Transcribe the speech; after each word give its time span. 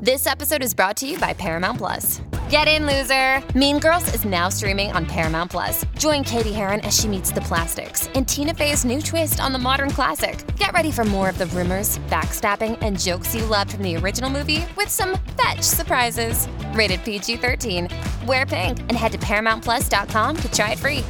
This 0.00 0.28
episode 0.28 0.62
is 0.62 0.74
brought 0.74 0.96
to 0.98 1.08
you 1.08 1.18
by 1.18 1.32
Paramount 1.32 1.78
Plus. 1.78 2.22
Get 2.48 2.68
in, 2.68 2.86
loser! 2.86 3.42
Mean 3.58 3.80
Girls 3.80 4.14
is 4.14 4.24
now 4.24 4.48
streaming 4.48 4.92
on 4.92 5.04
Paramount 5.04 5.50
Plus. 5.50 5.84
Join 5.98 6.22
Cady 6.22 6.52
Heron 6.52 6.78
as 6.82 6.96
she 6.96 7.08
meets 7.08 7.32
the 7.32 7.40
plastics 7.40 8.06
in 8.14 8.24
Tina 8.24 8.54
Fey's 8.54 8.84
new 8.84 9.02
twist 9.02 9.40
on 9.40 9.52
the 9.52 9.58
modern 9.58 9.90
classic. 9.90 10.38
Get 10.56 10.72
ready 10.72 10.92
for 10.92 11.04
more 11.04 11.28
of 11.28 11.36
the 11.36 11.46
rumors, 11.46 11.98
backstabbing, 12.10 12.78
and 12.80 12.96
jokes 12.96 13.34
you 13.34 13.44
loved 13.46 13.72
from 13.72 13.82
the 13.82 13.96
original 13.96 14.30
movie 14.30 14.64
with 14.76 14.88
some 14.88 15.18
fetch 15.36 15.62
surprises. 15.62 16.46
Rated 16.74 17.02
PG 17.02 17.38
13. 17.38 17.88
Wear 18.24 18.46
pink 18.46 18.78
and 18.78 18.92
head 18.92 19.10
to 19.10 19.18
ParamountPlus.com 19.18 20.36
to 20.36 20.52
try 20.52 20.72
it 20.72 20.78
free. 20.78 21.04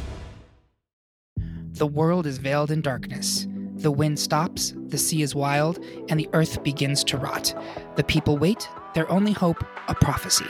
The 1.73 1.85
world 1.85 2.25
is 2.25 2.39
veiled 2.39 2.71
in 2.71 2.81
darkness. 2.81 3.45
The 3.79 3.91
wind 3.91 4.19
stops, 4.19 4.73
the 4.87 4.97
sea 4.97 5.21
is 5.21 5.35
wild, 5.35 5.79
and 6.09 6.19
the 6.19 6.27
earth 6.33 6.61
begins 6.63 7.01
to 7.05 7.17
rot. 7.17 7.55
The 7.95 8.03
people 8.03 8.37
wait, 8.37 8.67
their 8.93 9.09
only 9.11 9.31
hope, 9.31 9.63
a 9.87 9.95
prophecy. 9.95 10.45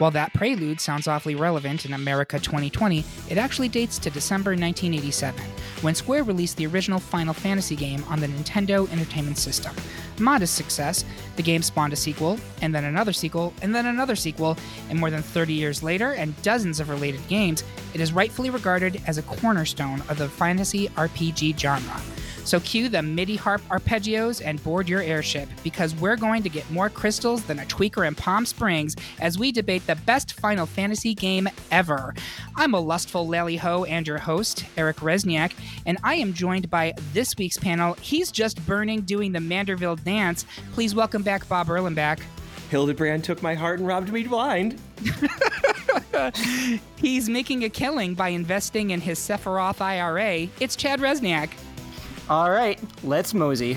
While 0.00 0.12
that 0.12 0.32
prelude 0.32 0.80
sounds 0.80 1.06
awfully 1.06 1.34
relevant 1.34 1.84
in 1.84 1.92
America 1.92 2.38
2020, 2.38 3.04
it 3.28 3.36
actually 3.36 3.68
dates 3.68 3.98
to 3.98 4.08
December 4.08 4.52
1987, 4.52 5.38
when 5.82 5.94
Square 5.94 6.24
released 6.24 6.56
the 6.56 6.66
original 6.66 6.98
Final 6.98 7.34
Fantasy 7.34 7.76
game 7.76 8.02
on 8.08 8.18
the 8.18 8.26
Nintendo 8.26 8.90
Entertainment 8.90 9.36
System. 9.36 9.76
Modest 10.18 10.54
success, 10.54 11.04
the 11.36 11.42
game 11.42 11.60
spawned 11.60 11.92
a 11.92 11.96
sequel, 11.96 12.38
and 12.62 12.74
then 12.74 12.84
another 12.84 13.12
sequel, 13.12 13.52
and 13.60 13.74
then 13.74 13.84
another 13.84 14.16
sequel, 14.16 14.56
and 14.88 14.98
more 14.98 15.10
than 15.10 15.20
30 15.20 15.52
years 15.52 15.82
later, 15.82 16.12
and 16.12 16.40
dozens 16.40 16.80
of 16.80 16.88
related 16.88 17.20
games, 17.28 17.62
it 17.92 18.00
is 18.00 18.10
rightfully 18.10 18.48
regarded 18.48 19.02
as 19.06 19.18
a 19.18 19.22
cornerstone 19.22 20.00
of 20.08 20.16
the 20.16 20.30
fantasy 20.30 20.88
RPG 20.88 21.58
genre. 21.58 22.00
So 22.44 22.60
cue 22.60 22.88
the 22.88 23.02
MIDI 23.02 23.36
harp 23.36 23.60
arpeggios 23.68 24.42
and 24.44 24.62
board 24.64 24.88
your 24.88 25.02
airship 25.02 25.48
because 25.62 25.94
we're 25.94 26.16
going 26.16 26.42
to 26.42 26.48
get 26.48 26.68
more 26.70 26.88
crystals 26.88 27.44
than 27.44 27.58
a 27.58 27.64
tweaker 27.64 28.06
in 28.06 28.14
Palm 28.14 28.46
Springs 28.46 28.96
as 29.20 29.38
we 29.38 29.52
debate 29.52 29.86
the 29.86 29.96
best 29.96 30.34
Final 30.34 30.66
Fantasy 30.66 31.14
game 31.14 31.48
ever. 31.70 32.14
I'm 32.56 32.74
a 32.74 32.80
lustful 32.80 33.26
lally 33.26 33.56
ho 33.56 33.84
and 33.84 34.06
your 34.06 34.18
host, 34.18 34.64
Eric 34.76 34.96
Resniak, 34.96 35.52
and 35.86 35.98
I 36.02 36.14
am 36.14 36.32
joined 36.32 36.70
by 36.70 36.94
this 37.12 37.36
week's 37.36 37.58
panel. 37.58 37.94
He's 38.00 38.30
just 38.32 38.64
burning 38.66 39.02
doing 39.02 39.32
the 39.32 39.38
Manderville 39.38 40.02
dance. 40.02 40.46
Please 40.72 40.94
welcome 40.94 41.22
back 41.22 41.48
Bob 41.48 41.68
Erlenbach. 41.68 42.20
Hildibrand 42.70 43.24
took 43.24 43.42
my 43.42 43.54
heart 43.54 43.80
and 43.80 43.88
robbed 43.88 44.12
me 44.12 44.22
blind. 44.22 44.80
He's 46.96 47.28
making 47.28 47.64
a 47.64 47.68
killing 47.68 48.14
by 48.14 48.28
investing 48.28 48.90
in 48.90 49.00
his 49.00 49.18
Sephiroth 49.18 49.80
IRA. 49.80 50.48
It's 50.60 50.76
Chad 50.76 51.00
Resniak. 51.00 51.50
All 52.30 52.52
right, 52.52 52.78
let's 53.02 53.34
mosey. 53.34 53.76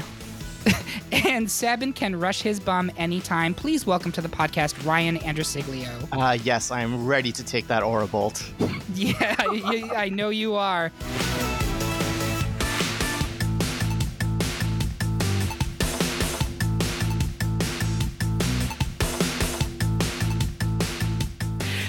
and 1.11 1.49
Sabin 1.49 1.91
can 1.91 2.15
rush 2.15 2.43
his 2.43 2.59
bum 2.59 2.91
anytime. 2.97 3.55
Please 3.55 3.87
welcome 3.87 4.11
to 4.11 4.21
the 4.21 4.27
podcast 4.27 4.85
Ryan 4.85 5.17
Andresiglio. 5.17 6.07
Uh, 6.11 6.37
yes, 6.43 6.69
I 6.69 6.81
am 6.81 7.07
ready 7.07 7.31
to 7.31 7.43
take 7.43 7.65
that 7.65 7.81
aura 7.81 8.05
bolt. 8.05 8.47
yeah, 8.93 9.35
I 9.39 10.09
know 10.09 10.29
you 10.29 10.53
are. 10.53 10.91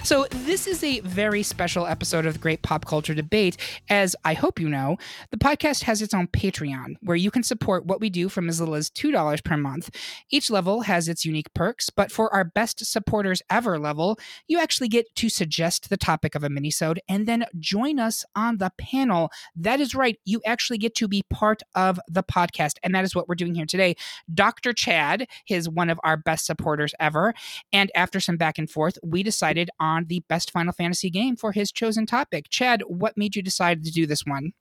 So, 0.05 0.27
this 0.29 0.67
is 0.67 0.85
a 0.85 1.01
very 1.01 1.43
special 1.43 1.87
episode 1.87 2.27
of 2.27 2.35
the 2.35 2.39
Great 2.39 2.61
Pop 2.61 2.85
Culture 2.85 3.15
Debate. 3.15 3.57
As 3.89 4.15
I 4.23 4.35
hope 4.35 4.61
you 4.61 4.69
know, 4.69 4.99
the 5.31 5.39
podcast 5.39 5.85
has 5.85 6.03
its 6.03 6.13
own 6.13 6.27
Patreon 6.27 6.97
where 7.01 7.17
you 7.17 7.31
can 7.31 7.43
support 7.43 7.87
what 7.87 8.03
we 8.03 8.11
do 8.11 8.29
from 8.29 8.51
as 8.51 8.61
little 8.61 8.75
as 8.75 8.91
$2 8.91 9.43
per 9.43 9.57
month. 9.57 9.89
Each 10.31 10.51
level 10.51 10.83
has 10.83 11.09
its 11.09 11.25
unique 11.25 11.55
perks, 11.55 11.89
but 11.89 12.13
for 12.13 12.31
our 12.35 12.45
best 12.45 12.85
supporters 12.85 13.41
ever 13.49 13.79
level, 13.79 14.19
you 14.47 14.61
actually 14.61 14.89
get 14.89 15.07
to 15.17 15.31
suggest 15.31 15.89
the 15.89 15.97
topic 15.97 16.35
of 16.35 16.45
a 16.45 16.51
minisode 16.51 16.99
and 17.09 17.27
then 17.27 17.47
join 17.59 17.99
us 17.99 18.27
on 18.37 18.59
the 18.59 18.73
panel. 18.79 19.31
That 19.57 19.81
is 19.81 19.95
right, 19.95 20.19
you 20.27 20.43
actually 20.45 20.77
get 20.77 20.95
to 20.97 21.09
be 21.09 21.23
part 21.31 21.63
of 21.75 21.99
the 22.09 22.23
podcast, 22.23 22.75
and 22.83 22.95
that 22.95 23.05
is 23.05 23.15
what 23.15 23.27
we're 23.27 23.37
doing 23.37 23.55
here 23.55 23.65
today. 23.65 23.97
Dr. 24.35 24.75
Chad 24.75 25.27
is 25.49 25.67
one 25.67 25.89
of 25.89 25.99
our 26.05 26.19
best 26.19 26.45
supporters 26.45 26.93
ever, 27.01 27.33
and 27.73 27.91
after 27.95 28.21
some 28.21 28.37
back 28.37 28.59
and 28.59 28.69
forth, 28.69 28.99
we 29.03 29.23
decided 29.23 29.71
on 29.81 29.94
on 29.95 30.07
the 30.07 30.23
best 30.29 30.51
Final 30.51 30.73
Fantasy 30.73 31.11
game 31.11 31.37
for 31.37 31.53
his 31.53 31.73
chosen 31.73 32.07
topic. 32.07 32.47
Chad, 32.49 32.83
what 32.87 33.17
made 33.17 33.37
you 33.37 33.43
decide 33.43 33.85
to 33.85 33.91
do 33.91 34.07
this 34.07 34.25
one? 34.27 34.53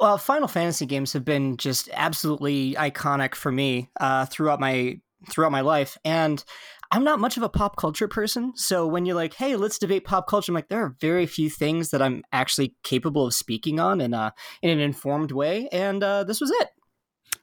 Well, 0.00 0.18
Final 0.18 0.48
Fantasy 0.48 0.86
games 0.86 1.12
have 1.12 1.24
been 1.24 1.56
just 1.56 1.88
absolutely 1.92 2.74
iconic 2.74 3.34
for 3.34 3.52
me 3.52 3.90
uh, 4.00 4.26
throughout 4.26 4.60
my 4.60 4.98
throughout 5.30 5.52
my 5.52 5.60
life, 5.60 5.96
and 6.04 6.42
I'm 6.90 7.04
not 7.04 7.20
much 7.20 7.36
of 7.36 7.42
a 7.42 7.48
pop 7.48 7.76
culture 7.76 8.08
person. 8.08 8.52
So 8.56 8.86
when 8.86 9.06
you're 9.06 9.16
like, 9.16 9.34
"Hey, 9.34 9.54
let's 9.56 9.78
debate 9.78 10.04
pop 10.04 10.26
culture," 10.26 10.50
I'm 10.50 10.54
like, 10.54 10.68
there 10.68 10.82
are 10.82 10.96
very 11.00 11.26
few 11.26 11.48
things 11.48 11.90
that 11.90 12.02
I'm 12.02 12.24
actually 12.32 12.74
capable 12.82 13.26
of 13.26 13.34
speaking 13.34 13.78
on 13.78 14.00
in 14.00 14.14
a 14.14 14.34
in 14.62 14.70
an 14.70 14.80
informed 14.80 15.30
way, 15.30 15.68
and 15.70 16.02
uh, 16.02 16.24
this 16.24 16.40
was 16.40 16.50
it. 16.50 16.68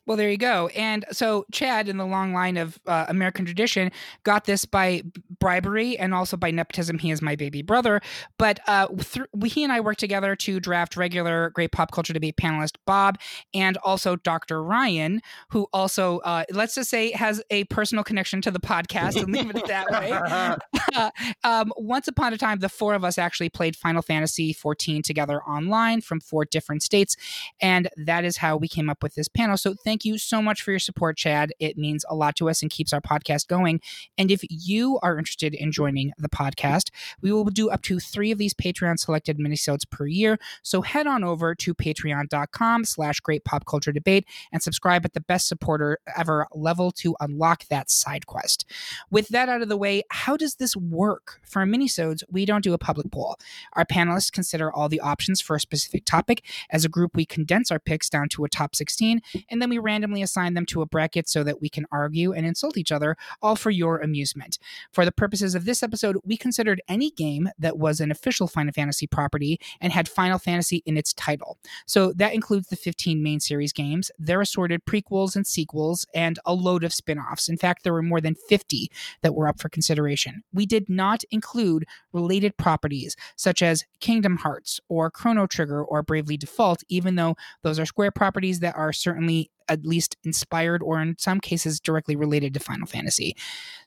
Well, 0.10 0.18
there 0.18 0.32
you 0.32 0.38
go. 0.38 0.70
And 0.70 1.06
so 1.12 1.46
Chad, 1.52 1.88
in 1.88 1.98
the 1.98 2.06
long 2.06 2.34
line 2.34 2.58
of 2.58 2.80
uh, 2.88 3.06
American 3.10 3.46
tradition, 3.46 3.92
got 4.24 4.46
this 4.46 4.66
by 4.66 5.04
bribery 5.40 6.00
and 6.00 6.16
also 6.16 6.36
by 6.36 6.50
nepotism. 6.50 6.98
He 6.98 7.12
is 7.12 7.22
my 7.22 7.36
baby 7.36 7.62
brother. 7.62 8.02
But 8.40 8.60
uh, 8.66 8.88
th- 8.88 9.28
we, 9.36 9.50
he 9.50 9.64
and 9.64 9.72
I 9.72 9.82
worked 9.82 10.00
together 10.00 10.36
to 10.38 10.60
draft 10.60 10.98
regular 10.98 11.52
great 11.52 11.72
pop 11.72 11.92
culture 11.92 12.12
debate 12.12 12.38
panelist 12.38 12.78
Bob 12.88 13.20
and 13.54 13.78
also 13.78 14.16
Dr. 14.16 14.64
Ryan, 14.64 15.22
who 15.50 15.68
also, 15.74 16.18
uh, 16.20 16.44
let's 16.50 16.74
just 16.74 16.90
say, 16.90 17.12
has 17.12 17.40
a 17.52 17.66
personal 17.66 18.04
connection 18.04 18.42
to 18.42 18.50
the 18.50 18.60
podcast 18.60 19.16
and 19.16 19.32
leave 19.32 19.56
it 19.56 19.68
that 19.68 19.92
way. 19.92 20.12
Uh, 20.12 20.58
um, 21.44 21.72
once 21.78 22.08
upon 22.08 22.34
a 22.34 22.38
time, 22.38 22.58
the 22.60 22.70
four 22.70 22.96
of 22.96 23.04
us 23.04 23.20
actually 23.20 23.50
played 23.50 23.76
Final 23.76 24.02
Fantasy 24.02 24.54
14 24.54 25.04
together 25.04 25.44
online 25.44 26.02
from 26.02 26.20
four 26.20 26.46
different 26.46 26.82
states. 26.82 27.16
And 27.62 27.90
that 27.96 28.26
is 28.26 28.38
how 28.38 28.58
we 28.58 28.68
came 28.68 28.90
up 28.90 29.04
with 29.04 29.14
this 29.14 29.28
panel. 29.28 29.56
So 29.56 29.76
thank 29.76 29.99
thank 30.00 30.06
you 30.06 30.18
so 30.18 30.42
much 30.42 30.62
for 30.62 30.72
your 30.72 30.80
support, 30.80 31.18
Chad. 31.18 31.52
It 31.60 31.78
means 31.78 32.06
a 32.10 32.16
lot 32.16 32.38
to 32.38 32.50
us 32.50 32.62
and 32.62 32.72
keeps 32.72 32.94
our 32.94 33.02
podcast 33.02 33.50
going. 33.50 33.82
And 34.18 34.32
if 34.32 34.46
you 34.50 34.98
are 35.04 35.18
interested 35.18 35.54
in 35.54 35.74
joining 35.74 36.14
the 36.18 36.30
podcast, 36.30 36.90
we 37.22 37.34
will 37.34 37.44
do 37.44 37.70
up 37.70 37.82
to 37.82 38.00
three 38.00 38.32
of 38.32 38.38
these 38.38 38.54
Patreon 38.54 38.98
selected 38.98 39.40
minisodes 39.40 39.82
per 39.90 40.08
year. 40.08 40.40
So 40.64 40.84
head 40.84 41.06
on 41.06 41.26
over 41.26 41.54
to 41.54 41.74
patreon.com 41.74 42.86
slash 42.86 43.20
great 43.20 43.44
pop 43.44 43.66
culture 43.66 43.92
debate 43.92 44.26
and 44.54 44.64
subscribe 44.64 45.04
at 45.04 45.12
the 45.12 45.20
best 45.20 45.50
supporter 45.50 45.98
ever 46.16 46.48
level 46.54 46.92
to 46.92 47.18
unlock 47.20 47.68
that 47.68 47.90
side 47.90 48.26
quest. 48.26 48.66
With 49.12 49.28
that 49.30 49.50
out 49.50 49.62
of 49.62 49.68
the 49.68 49.76
way, 49.76 50.04
how 50.12 50.38
does 50.38 50.56
this 50.56 50.78
work? 50.78 51.42
For 51.44 51.66
minisodes, 51.66 52.24
we 52.30 52.46
don't 52.46 52.64
do 52.64 52.72
a 52.72 52.78
public 52.78 53.12
poll. 53.12 53.36
Our 53.74 53.84
panelists 53.84 54.32
consider 54.32 54.72
all 54.72 54.88
the 54.88 55.02
options 55.02 55.42
for 55.42 55.58
a 55.58 55.60
specific 55.60 56.06
topic. 56.06 56.46
As 56.70 56.86
a 56.86 56.90
group, 56.90 57.12
we 57.16 57.26
condense 57.26 57.70
our 57.70 57.80
picks 57.80 58.10
down 58.10 58.30
to 58.30 58.46
a 58.46 58.50
top 58.50 58.76
16, 58.76 59.22
and 59.50 59.62
then 59.62 59.70
we 59.70 59.79
randomly 59.82 60.22
assign 60.22 60.54
them 60.54 60.66
to 60.68 60.82
a 60.82 60.86
bracket 60.86 61.30
so 61.30 61.44
that 61.44 61.62
we 61.62 61.70
can 61.70 61.86
argue 61.92 62.34
and 62.34 62.46
insult 62.46 62.78
each 62.78 62.92
other, 62.92 63.16
all 63.42 63.56
for 63.56 63.70
your 63.70 64.00
amusement. 64.00 64.60
For 64.92 65.06
the 65.06 65.12
purposes 65.12 65.56
of 65.56 65.66
this 65.66 65.84
episode, 65.84 66.18
we 66.24 66.38
considered 66.38 66.82
any 66.88 67.12
game 67.12 67.50
that 67.58 67.78
was 67.78 68.00
an 68.00 68.12
official 68.12 68.48
Final 68.48 68.74
Fantasy 68.74 69.08
property 69.08 69.60
and 69.82 69.94
had 69.94 70.08
Final 70.08 70.40
Fantasy 70.40 70.84
in 70.86 70.98
its 70.98 71.14
title. 71.14 71.58
So 71.86 72.14
that 72.14 72.34
includes 72.34 72.68
the 72.68 72.76
15 72.76 73.22
main 73.22 73.40
series 73.40 73.74
games, 73.74 74.12
their 74.18 74.42
assorted 74.42 74.86
prequels 74.86 75.36
and 75.36 75.46
sequels, 75.46 76.06
and 76.14 76.40
a 76.46 76.54
load 76.54 76.84
of 76.84 76.94
spin 76.94 77.20
offs. 77.20 77.50
In 77.50 77.58
fact, 77.58 77.84
there 77.84 77.94
were 77.94 78.02
more 78.02 78.22
than 78.22 78.36
50 78.36 78.92
that 79.22 79.36
were 79.36 79.48
up 79.48 79.60
for 79.60 79.70
consideration. 79.70 80.44
We 80.54 80.66
did 80.66 80.90
not 80.90 81.24
include 81.32 81.86
related 82.14 82.58
properties 82.58 83.16
such 83.36 83.62
as 83.62 83.86
Kingdom 84.00 84.38
Hearts 84.38 84.80
or 84.90 85.12
Chrono 85.12 85.48
Trigger 85.48 85.84
or 85.84 86.04
Bravely 86.04 86.38
Default, 86.38 86.84
even 86.90 87.16
though 87.16 87.36
those 87.64 87.80
are 87.80 87.86
Square 87.86 88.12
properties 88.12 88.60
that 88.60 88.76
are 88.76 88.94
certainly 88.94 89.52
at 89.70 89.86
least 89.86 90.18
inspired 90.24 90.82
or 90.84 91.02
in 91.02 91.16
some 91.18 91.40
cases 91.40 91.80
directly 91.80 92.16
related 92.16 92.54
to 92.54 92.60
Final 92.60 92.88
Fantasy. 92.88 93.36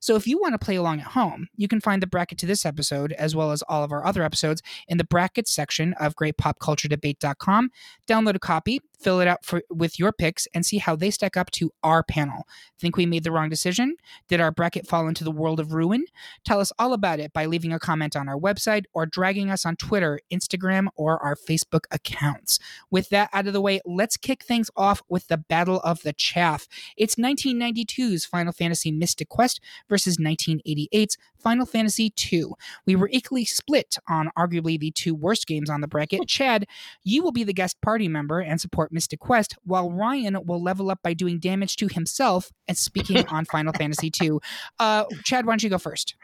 So 0.00 0.16
if 0.16 0.26
you 0.26 0.38
want 0.38 0.54
to 0.54 0.64
play 0.64 0.76
along 0.76 1.00
at 1.00 1.08
home, 1.08 1.48
you 1.56 1.68
can 1.68 1.80
find 1.80 2.02
the 2.02 2.06
bracket 2.06 2.38
to 2.38 2.46
this 2.46 2.64
episode 2.64 3.12
as 3.12 3.36
well 3.36 3.50
as 3.50 3.62
all 3.62 3.84
of 3.84 3.92
our 3.92 4.04
other 4.04 4.22
episodes 4.22 4.62
in 4.88 4.98
the 4.98 5.04
brackets 5.04 5.54
section 5.54 5.94
of 5.94 6.14
greatpopculturedebate.com. 6.16 7.70
Download 8.06 8.34
a 8.34 8.38
copy, 8.38 8.80
fill 9.02 9.20
it 9.20 9.28
out 9.28 9.44
for, 9.44 9.62
with 9.70 9.98
your 9.98 10.12
picks, 10.12 10.46
and 10.54 10.64
see 10.64 10.78
how 10.78 10.96
they 10.96 11.10
stack 11.10 11.36
up 11.36 11.50
to 11.52 11.72
our 11.82 12.02
panel. 12.02 12.46
Think 12.78 12.96
we 12.96 13.06
made 13.06 13.24
the 13.24 13.32
wrong 13.32 13.48
decision? 13.48 13.96
Did 14.28 14.40
our 14.40 14.50
bracket 14.50 14.86
fall 14.86 15.08
into 15.08 15.24
the 15.24 15.30
world 15.30 15.60
of 15.60 15.72
ruin? 15.72 16.04
Tell 16.44 16.60
us 16.60 16.72
all 16.78 16.92
about 16.92 17.20
it 17.20 17.32
by 17.32 17.46
leaving 17.46 17.72
a 17.72 17.78
comment 17.78 18.16
on 18.16 18.28
our 18.28 18.38
website 18.38 18.84
or 18.92 19.06
dragging 19.06 19.50
us 19.50 19.66
on 19.66 19.76
Twitter, 19.76 20.20
Instagram, 20.32 20.88
or 20.96 21.18
our 21.22 21.36
Facebook 21.36 21.84
accounts. 21.90 22.58
With 22.90 23.08
that 23.10 23.30
out 23.32 23.46
of 23.46 23.52
the 23.52 23.60
way, 23.60 23.80
let's 23.84 24.16
kick 24.16 24.44
things 24.44 24.70
off 24.76 25.02
with 25.08 25.28
the 25.28 25.38
Battle 25.38 25.80
of 25.80 26.02
the 26.02 26.12
Chaff. 26.12 26.68
It's 26.96 27.16
1992's 27.16 28.24
Final 28.24 28.52
Fantasy 28.52 28.92
Mystic 28.92 29.28
Quest 29.28 29.60
versus 29.88 30.16
1988's 30.16 31.16
Final 31.42 31.66
Fantasy 31.66 32.12
II. 32.32 32.46
We 32.86 32.96
were 32.96 33.08
equally 33.12 33.44
split 33.44 33.96
on 34.08 34.30
arguably 34.36 34.78
the 34.78 34.90
two 34.90 35.14
worst 35.14 35.46
games 35.46 35.68
on 35.68 35.80
the 35.80 35.88
bracket. 35.88 36.20
Chad, 36.28 36.66
you 37.04 37.22
will 37.22 37.32
be 37.32 37.44
the 37.44 37.52
guest 37.52 37.80
party 37.80 38.08
member 38.08 38.40
and 38.40 38.60
support 38.60 38.92
Mystic 38.92 39.20
Quest, 39.20 39.56
while 39.64 39.90
Ryan 39.90 40.38
will 40.44 40.62
level 40.62 40.90
up 40.90 41.00
by 41.02 41.14
doing 41.14 41.38
damage 41.38 41.76
to 41.76 41.88
himself 41.88 42.50
and 42.68 42.76
speaking 42.76 43.26
on 43.28 43.44
Final 43.44 43.72
Fantasy 43.72 44.10
II. 44.20 44.38
Uh, 44.78 45.04
Chad, 45.24 45.46
why 45.46 45.52
don't 45.52 45.62
you 45.62 45.70
go 45.70 45.78
first? 45.78 46.14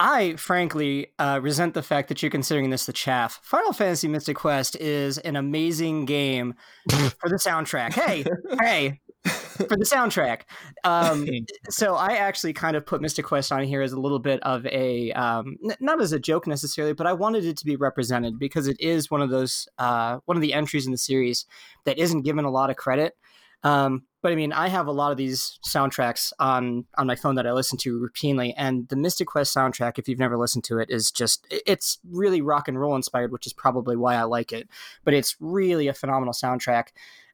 I 0.00 0.34
frankly 0.36 1.12
uh, 1.20 1.38
resent 1.40 1.74
the 1.74 1.82
fact 1.82 2.08
that 2.08 2.20
you're 2.20 2.30
considering 2.30 2.70
this 2.70 2.86
the 2.86 2.92
chaff. 2.92 3.38
Final 3.42 3.72
Fantasy 3.72 4.08
Mystic 4.08 4.36
Quest 4.36 4.76
is 4.76 5.18
an 5.18 5.36
amazing 5.36 6.04
game 6.04 6.54
for 6.90 7.28
the 7.28 7.36
soundtrack. 7.36 7.92
Hey, 7.92 8.24
hey, 8.60 9.00
for 9.24 9.76
the 9.76 9.84
soundtrack. 9.84 10.42
Um, 10.84 11.28
so 11.70 11.94
I 11.94 12.14
actually 12.16 12.52
kind 12.52 12.76
of 12.76 12.84
put 12.84 13.00
Mystic 13.00 13.24
Quest 13.24 13.52
on 13.52 13.62
here 13.64 13.82
as 13.82 13.92
a 13.92 14.00
little 14.00 14.18
bit 14.18 14.42
of 14.42 14.66
a, 14.66 15.12
um, 15.12 15.56
n- 15.64 15.76
not 15.80 16.00
as 16.00 16.12
a 16.12 16.18
joke 16.18 16.46
necessarily, 16.46 16.92
but 16.92 17.06
I 17.06 17.12
wanted 17.12 17.44
it 17.44 17.56
to 17.58 17.64
be 17.64 17.76
represented 17.76 18.38
because 18.38 18.66
it 18.66 18.80
is 18.80 19.10
one 19.10 19.22
of 19.22 19.30
those, 19.30 19.68
uh, 19.78 20.18
one 20.26 20.36
of 20.36 20.42
the 20.42 20.52
entries 20.52 20.86
in 20.86 20.92
the 20.92 20.98
series 20.98 21.46
that 21.84 21.98
isn't 21.98 22.22
given 22.22 22.44
a 22.44 22.50
lot 22.50 22.70
of 22.70 22.76
credit. 22.76 23.14
Um, 23.62 24.04
but 24.22 24.30
I 24.30 24.36
mean, 24.36 24.52
I 24.52 24.68
have 24.68 24.86
a 24.86 24.92
lot 24.92 25.10
of 25.10 25.16
these 25.16 25.58
soundtracks 25.66 26.32
on 26.38 26.84
on 26.96 27.06
my 27.06 27.16
phone 27.16 27.34
that 27.34 27.46
I 27.46 27.52
listen 27.52 27.78
to 27.78 27.98
routinely, 27.98 28.52
and 28.56 28.88
the 28.88 28.96
Mystic 28.96 29.28
Quest 29.28 29.54
soundtrack, 29.54 29.98
if 29.98 30.06
you've 30.06 30.18
never 30.18 30.36
listened 30.36 30.64
to 30.64 30.78
it, 30.78 30.90
is 30.90 31.10
just 31.10 31.46
it's 31.50 31.98
really 32.10 32.40
rock 32.40 32.68
and 32.68 32.78
roll 32.78 32.94
inspired, 32.94 33.32
which 33.32 33.46
is 33.46 33.52
probably 33.54 33.96
why 33.96 34.16
I 34.16 34.22
like 34.22 34.52
it. 34.52 34.68
But 35.02 35.14
it's 35.14 35.36
really 35.40 35.88
a 35.88 35.94
phenomenal 35.94 36.34
soundtrack. 36.34 36.88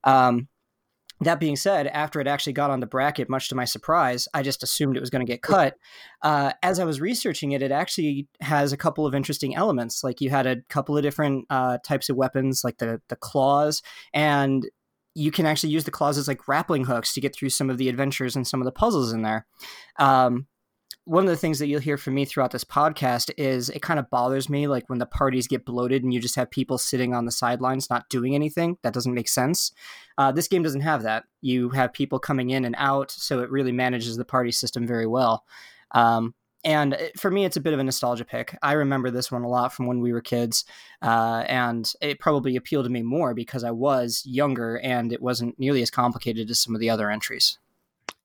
Um, 0.04 0.48
that 1.22 1.40
being 1.40 1.56
said, 1.56 1.86
after 1.88 2.20
it 2.20 2.26
actually 2.26 2.54
got 2.54 2.70
on 2.70 2.80
the 2.80 2.86
bracket, 2.86 3.28
much 3.28 3.48
to 3.50 3.54
my 3.54 3.66
surprise, 3.66 4.26
I 4.32 4.42
just 4.42 4.62
assumed 4.62 4.96
it 4.96 5.00
was 5.00 5.10
going 5.10 5.24
to 5.24 5.30
get 5.30 5.42
cut. 5.42 5.76
Uh, 6.22 6.52
as 6.62 6.78
I 6.78 6.84
was 6.84 7.00
researching 7.00 7.52
it, 7.52 7.62
it 7.62 7.72
actually 7.72 8.26
has 8.40 8.72
a 8.72 8.76
couple 8.76 9.06
of 9.06 9.14
interesting 9.14 9.54
elements. 9.54 10.02
Like 10.02 10.20
you 10.20 10.30
had 10.30 10.46
a 10.46 10.62
couple 10.68 10.96
of 10.96 11.02
different 11.02 11.44
uh, 11.50 11.78
types 11.84 12.08
of 12.08 12.16
weapons, 12.16 12.62
like 12.64 12.78
the 12.78 13.00
the 13.08 13.16
claws, 13.16 13.82
and 14.14 14.66
you 15.14 15.30
can 15.30 15.44
actually 15.44 15.70
use 15.70 15.84
the 15.84 15.90
claws 15.90 16.16
as 16.16 16.28
like 16.28 16.38
grappling 16.38 16.84
hooks 16.84 17.12
to 17.12 17.20
get 17.20 17.34
through 17.34 17.50
some 17.50 17.68
of 17.68 17.78
the 17.78 17.88
adventures 17.88 18.36
and 18.36 18.46
some 18.46 18.60
of 18.60 18.64
the 18.64 18.72
puzzles 18.72 19.12
in 19.12 19.22
there. 19.22 19.46
Um, 19.98 20.46
one 21.10 21.24
of 21.24 21.30
the 21.30 21.36
things 21.36 21.58
that 21.58 21.66
you'll 21.66 21.80
hear 21.80 21.96
from 21.96 22.14
me 22.14 22.24
throughout 22.24 22.52
this 22.52 22.62
podcast 22.62 23.32
is 23.36 23.68
it 23.68 23.82
kind 23.82 23.98
of 23.98 24.08
bothers 24.10 24.48
me 24.48 24.68
like 24.68 24.88
when 24.88 25.00
the 25.00 25.06
parties 25.06 25.48
get 25.48 25.64
bloated 25.64 26.04
and 26.04 26.14
you 26.14 26.20
just 26.20 26.36
have 26.36 26.48
people 26.48 26.78
sitting 26.78 27.12
on 27.14 27.24
the 27.24 27.32
sidelines 27.32 27.90
not 27.90 28.08
doing 28.08 28.36
anything. 28.36 28.78
That 28.82 28.94
doesn't 28.94 29.12
make 29.12 29.26
sense. 29.26 29.72
Uh, 30.16 30.30
this 30.30 30.46
game 30.46 30.62
doesn't 30.62 30.82
have 30.82 31.02
that. 31.02 31.24
You 31.40 31.70
have 31.70 31.92
people 31.92 32.20
coming 32.20 32.50
in 32.50 32.64
and 32.64 32.76
out 32.78 33.10
so 33.10 33.40
it 33.40 33.50
really 33.50 33.72
manages 33.72 34.16
the 34.16 34.24
party 34.24 34.52
system 34.52 34.86
very 34.86 35.08
well. 35.08 35.44
Um, 35.90 36.32
and 36.62 36.96
for 37.16 37.32
me 37.32 37.44
it's 37.44 37.56
a 37.56 37.60
bit 37.60 37.74
of 37.74 37.80
a 37.80 37.84
nostalgia 37.84 38.24
pick. 38.24 38.56
I 38.62 38.74
remember 38.74 39.10
this 39.10 39.32
one 39.32 39.42
a 39.42 39.48
lot 39.48 39.72
from 39.72 39.88
when 39.88 40.00
we 40.00 40.12
were 40.12 40.20
kids 40.20 40.64
uh, 41.02 41.42
and 41.48 41.92
it 42.00 42.20
probably 42.20 42.54
appealed 42.54 42.84
to 42.84 42.90
me 42.90 43.02
more 43.02 43.34
because 43.34 43.64
i 43.64 43.72
was 43.72 44.22
younger 44.24 44.78
and 44.78 45.12
it 45.12 45.20
wasn't 45.20 45.58
nearly 45.58 45.82
as 45.82 45.90
complicated 45.90 46.48
as 46.50 46.60
some 46.60 46.76
of 46.76 46.80
the 46.80 46.90
other 46.90 47.10
entries 47.10 47.58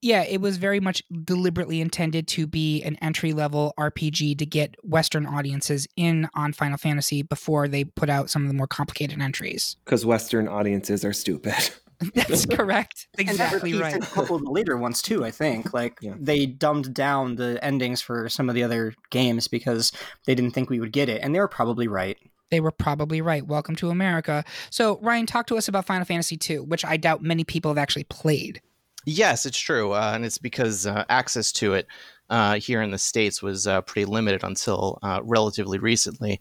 yeah, 0.02 0.22
it 0.22 0.40
was 0.40 0.56
very 0.56 0.80
much 0.80 1.02
deliberately 1.24 1.80
intended 1.80 2.28
to 2.28 2.46
be 2.46 2.82
an 2.82 2.96
entry 3.02 3.32
level 3.32 3.74
RPG 3.78 4.38
to 4.38 4.46
get 4.46 4.74
Western 4.82 5.26
audiences 5.26 5.86
in 5.96 6.28
on 6.34 6.52
Final 6.52 6.78
Fantasy 6.78 7.22
before 7.22 7.68
they 7.68 7.84
put 7.84 8.08
out 8.10 8.30
some 8.30 8.42
of 8.42 8.48
the 8.48 8.54
more 8.54 8.66
complicated 8.66 9.20
entries. 9.20 9.76
Because 9.84 10.04
Western 10.06 10.48
audiences 10.48 11.04
are 11.04 11.12
stupid. 11.12 11.54
That's 12.14 12.44
correct. 12.56 13.08
Exactly 13.18 13.72
and 13.72 13.80
that 13.80 13.84
right. 13.94 14.02
A 14.02 14.06
couple 14.06 14.36
of 14.36 14.44
the 14.44 14.50
later 14.50 14.76
ones 14.76 15.00
too, 15.00 15.24
I 15.24 15.30
think. 15.30 15.72
Like 15.76 15.98
Yeah. 16.00 16.14
they 16.18 16.46
dumbed 16.46 16.94
down 16.94 17.36
the 17.36 17.58
endings 17.62 18.00
for 18.00 18.28
some 18.28 18.48
of 18.48 18.54
the 18.54 18.62
other 18.62 18.94
games 19.10 19.48
because 19.48 19.92
they 20.26 20.34
didn't 20.34 20.52
think 20.52 20.70
we 20.70 20.80
would 20.80 20.92
get 20.92 21.08
it, 21.08 21.20
and 21.22 21.34
they 21.34 21.40
were 21.40 21.48
probably 21.48 21.88
right. 21.88 22.16
They 22.50 22.60
were 22.60 22.70
probably 22.70 23.20
right. 23.20 23.44
Welcome 23.46 23.74
to 23.76 23.90
America. 23.90 24.44
So, 24.70 24.98
Ryan, 25.02 25.26
talk 25.26 25.46
to 25.48 25.56
us 25.56 25.66
about 25.68 25.84
Final 25.84 26.04
Fantasy 26.04 26.38
II, 26.48 26.60
which 26.60 26.84
I 26.84 26.96
doubt 26.96 27.20
many 27.22 27.42
people 27.44 27.70
have 27.72 27.78
actually 27.78 28.04
played. 28.04 28.60
Yes, 29.08 29.46
it's 29.46 29.58
true, 29.58 29.92
uh, 29.92 30.12
and 30.14 30.24
it's 30.24 30.36
because 30.38 30.84
uh, 30.84 31.04
access 31.08 31.52
to 31.52 31.74
it 31.74 31.86
uh, 32.28 32.56
here 32.56 32.82
in 32.82 32.90
the 32.90 32.98
states 32.98 33.40
was 33.40 33.66
uh, 33.68 33.80
pretty 33.82 34.04
limited 34.04 34.42
until 34.42 34.98
uh, 35.02 35.20
relatively 35.22 35.78
recently. 35.78 36.40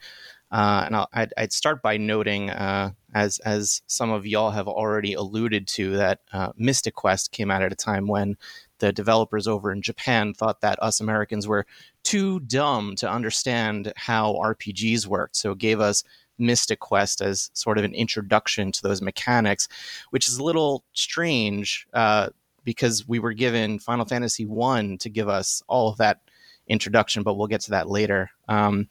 And 0.51 0.95
I'd, 1.13 1.33
I'd 1.37 1.53
start 1.53 1.81
by 1.83 1.97
noting, 1.97 2.49
as 2.49 3.39
as 3.39 3.81
some 3.87 4.09
of 4.09 4.25
y'all 4.25 4.51
have 4.51 4.67
already 4.67 5.13
alluded 5.13 5.67
to, 5.69 5.95
that 5.97 6.21
Mystic 6.57 6.95
Quest 6.95 7.31
came 7.31 7.51
out 7.51 7.61
at 7.61 7.71
a 7.73 7.75
time 7.75 8.07
when 8.07 8.35
the 8.79 8.91
developers 8.91 9.47
over 9.47 9.71
in 9.71 9.81
Japan 9.81 10.33
thought 10.33 10.61
that 10.61 10.81
us 10.81 10.99
Americans 11.01 11.47
were 11.47 11.65
too 12.03 12.39
dumb 12.41 12.95
to 12.97 13.09
understand 13.09 13.93
how 13.95 14.33
RPGs 14.35 15.05
worked, 15.07 15.35
so 15.35 15.51
it 15.51 15.59
gave 15.59 15.79
us 15.81 16.03
Mystic 16.39 16.79
Quest 16.79 17.21
as 17.21 17.51
sort 17.53 17.77
of 17.77 17.83
an 17.83 17.93
introduction 17.93 18.71
to 18.71 18.81
those 18.81 19.01
mechanics, 19.01 19.67
which 20.09 20.27
is 20.27 20.37
a 20.37 20.43
little 20.43 20.83
strange 20.93 21.85
uh, 21.93 22.29
because 22.65 23.07
we 23.07 23.19
were 23.19 23.33
given 23.33 23.79
Final 23.79 24.05
Fantasy 24.05 24.45
One 24.45 24.97
to 24.97 25.09
give 25.09 25.29
us 25.29 25.63
all 25.67 25.89
of 25.89 25.97
that 25.97 26.19
introduction, 26.67 27.23
but 27.23 27.35
we'll 27.35 27.47
get 27.47 27.61
to 27.61 27.71
that 27.71 27.89
later. 27.89 28.29
Um, 28.49 28.89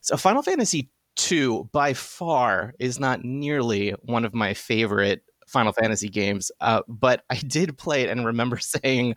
so 0.00 0.16
Final 0.16 0.42
Fantasy 0.42 0.90
Two, 1.16 1.68
by 1.72 1.94
far, 1.94 2.74
is 2.78 2.98
not 2.98 3.24
nearly 3.24 3.90
one 4.02 4.24
of 4.24 4.34
my 4.34 4.52
favorite 4.52 5.22
Final 5.46 5.72
Fantasy 5.72 6.08
games, 6.08 6.50
uh, 6.60 6.82
but 6.88 7.22
I 7.30 7.36
did 7.36 7.78
play 7.78 8.02
it 8.02 8.10
and 8.10 8.26
remember 8.26 8.58
saying 8.60 9.14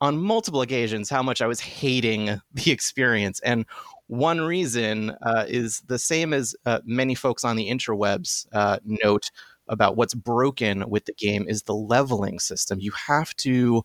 on 0.00 0.18
multiple 0.18 0.60
occasions 0.60 1.08
how 1.08 1.22
much 1.22 1.40
I 1.40 1.46
was 1.46 1.60
hating 1.60 2.40
the 2.52 2.70
experience. 2.70 3.40
And 3.40 3.64
one 4.06 4.40
reason 4.40 5.10
uh, 5.22 5.46
is 5.48 5.82
the 5.86 5.98
same 5.98 6.32
as 6.32 6.54
uh, 6.66 6.80
many 6.84 7.14
folks 7.14 7.44
on 7.44 7.56
the 7.56 7.70
interwebs 7.70 8.46
uh, 8.52 8.78
note 8.84 9.30
about 9.68 9.96
what's 9.96 10.14
broken 10.14 10.88
with 10.88 11.06
the 11.06 11.12
game 11.14 11.46
is 11.48 11.62
the 11.62 11.74
leveling 11.74 12.38
system. 12.38 12.80
You 12.80 12.92
have 12.92 13.34
to 13.36 13.84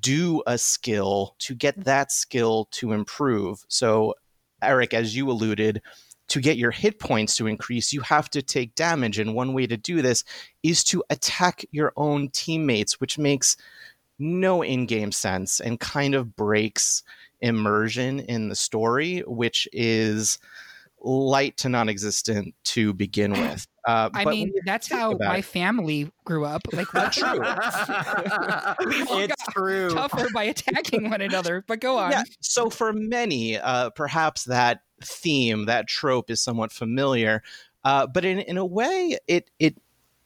do 0.00 0.42
a 0.46 0.58
skill 0.58 1.34
to 1.40 1.54
get 1.54 1.78
mm. 1.78 1.84
that 1.84 2.12
skill 2.12 2.68
to 2.72 2.92
improve. 2.92 3.64
So, 3.68 4.14
Eric, 4.62 4.92
as 4.92 5.16
you 5.16 5.30
alluded, 5.30 5.82
to 6.28 6.40
get 6.40 6.58
your 6.58 6.70
hit 6.70 6.98
points 6.98 7.36
to 7.36 7.46
increase, 7.46 7.92
you 7.92 8.02
have 8.02 8.28
to 8.30 8.42
take 8.42 8.74
damage. 8.74 9.18
And 9.18 9.34
one 9.34 9.54
way 9.54 9.66
to 9.66 9.76
do 9.76 10.02
this 10.02 10.24
is 10.62 10.84
to 10.84 11.02
attack 11.08 11.64
your 11.70 11.92
own 11.96 12.28
teammates, 12.28 13.00
which 13.00 13.18
makes 13.18 13.56
no 14.18 14.62
in 14.62 14.86
game 14.86 15.12
sense 15.12 15.60
and 15.60 15.80
kind 15.80 16.14
of 16.14 16.36
breaks 16.36 17.02
immersion 17.40 18.20
in 18.20 18.48
the 18.48 18.54
story, 18.54 19.20
which 19.20 19.68
is 19.72 20.38
light 21.00 21.56
to 21.58 21.68
non 21.68 21.88
existent 21.88 22.54
to 22.64 22.92
begin 22.94 23.32
with. 23.40 23.66
Uh, 23.86 24.10
I 24.12 24.24
but 24.24 24.30
mean, 24.30 24.52
that's 24.66 24.88
how 24.88 25.16
my 25.20 25.38
it- 25.38 25.44
family 25.44 26.10
grew 26.24 26.44
up. 26.44 26.62
Like, 26.72 26.92
what 26.94 27.12
True. 27.12 27.42
all 29.10 29.26
true. 29.52 29.90
tougher 29.90 30.28
by 30.34 30.44
attacking 30.44 31.08
one 31.10 31.20
another. 31.20 31.64
But 31.66 31.80
go 31.80 31.98
on. 31.98 32.10
Yeah. 32.12 32.24
So 32.40 32.70
for 32.70 32.92
many, 32.92 33.58
uh, 33.58 33.90
perhaps 33.90 34.44
that 34.44 34.80
theme, 35.02 35.66
that 35.66 35.88
trope, 35.88 36.30
is 36.30 36.40
somewhat 36.42 36.72
familiar. 36.72 37.42
Uh, 37.84 38.06
but 38.06 38.24
in 38.24 38.40
in 38.40 38.58
a 38.58 38.66
way, 38.66 39.16
it 39.26 39.50
it 39.58 39.76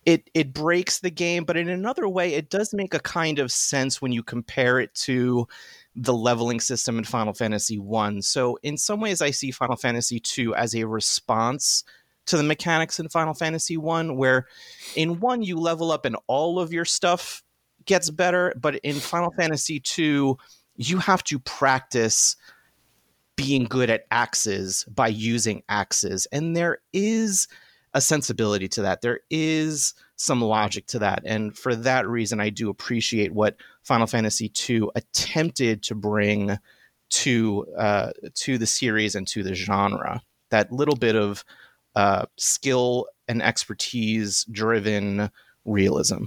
it 0.06 0.28
it 0.34 0.52
breaks 0.52 1.00
the 1.00 1.10
game. 1.10 1.44
But 1.44 1.56
in 1.56 1.68
another 1.68 2.08
way, 2.08 2.34
it 2.34 2.50
does 2.50 2.72
make 2.74 2.94
a 2.94 3.00
kind 3.00 3.38
of 3.38 3.52
sense 3.52 4.02
when 4.02 4.10
you 4.12 4.22
compare 4.22 4.80
it 4.80 4.94
to 4.96 5.46
the 5.94 6.14
leveling 6.14 6.60
system 6.60 6.98
in 6.98 7.04
Final 7.04 7.34
Fantasy 7.34 7.78
One. 7.78 8.22
So 8.22 8.58
in 8.62 8.76
some 8.76 9.00
ways, 9.00 9.20
I 9.20 9.30
see 9.30 9.50
Final 9.50 9.76
Fantasy 9.76 10.20
Two 10.20 10.54
as 10.54 10.74
a 10.74 10.84
response 10.84 11.84
to 12.26 12.36
the 12.36 12.42
mechanics 12.42 13.00
in 13.00 13.08
Final 13.08 13.34
Fantasy 13.34 13.76
One, 13.76 14.16
where 14.16 14.46
in 14.96 15.20
one 15.20 15.42
you 15.42 15.58
level 15.58 15.90
up 15.90 16.04
and 16.04 16.16
all 16.26 16.58
of 16.58 16.72
your 16.72 16.84
stuff 16.84 17.42
gets 17.84 18.10
better, 18.10 18.54
but 18.60 18.76
in 18.76 18.94
Final 18.94 19.32
Fantasy 19.36 19.80
Two 19.80 20.38
you 20.76 20.98
have 20.98 21.22
to 21.24 21.38
practice 21.38 22.36
being 23.36 23.64
good 23.64 23.90
at 23.90 24.06
axes 24.10 24.84
by 24.84 25.08
using 25.08 25.62
axes. 25.68 26.26
And 26.32 26.56
there 26.56 26.78
is 26.92 27.48
a 27.94 28.00
sensibility 28.00 28.68
to 28.68 28.82
that. 28.82 29.02
There 29.02 29.20
is 29.30 29.94
some 30.16 30.40
logic 30.40 30.86
to 30.88 30.98
that. 31.00 31.22
And 31.24 31.56
for 31.56 31.74
that 31.74 32.06
reason, 32.08 32.40
I 32.40 32.50
do 32.50 32.70
appreciate 32.70 33.32
what 33.32 33.56
Final 33.82 34.06
Fantasy 34.06 34.50
II 34.68 34.88
attempted 34.94 35.82
to 35.84 35.94
bring 35.94 36.58
to 37.10 37.66
uh, 37.76 38.10
to 38.34 38.56
the 38.56 38.66
series 38.66 39.14
and 39.14 39.26
to 39.28 39.42
the 39.42 39.54
genre. 39.54 40.22
That 40.50 40.72
little 40.72 40.96
bit 40.96 41.16
of 41.16 41.44
uh, 41.94 42.26
skill 42.36 43.06
and 43.28 43.42
expertise 43.42 44.44
driven 44.44 45.30
realism. 45.64 46.24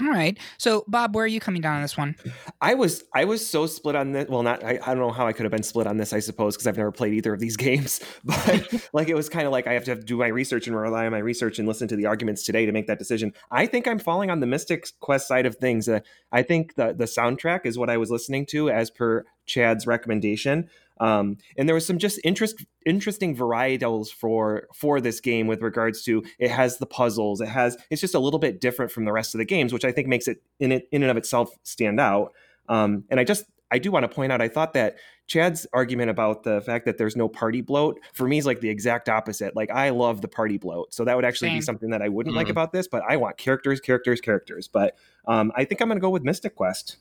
All 0.00 0.08
right. 0.08 0.38
So, 0.58 0.84
Bob, 0.86 1.14
where 1.14 1.24
are 1.24 1.28
you 1.28 1.40
coming 1.40 1.60
down 1.60 1.76
on 1.76 1.82
this 1.82 1.96
one? 1.96 2.14
I 2.60 2.74
was 2.74 3.02
I 3.14 3.24
was 3.24 3.44
so 3.44 3.66
split 3.66 3.96
on 3.96 4.12
this. 4.12 4.28
Well, 4.28 4.42
not 4.44 4.62
I, 4.62 4.78
I 4.82 4.94
don't 4.94 4.98
know 4.98 5.10
how 5.10 5.26
I 5.26 5.32
could 5.32 5.44
have 5.44 5.50
been 5.50 5.64
split 5.64 5.88
on 5.88 5.96
this. 5.96 6.12
I 6.12 6.20
suppose 6.20 6.54
because 6.54 6.68
I've 6.68 6.76
never 6.76 6.92
played 6.92 7.14
either 7.14 7.34
of 7.34 7.40
these 7.40 7.56
games. 7.68 8.00
But 8.24 8.88
like 8.92 9.08
it 9.08 9.14
was 9.14 9.28
kind 9.28 9.46
of 9.46 9.52
like 9.52 9.66
I 9.66 9.72
have 9.72 9.84
to 9.84 9.96
do 9.96 10.16
my 10.16 10.28
research 10.28 10.68
and 10.68 10.76
rely 10.76 11.06
on 11.06 11.12
my 11.12 11.18
research 11.18 11.58
and 11.58 11.66
listen 11.66 11.88
to 11.88 11.96
the 11.96 12.06
arguments 12.06 12.44
today 12.44 12.64
to 12.64 12.72
make 12.72 12.86
that 12.86 12.98
decision. 12.98 13.32
I 13.50 13.66
think 13.66 13.88
I'm 13.88 13.98
falling 13.98 14.30
on 14.30 14.40
the 14.40 14.46
Mystic 14.46 14.88
Quest 15.00 15.26
side 15.26 15.46
of 15.46 15.56
things. 15.56 15.88
Uh, 15.88 16.00
I 16.30 16.42
think 16.42 16.76
the 16.76 16.94
the 16.96 17.04
soundtrack 17.04 17.66
is 17.66 17.76
what 17.76 17.90
I 17.90 17.96
was 17.96 18.10
listening 18.10 18.46
to 18.46 18.70
as 18.70 18.90
per 18.90 19.24
Chad's 19.46 19.86
recommendation. 19.86 20.68
Um, 21.00 21.36
and 21.56 21.68
there 21.68 21.74
was 21.74 21.86
some 21.86 21.98
just 21.98 22.20
interest 22.24 22.64
interesting 22.86 23.36
varietals 23.36 24.08
for 24.08 24.66
for 24.74 25.00
this 25.00 25.20
game 25.20 25.46
with 25.46 25.62
regards 25.62 26.02
to 26.04 26.22
it 26.38 26.50
has 26.50 26.78
the 26.78 26.86
puzzles, 26.86 27.40
it 27.40 27.48
has 27.48 27.76
it's 27.90 28.00
just 28.00 28.14
a 28.14 28.18
little 28.18 28.38
bit 28.38 28.60
different 28.60 28.90
from 28.90 29.04
the 29.04 29.12
rest 29.12 29.34
of 29.34 29.38
the 29.38 29.44
games, 29.44 29.72
which 29.72 29.84
I 29.84 29.92
think 29.92 30.08
makes 30.08 30.28
it 30.28 30.42
in 30.60 30.72
it 30.72 30.88
in 30.92 31.02
and 31.02 31.10
of 31.10 31.16
itself 31.16 31.50
stand 31.62 32.00
out. 32.00 32.32
Um, 32.68 33.04
and 33.10 33.18
I 33.20 33.24
just 33.24 33.44
I 33.70 33.78
do 33.78 33.90
want 33.90 34.04
to 34.04 34.08
point 34.08 34.32
out 34.32 34.40
I 34.40 34.48
thought 34.48 34.72
that 34.74 34.96
Chad's 35.26 35.66
argument 35.74 36.08
about 36.10 36.42
the 36.42 36.62
fact 36.62 36.86
that 36.86 36.96
there's 36.96 37.14
no 37.14 37.28
party 37.28 37.60
bloat 37.60 38.00
for 38.14 38.26
me 38.26 38.38
is 38.38 38.46
like 38.46 38.60
the 38.60 38.70
exact 38.70 39.10
opposite. 39.10 39.54
Like 39.54 39.70
I 39.70 39.90
love 39.90 40.22
the 40.22 40.28
party 40.28 40.56
bloat, 40.56 40.94
so 40.94 41.04
that 41.04 41.14
would 41.16 41.24
actually 41.26 41.48
Same. 41.50 41.58
be 41.58 41.60
something 41.62 41.90
that 41.90 42.00
I 42.00 42.08
wouldn't 42.08 42.34
Mhm. 42.34 42.38
like 42.38 42.48
about 42.48 42.72
this. 42.72 42.88
But 42.88 43.02
I 43.06 43.16
want 43.18 43.36
characters, 43.36 43.78
characters, 43.78 44.22
characters. 44.22 44.68
But 44.68 44.96
um, 45.26 45.52
I 45.54 45.64
think 45.64 45.82
I'm 45.82 45.88
going 45.88 45.98
to 45.98 46.00
go 46.00 46.08
with 46.08 46.22
Mystic 46.24 46.54
Quest. 46.56 46.96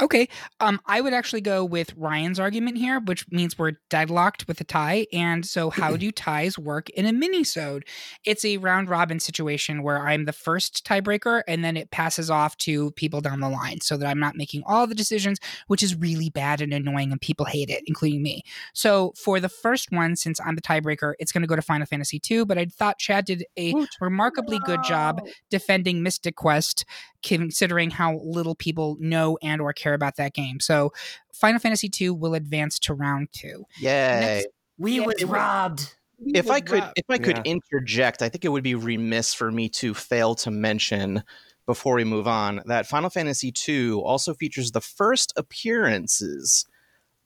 Okay. 0.00 0.28
Um, 0.60 0.80
I 0.86 1.00
would 1.00 1.12
actually 1.12 1.42
go 1.42 1.64
with 1.64 1.92
Ryan's 1.96 2.40
argument 2.40 2.78
here, 2.78 3.00
which 3.00 3.30
means 3.30 3.58
we're 3.58 3.72
deadlocked 3.90 4.48
with 4.48 4.60
a 4.60 4.64
tie. 4.64 5.06
And 5.12 5.44
so, 5.44 5.68
how 5.68 5.96
do 5.96 6.10
ties 6.10 6.58
work 6.58 6.88
in 6.90 7.06
a 7.06 7.12
mini-sode? 7.12 7.84
It's 8.24 8.44
a 8.44 8.56
round 8.56 8.88
robin 8.88 9.20
situation 9.20 9.82
where 9.82 10.06
I'm 10.06 10.24
the 10.24 10.32
first 10.32 10.86
tiebreaker, 10.86 11.42
and 11.46 11.64
then 11.64 11.76
it 11.76 11.90
passes 11.90 12.30
off 12.30 12.56
to 12.58 12.92
people 12.92 13.20
down 13.20 13.40
the 13.40 13.48
line, 13.48 13.80
so 13.80 13.96
that 13.96 14.06
I'm 14.06 14.18
not 14.18 14.36
making 14.36 14.62
all 14.66 14.86
the 14.86 14.94
decisions, 14.94 15.38
which 15.66 15.82
is 15.82 15.94
really 15.94 16.30
bad 16.30 16.60
and 16.60 16.72
annoying, 16.72 17.12
and 17.12 17.20
people 17.20 17.46
hate 17.46 17.68
it, 17.68 17.82
including 17.86 18.22
me. 18.22 18.42
So, 18.72 19.12
for 19.22 19.38
the 19.38 19.48
first 19.48 19.92
one, 19.92 20.16
since 20.16 20.40
I'm 20.40 20.54
the 20.54 20.62
tiebreaker, 20.62 21.14
it's 21.18 21.32
going 21.32 21.42
to 21.42 21.48
go 21.48 21.56
to 21.56 21.62
Final 21.62 21.86
Fantasy 21.86 22.20
II. 22.30 22.46
But 22.46 22.58
I 22.58 22.66
thought 22.66 22.98
Chad 22.98 23.26
did 23.26 23.44
a 23.56 23.72
Woot. 23.72 23.90
remarkably 24.00 24.58
good 24.64 24.82
job 24.82 25.20
defending 25.50 26.02
Mystic 26.02 26.36
Quest, 26.36 26.84
considering 27.22 27.90
how 27.90 28.18
little 28.22 28.54
people 28.54 28.96
know 28.98 29.36
and 29.42 29.60
or 29.60 29.72
care 29.72 29.89
about 29.94 30.16
that 30.16 30.34
game. 30.34 30.60
So 30.60 30.92
Final 31.32 31.58
Fantasy 31.60 31.90
II 32.00 32.10
will 32.10 32.34
advance 32.34 32.78
to 32.80 32.94
round 32.94 33.28
two. 33.32 33.64
Yay. 33.80 34.20
Next- 34.20 34.46
We 34.78 34.96
Yeah, 35.00 35.06
was 35.06 35.14
it 35.18 35.24
was- 35.26 35.32
robbed. 35.34 35.94
if 36.34 36.50
I 36.50 36.60
could 36.60 36.80
rob- 36.80 36.92
if 36.96 37.04
I 37.08 37.18
could 37.18 37.36
Yeah. 37.44 37.52
interject, 37.52 38.22
I 38.22 38.28
think 38.28 38.44
it 38.44 38.48
would 38.48 38.62
be 38.64 38.74
remiss 38.74 39.34
for 39.34 39.50
me 39.50 39.68
to 39.70 39.92
fail 39.94 40.34
to 40.36 40.50
mention 40.50 41.22
before 41.66 41.94
we 41.94 42.04
move 42.04 42.26
on 42.26 42.62
that 42.66 42.86
Final 42.86 43.10
Fantasy 43.10 43.52
II 43.68 43.92
also 43.92 44.34
features 44.34 44.72
the 44.72 44.80
first 44.80 45.32
appearances 45.36 46.66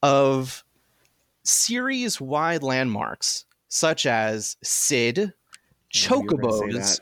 of 0.02 0.64
series 1.44 2.20
wide 2.20 2.62
landmarks 2.62 3.46
such 3.68 4.06
as 4.06 4.56
Cid, 4.62 5.18
I 5.18 5.22
knew 5.22 5.30
you 5.30 6.20
were 6.20 6.26
gonna 6.68 6.84
say 6.84 6.98
chocobos, 6.98 7.00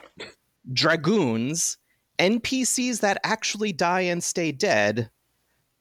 dragoons, 0.73 1.78
NPCs 2.19 3.00
that 3.00 3.19
actually 3.25 3.73
die 3.73 4.02
and 4.02 4.23
stay 4.23 4.52
dead, 4.52 5.11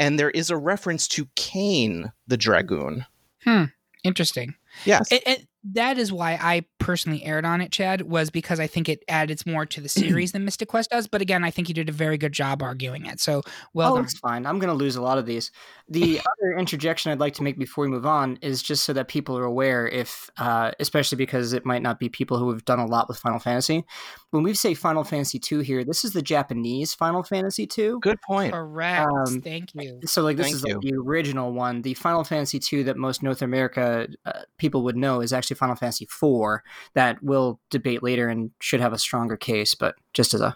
and 0.01 0.17
there 0.17 0.31
is 0.31 0.49
a 0.49 0.57
reference 0.57 1.07
to 1.09 1.27
Kain 1.35 2.11
the 2.27 2.35
dragoon. 2.35 3.05
Hmm. 3.43 3.65
Interesting. 4.03 4.55
Yes. 4.83 5.11
And, 5.11 5.21
and 5.27 5.47
that 5.75 5.99
is 5.99 6.11
why 6.11 6.39
I 6.41 6.65
personally 6.81 7.23
aired 7.23 7.45
on 7.45 7.61
it, 7.61 7.71
Chad, 7.71 8.01
was 8.01 8.29
because 8.29 8.59
I 8.59 8.67
think 8.67 8.89
it 8.89 9.03
adds 9.07 9.45
more 9.45 9.65
to 9.65 9.81
the 9.81 9.89
series 9.89 10.31
than 10.33 10.43
Mystic 10.45 10.67
Quest 10.67 10.89
does. 10.89 11.07
But 11.07 11.21
again, 11.21 11.43
I 11.43 11.51
think 11.51 11.69
you 11.69 11.73
did 11.73 11.89
a 11.89 11.93
very 11.93 12.17
good 12.17 12.33
job 12.33 12.61
arguing 12.61 13.05
it. 13.05 13.19
So 13.19 13.41
well 13.73 13.93
oh, 13.93 13.95
done. 13.97 14.05
it's 14.05 14.17
fine. 14.17 14.45
I'm 14.45 14.59
going 14.59 14.69
to 14.69 14.75
lose 14.77 14.95
a 14.95 15.01
lot 15.01 15.17
of 15.17 15.25
these. 15.25 15.51
The 15.87 16.19
other 16.41 16.57
interjection 16.57 17.11
I'd 17.11 17.19
like 17.19 17.33
to 17.35 17.43
make 17.43 17.57
before 17.57 17.83
we 17.83 17.89
move 17.89 18.05
on 18.05 18.37
is 18.41 18.61
just 18.61 18.83
so 18.83 18.93
that 18.93 19.07
people 19.07 19.37
are 19.37 19.43
aware, 19.43 19.87
if 19.87 20.29
uh, 20.37 20.71
especially 20.79 21.17
because 21.17 21.53
it 21.53 21.65
might 21.65 21.81
not 21.81 21.99
be 21.99 22.09
people 22.09 22.37
who 22.37 22.51
have 22.51 22.65
done 22.65 22.79
a 22.79 22.85
lot 22.85 23.07
with 23.07 23.17
Final 23.17 23.39
Fantasy. 23.39 23.85
When 24.31 24.43
we 24.43 24.53
say 24.53 24.73
Final 24.73 25.03
Fantasy 25.03 25.39
two 25.39 25.59
here, 25.59 25.83
this 25.83 26.03
is 26.03 26.13
the 26.13 26.21
Japanese 26.21 26.93
Final 26.93 27.23
Fantasy 27.23 27.67
two. 27.67 27.99
Good 28.01 28.21
point. 28.21 28.53
Correct. 28.53 29.11
Um, 29.11 29.41
Thank 29.41 29.75
you. 29.75 29.99
So 30.05 30.21
like 30.21 30.37
this 30.37 30.47
Thank 30.47 30.55
is 30.55 30.63
like 30.63 30.79
the 30.81 30.93
original 30.95 31.51
one. 31.51 31.81
The 31.81 31.93
Final 31.95 32.23
Fantasy 32.23 32.59
two 32.59 32.83
that 32.85 32.97
most 32.97 33.21
North 33.21 33.41
America 33.41 34.07
uh, 34.25 34.41
people 34.57 34.83
would 34.83 34.95
know 34.95 35.21
is 35.21 35.33
actually 35.33 35.57
Final 35.57 35.75
Fantasy 35.75 36.07
four 36.09 36.63
that 36.93 37.21
we'll 37.21 37.59
debate 37.69 38.03
later 38.03 38.29
and 38.29 38.51
should 38.59 38.81
have 38.81 38.93
a 38.93 38.99
stronger 38.99 39.37
case. 39.37 39.75
But 39.75 39.95
just 40.13 40.33
as 40.33 40.41
a 40.41 40.55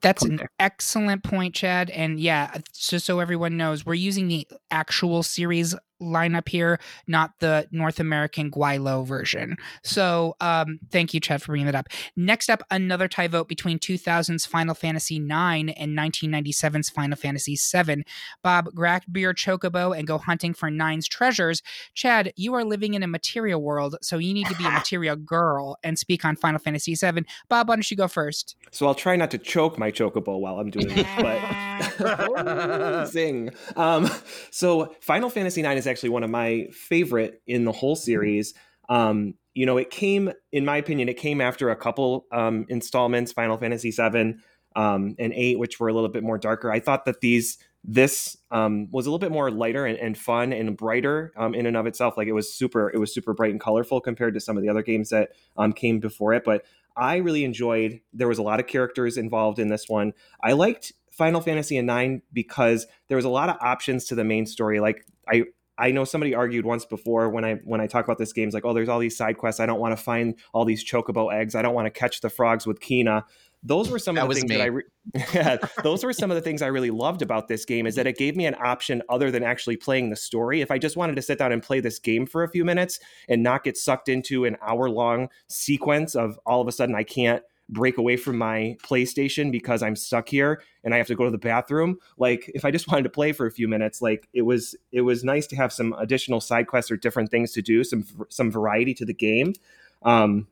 That's 0.00 0.22
an 0.22 0.36
there. 0.36 0.50
excellent 0.58 1.22
point, 1.22 1.54
Chad. 1.54 1.90
And 1.90 2.18
yeah, 2.18 2.56
just 2.74 3.06
so 3.06 3.20
everyone 3.20 3.56
knows, 3.56 3.84
we're 3.84 3.94
using 3.94 4.28
the 4.28 4.46
actual 4.70 5.22
series 5.22 5.74
lineup 6.00 6.48
here, 6.48 6.78
not 7.06 7.38
the 7.40 7.68
North 7.70 8.00
American 8.00 8.50
Guaylo 8.50 9.06
version. 9.06 9.56
So 9.82 10.36
um, 10.40 10.78
thank 10.90 11.14
you, 11.14 11.20
Chad, 11.20 11.42
for 11.42 11.52
bringing 11.52 11.66
that 11.66 11.74
up. 11.74 11.88
Next 12.16 12.50
up, 12.50 12.62
another 12.70 13.08
tie 13.08 13.28
vote 13.28 13.48
between 13.48 13.78
2000's 13.78 14.46
Final 14.46 14.74
Fantasy 14.74 15.16
IX 15.16 15.72
and 15.76 15.96
1997's 15.96 16.90
Final 16.90 17.16
Fantasy 17.16 17.56
VII. 17.56 18.04
Bob, 18.42 18.74
grab 18.74 19.02
your 19.16 19.34
chocobo 19.34 19.96
and 19.96 20.06
go 20.06 20.18
hunting 20.18 20.54
for 20.54 20.70
Nine's 20.70 21.08
treasures. 21.08 21.62
Chad, 21.94 22.32
you 22.36 22.54
are 22.54 22.64
living 22.64 22.94
in 22.94 23.02
a 23.02 23.08
material 23.08 23.62
world, 23.62 23.96
so 24.02 24.18
you 24.18 24.34
need 24.34 24.46
to 24.46 24.56
be 24.56 24.66
a 24.66 24.70
material 24.72 25.16
girl 25.16 25.76
and 25.82 25.98
speak 25.98 26.24
on 26.24 26.36
Final 26.36 26.58
Fantasy 26.58 26.94
VII. 26.94 27.24
Bob, 27.48 27.68
why 27.68 27.76
don't 27.76 27.90
you 27.90 27.96
go 27.96 28.08
first? 28.08 28.56
So 28.70 28.86
I'll 28.86 28.94
try 28.94 29.16
not 29.16 29.30
to 29.32 29.38
choke 29.38 29.78
my 29.78 29.90
chocobo 29.90 30.38
while 30.38 30.58
I'm 30.58 30.70
doing 30.70 30.88
this, 30.88 31.06
but 31.18 33.06
zing. 33.06 33.50
Um, 33.76 34.10
so 34.50 34.94
Final 35.00 35.30
Fantasy 35.30 35.62
IX 35.62 35.78
is 35.78 35.86
actually 35.90 36.10
one 36.10 36.22
of 36.22 36.30
my 36.30 36.68
favorite 36.72 37.42
in 37.46 37.64
the 37.64 37.72
whole 37.72 37.96
series. 37.96 38.54
Um, 38.88 39.34
you 39.54 39.66
know, 39.66 39.76
it 39.76 39.90
came, 39.90 40.32
in 40.52 40.64
my 40.64 40.76
opinion, 40.76 41.08
it 41.08 41.16
came 41.16 41.40
after 41.40 41.70
a 41.70 41.76
couple 41.76 42.26
um, 42.32 42.66
installments, 42.68 43.32
Final 43.32 43.58
Fantasy 43.58 43.90
VII 43.90 44.36
um, 44.76 45.14
and 45.18 45.32
eight, 45.34 45.58
which 45.58 45.80
were 45.80 45.88
a 45.88 45.92
little 45.92 46.08
bit 46.08 46.22
more 46.22 46.38
darker. 46.38 46.70
I 46.72 46.80
thought 46.80 47.04
that 47.04 47.20
these 47.20 47.58
this 47.82 48.36
um, 48.50 48.88
was 48.90 49.06
a 49.06 49.10
little 49.10 49.18
bit 49.18 49.32
more 49.32 49.50
lighter 49.50 49.86
and, 49.86 49.98
and 49.98 50.16
fun 50.16 50.52
and 50.52 50.76
brighter 50.76 51.32
um, 51.36 51.54
in 51.54 51.66
and 51.66 51.76
of 51.76 51.86
itself. 51.86 52.16
Like 52.16 52.28
it 52.28 52.32
was 52.32 52.52
super, 52.52 52.90
it 52.90 52.98
was 52.98 53.12
super 53.12 53.32
bright 53.32 53.52
and 53.52 53.60
colorful 53.60 54.00
compared 54.00 54.34
to 54.34 54.40
some 54.40 54.56
of 54.56 54.62
the 54.62 54.68
other 54.68 54.82
games 54.82 55.08
that 55.10 55.30
um, 55.56 55.72
came 55.72 55.98
before 55.98 56.34
it. 56.34 56.44
But 56.44 56.64
I 56.96 57.16
really 57.16 57.44
enjoyed. 57.44 58.00
There 58.12 58.28
was 58.28 58.38
a 58.38 58.42
lot 58.42 58.60
of 58.60 58.66
characters 58.66 59.16
involved 59.16 59.58
in 59.58 59.68
this 59.68 59.88
one. 59.88 60.12
I 60.42 60.52
liked 60.52 60.92
Final 61.10 61.40
Fantasy 61.40 61.78
IX 61.78 62.22
because 62.32 62.86
there 63.08 63.16
was 63.16 63.24
a 63.24 63.30
lot 63.30 63.48
of 63.48 63.56
options 63.60 64.04
to 64.06 64.14
the 64.14 64.24
main 64.24 64.46
story. 64.46 64.80
Like 64.80 65.06
I. 65.28 65.44
I 65.80 65.90
know 65.90 66.04
somebody 66.04 66.34
argued 66.34 66.64
once 66.66 66.84
before 66.84 67.30
when 67.30 67.44
I 67.44 67.54
when 67.64 67.80
I 67.80 67.86
talk 67.86 68.04
about 68.04 68.18
this 68.18 68.32
game, 68.32 68.46
it's 68.48 68.54
like, 68.54 68.64
oh, 68.66 68.74
there's 68.74 68.88
all 68.88 68.98
these 68.98 69.16
side 69.16 69.38
quests. 69.38 69.60
I 69.60 69.66
don't 69.66 69.80
want 69.80 69.96
to 69.96 70.02
find 70.02 70.34
all 70.52 70.64
these 70.64 70.84
chocobo 70.84 71.32
eggs. 71.32 71.54
I 71.54 71.62
don't 71.62 71.74
want 71.74 71.86
to 71.86 71.90
catch 71.90 72.20
the 72.20 72.28
frogs 72.30 72.66
with 72.66 72.80
Quina. 72.80 73.24
Those 73.62 73.90
were 73.90 73.98
some 73.98 74.14
That 74.14 74.22
of 74.24 74.28
the 74.28 74.34
things 74.36 74.50
me. 74.50 74.56
that 74.56 74.62
I 74.62 74.66
re- 74.66 74.82
yeah, 75.34 75.56
those 75.82 76.04
were 76.04 76.12
some 76.12 76.30
of 76.30 76.34
the 76.34 76.40
things 76.40 76.62
I 76.62 76.68
really 76.68 76.90
loved 76.90 77.22
about 77.22 77.48
this 77.48 77.64
game 77.64 77.86
is 77.86 77.94
that 77.96 78.06
it 78.06 78.16
gave 78.16 78.36
me 78.36 78.46
an 78.46 78.54
option 78.62 79.02
other 79.08 79.30
than 79.30 79.42
actually 79.42 79.76
playing 79.76 80.10
the 80.10 80.16
story. 80.16 80.60
If 80.60 80.70
I 80.70 80.78
just 80.78 80.96
wanted 80.96 81.16
to 81.16 81.22
sit 81.22 81.38
down 81.38 81.52
and 81.52 81.62
play 81.62 81.80
this 81.80 81.98
game 81.98 82.26
for 82.26 82.42
a 82.42 82.48
few 82.48 82.64
minutes 82.64 83.00
and 83.28 83.42
not 83.42 83.64
get 83.64 83.76
sucked 83.76 84.08
into 84.08 84.44
an 84.44 84.56
hour 84.62 84.88
long 84.88 85.28
sequence 85.48 86.14
of 86.14 86.38
all 86.46 86.60
of 86.60 86.68
a 86.68 86.72
sudden 86.72 86.94
I 86.94 87.02
can't 87.04 87.42
break 87.70 87.98
away 87.98 88.16
from 88.16 88.36
my 88.36 88.76
PlayStation 88.82 89.50
because 89.50 89.82
I'm 89.82 89.96
stuck 89.96 90.28
here 90.28 90.62
and 90.84 90.92
I 90.92 90.98
have 90.98 91.06
to 91.06 91.14
go 91.14 91.24
to 91.24 91.30
the 91.30 91.38
bathroom. 91.38 91.98
Like 92.18 92.50
if 92.54 92.64
I 92.64 92.70
just 92.70 92.88
wanted 92.92 93.04
to 93.04 93.10
play 93.10 93.32
for 93.32 93.46
a 93.46 93.50
few 93.50 93.68
minutes, 93.68 94.02
like 94.02 94.28
it 94.32 94.42
was 94.42 94.74
it 94.92 95.02
was 95.02 95.24
nice 95.24 95.46
to 95.48 95.56
have 95.56 95.72
some 95.72 95.94
additional 95.98 96.40
side 96.40 96.66
quests 96.66 96.90
or 96.90 96.96
different 96.96 97.30
things 97.30 97.52
to 97.52 97.62
do, 97.62 97.84
some 97.84 98.04
some 98.28 98.50
variety 98.50 98.94
to 98.94 99.04
the 99.04 99.14
game. 99.14 99.54
Um, 100.02 100.46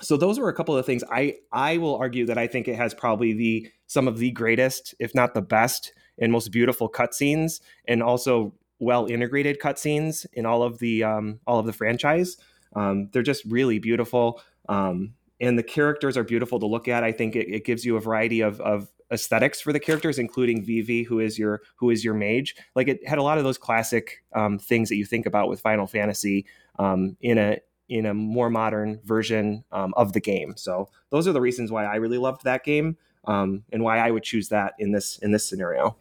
so 0.00 0.16
those 0.16 0.38
were 0.38 0.48
a 0.48 0.54
couple 0.54 0.76
of 0.76 0.84
things. 0.84 1.02
I 1.10 1.36
I 1.52 1.78
will 1.78 1.96
argue 1.96 2.26
that 2.26 2.38
I 2.38 2.46
think 2.46 2.68
it 2.68 2.76
has 2.76 2.94
probably 2.94 3.32
the 3.32 3.70
some 3.86 4.08
of 4.08 4.18
the 4.18 4.30
greatest, 4.30 4.94
if 4.98 5.14
not 5.14 5.34
the 5.34 5.42
best, 5.42 5.92
and 6.18 6.32
most 6.32 6.48
beautiful 6.48 6.90
cutscenes, 6.90 7.60
and 7.86 8.02
also 8.02 8.52
well 8.78 9.06
integrated 9.06 9.58
cutscenes 9.60 10.26
in 10.32 10.44
all 10.44 10.62
of 10.62 10.78
the 10.78 11.02
um, 11.02 11.40
all 11.46 11.58
of 11.58 11.66
the 11.66 11.72
franchise. 11.72 12.36
Um, 12.74 13.08
they're 13.12 13.22
just 13.22 13.44
really 13.46 13.78
beautiful, 13.78 14.42
um, 14.68 15.14
and 15.40 15.58
the 15.58 15.62
characters 15.62 16.16
are 16.16 16.24
beautiful 16.24 16.58
to 16.60 16.66
look 16.66 16.88
at. 16.88 17.04
I 17.04 17.12
think 17.12 17.36
it, 17.36 17.48
it 17.48 17.64
gives 17.64 17.84
you 17.84 17.96
a 17.96 18.00
variety 18.00 18.40
of, 18.40 18.60
of 18.60 18.88
aesthetics 19.10 19.60
for 19.60 19.72
the 19.72 19.80
characters, 19.80 20.18
including 20.18 20.64
Vivi, 20.64 21.02
who 21.02 21.20
is 21.20 21.38
your 21.38 21.62
who 21.76 21.90
is 21.90 22.04
your 22.04 22.14
mage. 22.14 22.56
Like 22.74 22.88
it 22.88 23.06
had 23.06 23.18
a 23.18 23.22
lot 23.22 23.38
of 23.38 23.44
those 23.44 23.58
classic 23.58 24.24
um, 24.34 24.58
things 24.58 24.88
that 24.88 24.96
you 24.96 25.04
think 25.04 25.26
about 25.26 25.48
with 25.48 25.60
Final 25.60 25.86
Fantasy 25.86 26.46
um, 26.78 27.16
in 27.20 27.38
a 27.38 27.58
in 27.88 28.06
a 28.06 28.14
more 28.14 28.50
modern 28.50 29.00
version 29.04 29.64
um, 29.70 29.94
of 29.96 30.12
the 30.12 30.20
game. 30.20 30.54
So 30.56 30.88
those 31.10 31.28
are 31.28 31.32
the 31.32 31.40
reasons 31.40 31.70
why 31.70 31.84
I 31.84 31.96
really 31.96 32.18
loved 32.18 32.42
that 32.44 32.64
game 32.64 32.96
um, 33.26 33.62
and 33.72 33.82
why 33.82 33.98
I 33.98 34.10
would 34.10 34.24
choose 34.24 34.48
that 34.48 34.74
in 34.78 34.92
this 34.92 35.18
in 35.18 35.32
this 35.32 35.48
scenario. 35.48 35.96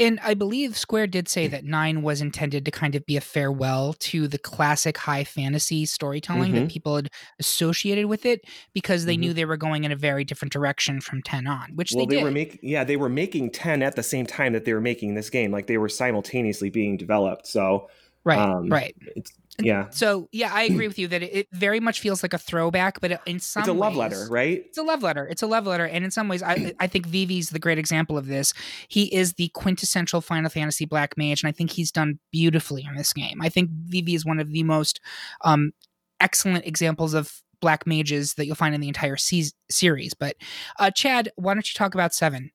And 0.00 0.20
I 0.22 0.34
believe 0.34 0.76
Square 0.76 1.08
did 1.08 1.28
say 1.28 1.48
that 1.48 1.64
nine 1.64 2.02
was 2.02 2.20
intended 2.20 2.64
to 2.64 2.70
kind 2.70 2.94
of 2.94 3.04
be 3.04 3.16
a 3.16 3.20
farewell 3.20 3.94
to 4.00 4.28
the 4.28 4.38
classic 4.38 4.96
high 4.96 5.24
fantasy 5.24 5.84
storytelling 5.86 6.54
that 6.54 6.68
people 6.68 6.94
had 6.96 7.10
associated 7.40 8.06
with 8.06 8.24
it 8.24 8.44
because 8.72 9.06
they 9.06 9.16
Mhm. 9.16 9.20
knew 9.20 9.32
they 9.34 9.44
were 9.44 9.56
going 9.56 9.84
in 9.84 9.90
a 9.90 9.96
very 9.96 10.24
different 10.24 10.52
direction 10.52 11.00
from 11.00 11.20
10 11.22 11.46
on, 11.48 11.72
which 11.74 11.92
well, 11.92 12.06
they, 12.06 12.14
they, 12.14 12.20
did. 12.20 12.24
were 12.24 12.30
making 12.30 12.60
yeah 12.62 12.84
they 12.84 12.96
were 12.96 13.08
making 13.08 13.50
ten 13.50 13.82
at 13.82 13.96
the 13.96 14.02
same 14.02 14.24
time 14.26 14.52
that 14.52 14.64
they 14.64 14.72
were 14.72 14.80
making 14.80 15.14
this 15.14 15.30
game. 15.30 15.50
Like 15.50 15.66
they 15.66 15.78
were 15.78 15.88
simultaneously 15.88 16.70
being 16.70 16.96
developed. 16.96 17.46
So 17.46 17.88
right, 18.24 18.38
um, 18.38 18.68
right. 18.68 18.94
it's 19.16 19.32
Yeah. 19.60 19.90
So 19.90 20.28
yeah, 20.32 20.50
I 20.52 20.62
agree 20.64 20.86
with 20.88 20.98
you 20.98 21.08
that 21.08 21.22
it, 21.22 21.34
it 21.34 21.48
very 21.52 21.80
much 21.80 22.00
feels 22.00 22.22
like 22.22 22.32
a 22.32 22.38
throwback, 22.38 23.00
but 23.00 23.20
in 23.26 23.40
some 23.40 23.62
It's 23.62 23.68
a 23.68 23.72
love 23.72 23.92
ways- 23.92 23.98
letter, 23.98 24.26
right? 24.30 24.62
It's 24.66 24.78
a 24.78 24.82
love 24.82 25.02
letter. 25.02 25.26
It's 25.26 25.42
a 25.42 25.46
love 25.46 25.66
letter, 25.66 25.84
and 25.86 26.04
in 26.04 26.10
some 26.10 26.28
ways, 26.28 26.42
I 26.42 26.72
I 26.78 26.86
think 26.86 27.06
Vivi's 27.06 27.50
the 27.50 27.58
great 27.58 27.78
example 27.78 28.16
of 28.16 28.26
this. 28.26 28.54
He 28.88 29.12
is 29.14 29.34
the 29.34 29.48
quintessential 29.48 30.20
Final 30.20 30.50
Fantasy 30.50 30.84
Black 30.84 31.16
Mage, 31.16 31.42
and 31.42 31.48
I 31.48 31.52
think 31.52 31.70
he's 31.72 31.90
done 31.90 32.18
beautifully 32.32 32.84
in 32.88 32.94
this 32.96 33.12
game. 33.12 33.40
I 33.42 33.48
think 33.48 33.70
Vivi 33.70 34.14
is 34.14 34.24
one 34.24 34.38
of 34.40 34.50
the 34.50 34.62
most 34.62 35.00
um, 35.44 35.72
excellent 36.20 36.66
examples 36.66 37.14
of 37.14 37.32
Black 37.60 37.86
Mages 37.86 38.34
that 38.34 38.46
you'll 38.46 38.54
find 38.54 38.74
in 38.74 38.80
the 38.80 38.88
entire 38.88 39.16
se- 39.16 39.50
series. 39.70 40.14
But 40.14 40.36
uh, 40.78 40.90
Chad, 40.92 41.30
why 41.36 41.54
don't 41.54 41.68
you 41.68 41.76
talk 41.76 41.94
about 41.94 42.14
Seven? 42.14 42.50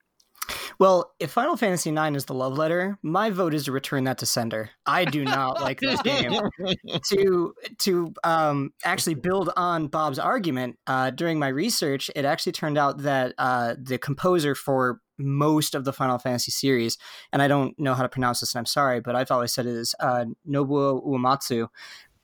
Well, 0.78 1.12
if 1.20 1.30
Final 1.30 1.56
Fantasy 1.56 1.90
IX 1.90 2.16
is 2.16 2.24
the 2.24 2.34
love 2.34 2.58
letter, 2.58 2.98
my 3.02 3.30
vote 3.30 3.54
is 3.54 3.64
to 3.64 3.72
return 3.72 4.04
that 4.04 4.18
to 4.18 4.26
sender. 4.26 4.70
I 4.86 5.04
do 5.04 5.24
not 5.24 5.60
like 5.60 5.80
this 5.80 6.00
game. 6.02 6.32
to 7.10 7.54
to 7.78 8.14
um, 8.24 8.72
actually 8.84 9.14
build 9.14 9.50
on 9.56 9.86
Bob's 9.88 10.18
argument, 10.18 10.78
uh, 10.86 11.10
during 11.10 11.38
my 11.38 11.48
research, 11.48 12.10
it 12.14 12.24
actually 12.24 12.52
turned 12.52 12.78
out 12.78 12.98
that 12.98 13.34
uh, 13.38 13.74
the 13.78 13.98
composer 13.98 14.54
for 14.54 15.00
most 15.16 15.74
of 15.74 15.84
the 15.84 15.92
Final 15.92 16.18
Fantasy 16.18 16.50
series, 16.50 16.98
and 17.32 17.40
I 17.40 17.48
don't 17.48 17.78
know 17.78 17.94
how 17.94 18.02
to 18.02 18.08
pronounce 18.08 18.40
this, 18.40 18.54
and 18.54 18.60
I'm 18.60 18.66
sorry, 18.66 19.00
but 19.00 19.14
I've 19.14 19.30
always 19.30 19.52
said 19.52 19.66
it 19.66 19.74
is 19.74 19.94
uh, 20.00 20.24
Nobuo 20.48 21.04
Uematsu. 21.06 21.68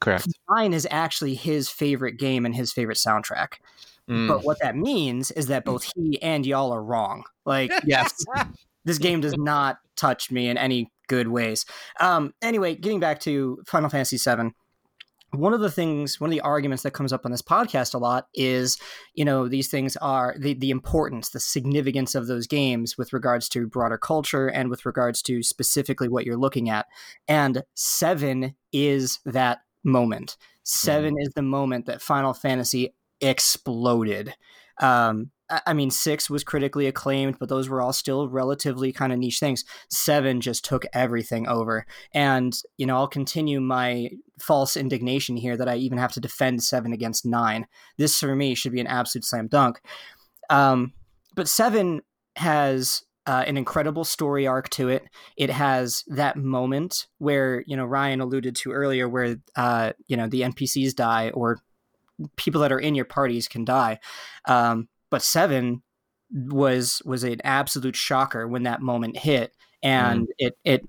Correct. 0.01 0.27
Nine 0.49 0.73
is 0.73 0.89
actually 0.91 1.35
his 1.35 1.69
favorite 1.69 2.19
game 2.19 2.47
and 2.47 2.55
his 2.55 2.73
favorite 2.73 2.97
soundtrack. 2.97 3.55
Mm. 4.11 4.29
But 4.29 4.45
what 4.45 4.59
that 4.61 4.77
means 4.77 5.31
is 5.31 5.47
that 5.47 5.65
both 5.65 5.91
he 5.95 6.21
and 6.21 6.45
y'all 6.45 6.73
are 6.73 6.83
wrong. 6.83 7.25
Like, 7.47 7.73
yes. 7.85 8.13
this 8.85 8.99
game 8.99 9.21
does 9.21 9.37
not 9.37 9.79
touch 9.97 10.31
me 10.31 10.49
in 10.49 10.59
any 10.59 10.91
good 11.09 11.29
ways. 11.29 11.65
Um, 12.01 12.35
anyway, 12.43 12.75
getting 12.75 13.01
back 13.01 13.21
to 13.21 13.63
Final 13.67 13.89
Fantasy 13.89 14.17
VII, 14.17 14.51
one 15.33 15.55
of 15.55 15.61
the 15.61 15.71
things, 15.71 16.21
one 16.21 16.29
of 16.29 16.33
the 16.33 16.41
arguments 16.41 16.83
that 16.83 16.91
comes 16.91 17.13
up 17.13 17.25
on 17.25 17.31
this 17.31 17.43
podcast 17.43 17.95
a 17.95 17.99
lot 17.99 18.27
is, 18.35 18.79
you 19.15 19.25
know, 19.25 19.47
these 19.47 19.69
things 19.69 19.97
are 19.99 20.35
the 20.37 20.55
the 20.55 20.71
importance, 20.71 21.31
the 21.31 21.39
significance 21.39 22.17
of 22.17 22.27
those 22.27 22.49
games 22.49 22.99
with 22.99 23.13
regards 23.13 23.49
to 23.51 23.69
broader 23.69 23.97
culture 23.97 24.49
and 24.49 24.71
with 24.71 24.85
regards 24.85 25.23
to 25.23 25.45
specifically 25.45 26.09
what 26.09 26.27
you're 26.27 26.37
looking 26.37 26.69
at. 26.69 26.87
And 27.29 27.63
seven 27.75 28.57
is 28.73 29.21
that 29.25 29.59
moment. 29.85 30.37
7 30.65 31.17
is 31.19 31.31
the 31.35 31.43
moment 31.43 31.87
that 31.87 32.03
Final 32.03 32.33
Fantasy 32.33 32.95
exploded. 33.21 34.35
Um, 34.81 35.31
I 35.67 35.73
mean, 35.73 35.91
six 35.91 36.31
was 36.31 36.45
critically 36.45 36.87
acclaimed, 36.87 37.39
but 37.39 37.49
those 37.49 37.69
were 37.69 37.83
all 37.83 37.93
still 37.93 38.29
relatively 38.29 38.93
kind 38.93 39.13
of 39.13 39.19
niche 39.19 39.41
things. 39.41 39.65
Seven 39.89 40.41
just 40.41 40.65
took 40.65 40.85
everything 40.93 41.49
over. 41.49 41.87
And, 42.15 42.57
you 42.77 42.87
know, 42.87 42.97
I'll 42.97 43.09
continue 43.09 43.61
my 43.61 44.11
false 44.39 44.77
indignation 44.77 45.37
here 45.37 45.57
that 45.57 45.69
I 45.69 45.77
even 45.77 45.99
have 45.99 46.13
to 46.13 46.21
defend 46.21 46.63
seven 46.63 46.93
against 46.93 47.27
nine. 47.27 47.67
This, 47.99 48.19
for 48.19 48.37
me, 48.37 48.55
should 48.55 48.73
be 48.73 48.81
an 48.81 48.87
absolute 48.87 49.25
slam 49.25 49.49
dunk. 49.49 49.81
Um, 50.51 50.93
but 51.35 51.49
seven 51.49 52.03
has 52.37 53.03
uh, 53.27 53.45
an 53.47 53.57
incredible 53.57 54.05
story 54.05 54.47
arc 54.47 54.69
to 54.71 54.89
it. 54.89 55.05
It 55.37 55.51
has 55.51 56.05
that 56.07 56.37
moment 56.37 57.07
where, 57.19 57.65
you 57.67 57.77
know, 57.77 57.85
Ryan 57.85 58.21
alluded 58.21 58.55
to 58.57 58.73
earlier 58.73 59.09
where, 59.09 59.37
uh, 59.57 59.93
you 60.07 60.17
know, 60.17 60.29
the 60.29 60.43
NPCs 60.43 60.95
die 60.95 61.31
or 61.31 61.59
people 62.37 62.61
that 62.63 62.73
are 62.73 62.79
in 62.79 62.95
your 62.95 63.05
parties 63.05 63.49
can 63.49 63.65
die. 63.65 63.99
Um, 64.47 64.89
but 65.11 65.23
seven 65.23 65.83
was 66.33 67.03
was 67.05 67.25
an 67.25 67.41
absolute 67.45 67.97
shocker 67.97 68.47
when 68.47 68.63
that 68.65 68.81
moment 68.81 69.17
hit, 69.19 69.53
and 69.83 70.29
it 70.39 70.55
it 70.65 70.89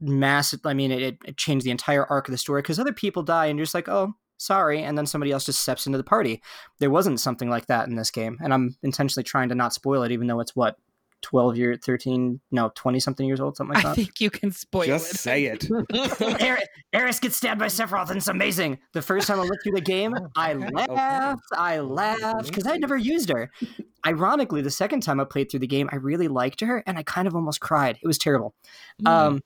massive. 0.00 0.60
I 0.64 0.74
mean, 0.74 0.92
it, 0.92 1.18
it 1.24 1.36
changed 1.36 1.66
the 1.66 1.70
entire 1.70 2.06
arc 2.06 2.28
of 2.28 2.32
the 2.32 2.38
story 2.38 2.62
because 2.62 2.78
other 2.78 2.92
people 2.92 3.22
die, 3.22 3.46
and 3.46 3.58
you're 3.58 3.64
just 3.64 3.74
like, 3.74 3.88
oh, 3.88 4.14
sorry, 4.38 4.82
and 4.82 4.96
then 4.96 5.06
somebody 5.06 5.32
else 5.32 5.44
just 5.44 5.60
steps 5.60 5.86
into 5.86 5.98
the 5.98 6.04
party. 6.04 6.40
There 6.78 6.90
wasn't 6.90 7.20
something 7.20 7.50
like 7.50 7.66
that 7.66 7.88
in 7.88 7.96
this 7.96 8.10
game, 8.10 8.38
and 8.42 8.54
I'm 8.54 8.76
intentionally 8.82 9.24
trying 9.24 9.48
to 9.48 9.54
not 9.54 9.74
spoil 9.74 10.02
it, 10.02 10.12
even 10.12 10.26
though 10.26 10.40
it's 10.40 10.56
what. 10.56 10.76
12 11.22 11.56
year 11.56 11.76
13 11.76 12.40
no 12.50 12.70
20 12.74 13.00
something 13.00 13.26
years 13.26 13.40
old 13.40 13.56
something 13.56 13.74
like 13.74 13.82
that. 13.82 13.90
I 13.90 13.94
think 13.94 14.20
you 14.20 14.30
can 14.30 14.52
spoil 14.52 14.82
it. 14.82 14.86
Just 14.86 15.14
it. 15.14 15.18
say 15.18 15.44
it. 15.46 15.68
Aeris, 16.40 16.64
Aeris 16.92 17.20
gets 17.20 17.36
stabbed 17.36 17.58
by 17.58 17.66
Sephiroth, 17.66 18.08
and 18.08 18.16
it's 18.16 18.28
amazing. 18.28 18.78
The 18.92 19.02
first 19.02 19.26
time 19.26 19.40
I 19.40 19.42
looked 19.42 19.64
through 19.64 19.74
the 19.74 19.80
game, 19.80 20.14
I 20.36 20.52
laughed, 20.88 21.42
I 21.52 21.80
laughed, 21.80 22.48
because 22.48 22.66
I 22.66 22.72
had 22.72 22.80
never 22.80 22.96
used 22.96 23.30
her. 23.30 23.50
Ironically, 24.06 24.62
the 24.62 24.70
second 24.70 25.02
time 25.02 25.20
I 25.20 25.24
played 25.24 25.50
through 25.50 25.60
the 25.60 25.66
game, 25.66 25.88
I 25.92 25.96
really 25.96 26.28
liked 26.28 26.60
her, 26.60 26.82
and 26.86 26.98
I 26.98 27.02
kind 27.02 27.26
of 27.26 27.34
almost 27.34 27.60
cried. 27.60 27.98
It 28.02 28.06
was 28.06 28.18
terrible. 28.18 28.54
Um, 29.04 29.42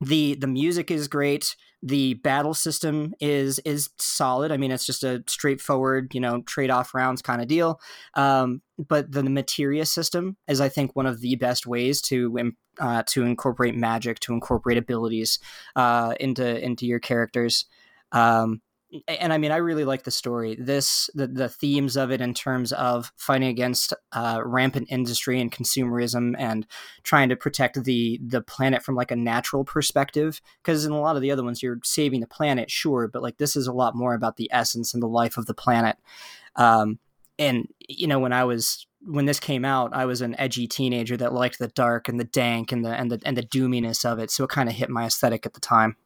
the 0.00 0.34
the 0.34 0.46
music 0.46 0.90
is 0.90 1.08
great. 1.08 1.56
The 1.82 2.14
battle 2.14 2.54
system 2.54 3.14
is 3.20 3.58
is 3.60 3.88
solid. 3.98 4.52
I 4.52 4.58
mean, 4.58 4.70
it's 4.70 4.84
just 4.84 5.02
a 5.02 5.24
straightforward, 5.26 6.14
you 6.14 6.20
know, 6.20 6.42
trade 6.42 6.70
off 6.70 6.94
rounds 6.94 7.22
kind 7.22 7.40
of 7.40 7.48
deal. 7.48 7.80
Um, 8.14 8.60
but 8.78 9.12
the, 9.12 9.22
materia 9.22 9.86
system 9.86 10.36
is, 10.46 10.60
I 10.60 10.68
think, 10.68 10.94
one 10.94 11.06
of 11.06 11.20
the 11.20 11.36
best 11.36 11.66
ways 11.66 12.02
to 12.02 12.52
uh, 12.78 13.02
to 13.08 13.24
incorporate 13.24 13.74
magic, 13.74 14.20
to 14.20 14.34
incorporate 14.34 14.78
abilities 14.78 15.38
uh, 15.76 16.14
into 16.20 16.62
into 16.62 16.86
your 16.86 16.98
characters. 17.00 17.66
Um, 18.12 18.60
and 19.06 19.32
I 19.32 19.38
mean, 19.38 19.52
I 19.52 19.56
really 19.56 19.84
like 19.84 20.02
the 20.02 20.10
story. 20.10 20.56
This 20.58 21.08
the 21.14 21.26
the 21.26 21.48
themes 21.48 21.96
of 21.96 22.10
it 22.10 22.20
in 22.20 22.34
terms 22.34 22.72
of 22.72 23.12
fighting 23.16 23.48
against 23.48 23.92
uh, 24.12 24.40
rampant 24.44 24.88
industry 24.90 25.40
and 25.40 25.52
consumerism, 25.52 26.34
and 26.38 26.66
trying 27.02 27.28
to 27.28 27.36
protect 27.36 27.82
the 27.84 28.20
the 28.24 28.40
planet 28.40 28.82
from 28.82 28.96
like 28.96 29.10
a 29.10 29.16
natural 29.16 29.64
perspective. 29.64 30.40
Because 30.62 30.84
in 30.84 30.92
a 30.92 31.00
lot 31.00 31.16
of 31.16 31.22
the 31.22 31.30
other 31.30 31.44
ones, 31.44 31.62
you're 31.62 31.78
saving 31.84 32.20
the 32.20 32.26
planet, 32.26 32.70
sure, 32.70 33.08
but 33.08 33.22
like 33.22 33.38
this 33.38 33.54
is 33.54 33.66
a 33.66 33.72
lot 33.72 33.94
more 33.94 34.14
about 34.14 34.36
the 34.36 34.50
essence 34.52 34.92
and 34.92 35.02
the 35.02 35.08
life 35.08 35.36
of 35.36 35.46
the 35.46 35.54
planet. 35.54 35.96
Um, 36.56 36.98
and 37.38 37.68
you 37.88 38.06
know, 38.06 38.18
when 38.18 38.32
I 38.32 38.44
was 38.44 38.86
when 39.02 39.24
this 39.24 39.40
came 39.40 39.64
out, 39.64 39.94
I 39.94 40.04
was 40.04 40.20
an 40.20 40.38
edgy 40.38 40.66
teenager 40.66 41.16
that 41.16 41.32
liked 41.32 41.58
the 41.58 41.68
dark 41.68 42.08
and 42.08 42.18
the 42.18 42.24
dank 42.24 42.72
and 42.72 42.84
the 42.84 42.90
and 42.90 43.10
the 43.10 43.20
and 43.24 43.36
the 43.36 43.42
doominess 43.42 44.04
of 44.04 44.18
it. 44.18 44.30
So 44.30 44.44
it 44.44 44.50
kind 44.50 44.68
of 44.68 44.74
hit 44.74 44.90
my 44.90 45.06
aesthetic 45.06 45.46
at 45.46 45.54
the 45.54 45.60
time. 45.60 45.96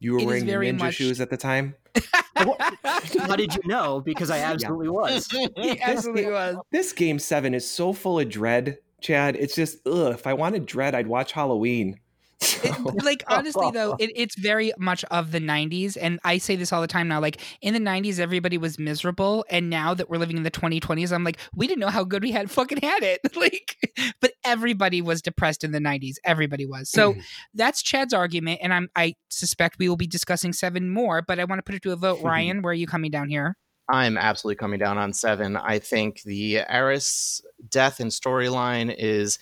You 0.00 0.12
were 0.12 0.18
It 0.18 0.22
is 0.22 0.26
wearing 0.26 0.46
your 0.46 0.60
very 0.60 0.72
ninja 0.72 0.78
much- 0.78 0.94
shoes 0.94 1.20
at 1.20 1.30
the 1.30 1.36
time. 1.36 1.74
How 2.36 3.34
did 3.36 3.54
you 3.54 3.62
know? 3.66 4.00
Because 4.00 4.30
I 4.30 4.38
absolutely 4.52 4.88
was. 4.88 5.26
he 5.56 5.80
absolutely 5.80 6.26
was. 6.30 6.56
This 6.70 6.92
game 6.92 7.18
seven 7.18 7.52
is 7.54 7.68
so 7.68 7.92
full 7.92 8.20
of 8.20 8.28
dread, 8.28 8.78
Chad. 9.00 9.34
It's 9.36 9.54
just 9.56 9.78
ugh. 9.86 10.14
If 10.14 10.26
I 10.26 10.34
wanted 10.34 10.66
dread, 10.66 10.94
I'd 10.94 11.06
watch 11.08 11.32
Halloween. 11.32 11.98
So- 12.40 12.68
It- 12.68 13.02
like 13.04 13.24
honestly 13.26 13.70
though 13.72 13.96
it, 13.98 14.10
it's 14.14 14.38
very 14.38 14.72
much 14.78 15.04
of 15.10 15.32
the 15.32 15.40
90s 15.40 15.96
and 16.00 16.20
i 16.24 16.38
say 16.38 16.54
this 16.56 16.72
all 16.72 16.80
the 16.80 16.86
time 16.86 17.08
now 17.08 17.20
like 17.20 17.40
in 17.60 17.74
the 17.74 17.80
90s 17.80 18.18
everybody 18.20 18.56
was 18.58 18.78
miserable 18.78 19.44
and 19.50 19.68
now 19.68 19.92
that 19.94 20.08
we're 20.08 20.18
living 20.18 20.36
in 20.36 20.44
the 20.44 20.50
2020s 20.50 21.12
i'm 21.12 21.24
like 21.24 21.38
we 21.54 21.66
didn't 21.66 21.80
know 21.80 21.88
how 21.88 22.04
good 22.04 22.22
we 22.22 22.30
had 22.32 22.50
fucking 22.50 22.78
had 22.80 23.02
it. 23.02 23.20
Like 23.36 23.76
but 24.20 24.32
everybody 24.44 25.02
was 25.02 25.20
depressed 25.22 25.64
in 25.64 25.72
the 25.72 25.78
90s 25.80 26.14
everybody 26.24 26.64
was. 26.66 26.90
So 26.90 27.14
that's 27.54 27.82
chad's 27.82 28.14
argument 28.14 28.60
and 28.62 28.72
i'm 28.72 28.88
i 28.96 29.14
suspect 29.28 29.76
we 29.78 29.88
will 29.88 29.96
be 29.96 30.06
discussing 30.06 30.52
seven 30.52 30.90
more 30.90 31.22
but 31.22 31.38
i 31.40 31.44
want 31.44 31.58
to 31.58 31.62
put 31.64 31.74
it 31.74 31.82
to 31.82 31.92
a 31.92 31.96
vote. 31.96 32.20
Ryan 32.22 32.62
where 32.62 32.70
are 32.70 32.74
you 32.74 32.86
coming 32.86 33.10
down 33.10 33.28
here? 33.28 33.56
I'm 33.88 34.16
absolutely 34.18 34.56
coming 34.56 34.78
down 34.78 34.98
on 34.98 35.12
seven. 35.14 35.56
I 35.56 35.78
think 35.78 36.22
the 36.22 36.58
Aeris 36.68 37.40
death 37.70 38.00
and 38.00 38.10
storyline 38.10 38.94
is 38.96 39.38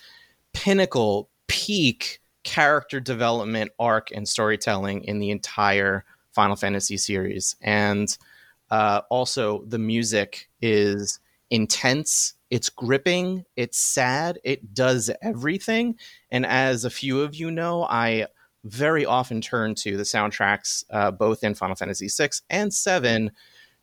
pinnacle, 0.53 1.29
peak 1.47 2.19
character 2.47 3.01
development 3.01 3.69
arc 3.77 4.09
and 4.11 4.25
storytelling 4.25 5.03
in 5.03 5.19
the 5.19 5.31
entire 5.31 6.05
Final 6.31 6.55
Fantasy 6.55 6.95
series. 6.95 7.57
And 7.61 8.17
uh, 8.71 9.01
also, 9.09 9.65
the 9.67 9.77
music 9.77 10.49
is 10.61 11.19
intense, 11.49 12.35
it's 12.49 12.69
gripping, 12.69 13.43
it's 13.57 13.77
sad, 13.77 14.39
it 14.45 14.73
does 14.73 15.11
everything. 15.21 15.95
And 16.31 16.45
as 16.45 16.85
a 16.85 16.89
few 16.89 17.21
of 17.21 17.35
you 17.35 17.51
know, 17.51 17.83
I 17.83 18.27
very 18.63 19.05
often 19.05 19.41
turn 19.41 19.75
to 19.75 19.97
the 19.97 20.03
soundtracks, 20.03 20.85
uh, 20.89 21.11
both 21.11 21.43
in 21.43 21.53
Final 21.53 21.75
Fantasy 21.75 22.07
VI 22.07 22.29
and 22.49 22.71
VII, 22.73 23.29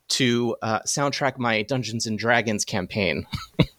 to 0.09 0.57
uh, 0.63 0.81
soundtrack 0.87 1.37
my 1.37 1.61
Dungeons 1.63 2.07
and 2.07 2.19
Dragons 2.19 2.65
campaign. 2.65 3.27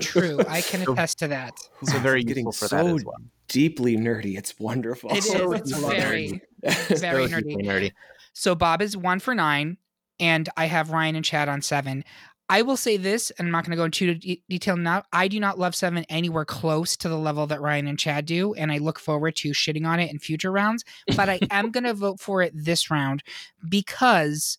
true 0.00 0.38
i 0.48 0.60
can 0.60 0.82
attest 0.82 1.18
to 1.18 1.28
that 1.28 1.52
So 1.84 1.98
very 1.98 2.20
It's 2.20 2.28
getting 2.28 2.46
useful 2.46 2.68
for 2.68 2.76
so 2.76 2.84
that 2.84 2.94
as 2.96 3.04
well. 3.04 3.16
deeply 3.48 3.96
nerdy. 3.96 4.36
It's 4.36 4.58
wonderful. 4.58 5.10
it 5.10 5.18
is 5.18 5.26
So 5.26 5.52
it's 5.52 5.70
it's 5.70 5.80
very 5.80 6.42
So 6.88 6.96
very 6.96 7.26
deeply 7.28 7.56
nerdy 7.56 7.66
nerdy. 7.66 7.92
So 8.32 8.54
Bob 8.54 8.82
is 8.82 8.96
one 8.96 9.18
for 9.20 9.34
nine, 9.34 9.76
and 10.20 10.48
I 10.56 10.66
have 10.66 10.90
Ryan 10.90 11.16
and 11.16 11.24
Chad 11.24 11.48
on 11.48 11.62
seven. 11.62 12.04
I 12.48 12.62
will 12.62 12.76
say 12.76 12.96
this, 12.96 13.30
and 13.32 13.46
I'm 13.48 13.52
not 13.52 13.64
going 13.64 13.70
to 13.72 13.76
go 13.76 13.84
into 13.84 14.14
de- 14.14 14.42
detail 14.48 14.76
now. 14.76 15.02
I 15.12 15.26
do 15.28 15.40
not 15.40 15.58
love 15.58 15.74
seven 15.74 16.04
anywhere 16.08 16.44
close 16.44 16.96
to 16.98 17.08
the 17.08 17.18
level 17.18 17.46
that 17.48 17.60
Ryan 17.60 17.86
and 17.88 17.98
Chad 17.98 18.24
do, 18.26 18.52
and 18.54 18.70
I 18.70 18.78
look 18.78 18.98
forward 18.98 19.36
to 19.36 19.50
shitting 19.50 19.86
on 19.86 19.98
it 20.00 20.10
in 20.12 20.18
future 20.18 20.52
rounds. 20.52 20.84
But 21.16 21.28
I 21.28 21.40
am 21.50 21.70
going 21.70 21.84
to 21.90 21.94
vote 21.94 22.20
for 22.20 22.42
it 22.42 22.52
this 22.54 22.90
round 22.90 23.22
because 23.68 24.58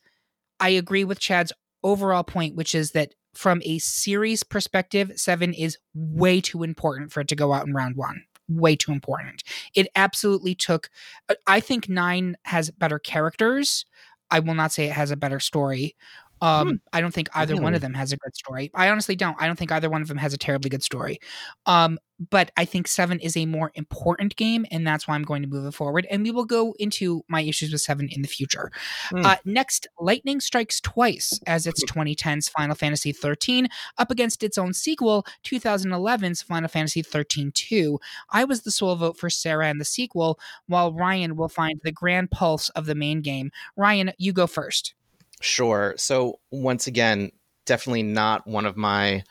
I 0.60 0.69
agree 0.69 1.04
with 1.04 1.19
Chad's 1.19 1.54
overall 1.84 2.23
point, 2.23 2.56
which 2.56 2.73
is 2.76 2.91
that 2.91 3.13
from 3.38 3.62
a 3.65 3.80
series 3.80 4.43
perspective, 4.43 5.12
seven 5.15 5.54
is 5.54 5.78
way 5.93 6.41
too 6.41 6.63
important 6.63 7.12
for 7.12 7.21
it 7.21 7.28
to 7.30 7.36
go 7.36 7.54
out 7.54 7.67
in 7.67 7.73
round 7.73 7.95
one. 7.95 8.23
way 8.50 8.76
too 8.76 8.91
important. 8.91 9.43
It 9.76 9.88
absolutely 9.95 10.56
took. 10.56 10.89
uh, 11.30 11.36
I 11.45 11.60
think 11.60 11.89
nine 11.89 12.38
has 12.43 12.71
better 12.71 13.00
characters. 13.00 13.86
I 14.32 14.39
will 14.39 14.56
not 14.56 14.71
say 14.71 14.86
it 14.86 14.93
has 14.93 15.12
a 15.12 15.17
better 15.17 15.39
story. 15.39 15.95
Um, 16.41 16.67
Hmm. 16.67 16.76
I 16.93 17.02
don't 17.02 17.13
think 17.13 17.30
either 17.36 17.56
one 17.56 17.73
of 17.73 17.82
them 17.82 17.93
has 17.93 18.12
a 18.12 18.17
good 18.17 18.36
story. 18.36 18.71
I 18.73 18.89
honestly 18.89 19.15
don't. 19.15 19.36
I 19.39 19.47
don't 19.47 19.58
think 19.58 19.71
either 19.71 19.89
one 19.89 20.02
of 20.02 20.08
them 20.08 20.17
has 20.17 20.34
a 20.34 20.38
terribly 20.38 20.69
good 20.69 20.84
story. 20.84 21.19
Um, 21.65 21.97
but 22.32 22.52
I 22.58 22.65
think 22.65 22.88
seven 22.88 23.19
is 23.19 23.38
a 23.38 23.45
more 23.45 23.71
important 23.76 24.36
game, 24.36 24.65
and 24.71 24.86
that's 24.88 25.08
why 25.08 25.13
I'm 25.13 25.23
going 25.23 25.43
to 25.43 25.47
move 25.47 25.65
it 25.65 25.73
forward. 25.76 26.08
And 26.10 26.23
we 26.23 26.32
will 26.32 26.45
go 26.45 26.73
into 26.80 27.23
my 27.28 27.41
issues 27.41 27.71
with 27.71 27.82
seven 27.82 28.10
in 28.12 28.23
the 28.23 28.28
future. 28.28 28.71
Hmm. 29.10 29.26
Uh, 29.26 29.36
next, 29.45 29.88
Lightning 30.00 30.39
strikes 30.39 30.82
twice 30.82 31.39
as 31.45 31.67
its 31.67 31.84
2010's 31.86 32.50
Final 32.50 32.76
Fantasy 32.76 33.12
13 33.12 33.67
up 34.00 34.10
against 34.10 34.41
its 34.43 34.58
own 34.58 34.73
sequel, 34.73 35.26
2011's 35.43 36.41
Final 36.41 36.67
Fantasy 36.67 37.02
13 37.04 37.52
2. 37.54 38.00
I 38.32 38.43
was 38.45 38.62
the 38.63 38.71
sole 38.71 38.95
vote 38.95 39.17
for 39.17 39.30
Serah 39.30 39.69
and 39.69 39.80
the 39.80 39.86
sequel, 39.86 40.39
while 40.67 40.91
Ryan 40.93 41.36
will 41.36 41.50
find 41.50 41.80
the 41.84 41.91
grand 41.91 42.32
pulse 42.32 42.69
of 42.69 42.86
the 42.88 42.95
main 42.95 43.21
game. 43.21 43.52
Ryan, 43.76 44.12
you 44.17 44.34
go 44.34 44.47
first. 44.47 44.95
Sure. 45.41 45.93
So 45.97 46.39
once 46.52 46.88
again, 46.88 47.32
definitely 47.65 48.04
not 48.04 48.47
one 48.47 48.65
of 48.65 48.76
my 48.78 49.23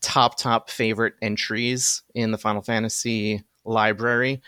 top 0.00 0.36
top 0.36 0.68
favorite 0.68 1.14
entries 1.22 2.02
in 2.14 2.30
the 2.30 2.38
Final 2.38 2.60
Fantasy 2.62 3.42
library, 3.64 4.42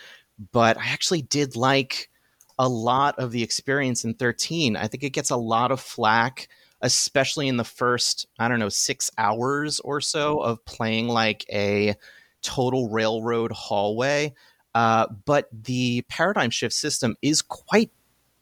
but 0.53 0.77
I 0.77 0.87
actually 0.89 1.23
did 1.23 1.57
like 1.57 2.11
a 2.59 2.69
lot 2.69 3.19
of 3.19 3.33
the 3.33 3.43
experience 3.43 4.05
in 4.05 4.15
13. 4.15 4.77
I 4.77 4.89
think 4.89 5.03
it 5.05 5.11
gets 5.11 5.31
a 5.31 5.37
lot 5.37 5.73
of 5.73 5.81
flack, 5.81 6.49
especially 6.83 7.49
in 7.49 7.57
the 7.57 7.65
first, 7.65 8.27
I 8.39 8.49
don't 8.49 8.59
know, 8.59 8.69
6 8.69 9.11
hours 9.17 9.81
or 9.81 10.01
so 10.03 10.39
of 10.41 10.65
playing 10.67 11.09
like 11.09 11.47
a 11.51 11.95
total 12.43 12.91
railroad 12.91 13.53
hallway. 13.53 14.35
Uh, 14.75 15.07
but 15.25 15.49
the 15.53 16.03
paradigm 16.09 16.51
shift 16.51 16.75
system 16.75 17.17
is 17.23 17.41
quite 17.41 17.91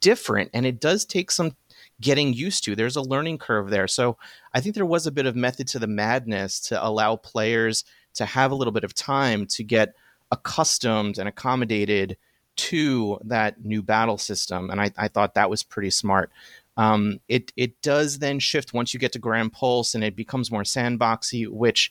different 0.01 0.51
and 0.53 0.67
it 0.67 0.81
does 0.81 1.05
take 1.05 1.31
some 1.31 1.53
getting 2.05 2.35
used 2.35 2.63
to. 2.65 2.77
There's 2.77 2.97
a 2.97 3.03
learning 3.03 3.39
curve 3.39 3.71
there. 3.71 3.89
So 3.89 4.19
I 4.53 4.61
think 4.61 4.75
there 4.75 4.87
was 4.87 5.07
a 5.07 5.13
bit 5.13 5.27
of 5.27 5.35
method 5.35 5.67
to 5.69 5.79
the 5.79 5.87
madness 5.87 6.61
to 6.69 6.87
allow 6.87 7.17
players 7.17 7.85
to 8.15 8.27
have 8.27 8.53
a 8.53 8.55
little 8.55 8.73
bit 8.73 8.85
of 8.85 8.95
time 8.95 9.47
to 9.47 9.65
get 9.65 9.95
accustomed 10.31 11.19
and 11.19 11.29
accommodated 11.29 12.19
to 12.57 13.19
that 13.25 13.65
new 13.65 13.83
battle 13.83 14.19
system. 14.19 14.71
And 14.71 14.81
I, 14.81 14.93
I 14.97 15.09
thought 15.09 15.35
that 15.35 15.51
was 15.51 15.63
pretty 15.63 15.91
smart. 15.91 16.31
Um, 16.77 17.21
it 17.29 17.53
it 17.57 17.81
does 17.83 18.19
then 18.19 18.39
shift 18.39 18.75
once 18.75 18.93
you 18.93 19.01
get 19.01 19.13
to 19.13 19.19
Gran 19.19 19.49
Pulse 19.49 19.95
and 19.95 20.05
it 20.05 20.15
becomes 20.15 20.51
more 20.51 20.65
sandboxy, 20.65 21.49
which 21.49 21.91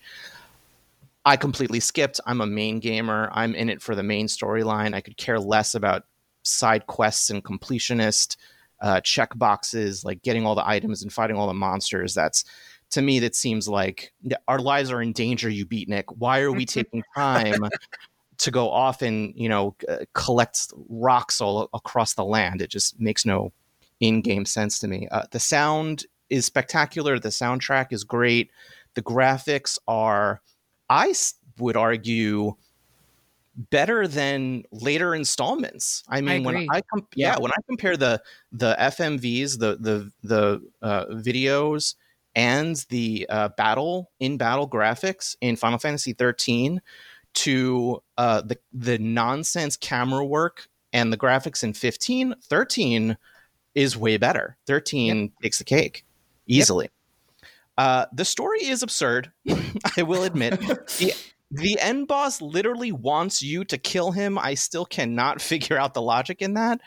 I 1.25 1.37
completely 1.37 1.79
skipped. 1.79 2.19
I'm 2.25 2.41
a 2.41 2.45
main 2.45 2.79
gamer. 2.79 3.29
I'm 3.31 3.55
in 3.55 3.69
it 3.69 3.81
for 3.81 3.95
the 3.95 4.03
main 4.03 4.27
storyline. 4.27 4.93
I 4.93 5.01
could 5.01 5.17
care 5.17 5.39
less 5.39 5.73
about 5.73 6.05
side 6.43 6.85
quests 6.85 7.29
and 7.29 7.43
completionist 7.43 8.35
uh, 8.83 8.99
check 9.01 9.35
boxes, 9.37 10.03
like 10.03 10.21
getting 10.21 10.45
all 10.45 10.55
the 10.55 10.67
items 10.67 11.01
and 11.01 11.11
fighting 11.11 11.37
all 11.37 11.47
the 11.47 11.53
monsters. 11.53 12.13
That's 12.13 12.43
to 12.91 13.01
me, 13.01 13.19
that 13.19 13.33
seems 13.33 13.67
like 13.67 14.13
our 14.47 14.59
lives 14.59 14.91
are 14.91 15.01
in 15.01 15.13
danger. 15.13 15.49
You 15.49 15.65
beatnik. 15.65 16.03
Why 16.17 16.41
are 16.41 16.51
we 16.51 16.65
taking 16.67 17.01
time 17.15 17.63
to 18.37 18.51
go 18.51 18.69
off 18.69 19.01
and 19.01 19.33
you 19.35 19.49
know 19.49 19.75
uh, 19.87 19.99
collect 20.13 20.71
rocks 20.89 21.41
all 21.41 21.69
across 21.73 22.13
the 22.13 22.25
land? 22.25 22.61
It 22.61 22.69
just 22.69 22.99
makes 22.99 23.25
no 23.25 23.51
in-game 23.99 24.45
sense 24.45 24.79
to 24.79 24.87
me. 24.87 25.07
Uh, 25.09 25.23
the 25.31 25.39
sound 25.39 26.05
is 26.29 26.45
spectacular. 26.45 27.19
The 27.19 27.29
soundtrack 27.29 27.93
is 27.93 28.03
great. 28.03 28.51
The 28.95 29.01
graphics 29.01 29.79
are, 29.87 30.41
I 30.89 31.13
would 31.57 31.77
argue, 31.77 32.55
better 33.55 34.07
than 34.07 34.63
later 34.71 35.13
installments. 35.15 36.03
I 36.09 36.21
mean, 36.21 36.43
when. 36.43 36.67
I 36.71 36.81
com- 36.81 37.07
yeah, 37.15 37.33
Yeah. 37.33 37.39
when 37.39 37.51
I 37.51 37.61
compare 37.67 37.97
the 37.97 38.21
the 38.51 38.75
FMVs, 38.79 39.59
the 39.59 39.77
the 39.79 40.11
the 40.23 40.61
uh, 40.81 41.05
videos 41.07 41.95
and 42.35 42.83
the 42.89 43.27
uh, 43.29 43.49
battle 43.49 44.11
in 44.19 44.37
battle 44.37 44.67
graphics 44.67 45.35
in 45.41 45.55
Final 45.55 45.77
Fantasy 45.77 46.13
13 46.13 46.81
to 47.33 48.01
uh, 48.17 48.41
the 48.41 48.57
the 48.71 48.97
nonsense 48.97 49.77
camera 49.77 50.25
work 50.25 50.67
and 50.91 51.11
the 51.11 51.17
graphics 51.17 51.63
in 51.63 51.73
15, 51.73 52.35
13 52.43 53.17
is 53.75 53.97
way 53.97 54.17
better. 54.17 54.57
13 54.67 55.31
takes 55.41 55.57
the 55.57 55.63
cake 55.63 56.05
easily. 56.45 56.89
Uh, 57.77 58.05
the 58.13 58.25
story 58.25 58.63
is 58.65 58.83
absurd. 58.83 59.31
I 59.97 60.03
will 60.03 60.23
admit. 60.23 60.59
the 60.99 61.13
The 61.53 61.79
end 61.79 62.07
boss 62.07 62.41
literally 62.41 62.91
wants 62.91 63.43
you 63.43 63.63
to 63.65 63.77
kill 63.77 64.11
him. 64.11 64.37
I 64.39 64.55
still 64.55 64.85
cannot 64.85 65.41
figure 65.51 65.77
out 65.77 65.93
the 65.93 66.01
logic 66.01 66.41
in 66.41 66.55
that. 66.55 66.81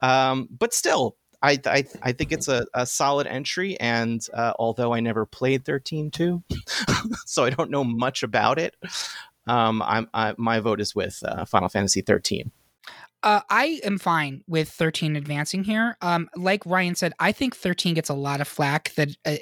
Um, 0.00 0.48
but 0.58 0.74
still, 0.74 1.16
I, 1.42 1.58
I 1.66 1.84
I 2.02 2.12
think 2.12 2.30
it's 2.32 2.48
a, 2.48 2.66
a 2.74 2.86
solid 2.86 3.26
entry. 3.26 3.78
And 3.80 4.24
uh, 4.34 4.52
although 4.58 4.92
I 4.92 5.00
never 5.00 5.26
played 5.26 5.64
13.2, 5.64 6.42
so 7.26 7.44
I 7.44 7.50
don't 7.50 7.70
know 7.70 7.84
much 7.84 8.22
about 8.22 8.58
it, 8.58 8.76
um, 9.46 9.82
I'm 9.82 10.08
I, 10.12 10.34
my 10.36 10.60
vote 10.60 10.80
is 10.80 10.94
with 10.94 11.22
uh, 11.26 11.44
Final 11.44 11.68
Fantasy 11.68 12.02
13. 12.02 12.50
Uh, 13.24 13.40
I 13.48 13.80
am 13.84 13.98
fine 13.98 14.42
with 14.48 14.68
13 14.68 15.14
advancing 15.14 15.62
here. 15.62 15.96
Um, 16.02 16.28
like 16.34 16.66
Ryan 16.66 16.96
said, 16.96 17.12
I 17.20 17.30
think 17.30 17.54
13 17.54 17.94
gets 17.94 18.08
a 18.08 18.14
lot 18.14 18.40
of 18.40 18.48
flack 18.48 18.92
that 18.96 19.10
uh, 19.24 19.36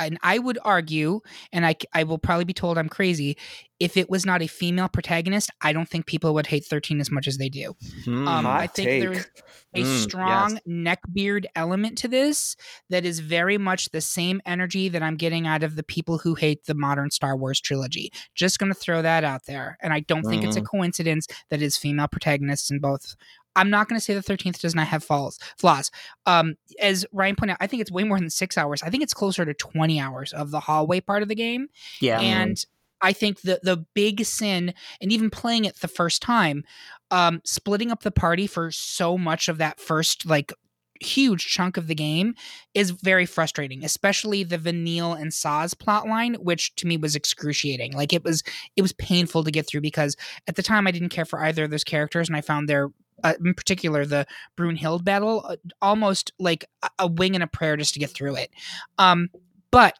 and 0.00 0.18
I 0.22 0.38
would 0.38 0.58
argue, 0.64 1.20
and 1.52 1.66
I, 1.66 1.76
I 1.92 2.04
will 2.04 2.16
probably 2.16 2.46
be 2.46 2.54
told 2.54 2.78
I'm 2.78 2.88
crazy, 2.88 3.36
if 3.78 3.96
it 3.96 4.08
was 4.08 4.24
not 4.24 4.40
a 4.42 4.46
female 4.46 4.88
protagonist, 4.88 5.50
I 5.60 5.72
don't 5.72 5.88
think 5.88 6.06
people 6.06 6.32
would 6.34 6.46
hate 6.46 6.64
13 6.64 7.00
as 7.00 7.10
much 7.10 7.26
as 7.26 7.36
they 7.36 7.48
do. 7.50 7.74
Hmm. 8.04 8.26
Um, 8.26 8.46
I 8.46 8.66
think 8.66 8.88
take. 8.88 9.00
there's 9.02 9.26
a 9.74 9.80
Mm, 9.82 10.02
strong 10.02 10.50
yes. 10.52 10.60
neckbeard 10.66 11.44
element 11.54 11.98
to 11.98 12.08
this 12.08 12.56
that 12.88 13.04
is 13.04 13.18
very 13.20 13.58
much 13.58 13.90
the 13.90 14.00
same 14.00 14.40
energy 14.46 14.88
that 14.88 15.02
I'm 15.02 15.16
getting 15.16 15.46
out 15.46 15.62
of 15.62 15.76
the 15.76 15.82
people 15.82 16.16
who 16.16 16.34
hate 16.34 16.64
the 16.64 16.74
modern 16.74 17.10
Star 17.10 17.36
Wars 17.36 17.60
trilogy. 17.60 18.10
Just 18.34 18.58
going 18.58 18.72
to 18.72 18.78
throw 18.78 19.02
that 19.02 19.24
out 19.24 19.42
there. 19.46 19.76
And 19.82 19.92
I 19.92 20.00
don't 20.00 20.22
think 20.24 20.44
it's 20.44 20.56
a 20.56 20.60
Mm-hmm. 20.60 20.66
coincidence 20.66 21.26
that 21.50 21.60
is 21.60 21.76
female 21.76 22.08
protagonists 22.08 22.70
in 22.70 22.78
both. 22.78 23.14
I'm 23.54 23.68
not 23.70 23.88
going 23.88 23.98
to 23.98 24.04
say 24.04 24.14
the 24.14 24.20
13th 24.22 24.60
does 24.60 24.74
not 24.74 24.86
have 24.86 25.02
falls, 25.04 25.38
flaws. 25.58 25.90
Um, 26.26 26.54
as 26.80 27.04
Ryan 27.12 27.36
pointed 27.36 27.52
out, 27.52 27.58
I 27.60 27.66
think 27.66 27.80
it's 27.82 27.90
way 27.90 28.04
more 28.04 28.18
than 28.18 28.30
six 28.30 28.56
hours. 28.56 28.82
I 28.82 28.88
think 28.90 29.02
it's 29.02 29.14
closer 29.14 29.44
to 29.44 29.52
20 29.54 30.00
hours 30.00 30.32
of 30.32 30.50
the 30.50 30.60
hallway 30.60 31.00
part 31.00 31.22
of 31.22 31.28
the 31.28 31.34
game 31.34 31.68
Yeah. 32.00 32.20
and 32.20 32.56
I 33.02 33.12
think 33.12 33.42
the 33.42 33.60
the 33.62 33.84
big 33.94 34.24
sin, 34.24 34.74
and 35.00 35.12
even 35.12 35.30
playing 35.30 35.64
it 35.64 35.76
the 35.80 35.88
first 35.88 36.22
time, 36.22 36.64
um, 37.10 37.40
splitting 37.44 37.90
up 37.90 38.02
the 38.02 38.10
party 38.10 38.46
for 38.46 38.70
so 38.70 39.18
much 39.18 39.48
of 39.48 39.58
that 39.58 39.80
first 39.80 40.26
like 40.26 40.52
huge 41.00 41.46
chunk 41.46 41.76
of 41.76 41.86
the 41.86 41.94
game 41.94 42.34
is 42.74 42.90
very 42.90 43.26
frustrating, 43.26 43.84
especially 43.84 44.42
the 44.42 44.58
Vanille 44.58 45.12
and 45.12 45.30
Sazh 45.30 45.74
plotline, 45.74 46.38
which 46.38 46.74
to 46.76 46.86
me 46.86 46.96
was 46.96 47.14
excruciating. 47.14 47.92
Like 47.92 48.12
it 48.12 48.24
was 48.24 48.42
it 48.76 48.82
was 48.82 48.92
painful 48.94 49.44
to 49.44 49.50
get 49.50 49.66
through 49.66 49.82
because 49.82 50.16
at 50.46 50.56
the 50.56 50.62
time 50.62 50.86
I 50.86 50.90
didn't 50.90 51.10
care 51.10 51.24
for 51.24 51.42
either 51.42 51.64
of 51.64 51.70
those 51.70 51.84
characters, 51.84 52.28
and 52.28 52.36
I 52.36 52.40
found 52.40 52.68
their 52.68 52.90
uh, 53.24 53.34
in 53.44 53.54
particular 53.54 54.04
the 54.04 54.26
Brynhildr 54.56 55.04
battle 55.04 55.44
uh, 55.48 55.56
almost 55.80 56.32
like 56.38 56.64
a, 56.82 56.90
a 57.00 57.06
wing 57.06 57.34
and 57.34 57.44
a 57.44 57.48
prayer 57.48 57.76
just 57.76 57.94
to 57.94 58.00
get 58.00 58.10
through 58.10 58.36
it. 58.36 58.50
Um, 58.98 59.28
but 59.70 59.94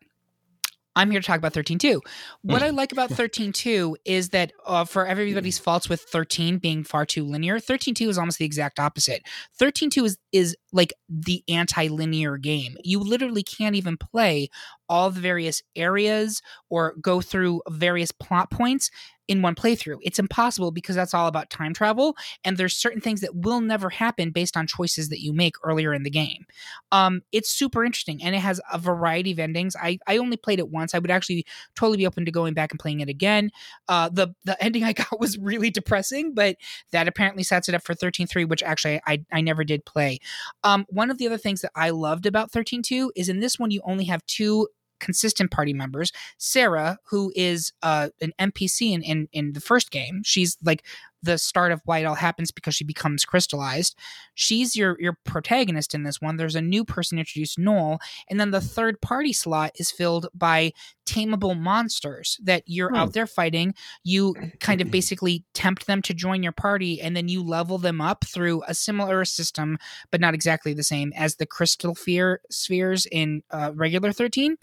I'm 0.97 1.11
here 1.11 1.21
to 1.21 1.27
talk 1.27 1.39
about 1.39 1.53
13.2. 1.53 2.01
What 2.43 2.63
I 2.63 2.71
like 2.71 2.91
about 2.91 3.11
13.2 3.11 3.97
is 4.07 4.31
that 4.31 4.53
uh, 4.65 4.87
for 4.87 5.07
everybody's 5.07 5.59
faults 5.59 5.89
with 5.89 6.01
13 6.01 6.57
being 6.59 6.83
far 6.83 7.05
too 7.05 7.23
linear, 7.23 7.59
13.2 7.59 8.09
is 8.09 8.19
almost 8.19 8.39
the 8.39 8.47
exact 8.47 8.81
opposite. 8.81 9.23
13.2 9.61 10.05
is 10.05 10.19
is 10.37 10.57
like 10.73 10.93
the 11.09 11.43
anti-linear 11.49 12.37
game. 12.37 12.77
You 12.85 13.01
literally 13.01 13.43
can't 13.43 13.75
even 13.75 13.97
play 13.97 14.51
all 14.89 15.11
the 15.11 15.21
various 15.21 15.63
areas 15.75 16.43
or 16.71 16.95
go 17.01 17.21
through 17.21 17.63
various 17.69 18.13
plot 18.13 18.51
points 18.51 18.91
in 19.29 19.43
one 19.43 19.55
playthrough. 19.55 19.99
It's 20.03 20.19
impossible 20.19 20.71
because 20.71 20.95
that's 20.95 21.15
all 21.15 21.27
about 21.27 21.51
time 21.51 21.75
travel 21.75 22.17
and 22.45 22.57
there's 22.57 22.77
certain 22.77 23.01
things 23.01 23.21
that 23.23 23.35
will 23.35 23.61
never 23.61 23.91
happen 23.91 24.31
based 24.31 24.57
on 24.57 24.67
choices 24.67 25.09
that 25.09 25.21
you 25.21 25.33
make 25.33 25.55
earlier 25.65 25.93
in 25.93 26.05
the 26.05 26.11
game. 26.11 26.47
Um, 26.93 27.23
it's 27.33 27.51
super 27.51 27.85
interesting 27.85 28.23
and 28.23 28.35
it 28.35 28.41
has 28.41 28.61
a 28.73 28.79
variety 28.79 29.33
of 29.33 29.39
endings. 29.39 29.75
I, 29.75 29.99
I 30.07 30.19
only 30.19 30.37
played 30.37 30.59
it 30.59 30.71
once. 30.71 30.95
I 30.95 30.99
would 30.99 31.11
actually 31.11 31.45
totally 31.75 31.99
be 31.99 32.07
open 32.07 32.25
to 32.25 32.31
going 32.31 32.55
back 32.55 32.71
and 32.71 32.79
playing 32.79 33.01
it 33.01 33.09
again. 33.09 33.51
Uh, 33.89 34.09
the 34.09 34.35
the 34.45 34.63
ending 34.63 34.85
I 34.85 34.93
got 34.93 35.19
was 35.19 35.39
really 35.39 35.71
depressing, 35.71 36.35
but 36.35 36.57
that 36.93 37.09
apparently 37.09 37.43
sets 37.43 37.69
it 37.69 37.75
up 37.75 37.83
for 37.83 37.95
13.3, 37.95 38.49
which 38.49 38.63
actually 38.63 39.01
I, 39.07 39.25
I 39.33 39.41
never 39.41 39.65
did 39.65 39.85
play. 39.85 40.21
Um, 40.65 40.87
one 40.89 41.11
of 41.11 41.19
the 41.19 41.27
other 41.27 41.39
things 41.39 41.61
that 41.63 41.73
I 41.75 41.91
loved 41.91 42.27
about 42.27 42.53
13.2 42.53 43.11
is 43.17 43.29
in 43.29 43.41
this 43.41 43.59
one 43.59 43.71
you 43.71 43.81
only 43.85 44.05
have 44.05 44.25
two 44.27 44.69
consistent 44.99 45.51
party 45.51 45.73
members. 45.73 46.11
Serah 46.39 46.97
who 47.05 47.33
is 47.37 47.73
uh, 47.83 48.09
an 48.21 48.33
npc 48.41 48.93
in, 48.93 49.03
in 49.03 49.29
in 49.33 49.53
the 49.53 49.61
first 49.61 49.91
game 49.91 50.23
she's 50.25 50.57
like 50.65 50.85
the 51.23 51.37
start 51.39 51.73
of 51.73 51.83
why 51.85 51.99
it 51.99 52.05
all 52.05 52.15
happens 52.15 52.53
because 52.53 52.75
she 52.75 52.85
becomes 52.85 53.25
crystallized. 53.25 53.97
She's 54.35 54.77
your 54.77 54.97
your 55.01 55.19
protagonist 55.25 55.95
in 55.95 56.05
this 56.05 56.21
one. 56.21 56.37
There's 56.37 56.55
a 56.55 56.63
new 56.63 56.85
person 56.85 57.19
introduced 57.19 57.59
noel 57.59 57.99
and 58.29 58.41
then 58.41 58.53
the 58.53 58.61
third 58.61 59.01
party 59.01 59.33
slot 59.33 59.73
is 59.77 59.91
filled 59.91 60.29
by 60.35 60.73
tameable 61.07 61.59
monsters 61.59 62.39
that 62.43 62.63
you're 62.67 62.91
Hmm. 62.91 62.97
out 62.97 63.13
there 63.13 63.27
fighting. 63.27 63.75
You 64.05 64.35
kind 64.61 64.81
of 64.81 64.91
basically 64.91 65.45
tempt 65.55 65.87
them 65.87 66.03
to 66.03 66.13
join 66.15 66.43
your 66.43 66.53
party, 66.53 67.01
and 67.01 67.17
then 67.17 67.29
you 67.29 67.43
level 67.43 67.79
them 67.79 68.01
up 68.01 68.25
through 68.27 68.63
a 68.67 68.75
similar 68.75 69.25
system, 69.25 69.79
but 70.11 70.21
not 70.21 70.35
exactly 70.35 70.75
the 70.75 70.83
same 70.83 71.13
as 71.17 71.37
the 71.37 71.47
crystal 71.47 71.95
fear 71.95 72.41
spheres 72.51 73.07
in 73.07 73.43
uh, 73.51 73.73
regular 73.75 74.13
13. 74.13 74.57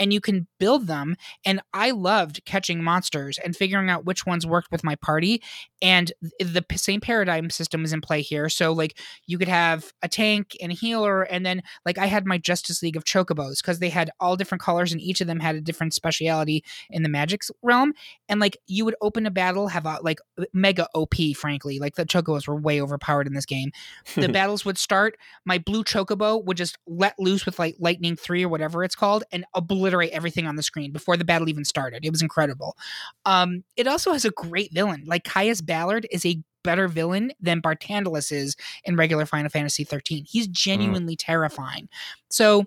And 0.00 0.12
you 0.12 0.20
can 0.20 0.48
build 0.58 0.88
them. 0.88 1.14
And 1.44 1.60
I 1.72 1.92
loved 1.92 2.44
catching 2.44 2.82
monsters 2.82 3.38
and 3.38 3.54
figuring 3.56 3.88
out 3.88 4.04
which 4.04 4.26
ones 4.26 4.44
worked 4.44 4.72
with 4.72 4.82
my 4.82 4.96
party. 4.96 5.40
And 5.80 6.12
the 6.40 6.64
same 6.74 7.00
paradigm 7.00 7.48
system 7.48 7.84
is 7.84 7.92
in 7.92 8.00
play 8.00 8.20
here. 8.20 8.48
So, 8.48 8.72
like, 8.72 8.98
you 9.26 9.38
could 9.38 9.46
have 9.46 9.92
a 10.02 10.08
tank 10.08 10.56
and 10.60 10.72
a 10.72 10.74
healer, 10.74 11.22
and 11.22 11.46
then, 11.46 11.62
like, 11.86 11.96
I 11.96 12.06
had 12.06 12.26
my 12.26 12.38
Justice 12.38 12.82
League 12.82 12.96
of 12.96 13.04
Chocobos 13.04 13.62
because 13.62 13.78
they 13.78 13.90
had 13.90 14.10
all 14.18 14.34
different 14.34 14.62
colors, 14.62 14.90
and 14.90 15.00
each 15.00 15.20
of 15.20 15.28
them 15.28 15.38
had 15.38 15.54
a 15.54 15.60
different 15.60 15.83
speciality 15.92 16.64
in 16.90 17.02
the 17.02 17.08
magic's 17.08 17.50
realm. 17.62 17.92
And, 18.28 18.40
like, 18.40 18.56
you 18.66 18.84
would 18.84 18.96
open 19.00 19.26
a 19.26 19.30
battle, 19.30 19.68
have 19.68 19.86
a, 19.86 19.98
like, 20.02 20.18
mega 20.52 20.88
OP, 20.94 21.14
frankly. 21.36 21.78
Like, 21.78 21.96
the 21.96 22.04
Chocobos 22.04 22.48
were 22.48 22.56
way 22.56 22.80
overpowered 22.80 23.26
in 23.26 23.34
this 23.34 23.46
game. 23.46 23.70
The 24.14 24.28
battles 24.32 24.64
would 24.64 24.78
start, 24.78 25.16
my 25.44 25.58
blue 25.58 25.84
Chocobo 25.84 26.44
would 26.44 26.56
just 26.56 26.78
let 26.86 27.18
loose 27.18 27.46
with, 27.46 27.58
like, 27.58 27.76
Lightning 27.78 28.16
3 28.16 28.44
or 28.44 28.48
whatever 28.48 28.84
it's 28.84 28.94
called, 28.94 29.24
and 29.32 29.44
obliterate 29.54 30.12
everything 30.12 30.46
on 30.46 30.56
the 30.56 30.62
screen 30.62 30.92
before 30.92 31.16
the 31.16 31.24
battle 31.24 31.48
even 31.48 31.64
started. 31.64 32.04
It 32.04 32.10
was 32.10 32.22
incredible. 32.22 32.76
Um, 33.24 33.64
it 33.76 33.86
also 33.86 34.12
has 34.12 34.24
a 34.24 34.30
great 34.30 34.72
villain. 34.72 35.04
Like 35.06 35.24
Caius 35.24 35.60
Ballard 35.60 36.06
is 36.10 36.24
a 36.24 36.42
better 36.62 36.88
villain 36.88 37.32
than 37.40 37.60
Barthandelus 37.60 38.32
is 38.32 38.56
in 38.84 38.96
regular 38.96 39.26
Final 39.26 39.50
Fantasy 39.50 39.84
13. 39.84 40.24
He's 40.26 40.48
genuinely 40.48 41.14
terrifying. 41.14 41.88
So 42.30 42.64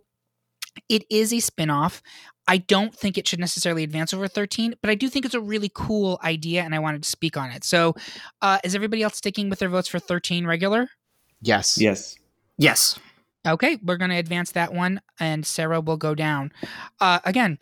it 0.89 1.03
is 1.09 1.33
a 1.33 1.39
spin-off. 1.39 2.01
I 2.47 2.57
don't 2.57 2.95
think 2.95 3.17
it 3.17 3.27
should 3.27 3.39
necessarily 3.39 3.83
advance 3.83 4.13
over 4.13 4.27
13, 4.27 4.75
but 4.81 4.89
I 4.89 4.95
do 4.95 5.09
think 5.09 5.25
it's 5.25 5.35
a 5.35 5.41
really 5.41 5.69
cool 5.73 6.19
idea 6.23 6.63
and 6.63 6.73
I 6.73 6.79
wanted 6.79 7.03
to 7.03 7.09
speak 7.09 7.35
on 7.35 7.51
it. 7.51 7.63
So 7.63 7.95
uh, 8.41 8.59
is 8.63 8.73
everybody 8.73 9.03
else 9.03 9.17
sticking 9.17 9.49
with 9.49 9.59
their 9.59 9.69
votes 9.69 9.89
for 9.89 9.99
13 9.99 10.47
regular? 10.47 10.89
Yes. 11.41 11.77
yes. 11.77 12.15
Yes. 12.57 12.97
Okay, 13.47 13.77
we're 13.81 13.97
going 13.97 14.11
to 14.11 14.17
advance 14.17 14.51
that 14.51 14.73
one, 14.73 15.01
and 15.19 15.45
Serah 15.45 15.83
will 15.83 15.95
go 15.95 16.13
down. 16.13 16.51
Uh, 16.99 17.19
again, 17.23 17.57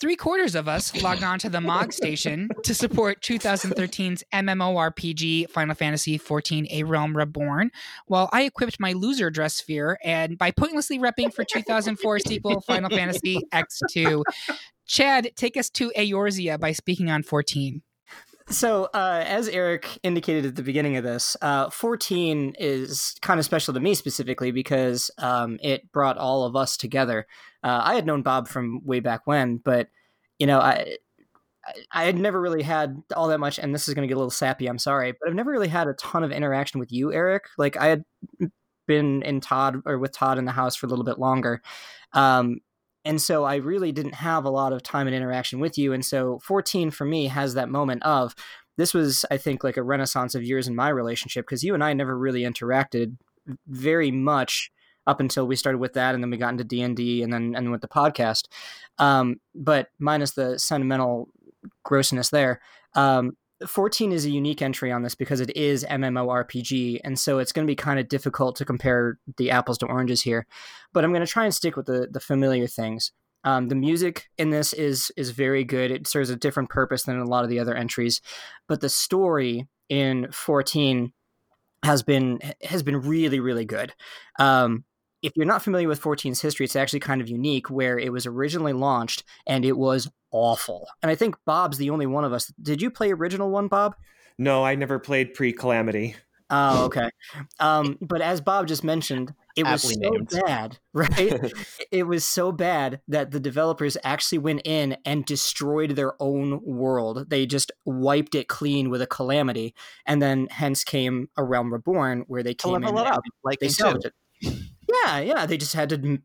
three 0.00 0.16
quarters 0.16 0.56
of 0.56 0.66
us 0.66 1.00
logged 1.02 1.22
on 1.24 1.38
to 1.38 1.48
the 1.48 1.60
MOG 1.60 1.92
station 1.92 2.48
to 2.64 2.74
support 2.74 3.20
2013's 3.22 4.24
MMORPG 4.32 5.48
Final 5.50 5.74
Fantasy 5.76 6.18
XIV 6.18 6.66
A 6.70 6.82
Realm 6.82 7.16
Reborn, 7.16 7.70
while 8.06 8.28
I 8.32 8.42
equipped 8.42 8.80
my 8.80 8.92
loser 8.92 9.30
dress 9.30 9.54
sphere 9.54 9.98
and 10.02 10.36
by 10.36 10.50
pointlessly 10.50 10.98
repping 10.98 11.32
for 11.32 11.44
2004 11.44 12.18
sequel 12.18 12.60
Final 12.62 12.90
Fantasy 12.90 13.38
X2. 13.52 14.24
Chad, 14.86 15.30
take 15.36 15.56
us 15.56 15.70
to 15.70 15.92
Eorzea 15.96 16.58
by 16.58 16.72
speaking 16.72 17.10
on 17.10 17.22
14. 17.22 17.82
So, 18.50 18.88
uh, 18.92 19.22
as 19.26 19.48
Eric 19.48 20.00
indicated 20.02 20.44
at 20.44 20.56
the 20.56 20.64
beginning 20.64 20.96
of 20.96 21.04
this, 21.04 21.36
uh, 21.40 21.70
14 21.70 22.56
is 22.58 23.14
kind 23.22 23.38
of 23.38 23.44
special 23.46 23.72
to 23.74 23.80
me 23.80 23.94
specifically 23.94 24.50
because 24.50 25.08
um, 25.18 25.60
it 25.62 25.90
brought 25.92 26.18
all 26.18 26.42
of 26.44 26.56
us 26.56 26.76
together. 26.76 27.28
Uh, 27.62 27.80
I 27.84 27.94
had 27.94 28.06
known 28.06 28.22
Bob 28.22 28.48
from 28.48 28.84
way 28.84 28.98
back 28.98 29.24
when, 29.26 29.58
but 29.58 29.88
you 30.40 30.46
know, 30.48 30.58
I 30.58 30.96
I- 31.92 32.04
had 32.04 32.18
never 32.18 32.40
really 32.40 32.62
had 32.62 33.00
all 33.14 33.28
that 33.28 33.38
much, 33.38 33.58
and 33.58 33.72
this 33.74 33.86
is 33.86 33.94
going 33.94 34.02
to 34.02 34.08
get 34.08 34.14
a 34.16 34.18
little 34.18 34.30
sappy. 34.30 34.66
I'm 34.66 34.78
sorry, 34.78 35.12
but 35.12 35.28
I've 35.28 35.34
never 35.36 35.52
really 35.52 35.68
had 35.68 35.86
a 35.86 35.94
ton 35.94 36.24
of 36.24 36.32
interaction 36.32 36.80
with 36.80 36.90
you, 36.90 37.12
Eric. 37.12 37.44
Like 37.58 37.76
I 37.76 37.86
had 37.86 38.04
been 38.86 39.22
in 39.22 39.40
Todd 39.40 39.82
or 39.86 39.98
with 39.98 40.12
Todd 40.12 40.38
in 40.38 40.44
the 40.44 40.52
house 40.52 40.74
for 40.74 40.86
a 40.86 40.88
little 40.88 41.04
bit 41.04 41.18
longer. 41.18 41.62
Um, 42.14 42.60
and 43.04 43.20
so 43.20 43.44
I 43.44 43.56
really 43.56 43.92
didn't 43.92 44.14
have 44.14 44.44
a 44.44 44.50
lot 44.50 44.72
of 44.72 44.82
time 44.82 45.06
and 45.06 45.16
interaction 45.16 45.60
with 45.60 45.78
you. 45.78 45.92
And 45.92 46.04
so 46.04 46.38
14 46.44 46.90
for 46.90 47.04
me 47.04 47.26
has 47.26 47.54
that 47.54 47.68
moment 47.68 48.02
of 48.02 48.34
this 48.76 48.94
was, 48.94 49.24
I 49.30 49.36
think, 49.36 49.64
like 49.64 49.76
a 49.76 49.82
renaissance 49.82 50.34
of 50.34 50.42
years 50.42 50.68
in 50.68 50.74
my 50.74 50.88
relationship 50.88 51.46
because 51.46 51.62
you 51.62 51.74
and 51.74 51.84
I 51.84 51.92
never 51.92 52.16
really 52.16 52.42
interacted 52.42 53.16
very 53.66 54.10
much 54.10 54.70
up 55.06 55.20
until 55.20 55.46
we 55.46 55.56
started 55.56 55.78
with 55.78 55.94
that, 55.94 56.14
and 56.14 56.22
then 56.22 56.30
we 56.30 56.36
got 56.36 56.50
into 56.50 56.64
D 56.64 56.82
and 56.82 56.96
D, 56.96 57.22
and 57.22 57.32
then 57.32 57.54
and 57.56 57.70
with 57.70 57.80
the 57.80 57.88
podcast. 57.88 58.44
Um, 58.98 59.36
but 59.54 59.88
minus 59.98 60.32
the 60.32 60.58
sentimental 60.58 61.28
grossness 61.84 62.30
there. 62.30 62.60
Um, 62.94 63.32
14 63.66 64.12
is 64.12 64.24
a 64.24 64.30
unique 64.30 64.62
entry 64.62 64.90
on 64.90 65.02
this 65.02 65.14
because 65.14 65.40
it 65.40 65.54
is 65.56 65.84
MMORPG, 65.84 67.00
and 67.04 67.18
so 67.18 67.38
it's 67.38 67.52
going 67.52 67.66
to 67.66 67.70
be 67.70 67.76
kind 67.76 68.00
of 68.00 68.08
difficult 68.08 68.56
to 68.56 68.64
compare 68.64 69.18
the 69.36 69.50
apples 69.50 69.78
to 69.78 69.86
oranges 69.86 70.22
here. 70.22 70.46
But 70.92 71.04
I'm 71.04 71.12
going 71.12 71.24
to 71.24 71.30
try 71.30 71.44
and 71.44 71.54
stick 71.54 71.76
with 71.76 71.86
the 71.86 72.08
the 72.10 72.20
familiar 72.20 72.66
things. 72.66 73.12
Um, 73.44 73.68
the 73.68 73.74
music 73.74 74.30
in 74.38 74.50
this 74.50 74.72
is 74.72 75.12
is 75.16 75.30
very 75.30 75.64
good. 75.64 75.90
It 75.90 76.06
serves 76.06 76.30
a 76.30 76.36
different 76.36 76.70
purpose 76.70 77.04
than 77.04 77.18
a 77.18 77.24
lot 77.24 77.44
of 77.44 77.50
the 77.50 77.58
other 77.58 77.74
entries, 77.74 78.20
but 78.68 78.80
the 78.80 78.88
story 78.88 79.66
in 79.88 80.30
14 80.30 81.12
has 81.82 82.02
been 82.02 82.38
has 82.62 82.82
been 82.82 83.00
really 83.00 83.40
really 83.40 83.64
good. 83.64 83.94
Um, 84.38 84.84
if 85.22 85.32
you're 85.36 85.46
not 85.46 85.62
familiar 85.62 85.88
with 85.88 86.00
14's 86.00 86.40
history, 86.40 86.64
it's 86.64 86.76
actually 86.76 87.00
kind 87.00 87.20
of 87.20 87.28
unique 87.28 87.70
where 87.70 87.98
it 87.98 88.12
was 88.12 88.26
originally 88.26 88.72
launched 88.72 89.24
and 89.46 89.64
it 89.64 89.76
was 89.76 90.08
awful. 90.30 90.88
And 91.02 91.10
I 91.10 91.14
think 91.14 91.36
Bob's 91.44 91.78
the 91.78 91.90
only 91.90 92.06
one 92.06 92.24
of 92.24 92.32
us. 92.32 92.52
Did 92.62 92.80
you 92.80 92.90
play 92.90 93.12
original 93.12 93.50
one, 93.50 93.68
Bob? 93.68 93.96
No, 94.38 94.64
I 94.64 94.74
never 94.74 94.98
played 94.98 95.34
pre 95.34 95.52
Calamity. 95.52 96.16
Oh, 96.48 96.84
okay. 96.86 97.10
Um, 97.58 97.98
but 98.00 98.20
as 98.22 98.40
Bob 98.40 98.66
just 98.66 98.82
mentioned, 98.82 99.34
it 99.56 99.64
was 99.64 99.84
Aptly 99.84 99.94
so 100.02 100.10
named. 100.10 100.28
bad, 100.46 100.78
right? 100.94 101.52
it 101.92 102.04
was 102.06 102.24
so 102.24 102.50
bad 102.52 103.00
that 103.08 103.30
the 103.32 103.40
developers 103.40 103.96
actually 104.04 104.38
went 104.38 104.62
in 104.64 104.96
and 105.04 105.24
destroyed 105.24 105.90
their 105.96 106.14
own 106.22 106.60
world. 106.64 107.28
They 107.28 107.46
just 107.46 107.70
wiped 107.84 108.34
it 108.34 108.48
clean 108.48 108.90
with 108.90 109.02
a 109.02 109.06
calamity, 109.06 109.74
and 110.06 110.22
then 110.22 110.46
hence 110.50 110.84
came 110.84 111.28
a 111.36 111.44
Realm 111.44 111.72
Reborn, 111.72 112.24
where 112.28 112.42
they 112.42 112.54
To 112.54 112.68
came 112.68 112.72
level 112.72 112.90
in 112.90 112.96
it 112.98 113.06
and 113.06 113.08
up, 113.08 113.22
like 113.44 113.58
they 113.58 113.66
in 113.66 113.72
two. 113.72 113.74
salvaged 113.74 114.06
it. 114.06 114.14
Yeah, 114.90 115.20
yeah. 115.20 115.46
They 115.46 115.56
just 115.56 115.74
had 115.74 115.88
to 115.90 116.18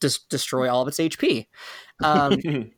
dis- 0.00 0.24
destroy 0.30 0.70
all 0.70 0.82
of 0.82 0.88
its 0.88 0.98
HP. 0.98 1.46
Um, 2.02 2.38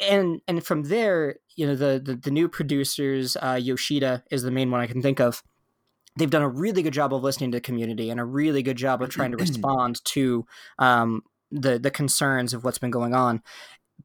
and 0.00 0.40
and 0.46 0.64
from 0.64 0.84
there, 0.84 1.36
you 1.56 1.66
know, 1.66 1.74
the 1.74 2.00
the, 2.04 2.16
the 2.16 2.30
new 2.30 2.48
producers, 2.48 3.36
uh, 3.42 3.58
Yoshida 3.60 4.24
is 4.30 4.42
the 4.42 4.50
main 4.50 4.70
one 4.70 4.80
I 4.80 4.86
can 4.86 5.02
think 5.02 5.20
of. 5.20 5.42
They've 6.16 6.30
done 6.30 6.42
a 6.42 6.48
really 6.48 6.82
good 6.82 6.92
job 6.92 7.12
of 7.12 7.22
listening 7.22 7.50
to 7.52 7.56
the 7.56 7.62
community 7.62 8.08
and 8.10 8.20
a 8.20 8.24
really 8.24 8.62
good 8.62 8.76
job 8.76 9.02
of 9.02 9.08
trying 9.08 9.32
to 9.32 9.36
respond 9.38 10.04
to 10.06 10.46
um, 10.78 11.22
the 11.50 11.78
the 11.78 11.90
concerns 11.90 12.54
of 12.54 12.64
what's 12.64 12.78
been 12.78 12.90
going 12.90 13.14
on. 13.14 13.42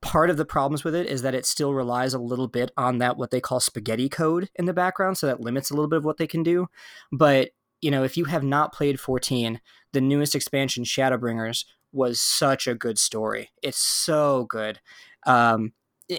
Part 0.01 0.29
of 0.29 0.37
the 0.37 0.45
problems 0.45 0.83
with 0.83 0.95
it 0.95 1.07
is 1.07 1.23
that 1.23 1.35
it 1.35 1.45
still 1.45 1.73
relies 1.73 2.13
a 2.13 2.19
little 2.19 2.47
bit 2.47 2.71
on 2.77 2.99
that 2.99 3.17
what 3.17 3.31
they 3.31 3.41
call 3.41 3.59
spaghetti 3.59 4.07
code 4.07 4.49
in 4.55 4.65
the 4.65 4.73
background, 4.73 5.17
so 5.17 5.27
that 5.27 5.41
limits 5.41 5.71
a 5.71 5.73
little 5.73 5.89
bit 5.89 5.97
of 5.97 6.05
what 6.05 6.17
they 6.17 6.27
can 6.27 6.41
do. 6.41 6.67
But 7.11 7.49
you 7.81 7.91
know, 7.91 8.03
if 8.03 8.17
you 8.17 8.25
have 8.25 8.43
not 8.43 8.73
played 8.73 8.99
14, 8.99 9.59
the 9.93 10.01
newest 10.01 10.35
expansion, 10.35 10.83
Shadowbringers, 10.83 11.65
was 11.91 12.21
such 12.21 12.67
a 12.67 12.75
good 12.75 12.99
story. 12.99 13.49
It's 13.63 13.79
so 13.79 14.45
good. 14.49 14.79
Um, 15.25 15.73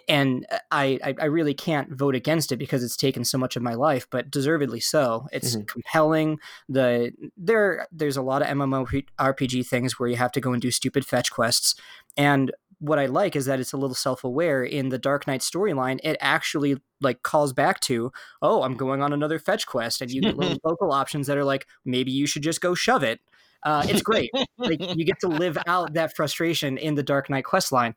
and 0.09 0.47
I, 0.71 0.99
I, 1.03 1.15
I 1.21 1.25
really 1.27 1.55
can't 1.55 1.93
vote 1.93 2.15
against 2.15 2.53
it 2.53 2.59
because 2.59 2.85
it's 2.85 2.97
taken 2.97 3.25
so 3.25 3.39
much 3.39 3.57
of 3.57 3.63
my 3.63 3.75
life, 3.75 4.07
but 4.11 4.31
deservedly 4.31 4.79
so. 4.81 5.27
It's 5.33 5.57
Mhm. 5.57 5.67
compelling. 5.67 6.39
The 6.69 7.13
there 7.37 7.89
there's 7.91 8.17
a 8.17 8.23
lot 8.23 8.43
of 8.43 8.49
MMO 8.49 8.87
RPG 9.19 9.67
things 9.67 9.99
where 9.99 10.09
you 10.09 10.15
have 10.17 10.31
to 10.33 10.41
go 10.41 10.53
and 10.53 10.63
do 10.63 10.71
stupid 10.71 11.05
fetch 11.05 11.31
quests, 11.33 11.75
and 12.17 12.53
what 12.81 12.99
I 12.99 13.07
like 13.07 13.37
is 13.37 13.45
that 13.45 13.61
it's 13.61 13.73
a 13.73 13.77
little 13.77 13.95
self-aware 13.95 14.65
in 14.65 14.89
the 14.89 14.99
Dark 14.99 15.27
Knight 15.27 15.41
storyline. 15.41 16.01
It 16.03 16.17
actually 16.21 16.77
like 17.01 17.23
calls 17.23 17.53
back 17.53 17.81
to, 17.81 18.11
oh, 18.43 18.63
I'm 18.63 18.75
going 18.75 19.03
on 19.03 19.13
another 19.13 19.39
fetch 19.39 19.67
quest, 19.67 20.01
and 20.01 20.11
you 20.11 20.23
get 20.23 20.37
little 20.37 20.59
local 20.65 20.91
options 20.91 21.27
that 21.27 21.37
are 21.37 21.45
like, 21.45 21.67
maybe 21.85 22.11
you 22.11 22.27
should 22.27 22.43
just 22.43 22.61
go 22.61 22.75
shove 22.75 23.03
it. 23.03 23.21
Uh, 23.63 23.85
it's 23.87 24.03
great. 24.03 24.31
like 24.59 24.81
you 24.97 25.05
get 25.05 25.21
to 25.21 25.29
live 25.29 25.59
out 25.67 25.93
that 25.93 26.17
frustration 26.17 26.79
in 26.79 26.95
the 26.95 27.03
Dark 27.03 27.29
Knight 27.29 27.45
quest 27.45 27.71
line. 27.71 27.95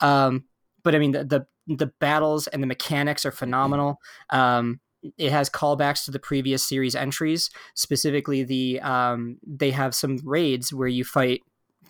Um, 0.00 0.44
but 0.82 0.94
I 0.94 0.98
mean, 0.98 1.12
the, 1.12 1.24
the 1.24 1.46
the 1.66 1.86
battles 1.98 2.46
and 2.46 2.62
the 2.62 2.66
mechanics 2.66 3.24
are 3.24 3.32
phenomenal. 3.32 3.98
Um, 4.30 4.80
it 5.18 5.32
has 5.32 5.50
callbacks 5.50 6.04
to 6.04 6.10
the 6.10 6.18
previous 6.18 6.62
series 6.62 6.94
entries. 6.94 7.50
Specifically, 7.74 8.44
the 8.44 8.80
um, 8.80 9.38
they 9.46 9.70
have 9.70 9.94
some 9.94 10.18
raids 10.24 10.72
where 10.72 10.88
you 10.88 11.04
fight 11.04 11.40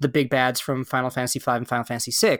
the 0.00 0.08
big 0.08 0.28
bads 0.30 0.60
from 0.60 0.84
Final 0.84 1.10
Fantasy 1.10 1.38
V 1.38 1.50
and 1.50 1.66
Final 1.68 1.84
Fantasy 1.84 2.12
VI, 2.12 2.38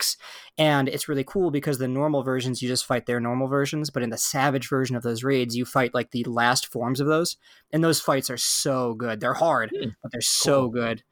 and 0.59 0.89
it's 0.89 1.09
really 1.09 1.25
cool 1.25 1.51
because 1.51 1.79
the 1.79 1.89
normal 1.89 2.23
versions 2.23 2.61
you 2.63 2.69
just 2.69 2.85
fight 2.87 3.07
their 3.07 3.21
normal 3.21 3.49
versions, 3.49 3.91
but 3.91 4.03
in 4.03 4.11
the 4.11 4.19
Savage 4.19 4.69
version 4.69 4.97
of 4.97 5.03
those 5.03 5.25
raids 5.25 5.57
you 5.57 5.65
fight 5.65 5.95
like 5.95 6.11
the 6.11 6.25
last 6.25 6.67
forms 6.67 7.01
of 7.01 7.07
those, 7.07 7.37
and 7.73 7.83
those 7.83 8.01
fights 8.01 8.29
are 8.31 8.37
so 8.37 8.95
good. 8.95 9.21
They're 9.21 9.35
hard, 9.35 9.71
Hmm. 9.75 9.89
but 10.03 10.13
they're 10.13 10.21
so 10.21 10.69
good. 10.69 11.03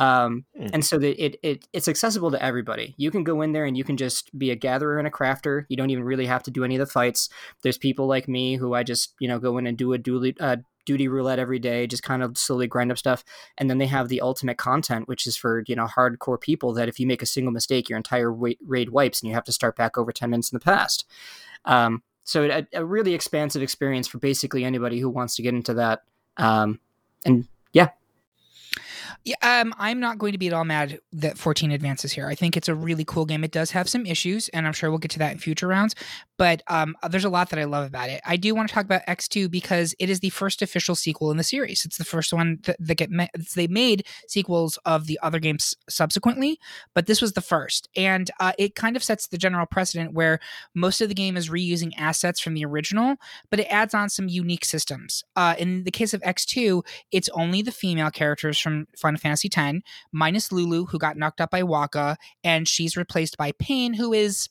Um, 0.00 0.44
Hmm. 0.56 0.66
and 0.74 0.84
so 0.84 0.96
that 0.98 1.20
it, 1.24 1.40
it 1.42 1.66
it's 1.72 1.88
accessible 1.88 2.30
to 2.30 2.40
everybody. 2.40 2.94
You 2.98 3.10
can 3.10 3.24
go 3.24 3.42
in 3.42 3.50
there 3.50 3.64
and 3.64 3.76
you 3.76 3.82
can 3.82 3.96
just 3.96 4.30
be 4.38 4.52
a 4.52 4.56
gatherer 4.56 4.98
and 4.98 5.08
a 5.08 5.10
crafter. 5.10 5.64
You 5.68 5.76
don't 5.76 5.90
even 5.90 6.04
really 6.04 6.26
have 6.26 6.44
to 6.44 6.52
do 6.52 6.62
any 6.62 6.76
of 6.76 6.78
the 6.78 6.86
fights. 6.92 7.28
There's 7.62 7.78
people 7.78 8.06
like 8.06 8.28
me 8.28 8.54
who 8.56 8.74
I 8.74 8.84
just 8.84 9.14
you 9.18 9.26
know 9.26 9.40
go 9.40 9.58
in 9.58 9.66
and 9.66 9.76
do 9.76 9.92
a 9.94 9.98
dually 9.98 10.36
uh, 10.38 10.58
duty 10.88 11.06
roulette 11.06 11.38
every 11.38 11.58
day, 11.58 11.86
just 11.86 12.02
kind 12.02 12.22
of 12.22 12.38
slowly 12.38 12.66
grind 12.66 12.90
up 12.90 12.96
stuff. 12.96 13.22
And 13.58 13.68
then 13.68 13.76
they 13.76 13.86
have 13.86 14.08
the 14.08 14.22
ultimate 14.22 14.56
content, 14.56 15.06
which 15.06 15.26
is 15.26 15.36
for 15.36 15.62
you 15.68 15.76
know 15.76 15.86
hardcore 15.86 16.40
people 16.40 16.72
that 16.72 16.88
if 16.88 16.98
you 16.98 17.06
make 17.06 17.20
a 17.20 17.26
single 17.26 17.52
mistake, 17.52 17.90
your 17.90 17.98
entire 17.98 18.32
raid 18.32 18.88
wipes 18.88 19.20
and 19.20 19.28
you 19.28 19.34
have 19.34 19.44
to 19.44 19.52
start 19.52 19.76
back 19.76 19.98
over 19.98 20.12
ten 20.12 20.30
minutes 20.30 20.50
in 20.50 20.56
the 20.56 20.64
past. 20.64 21.04
Um, 21.66 22.02
so 22.24 22.44
a, 22.44 22.66
a, 22.72 22.84
really 22.84 23.12
expansive 23.12 23.60
experience 23.62 24.08
for 24.08 24.18
basically 24.18 24.64
anybody 24.64 24.98
who 24.98 25.10
wants 25.10 25.36
to 25.36 25.42
get 25.42 25.54
into 25.54 25.74
that. 25.74 26.04
Um, 26.38 26.80
and 27.26 27.46
yeah, 27.72 27.88
yeah, 29.24 29.34
um, 29.42 29.74
I'm 29.78 30.00
not 30.00 30.18
going 30.18 30.32
to 30.32 30.38
be 30.38 30.46
at 30.46 30.52
all 30.52 30.64
mad 30.64 31.00
that 31.12 31.36
14 31.36 31.70
advances 31.70 32.12
here. 32.12 32.26
I 32.26 32.34
think 32.34 32.56
it's 32.56 32.68
a 32.68 32.74
really 32.74 33.04
cool 33.04 33.26
game. 33.26 33.44
It 33.44 33.50
does 33.50 33.70
have 33.72 33.88
some 33.88 34.06
issues, 34.06 34.48
and 34.50 34.66
I'm 34.66 34.72
sure 34.72 34.90
we'll 34.90 34.98
get 34.98 35.10
to 35.12 35.18
that 35.18 35.32
in 35.32 35.38
future 35.38 35.66
rounds. 35.66 35.94
But 36.38 36.62
um, 36.68 36.96
there's 37.10 37.24
a 37.24 37.28
lot 37.28 37.50
that 37.50 37.58
I 37.58 37.64
love 37.64 37.86
about 37.86 38.08
it. 38.08 38.20
I 38.24 38.36
do 38.36 38.54
want 38.54 38.68
to 38.68 38.74
talk 38.74 38.84
about 38.84 39.04
X2 39.06 39.50
because 39.50 39.94
it 39.98 40.08
is 40.08 40.20
the 40.20 40.30
first 40.30 40.62
official 40.62 40.94
sequel 40.94 41.30
in 41.30 41.36
the 41.36 41.44
series. 41.44 41.84
It's 41.84 41.98
the 41.98 42.04
first 42.04 42.32
one 42.32 42.60
that, 42.62 42.76
that 42.78 42.94
get 42.94 43.10
me- 43.10 43.28
they 43.54 43.66
made 43.66 44.06
sequels 44.28 44.78
of 44.84 45.06
the 45.06 45.18
other 45.22 45.40
games 45.40 45.74
subsequently, 45.88 46.58
but 46.94 47.06
this 47.06 47.20
was 47.20 47.32
the 47.32 47.40
first, 47.40 47.88
and 47.96 48.30
uh, 48.40 48.52
it 48.58 48.74
kind 48.76 48.96
of 48.96 49.02
sets 49.02 49.26
the 49.26 49.38
general 49.38 49.66
precedent 49.66 50.12
where 50.12 50.38
most 50.74 51.00
of 51.00 51.08
the 51.08 51.14
game 51.14 51.36
is 51.36 51.50
reusing 51.50 51.92
assets 51.98 52.40
from 52.40 52.54
the 52.54 52.64
original, 52.64 53.16
but 53.50 53.60
it 53.60 53.64
adds 53.64 53.94
on 53.94 54.08
some 54.08 54.28
unique 54.28 54.64
systems. 54.64 55.24
Uh, 55.34 55.54
in 55.58 55.84
the 55.84 55.90
case 55.90 56.14
of 56.14 56.20
X2, 56.22 56.84
it's 57.10 57.28
only 57.30 57.62
the 57.62 57.72
female 57.72 58.10
characters 58.10 58.58
from 58.58 58.86
Final 59.08 59.20
Fantasy 59.20 59.48
X, 59.54 59.78
minus 60.12 60.52
Lulu, 60.52 60.86
who 60.86 60.98
got 60.98 61.16
knocked 61.16 61.40
up 61.40 61.50
by 61.50 61.62
Wakka, 61.62 62.16
and 62.44 62.68
she's 62.68 62.96
replaced 62.96 63.36
by 63.36 63.52
Paine, 63.52 63.94
who 63.94 64.12
is 64.12 64.48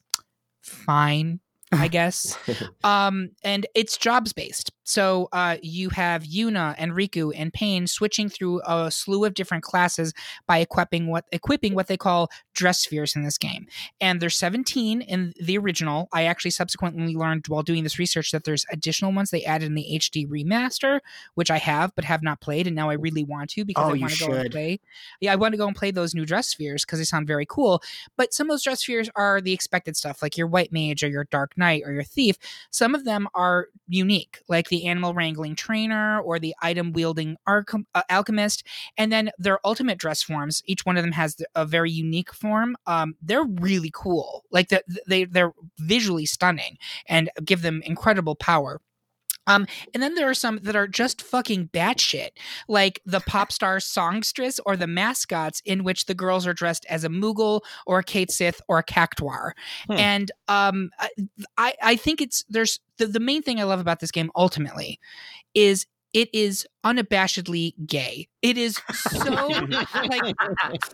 fine. 0.61 1.39
I 1.71 1.87
guess. 1.89 2.37
um, 2.83 3.31
and 3.43 3.65
it's 3.75 3.97
jobs 3.97 4.33
based. 4.33 4.71
So 4.87 5.27
uh, 5.33 5.57
you 5.61 5.89
have 5.89 6.23
Yuna 6.23 6.73
and 6.77 6.93
Riku 6.93 7.33
and 7.35 7.51
Paine 7.51 7.87
switching 7.87 8.29
through 8.29 8.61
a 8.65 8.89
slew 8.89 9.25
of 9.25 9.33
different 9.33 9.65
classes 9.65 10.13
by 10.47 10.59
equipping 10.59 11.07
what 11.07 11.25
equipping 11.33 11.75
what 11.75 11.87
they 11.87 11.97
call 11.97 12.29
dress 12.53 12.79
spheres 12.79 13.13
in 13.13 13.23
this 13.23 13.37
game. 13.37 13.67
And 13.99 14.21
there's 14.21 14.37
17 14.37 15.01
in 15.01 15.33
the 15.41 15.57
original. 15.57 16.07
I 16.13 16.23
actually 16.23 16.51
subsequently 16.51 17.15
learned 17.15 17.47
while 17.49 17.63
doing 17.63 17.83
this 17.83 17.99
research 17.99 18.31
that 18.31 18.45
there's 18.45 18.65
additional 18.71 19.11
ones 19.11 19.29
they 19.29 19.43
added 19.43 19.65
in 19.65 19.75
the 19.75 19.99
HD 19.99 20.25
remaster, 20.25 21.01
which 21.35 21.51
I 21.51 21.57
have 21.57 21.91
but 21.93 22.05
have 22.05 22.23
not 22.23 22.39
played, 22.39 22.65
and 22.65 22.75
now 22.75 22.89
I 22.89 22.93
really 22.93 23.25
want 23.25 23.49
to 23.51 23.65
because 23.65 23.83
oh, 23.83 23.93
I 23.93 23.99
want 23.99 24.13
to 24.13 24.25
go 24.25 24.33
and 24.33 24.51
play. 24.51 24.79
Yeah, 25.19 25.33
I 25.33 25.35
want 25.35 25.51
to 25.51 25.57
go 25.57 25.67
and 25.67 25.75
play 25.75 25.91
those 25.91 26.15
new 26.15 26.25
dress 26.25 26.47
spheres 26.47 26.85
because 26.85 26.99
they 26.99 27.05
sound 27.05 27.27
very 27.27 27.45
cool. 27.45 27.81
But 28.15 28.33
some 28.33 28.47
of 28.47 28.53
those 28.53 28.63
dress 28.63 28.83
spheres 28.83 29.09
are 29.17 29.41
the 29.41 29.51
expected 29.51 29.97
stuff, 29.97 30.21
like 30.21 30.37
your 30.37 30.47
white 30.47 30.71
mage 30.71 31.03
or 31.03 31.09
your 31.09 31.25
dark 31.25 31.57
knight 31.57 31.83
or 31.85 31.91
your 31.91 32.03
thief. 32.03 32.37
Some 32.71 32.95
of 32.95 33.03
them 33.03 33.27
are 33.33 33.67
unique, 33.89 34.39
like 34.47 34.69
the 34.69 34.76
the 34.77 34.87
animal 34.87 35.13
wrangling 35.13 35.55
trainer 35.55 36.19
or 36.21 36.39
the 36.39 36.55
item 36.61 36.93
wielding 36.93 37.37
arch- 37.47 37.73
uh, 37.95 38.01
alchemist. 38.09 38.63
And 38.97 39.11
then 39.11 39.31
their 39.37 39.59
ultimate 39.65 39.97
dress 39.97 40.21
forms, 40.21 40.61
each 40.65 40.85
one 40.85 40.97
of 40.97 41.03
them 41.03 41.13
has 41.13 41.37
a 41.55 41.65
very 41.65 41.91
unique 41.91 42.33
form. 42.33 42.75
Um, 42.85 43.15
they're 43.21 43.45
really 43.45 43.91
cool. 43.93 44.43
Like 44.51 44.69
the, 44.69 44.83
they, 45.07 45.25
they're 45.25 45.53
visually 45.79 46.25
stunning 46.25 46.77
and 47.07 47.29
give 47.43 47.61
them 47.61 47.81
incredible 47.85 48.35
power. 48.35 48.81
Um, 49.47 49.65
and 49.93 50.03
then 50.03 50.15
there 50.15 50.29
are 50.29 50.33
some 50.33 50.59
that 50.63 50.75
are 50.75 50.87
just 50.87 51.21
fucking 51.21 51.69
batshit, 51.69 52.29
like 52.67 53.01
the 53.05 53.21
pop 53.21 53.51
star 53.51 53.79
songstress 53.79 54.59
or 54.65 54.77
the 54.77 54.87
mascots, 54.87 55.61
in 55.65 55.83
which 55.83 56.05
the 56.05 56.13
girls 56.13 56.45
are 56.45 56.53
dressed 56.53 56.85
as 56.89 57.03
a 57.03 57.09
Moogle 57.09 57.61
or 57.85 57.99
a 57.99 58.03
Cait 58.03 58.29
Sith 58.29 58.61
or 58.67 58.77
a 58.79 58.83
Cactuar. 58.83 59.51
Hmm. 59.87 59.93
And 59.93 60.31
um, 60.47 60.91
I, 61.57 61.73
I 61.81 61.95
think 61.95 62.21
it's 62.21 62.45
there's 62.49 62.79
the, 62.97 63.07
the 63.07 63.19
main 63.19 63.41
thing 63.41 63.59
I 63.59 63.63
love 63.63 63.79
about 63.79 63.99
this 63.99 64.11
game 64.11 64.31
ultimately 64.35 64.99
is 65.53 65.87
it 66.17 66.29
is 66.33 66.65
unabashedly 66.83 67.73
gay. 67.85 68.27
It 68.41 68.57
is 68.57 68.81
so 68.91 69.47
like 70.09 70.35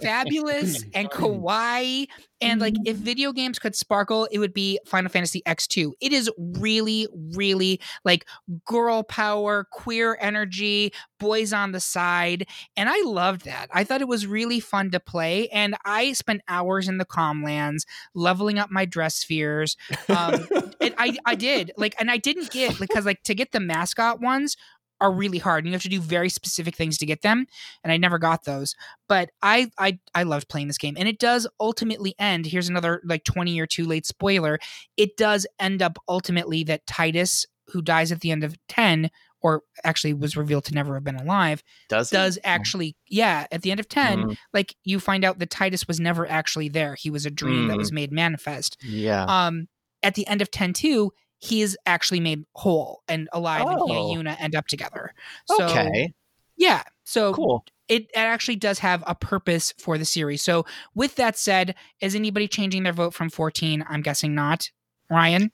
fabulous 0.01 0.83
and 0.93 1.09
kawaii. 1.09 2.07
And 2.41 2.59
like 2.59 2.73
if 2.83 2.97
mm-hmm. 2.97 3.05
video 3.05 3.31
games 3.31 3.57
could 3.57 3.73
sparkle, 3.73 4.27
it 4.31 4.39
would 4.39 4.53
be 4.53 4.79
Final 4.85 5.09
Fantasy 5.09 5.41
X2. 5.47 5.93
It 6.01 6.11
is 6.11 6.29
really, 6.37 7.07
really 7.37 7.79
like 8.03 8.25
girl 8.65 9.03
power, 9.03 9.65
queer 9.71 10.17
energy, 10.19 10.91
boys 11.21 11.53
on 11.53 11.71
the 11.71 11.79
side. 11.79 12.47
And 12.75 12.89
I 12.89 13.01
loved 13.05 13.45
that. 13.45 13.67
I 13.71 13.85
thought 13.85 14.01
it 14.01 14.09
was 14.09 14.27
really 14.27 14.59
fun 14.59 14.91
to 14.91 14.99
play. 14.99 15.47
And 15.49 15.77
I 15.85 16.11
spent 16.11 16.41
hours 16.49 16.89
in 16.89 16.97
the 16.97 17.05
Calm 17.05 17.43
Lands 17.43 17.85
leveling 18.13 18.59
up 18.59 18.69
my 18.69 18.83
dress 18.83 19.15
spheres. 19.15 19.77
Um, 20.09 20.47
I, 20.81 21.17
I 21.25 21.35
did 21.35 21.71
like, 21.77 21.95
and 21.97 22.11
I 22.11 22.17
didn't 22.17 22.51
get 22.51 22.77
because 22.77 23.05
like 23.05 23.23
to 23.23 23.35
get 23.35 23.53
the 23.53 23.59
mascot 23.61 24.19
ones 24.19 24.57
are 25.03 25.11
really 25.11 25.37
hard 25.37 25.63
and 25.63 25.67
you 25.67 25.73
have 25.73 25.81
to 25.81 25.89
do 25.89 25.99
very 25.99 26.29
specific 26.29 26.75
things 26.75 26.97
to 26.97 27.05
get 27.05 27.21
them 27.21 27.45
and 27.83 27.91
i 27.91 27.97
never 27.97 28.17
got 28.17 28.45
those 28.45 28.73
but 29.09 29.29
i 29.41 29.69
i 29.77 29.99
i 30.15 30.23
loved 30.23 30.47
playing 30.47 30.67
this 30.67 30.77
game 30.77 30.95
and 30.97 31.09
it 31.09 31.19
does 31.19 31.45
ultimately 31.59 32.15
end 32.17 32.45
here's 32.45 32.69
another 32.69 33.01
like 33.03 33.25
20 33.25 33.59
or 33.59 33.67
too 33.67 33.85
late 33.85 34.05
spoiler 34.05 34.57
it 34.95 35.17
does 35.17 35.45
end 35.59 35.81
up 35.81 35.97
ultimately 36.07 36.63
that 36.63 36.85
Tidus 36.87 37.45
who 37.67 37.81
dies 37.81 38.11
at 38.13 38.21
the 38.21 38.31
end 38.31 38.45
of 38.45 38.55
10 38.69 39.09
or 39.41 39.63
actually 39.83 40.13
was 40.13 40.37
revealed 40.37 40.63
to 40.63 40.73
never 40.73 40.93
have 40.93 41.03
been 41.03 41.17
alive 41.17 41.61
does 41.89 42.09
does 42.09 42.35
he? 42.35 42.41
actually 42.45 42.95
yeah 43.09 43.45
at 43.51 43.61
the 43.61 43.71
end 43.71 43.81
of 43.81 43.89
10 43.89 44.23
mm. 44.23 44.37
like 44.53 44.73
you 44.85 45.01
find 45.01 45.25
out 45.25 45.37
that 45.39 45.49
Tidus 45.49 45.85
was 45.85 45.99
never 45.99 46.25
actually 46.29 46.69
there 46.69 46.95
he 46.95 47.09
was 47.09 47.25
a 47.25 47.29
dream 47.29 47.65
mm. 47.65 47.67
that 47.67 47.77
was 47.77 47.91
made 47.91 48.13
manifest 48.13 48.77
yeah 48.81 49.25
um 49.25 49.67
at 50.01 50.15
the 50.15 50.25
end 50.27 50.41
of 50.41 50.49
10 50.49 50.71
2 50.71 51.11
he 51.43 51.61
is 51.61 51.77
actually 51.85 52.21
made 52.21 52.45
whole 52.53 53.03
and 53.09 53.27
alive, 53.33 53.63
oh. 53.65 53.69
and 53.69 53.81
he 53.89 53.97
and 53.97 54.29
oh. 54.29 54.31
Yuna 54.31 54.41
end 54.41 54.55
up 54.55 54.65
together. 54.67 55.13
So, 55.47 55.65
okay. 55.65 56.13
Yeah. 56.55 56.83
So 57.03 57.33
cool. 57.33 57.65
It, 57.89 58.03
it 58.03 58.17
actually 58.17 58.55
does 58.55 58.79
have 58.79 59.03
a 59.05 59.13
purpose 59.13 59.73
for 59.77 59.97
the 59.97 60.05
series. 60.05 60.41
So, 60.41 60.65
with 60.95 61.15
that 61.15 61.37
said, 61.37 61.75
is 61.99 62.15
anybody 62.15 62.47
changing 62.47 62.83
their 62.83 62.93
vote 62.93 63.13
from 63.13 63.29
14? 63.29 63.83
I'm 63.89 64.01
guessing 64.01 64.33
not. 64.33 64.71
Ryan? 65.09 65.51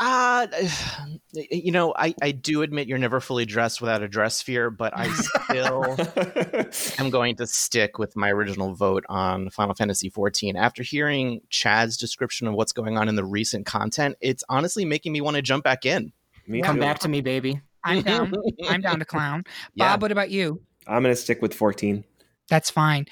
Uh, 0.00 0.46
you 1.32 1.72
know, 1.72 1.94
I, 1.96 2.14
I 2.20 2.32
do 2.32 2.62
admit 2.62 2.88
you're 2.88 2.98
never 2.98 3.20
fully 3.20 3.44
dressed 3.44 3.80
without 3.80 4.02
a 4.02 4.08
dress 4.08 4.36
sphere, 4.36 4.70
but 4.70 4.92
I 4.96 5.08
still 5.12 5.96
am 6.98 7.10
going 7.10 7.36
to 7.36 7.46
stick 7.46 7.98
with 7.98 8.16
my 8.16 8.30
original 8.30 8.74
vote 8.74 9.04
on 9.08 9.50
Final 9.50 9.74
Fantasy 9.74 10.10
XIV. 10.10 10.54
After 10.56 10.82
hearing 10.82 11.40
Chad's 11.50 11.96
description 11.96 12.46
of 12.46 12.54
what's 12.54 12.72
going 12.72 12.98
on 12.98 13.08
in 13.08 13.14
the 13.14 13.24
recent 13.24 13.66
content, 13.66 14.16
it's 14.20 14.44
honestly 14.48 14.84
making 14.84 15.12
me 15.12 15.20
want 15.20 15.36
to 15.36 15.42
jump 15.42 15.64
back 15.64 15.86
in. 15.86 16.12
Me 16.46 16.60
Come 16.60 16.76
too. 16.76 16.80
back 16.80 16.98
to 17.00 17.08
me, 17.08 17.20
baby. 17.20 17.60
I'm 17.84 18.02
down. 18.02 18.32
I'm 18.68 18.80
down 18.80 18.98
to 18.98 19.04
clown. 19.06 19.44
Yeah. 19.74 19.92
Bob, 19.92 20.02
what 20.02 20.12
about 20.12 20.30
you? 20.30 20.60
I'm 20.86 21.02
going 21.02 21.14
to 21.14 21.20
stick 21.20 21.40
with 21.40 21.54
14. 21.54 22.04
That's 22.50 22.70
fine. 22.70 23.06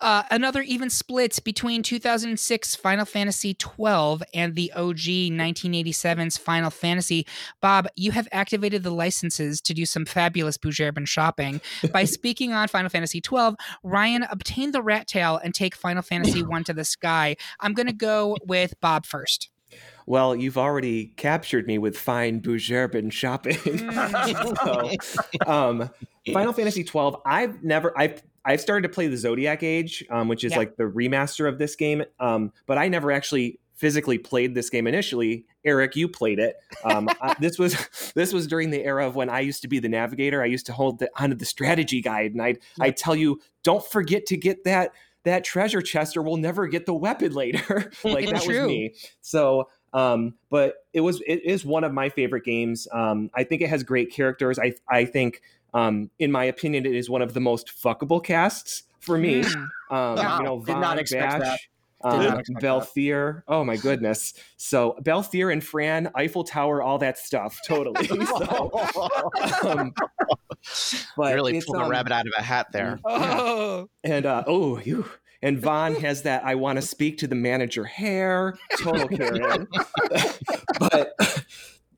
Uh, 0.00 0.24
another 0.30 0.60
even 0.60 0.90
split 0.90 1.38
between 1.42 1.82
2006 1.82 2.76
Final 2.76 3.06
Fantasy 3.06 3.54
12 3.54 4.22
and 4.34 4.54
the 4.54 4.72
OG 4.72 4.98
1987's 5.32 6.36
Final 6.36 6.70
Fantasy. 6.70 7.26
Bob, 7.62 7.88
you 7.96 8.10
have 8.10 8.28
activated 8.30 8.82
the 8.82 8.90
licenses 8.90 9.62
to 9.62 9.72
do 9.72 9.86
some 9.86 10.04
fabulous 10.04 10.58
Bhujerban 10.58 11.08
shopping. 11.08 11.62
By 11.92 12.04
speaking 12.04 12.52
on 12.52 12.68
Final 12.68 12.90
Fantasy 12.90 13.22
12, 13.22 13.54
Ryan 13.82 14.24
obtained 14.24 14.74
the 14.74 14.82
rat 14.82 15.06
tail 15.06 15.40
and 15.42 15.54
take 15.54 15.74
Final 15.74 16.02
Fantasy 16.02 16.42
1 16.44 16.64
to 16.64 16.74
the 16.74 16.84
sky. 16.84 17.36
I'm 17.60 17.72
going 17.72 17.86
to 17.86 17.92
go 17.94 18.36
with 18.44 18.78
Bob 18.80 19.06
first. 19.06 19.48
Well, 20.06 20.36
you've 20.36 20.58
already 20.58 21.06
captured 21.16 21.66
me 21.66 21.78
with 21.78 21.96
fine 21.96 22.40
Bhujerban 22.42 23.10
shopping. 23.10 23.56
so, 25.02 25.50
um, 25.50 25.90
Final 26.32 26.52
Fantasy 26.52 26.84
12, 26.84 27.22
I've 27.24 27.64
never, 27.64 27.98
I've 27.98 28.22
I've 28.44 28.60
started 28.60 28.86
to 28.88 28.94
play 28.94 29.06
the 29.06 29.16
Zodiac 29.16 29.62
Age, 29.62 30.04
um, 30.10 30.28
which 30.28 30.44
is 30.44 30.52
yeah. 30.52 30.58
like 30.58 30.76
the 30.76 30.84
remaster 30.84 31.48
of 31.48 31.58
this 31.58 31.76
game. 31.76 32.04
Um, 32.20 32.52
but 32.66 32.78
I 32.78 32.88
never 32.88 33.10
actually 33.10 33.58
physically 33.74 34.18
played 34.18 34.54
this 34.54 34.70
game 34.70 34.86
initially. 34.86 35.46
Eric, 35.64 35.96
you 35.96 36.08
played 36.08 36.38
it. 36.38 36.56
Um, 36.84 37.08
uh, 37.20 37.34
this 37.40 37.58
was 37.58 37.76
this 38.14 38.32
was 38.32 38.46
during 38.46 38.70
the 38.70 38.84
era 38.84 39.06
of 39.06 39.16
when 39.16 39.28
I 39.28 39.40
used 39.40 39.62
to 39.62 39.68
be 39.68 39.78
the 39.78 39.88
navigator. 39.88 40.42
I 40.42 40.46
used 40.46 40.66
to 40.66 40.72
hold 40.72 40.98
the, 41.00 41.10
onto 41.16 41.36
the 41.36 41.44
strategy 41.44 42.00
guide, 42.00 42.32
and 42.32 42.42
I'd 42.42 42.58
yeah. 42.78 42.84
I'd 42.84 42.96
tell 42.96 43.16
you, 43.16 43.40
don't 43.62 43.84
forget 43.84 44.26
to 44.26 44.36
get 44.36 44.64
that 44.64 44.92
that 45.24 45.44
treasure 45.44 45.80
chest, 45.80 46.16
or 46.16 46.22
we'll 46.22 46.36
never 46.36 46.66
get 46.66 46.86
the 46.86 46.94
weapon 46.94 47.32
later. 47.32 47.90
like 48.04 48.26
that 48.26 48.46
was 48.46 48.48
me. 48.48 48.94
So. 49.20 49.68
Um, 49.92 50.34
but 50.50 50.74
it 50.92 51.02
was 51.02 51.22
it 51.24 51.44
is 51.44 51.64
one 51.64 51.84
of 51.84 51.92
my 51.92 52.08
favorite 52.08 52.44
games. 52.44 52.88
Um, 52.92 53.30
I 53.32 53.44
think 53.44 53.62
it 53.62 53.70
has 53.70 53.84
great 53.84 54.10
characters. 54.10 54.58
I 54.58 54.72
I 54.88 55.04
think 55.04 55.40
um, 55.74 56.10
in 56.18 56.30
my 56.32 56.44
opinion, 56.44 56.86
it 56.86 56.94
is 56.94 57.10
one 57.10 57.20
of 57.20 57.34
the 57.34 57.40
most 57.40 57.68
fuckable 57.68 58.22
casts 58.22 58.84
for 59.00 59.18
me. 59.18 59.42
Mm. 59.42 59.54
Um, 59.54 59.68
wow. 59.90 60.38
You 60.38 60.44
know, 60.44 60.64
Did 60.64 60.78
not 60.78 60.98
expect 60.98 61.40
Basch, 61.40 61.40
that. 61.42 61.60
Um, 62.04 62.42
Balthier. 62.60 63.42
Oh 63.48 63.64
my 63.64 63.76
goodness. 63.76 64.34
So 64.56 64.96
Balthier 65.02 65.50
and 65.52 65.64
Fran, 65.64 66.10
Eiffel 66.14 66.44
Tower, 66.44 66.82
all 66.82 66.98
that 66.98 67.18
stuff. 67.18 67.58
Totally. 67.66 68.06
so, 68.08 68.70
um, 69.64 69.94
but 71.16 71.34
really 71.34 71.60
pulled 71.62 71.78
um, 71.78 71.86
a 71.86 71.88
rabbit 71.88 72.12
out 72.12 72.26
of 72.26 72.32
a 72.38 72.42
hat 72.42 72.68
there. 72.72 73.00
Oh. 73.04 73.88
And 74.04 74.26
uh, 74.26 74.44
oh, 74.46 74.78
you. 74.80 75.06
And 75.42 75.60
Vaan 75.60 75.98
has 76.00 76.22
that 76.22 76.44
I 76.44 76.54
want 76.56 76.76
to 76.76 76.82
speak 76.82 77.18
to 77.18 77.26
the 77.26 77.34
manager 77.34 77.84
hair. 77.84 78.54
Total 78.78 79.08
Karen. 79.08 79.66
but 80.78 81.14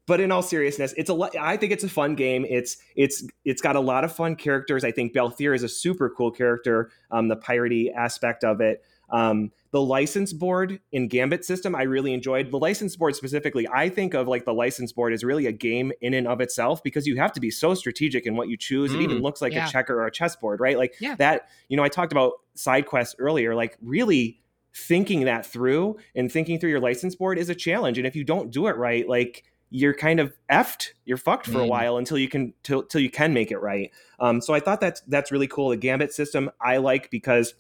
but 0.07 0.21
in 0.21 0.31
all 0.31 0.43
seriousness, 0.43 0.95
it's 0.97 1.11
a. 1.11 1.31
I 1.41 1.57
think 1.57 1.73
it's 1.73 1.85
a 1.85 1.89
fun 1.89 2.15
game. 2.15 2.47
It's 2.49 2.77
it's 2.95 3.25
it's 3.45 3.61
got 3.61 3.77
a 3.77 3.81
lot 3.81 4.05
of 4.05 4.15
fun 4.15 4.37
characters. 4.37 4.85
I 4.85 4.93
think 4.93 5.13
Balthier 5.13 5.55
is 5.55 5.63
a 5.63 5.69
super 5.69 6.09
cool 6.09 6.31
character. 6.31 6.91
Um, 7.11 7.29
the 7.29 7.37
piratey 7.37 7.93
aspect 7.93 8.45
of 8.45 8.61
it. 8.61 8.85
Um, 9.11 9.53
the 9.71 9.81
license 9.81 10.33
board 10.33 10.81
in 10.93 11.09
Gambit 11.09 11.45
system, 11.45 11.75
I 11.75 11.83
really 11.83 12.15
enjoyed. 12.15 12.51
The 12.51 12.59
license 12.59 12.97
board 12.97 13.15
specifically, 13.15 13.69
I 13.69 13.89
think 13.89 14.15
of 14.15 14.27
like 14.27 14.45
the 14.45 14.55
license 14.55 14.93
board 14.93 15.13
as 15.13 15.23
really 15.23 15.47
a 15.47 15.53
game 15.53 15.93
in 16.01 16.15
and 16.15 16.27
of 16.27 16.41
itself 16.41 16.83
because 16.83 17.07
you 17.07 17.17
have 17.17 17.33
to 17.33 17.41
be 17.41 17.51
so 17.51 17.75
strategic 17.75 18.27
in 18.27 18.37
what 18.37 18.49
you 18.49 18.57
choose. 18.57 18.93
Mm, 18.93 18.95
it 18.95 19.01
even 19.03 19.19
mm. 19.19 19.23
looks 19.23 19.43
like 19.43 19.53
yeah. 19.53 19.69
a 19.69 19.71
checker 19.71 20.01
or 20.01 20.07
a 20.07 20.11
chessboard, 20.11 20.61
right? 20.61 20.79
Like 20.79 20.95
yeah. 21.01 21.15
that, 21.17 21.49
you 21.69 21.77
know, 21.77 21.83
I 21.83 21.89
talked 21.89 22.13
about 22.13 22.33
side 22.55 22.87
quests 22.87 23.17
earlier, 23.19 23.55
like 23.55 23.77
really 23.83 24.41
thinking 24.75 25.25
that 25.25 25.47
through 25.47 25.97
and 26.15 26.31
thinking 26.31 26.59
through 26.59 26.71
your 26.71 26.81
license 26.81 27.15
board 27.15 27.39
is 27.39 27.49
a 27.49 27.55
challenge. 27.55 27.99
And 27.99 28.07
if 28.07 28.17
you 28.17 28.25
don't 28.25 28.51
do 28.51 28.67
it 28.69 28.77
right, 28.77 29.09
like 29.09 29.45
you're 29.71 29.95
kind 29.95 30.21
of 30.21 30.33
effed. 30.51 30.89
You're 31.05 31.17
fucked 31.17 31.47
for 31.47 31.59
mm. 31.59 31.65
a 31.65 31.67
while 31.67 31.97
until 31.97 32.19
you 32.19 32.29
can 32.29 32.55
till, 32.63 32.83
till 32.83 33.01
you 33.01 33.11
can 33.11 33.33
make 33.33 33.51
it 33.51 33.59
right. 33.59 33.91
Um, 34.21 34.41
so 34.41 34.55
I 34.55 34.61
thought 34.61 34.81
that's 34.81 35.01
that's 35.03 35.33
really 35.33 35.49
cool. 35.49 35.71
The 35.71 35.77
Gambit 35.77 36.13
system 36.13 36.51
I 36.61 36.77
like 36.79 37.11
because 37.11 37.55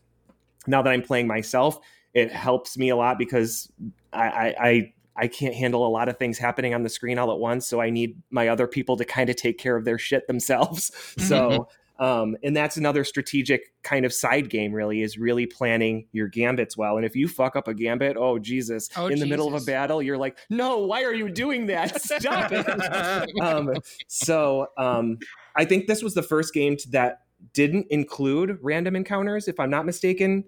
now 0.66 0.82
that 0.82 0.90
I'm 0.90 1.02
playing 1.02 1.26
myself, 1.26 1.78
it 2.14 2.32
helps 2.32 2.78
me 2.78 2.88
a 2.88 2.96
lot 2.96 3.18
because 3.18 3.70
I, 4.12 4.54
I, 4.58 4.92
I 5.16 5.28
can't 5.28 5.54
handle 5.54 5.86
a 5.86 5.88
lot 5.90 6.08
of 6.08 6.18
things 6.18 6.38
happening 6.38 6.74
on 6.74 6.82
the 6.82 6.88
screen 6.88 7.18
all 7.18 7.30
at 7.30 7.38
once. 7.38 7.66
So 7.66 7.80
I 7.80 7.90
need 7.90 8.20
my 8.30 8.48
other 8.48 8.66
people 8.66 8.96
to 8.96 9.04
kind 9.04 9.28
of 9.28 9.36
take 9.36 9.58
care 9.58 9.76
of 9.76 9.84
their 9.84 9.98
shit 9.98 10.26
themselves. 10.26 10.90
Mm-hmm. 11.16 11.28
So, 11.28 11.68
um, 11.98 12.36
and 12.42 12.56
that's 12.56 12.76
another 12.76 13.04
strategic 13.04 13.72
kind 13.82 14.04
of 14.04 14.12
side 14.12 14.50
game, 14.50 14.72
really, 14.72 15.02
is 15.02 15.18
really 15.18 15.46
planning 15.46 16.06
your 16.12 16.28
gambits 16.28 16.76
well. 16.76 16.96
And 16.96 17.06
if 17.06 17.16
you 17.16 17.28
fuck 17.28 17.56
up 17.56 17.68
a 17.68 17.74
gambit, 17.74 18.16
oh 18.16 18.38
Jesus! 18.38 18.88
Oh, 18.96 19.06
in 19.06 19.12
Jesus. 19.12 19.24
the 19.24 19.30
middle 19.30 19.48
of 19.48 19.60
a 19.60 19.64
battle, 19.64 20.02
you're 20.02 20.18
like, 20.18 20.38
no, 20.50 20.78
why 20.78 21.02
are 21.04 21.14
you 21.14 21.28
doing 21.28 21.66
that? 21.66 22.00
Stop 22.00 22.52
it! 22.52 23.30
um, 23.40 23.72
so 24.08 24.68
um, 24.76 25.18
I 25.54 25.64
think 25.64 25.86
this 25.86 26.02
was 26.02 26.14
the 26.14 26.22
first 26.22 26.52
game 26.52 26.76
that 26.90 27.22
didn't 27.52 27.86
include 27.90 28.58
random 28.62 28.96
encounters, 28.96 29.48
if 29.48 29.58
I'm 29.60 29.70
not 29.70 29.86
mistaken 29.86 30.44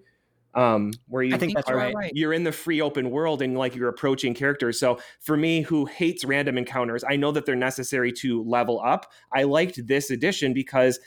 um, 0.55 0.91
where 1.07 1.23
you 1.23 1.35
I 1.35 1.37
think 1.37 1.55
that's 1.55 1.69
are, 1.69 1.75
right. 1.75 2.11
You're 2.13 2.33
in 2.33 2.43
the 2.43 2.51
free 2.51 2.81
open 2.81 3.11
world 3.11 3.41
and 3.41 3.57
like 3.57 3.75
you're 3.75 3.89
approaching 3.89 4.33
characters. 4.33 4.79
So 4.79 4.99
for 5.19 5.37
me, 5.37 5.61
who 5.61 5.85
hates 5.85 6.25
random 6.25 6.57
encounters, 6.57 7.03
I 7.07 7.15
know 7.15 7.31
that 7.31 7.45
they're 7.45 7.55
necessary 7.55 8.11
to 8.13 8.43
level 8.43 8.81
up. 8.83 9.11
I 9.33 9.43
liked 9.43 9.85
this 9.87 10.09
edition 10.09 10.53
because 10.53 10.99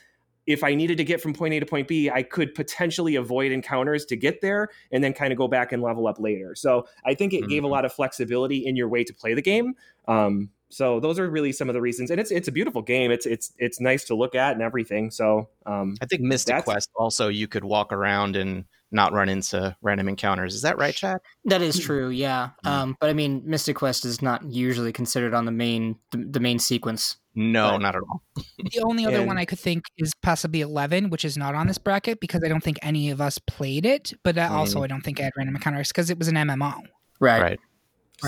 if 0.47 0.64
I 0.64 0.74
needed 0.74 0.99
to 0.99 1.05
get 1.05 1.20
from 1.20 1.32
point 1.32 1.55
A 1.55 1.61
to 1.61 1.66
point 1.66 1.88
B, 1.88 2.11
I 2.11 2.22
could 2.22 2.55
potentially 2.55 3.16
avoid 3.16 3.53
encounters 3.53 4.05
to 4.07 4.16
get 4.16 4.40
there 4.40 4.68
and 4.90 5.03
then 5.03 5.12
kind 5.12 5.32
of 5.32 5.38
go 5.38 5.49
back 5.49 5.72
and 5.72 5.82
level 5.82 6.07
up 6.07 6.18
later. 6.18 6.55
So 6.55 6.86
I 7.05 7.14
think 7.14 7.32
it 7.32 7.40
mm-hmm. 7.40 7.49
gave 7.49 7.62
a 7.62 7.66
mm-hmm. 7.66 7.72
lot 7.72 7.84
of 7.84 7.93
flexibility 7.93 8.66
in 8.66 8.76
your 8.76 8.88
way 8.88 9.05
to 9.05 9.14
play 9.14 9.34
the 9.34 9.43
game. 9.43 9.74
Um, 10.09 10.51
so 10.72 11.01
those 11.01 11.18
are 11.18 11.28
really 11.28 11.53
some 11.53 11.68
of 11.68 11.74
the 11.74 11.82
reasons, 11.82 12.11
and 12.11 12.18
it's 12.18 12.30
it's 12.30 12.49
a 12.49 12.53
beautiful 12.53 12.80
game. 12.80 13.11
It's 13.11 13.26
it's 13.26 13.53
it's 13.59 13.78
nice 13.78 14.05
to 14.05 14.14
look 14.14 14.34
at 14.34 14.55
and 14.55 14.62
everything. 14.62 15.11
So 15.11 15.51
um, 15.66 15.97
I 16.01 16.07
think 16.07 16.22
Mystic 16.22 16.64
Quest 16.64 16.88
also 16.97 17.28
you 17.28 17.47
could 17.47 17.62
walk 17.62 17.93
around 17.93 18.36
and 18.36 18.64
not 18.90 19.12
run 19.12 19.28
into 19.28 19.76
random 19.82 20.09
encounters. 20.09 20.55
Is 20.55 20.62
that 20.62 20.78
right, 20.78 20.95
Chad? 20.95 21.20
That 21.45 21.61
is 21.61 21.78
true. 21.78 22.09
Yeah. 22.09 22.51
Mm. 22.64 22.70
Um, 22.70 22.97
but 23.01 23.11
I 23.11 23.12
mean, 23.12 23.43
Mystic 23.45 23.76
Quest 23.76 24.07
is 24.07 24.22
not 24.22 24.45
usually 24.45 24.93
considered 24.93 25.34
on 25.34 25.45
the 25.45 25.53
main 25.53 25.97
the, 26.11 26.18
the 26.18 26.40
main 26.40 26.59
sequence. 26.59 27.16
No, 27.35 27.72
but 27.72 27.78
not 27.78 27.97
at 27.97 28.03
all. 28.03 28.22
the 28.59 28.80
only 28.83 29.07
other 29.07 29.18
and, 29.18 29.26
one 29.26 29.39
I 29.39 29.45
could 29.45 29.59
think 29.59 29.85
is 29.97 30.12
possibly 30.22 30.61
Eleven, 30.61 31.09
which 31.09 31.24
is 31.24 31.37
not 31.37 31.55
on 31.55 31.66
this 31.66 31.78
bracket 31.78 32.20
because 32.20 32.43
I 32.45 32.49
don't 32.49 32.62
think 32.62 32.78
any 32.83 33.11
of 33.11 33.20
us 33.20 33.39
played 33.39 33.87
it. 33.87 34.12
But 34.22 34.37
mm. 34.37 34.51
also, 34.51 34.83
I 34.83 34.87
don't 34.87 35.03
think 35.03 35.18
I 35.18 35.24
had 35.24 35.33
random 35.37 35.57
encounters 35.57 35.89
because 35.89 36.11
it 36.11 36.18
was 36.18 36.28
an 36.28 36.35
MMO. 36.35 36.83
Right. 37.20 37.43
Right. 37.43 37.61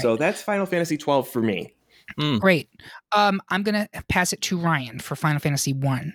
So 0.00 0.16
that's 0.16 0.42
Final 0.42 0.66
Fantasy 0.66 0.96
twelve 0.96 1.28
for 1.28 1.42
me. 1.42 1.74
Mm. 2.18 2.40
Great. 2.40 2.68
Um, 3.12 3.40
I'm 3.50 3.62
gonna 3.62 3.88
pass 4.08 4.32
it 4.32 4.40
to 4.42 4.58
Ryan 4.58 4.98
for 4.98 5.16
Final 5.16 5.40
Fantasy 5.40 5.72
one. 5.72 6.14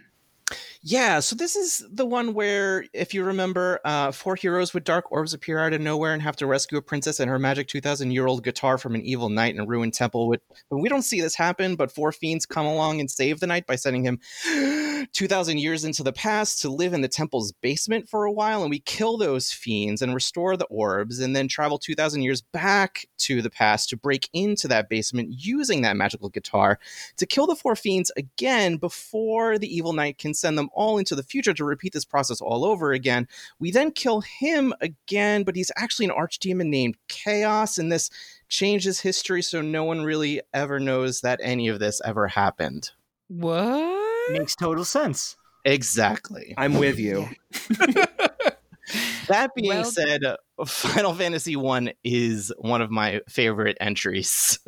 Yeah, 0.82 1.20
so 1.20 1.36
this 1.36 1.58
is 1.58 1.86
the 1.92 2.06
one 2.06 2.34
where, 2.34 2.86
if 2.94 3.14
you 3.14 3.26
remember, 3.26 3.82
uh, 3.84 4.14
four 4.14 4.38
heroes 4.38 4.74
with 4.74 4.86
dark 4.86 5.12
orbs 5.12 5.34
appear 5.34 5.60
out 5.60 5.74
of 5.74 5.82
nowhere 5.82 6.14
and 6.14 6.22
have 6.22 6.38
to 6.38 6.48
rescue 6.48 6.78
a 6.78 6.82
princess 6.82 7.20
and 7.20 7.30
her 7.30 7.38
magic 7.38 7.68
2,000 7.68 8.12
year 8.12 8.28
old 8.28 8.46
guitar 8.46 8.78
from 8.78 8.96
an 8.96 9.02
evil 9.02 9.28
knight 9.28 9.54
in 9.54 9.60
a 9.60 9.66
ruined 9.66 9.94
temple. 9.94 10.34
But 10.70 10.78
we 10.78 10.88
don't 10.88 11.02
see 11.02 11.20
this 11.20 11.36
happen, 11.36 11.76
but 11.76 11.92
four 11.92 12.14
fiends 12.14 12.46
come 12.46 12.66
along 12.66 13.02
and 13.02 13.12
save 13.12 13.42
the 13.42 13.48
knight 13.48 13.68
by 13.68 13.76
sending 13.76 14.04
him 14.06 14.20
2,000 15.12 15.58
years 15.58 15.84
into 15.84 16.02
the 16.02 16.14
past 16.14 16.62
to 16.62 16.70
live 16.70 16.94
in 16.94 17.02
the 17.02 17.10
temple's 17.10 17.52
basement 17.52 18.08
for 18.08 18.24
a 18.24 18.32
while. 18.32 18.62
And 18.62 18.70
we 18.70 18.80
kill 18.80 19.18
those 19.18 19.52
fiends 19.52 20.02
and 20.02 20.16
restore 20.16 20.56
the 20.56 20.66
orbs 20.66 21.20
and 21.20 21.36
then 21.36 21.50
travel 21.50 21.78
2,000 21.78 22.22
years 22.22 22.42
back 22.42 23.06
to 23.18 23.42
the 23.42 23.50
past 23.50 23.90
to 23.90 23.98
break 23.98 24.30
into 24.32 24.70
that 24.70 24.88
basement 24.88 25.28
using 25.32 25.82
that 25.82 25.98
magical 25.98 26.30
guitar 26.30 26.80
to 27.18 27.26
kill 27.26 27.48
the 27.48 27.56
four 27.56 27.76
fiends 27.76 28.12
again 28.16 28.78
before 28.78 29.58
the 29.58 29.68
evil 29.76 29.92
knight 29.92 30.18
can 30.18 30.34
send 30.34 30.58
them 30.58 30.69
all 30.74 30.98
into 30.98 31.16
the 31.16 31.24
future 31.24 31.54
to 31.54 31.66
repeat 31.66 31.94
this 31.94 32.06
process 32.06 32.42
all 32.42 32.66
over 32.66 32.92
again. 32.92 33.28
We 33.60 33.72
then 33.72 33.92
kill 33.92 34.22
him 34.22 34.74
again, 34.82 35.44
but 35.44 35.56
he's 35.56 35.72
actually 35.76 36.06
an 36.06 36.12
archdemon 36.12 36.68
named 36.68 36.98
Chaos, 37.08 37.78
and 37.78 37.92
this 37.92 38.10
changes 38.48 39.00
history 39.00 39.42
so 39.42 39.62
no 39.62 39.84
one 39.84 40.04
really 40.04 40.42
ever 40.54 40.80
knows 40.80 41.22
that 41.22 41.40
any 41.42 41.68
of 41.68 41.80
this 41.80 42.02
ever 42.04 42.28
happened. 42.28 42.92
What? 43.28 44.32
Makes 44.32 44.56
total 44.56 44.86
sense. 44.86 45.36
Exactly. 45.66 46.54
I'm 46.58 46.76
with 46.76 47.00
you. 47.00 47.28
that 49.28 49.54
being 49.56 49.70
well, 49.70 49.86
said, 49.86 50.22
Final 50.66 51.14
Fantasy 51.14 51.56
1 51.56 51.92
is 52.04 52.52
one 52.58 52.82
of 52.82 52.92
my 52.92 53.22
favorite 53.28 53.78
entries. 53.80 54.60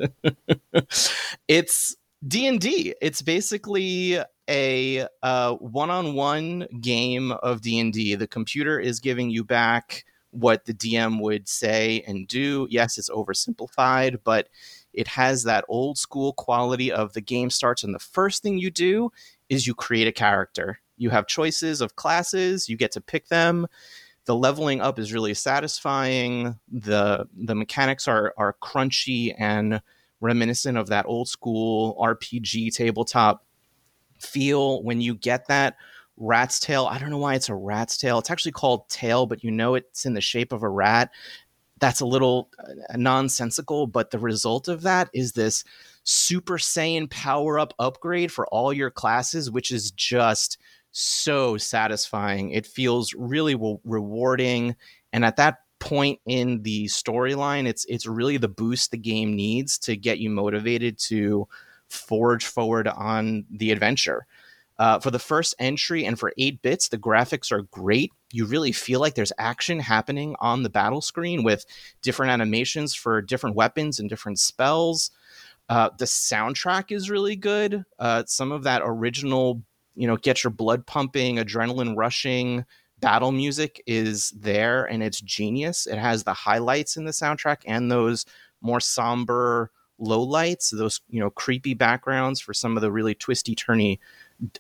it's 1.48 1.96
D&D. 2.28 2.94
It's 3.02 3.22
basically 3.22 4.20
a 4.52 5.08
uh, 5.24 5.54
one-on-one 5.56 6.68
game 6.82 7.32
of 7.32 7.62
D&D. 7.62 8.16
The 8.16 8.28
computer 8.28 8.80
is 8.80 9.00
giving 9.00 9.30
you 9.30 9.44
back 9.46 10.04
what 10.32 10.66
the 10.66 10.74
DM 10.74 11.22
would 11.22 11.48
say 11.48 12.04
and 12.06 12.28
do. 12.28 12.68
Yes, 12.70 12.98
it's 12.98 13.10
oversimplified, 13.10 14.20
but 14.24 14.50
it 14.94 15.08
has 15.08 15.44
that 15.44 15.64
old 15.70 15.98
school 15.98 16.34
quality 16.34 16.92
of 16.92 17.14
the 17.14 17.22
game 17.22 17.50
starts 17.50 17.84
and 17.84 17.96
the 17.96 18.00
first 18.00 18.44
thing 18.44 18.58
you 18.58 18.70
do 18.70 19.12
is 19.48 19.66
you 19.66 19.74
create 19.74 20.08
a 20.08 20.12
character. 20.12 20.80
You 20.98 21.10
have 21.12 21.28
choices 21.28 21.80
of 21.80 21.96
classes, 21.96 22.68
you 22.68 22.76
get 22.76 22.92
to 22.92 23.02
pick 23.02 23.28
them. 23.30 23.68
The 24.26 24.36
leveling 24.36 24.82
up 24.82 25.00
is 25.00 25.14
really 25.14 25.34
satisfying. 25.34 26.60
The 26.72 27.26
the 27.36 27.56
mechanics 27.56 28.08
are 28.08 28.34
are 28.38 28.56
crunchy 28.62 29.34
and 29.38 29.82
reminiscent 30.20 30.78
of 30.78 30.88
that 30.88 31.06
old 31.08 31.28
school 31.28 31.98
RPG 32.00 32.76
tabletop 32.76 33.44
feel 34.22 34.84
when 34.84 35.02
you 35.02 35.16
get 35.16 35.48
that 35.48 35.76
rat's 36.18 36.60
tail. 36.60 36.88
I 36.90 36.98
don't 37.00 37.10
know 37.10 37.18
why 37.18 37.36
it's 37.36 37.50
a 37.50 37.56
rat's 37.56 37.98
tail. 37.98 38.20
It's 38.20 38.32
actually 38.32 38.52
called 38.52 38.88
tail, 38.90 39.26
but 39.26 39.44
you 39.44 39.52
know 39.52 39.76
it's 39.76 40.06
in 40.06 40.14
the 40.14 40.22
shape 40.22 40.54
of 40.54 40.64
a 40.64 40.70
rat. 40.70 41.12
That's 41.80 42.02
a 42.02 42.06
little 42.06 42.50
uh, 42.60 42.96
nonsensical, 42.96 43.88
but 43.88 44.12
the 44.12 44.20
result 44.20 44.68
of 44.68 44.84
that 44.84 45.10
is 45.14 45.32
this 45.32 45.64
Super 46.04 46.58
Saiyan 46.58 47.10
power 47.10 47.60
up 47.60 47.74
upgrade 47.80 48.32
for 48.32 48.48
all 48.48 48.72
your 48.72 48.92
classes, 48.92 49.50
which 49.50 49.72
is 49.72 49.92
just 49.92 50.58
so 50.92 51.58
satisfying. 51.58 52.52
It 52.52 52.66
feels 52.66 53.14
really 53.14 53.56
re- 53.56 53.78
rewarding. 53.84 54.76
And 55.14 55.26
at 55.26 55.38
that 55.38 55.58
point 55.80 56.20
in 56.26 56.62
the 56.64 56.86
storyline, 56.86 57.68
it's 57.68 57.86
it's 57.86 58.06
really 58.06 58.38
the 58.38 58.48
boost 58.48 58.92
the 58.92 58.98
game 58.98 59.36
needs 59.36 59.78
to 59.80 59.96
get 59.96 60.20
you 60.20 60.30
motivated 60.30 60.98
to 61.00 61.48
forge 61.92 62.46
forward 62.46 62.88
on 62.88 63.46
the 63.50 63.72
adventure. 63.72 64.26
Uh, 64.80 65.00
for 65.00 65.12
the 65.12 65.20
first 65.20 65.54
entry 65.60 66.06
and 66.06 66.18
for 66.18 66.34
8 66.40 66.62
bits, 66.64 66.88
the 66.88 66.98
graphics 66.98 67.52
are 67.52 67.62
great. 67.64 68.12
You 68.32 68.46
really 68.46 68.72
feel 68.72 69.00
like 69.00 69.14
there's 69.14 69.34
action 69.38 69.80
happening 69.80 70.36
on 70.40 70.64
the 70.64 70.72
battle 70.72 71.02
screen 71.02 71.44
with 71.44 71.66
different 72.02 72.32
animations 72.32 72.96
for 72.96 73.22
different 73.22 73.56
weapons 73.56 74.00
and 74.00 74.10
different 74.10 74.40
spells. 74.40 75.12
Uh, 75.70 75.90
the 76.00 76.06
soundtrack 76.06 76.92
is 76.92 77.12
really 77.12 77.36
good. 77.36 77.84
Uh, 78.00 78.24
some 78.26 78.52
of 78.52 78.64
that 78.64 78.82
original, 78.84 79.62
you 79.96 80.08
know, 80.08 80.18
get 80.18 80.44
your 80.44 80.52
blood 80.52 80.88
pumping, 80.88 81.36
adrenaline 81.36 81.96
rushing 81.96 82.66
battle 83.02 83.32
music 83.32 83.84
is 83.86 84.32
there 84.32 84.86
and 84.86 85.04
it's 85.04 85.20
genius. 85.22 85.88
It 85.88 85.98
has 85.98 86.24
the 86.24 86.34
highlights 86.34 86.98
in 86.98 87.04
the 87.04 87.12
soundtrack 87.12 87.58
and 87.66 87.92
those 87.92 88.26
more 88.62 88.80
somber 88.80 89.72
low 90.02 90.22
lights, 90.22 90.72
those 90.72 91.00
you 91.10 91.20
know 91.20 91.30
creepy 91.30 91.74
backgrounds 91.74 92.42
for 92.42 92.54
some 92.54 92.76
of 92.76 92.82
the 92.82 92.92
really 92.92 93.16
twisty 93.16 93.56
turny 93.56 94.00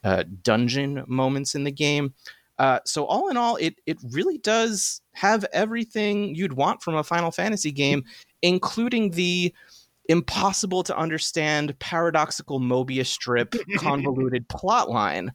uh, 0.04 0.24
dungeon 0.44 1.04
moments 1.08 1.56
in 1.56 1.64
the 1.64 1.72
game. 1.72 2.14
Uh, 2.60 2.80
so 2.86 3.06
all 3.06 3.30
in 3.30 3.38
all, 3.38 3.56
it 3.58 3.76
it 3.86 3.98
really 4.12 4.38
does 4.38 5.02
have 5.14 5.46
everything 5.52 6.36
you'd 6.36 6.54
want 6.54 6.82
from 6.82 6.96
a 6.96 7.04
Final 7.04 7.32
Fantasy 7.32 7.72
game, 7.72 8.04
including 8.42 9.12
the 9.12 9.54
impossible 10.06 10.84
to 10.84 10.98
understand 10.98 11.78
paradoxical 11.80 12.60
Mobius 12.60 13.08
strip 13.08 13.56
convoluted 13.78 14.48
plot 14.50 14.90
line. 14.90 15.32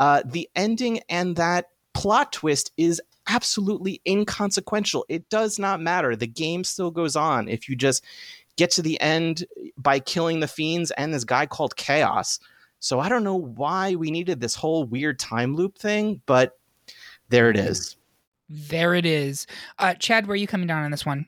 Uh, 0.00 0.22
the 0.24 0.48
ending 0.56 1.00
and 1.08 1.36
that 1.36 1.70
plot 1.94 2.32
twist 2.32 2.72
is 2.76 3.00
absolutely 3.28 4.00
inconsequential. 4.06 5.04
It 5.08 5.28
does 5.28 5.58
not 5.58 5.80
matter. 5.80 6.16
The 6.16 6.26
game 6.26 6.64
still 6.64 6.90
goes 6.90 7.16
on 7.16 7.48
if 7.48 7.68
you 7.68 7.76
just 7.76 8.04
get 8.56 8.70
to 8.72 8.82
the 8.82 9.00
end 9.00 9.44
by 9.76 9.98
killing 9.98 10.40
the 10.40 10.48
fiends 10.48 10.90
and 10.92 11.12
this 11.12 11.24
guy 11.24 11.46
called 11.46 11.76
Chaos. 11.76 12.38
So 12.80 13.00
I 13.00 13.08
don't 13.08 13.24
know 13.24 13.36
why 13.36 13.94
we 13.94 14.10
needed 14.10 14.40
this 14.40 14.54
whole 14.54 14.84
weird 14.84 15.18
time 15.18 15.54
loop 15.54 15.78
thing, 15.78 16.20
but 16.26 16.58
there 17.28 17.48
it 17.48 17.56
is. 17.56 17.96
There 18.48 18.94
it 18.94 19.06
is. 19.06 19.46
Uh, 19.78 19.94
Chad, 19.94 20.26
where 20.26 20.34
are 20.34 20.36
you 20.36 20.46
coming 20.46 20.66
down 20.66 20.84
on 20.84 20.90
this 20.90 21.06
one? 21.06 21.26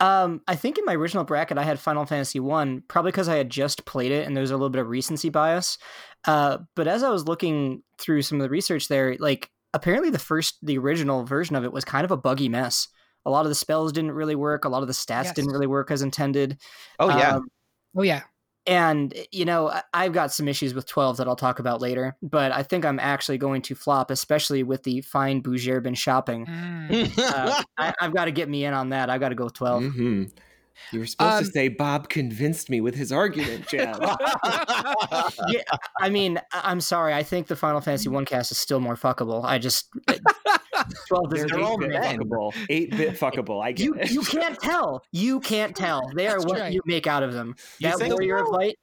Um, 0.00 0.40
I 0.48 0.56
think 0.56 0.78
in 0.78 0.84
my 0.86 0.94
original 0.94 1.24
bracket 1.24 1.58
I 1.58 1.62
had 1.62 1.78
Final 1.78 2.06
Fantasy 2.06 2.40
One, 2.40 2.82
probably 2.88 3.12
because 3.12 3.28
I 3.28 3.36
had 3.36 3.50
just 3.50 3.84
played 3.84 4.10
it 4.10 4.26
and 4.26 4.34
there's 4.34 4.50
a 4.50 4.56
little 4.56 4.70
bit 4.70 4.80
of 4.80 4.88
recency 4.88 5.28
bias. 5.28 5.76
Uh, 6.24 6.58
but 6.74 6.88
as 6.88 7.02
I 7.02 7.10
was 7.10 7.28
looking 7.28 7.82
through 7.98 8.22
some 8.22 8.40
of 8.40 8.42
the 8.42 8.50
research 8.50 8.88
there, 8.88 9.16
like 9.20 9.50
apparently 9.74 10.08
the 10.08 10.18
first, 10.18 10.56
the 10.62 10.78
original 10.78 11.24
version 11.24 11.54
of 11.54 11.64
it 11.64 11.72
was 11.72 11.84
kind 11.84 12.04
of 12.06 12.10
a 12.10 12.16
buggy 12.16 12.48
mess. 12.48 12.88
A 13.26 13.30
lot 13.30 13.44
of 13.44 13.50
the 13.50 13.54
spells 13.54 13.92
didn't 13.92 14.12
really 14.12 14.34
work. 14.34 14.64
A 14.64 14.68
lot 14.68 14.82
of 14.82 14.88
the 14.88 14.94
stats 14.94 15.24
Yes. 15.24 15.34
didn't 15.34 15.50
really 15.52 15.66
work 15.66 15.90
as 15.90 16.02
intended. 16.02 16.58
Oh 16.98 17.08
yeah. 17.08 17.36
Um, 17.36 17.48
Oh 17.96 18.02
yeah. 18.02 18.22
and 18.66 19.12
you 19.32 19.44
know 19.44 19.68
I- 19.68 19.82
i've 19.94 20.12
got 20.12 20.32
some 20.32 20.46
issues 20.46 20.74
with 20.74 20.86
12 20.86 21.16
that 21.16 21.26
i'll 21.26 21.34
talk 21.34 21.58
about 21.58 21.80
later 21.80 22.14
but 22.22 22.52
i 22.52 22.62
think 22.62 22.84
i'm 22.84 23.00
actually 23.00 23.38
going 23.38 23.62
to 23.62 23.74
flop 23.74 24.10
especially 24.12 24.62
with 24.62 24.82
the 24.84 25.00
fine 25.00 25.42
Bhujerban 25.42 25.96
shopping 25.96 26.46
Mm. 26.46 27.18
uh, 27.18 27.62
I, 27.78 27.94
i've 28.00 28.14
got 28.14 28.26
to 28.26 28.30
get 28.32 28.48
me 28.48 28.64
in 28.66 28.74
on 28.74 28.90
that 28.90 29.08
i've 29.10 29.18
got 29.18 29.30
to 29.30 29.34
go 29.34 29.44
with 29.44 29.54
12 29.54 29.82
hmm 29.92 30.24
You 30.92 31.00
were 31.00 31.06
supposed 31.06 31.38
Um, 31.38 31.44
to 31.44 31.50
say 31.50 31.68
Bob 31.68 32.08
convinced 32.10 32.70
me 32.70 32.80
with 32.80 32.94
his 32.94 33.10
argument, 33.12 33.66
Chad. 33.66 33.96
yeah 35.48 35.62
i 36.00 36.08
mean 36.10 36.40
i'm 36.52 36.80
sorry 36.80 37.12
i 37.14 37.22
think 37.22 37.46
the 37.48 37.56
final 37.56 37.80
fantasy 37.80 38.08
one 38.08 38.24
cast 38.24 38.52
is 38.52 38.58
still 38.58 38.78
more 38.80 38.94
fuckable 38.96 39.42
i 39.44 39.58
just 39.58 39.88
12 41.08 41.30
They're 41.30 41.46
is 41.46 41.52
all 41.52 41.78
8-bit 41.78 41.90
men. 41.90 42.18
fuckable. 42.18 42.52
8-bit 42.68 43.18
fuckable. 43.18 43.62
I 43.62 43.72
get 43.72 43.84
you 43.84 43.94
it. 43.94 44.10
you 44.10 44.22
can't 44.22 44.58
tell 44.60 45.02
you 45.12 45.40
can't 45.40 45.74
tell 45.76 46.10
they 46.14 46.26
are 46.26 46.34
That's 46.34 46.46
what 46.46 46.60
right. 46.60 46.72
you 46.72 46.80
make 46.86 47.06
out 47.06 47.22
of 47.22 47.32
them 47.32 47.54
You 47.78 47.88
that 47.90 47.98
think 47.98 48.12
warrior 48.14 48.36
of 48.38 48.48
light 48.48 48.76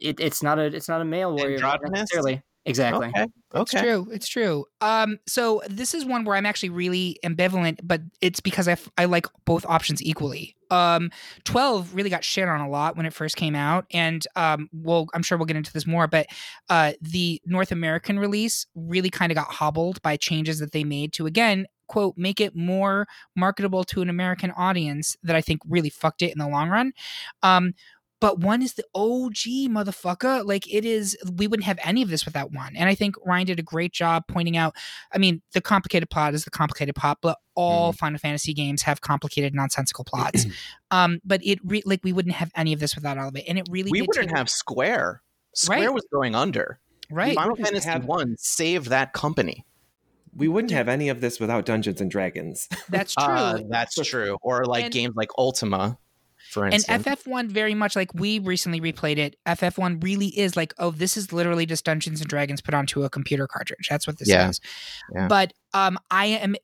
it, 0.00 0.20
it's 0.20 0.42
not 0.42 0.58
a 0.58 0.64
it's 0.64 0.88
not 0.88 1.00
a 1.00 1.04
male 1.04 1.34
warrior 1.34 1.56
of 1.56 1.62
light 1.62 1.74
Androgynous? 1.84 2.00
necessarily 2.00 2.42
exactly 2.64 3.08
okay. 3.08 3.26
It's 3.60 3.74
Okay. 3.74 3.80
true. 3.82 4.08
It's 4.12 4.28
true. 4.28 4.66
Um, 4.82 5.18
so 5.26 5.62
this 5.68 5.94
is 5.94 6.04
one 6.04 6.24
where 6.24 6.36
I'm 6.36 6.44
actually 6.44 6.68
really 6.68 7.18
ambivalent, 7.24 7.80
but 7.82 8.02
it's 8.20 8.40
because 8.40 8.68
I, 8.68 8.72
f- 8.72 8.90
I 8.98 9.06
like 9.06 9.26
both 9.46 9.64
options 9.66 10.02
equally. 10.02 10.54
Um, 10.70 11.10
12 11.44 11.94
really 11.94 12.10
got 12.10 12.24
shit 12.24 12.46
on 12.46 12.60
a 12.60 12.68
lot 12.68 12.94
when 12.96 13.06
it 13.06 13.14
first 13.14 13.36
came 13.36 13.54
out, 13.54 13.86
and 13.90 14.26
um, 14.36 14.68
well, 14.72 15.06
I'm 15.14 15.22
sure 15.22 15.38
we'll 15.38 15.46
get 15.46 15.56
into 15.56 15.72
this 15.72 15.86
more, 15.86 16.06
but 16.06 16.26
uh, 16.68 16.92
the 17.00 17.40
North 17.46 17.72
American 17.72 18.18
release 18.18 18.66
really 18.74 19.08
kind 19.10 19.32
of 19.32 19.36
got 19.36 19.46
hobbled 19.48 20.02
by 20.02 20.16
changes 20.18 20.58
that 20.58 20.72
they 20.72 20.84
made 20.84 21.14
to 21.14 21.26
again 21.26 21.66
quote 21.86 22.18
make 22.18 22.38
it 22.38 22.54
more 22.54 23.08
marketable 23.34 23.82
to 23.82 24.02
an 24.02 24.10
American 24.10 24.50
audience 24.52 25.16
that 25.22 25.34
I 25.34 25.40
think 25.40 25.62
really 25.66 25.88
fucked 25.88 26.20
it 26.20 26.30
in 26.32 26.38
the 26.38 26.46
long 26.48 26.68
run. 26.68 26.92
Um, 27.42 27.72
but 28.20 28.40
one 28.40 28.62
is 28.62 28.74
the 28.74 28.84
OG 28.94 29.70
motherfucker. 29.70 30.44
Like 30.44 30.72
it 30.72 30.84
is, 30.84 31.16
we 31.36 31.46
wouldn't 31.46 31.64
have 31.66 31.78
any 31.84 32.02
of 32.02 32.10
this 32.10 32.24
without 32.24 32.52
one. 32.52 32.74
And 32.76 32.88
I 32.88 32.94
think 32.94 33.14
Ryan 33.24 33.46
did 33.46 33.58
a 33.58 33.62
great 33.62 33.92
job 33.92 34.24
pointing 34.28 34.56
out. 34.56 34.74
I 35.12 35.18
mean, 35.18 35.40
the 35.52 35.60
complicated 35.60 36.10
plot 36.10 36.34
is 36.34 36.44
the 36.44 36.50
complicated 36.50 36.94
plot, 36.94 37.18
but 37.22 37.38
all 37.54 37.92
Final 37.92 38.18
Fantasy 38.18 38.52
games 38.54 38.82
have 38.82 39.00
complicated, 39.00 39.54
nonsensical 39.54 40.04
plots. 40.04 40.46
um, 40.90 41.20
but 41.24 41.40
it 41.44 41.58
re- 41.64 41.82
like 41.86 42.00
we 42.02 42.12
wouldn't 42.12 42.34
have 42.34 42.50
any 42.56 42.72
of 42.72 42.80
this 42.80 42.94
without 42.94 43.18
all 43.18 43.28
of 43.28 43.36
it. 43.36 43.44
And 43.48 43.58
it 43.58 43.66
really 43.70 43.90
We 43.90 44.00
did 44.00 44.08
wouldn't 44.08 44.28
take- 44.30 44.36
have 44.36 44.50
Square. 44.50 45.22
Square 45.54 45.78
Right. 45.80 45.92
was 45.94 46.06
going 46.12 46.34
under. 46.34 46.78
right. 47.10 47.34
Final 47.34 47.50
wouldn't 47.52 47.68
Fantasy 47.68 47.88
have- 47.88 48.04
One 48.04 48.36
saved 48.38 48.88
that 48.90 49.12
company. 49.12 49.64
we 50.36 50.46
wouldn't 50.46 50.72
have 50.72 50.88
any 50.88 51.08
of 51.08 51.20
this 51.20 51.40
without 51.40 51.64
Dungeons 51.66 52.00
and 52.00 52.10
Dragons. 52.10 52.68
That's 52.88 53.14
true. 53.14 53.24
Uh, 53.24 53.58
that's 53.68 53.94
true. 54.06 54.38
Or 54.42 54.64
like 54.66 54.84
And- 54.84 54.92
games 54.92 55.14
like 55.16 55.30
Ultima, 55.38 55.98
for 56.48 56.64
and. 56.64 56.74
FF1 56.74 57.50
very 57.50 57.74
much 57.74 57.94
like 57.96 58.12
we 58.14 58.38
recently 58.38 58.80
replayed 58.80 59.18
it. 59.18 59.36
FF1 59.46 60.02
really 60.02 60.28
is 60.38 60.56
like, 60.56 60.74
oh, 60.78 60.90
this 60.90 61.16
is 61.16 61.32
literally 61.32 61.66
just 61.66 61.84
Dungeons 61.84 62.20
and 62.20 62.28
Dragons 62.28 62.60
put 62.60 62.74
onto 62.74 63.02
a 63.04 63.10
computer 63.10 63.46
cartridge. 63.46 63.86
That's 63.88 64.06
what 64.06 64.18
this 64.18 64.28
Yeah. 64.28 64.48
is. 64.48 64.60
Yeah. 65.14 65.28
But 65.28 65.52
um, 65.74 65.98
I 66.10 66.26
am 66.26 66.56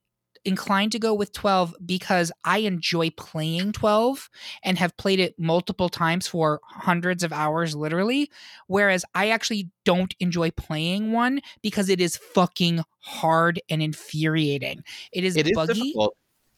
inclined 0.47 0.93
to 0.93 0.99
go 0.99 1.15
with 1.15 1.33
12 1.33 1.75
because 1.87 2.31
I 2.45 2.59
enjoy 2.59 3.09
playing 3.11 3.73
12 3.73 4.29
and 4.63 4.77
have 4.77 4.95
played 4.99 5.19
it 5.19 5.35
multiple 5.39 5.89
times 5.89 6.27
for 6.27 6.61
hundreds 6.65 7.23
of 7.25 7.33
hours 7.33 7.75
literally 7.75 8.31
whereas 8.67 9.07
I 9.15 9.31
actually 9.31 9.71
don't 9.87 10.15
enjoy 10.21 10.51
playing 10.51 11.13
one 11.13 11.41
because 11.63 11.89
it 11.89 11.99
is 11.99 12.19
fucking 12.19 12.83
hard 12.99 13.59
and 13.71 13.83
infuriating. 13.83 14.85
It 15.13 15.25
is 15.25 15.35
it 15.37 15.47
is 15.47 15.53
buggy. 15.55 15.81
difficult. 15.81 16.15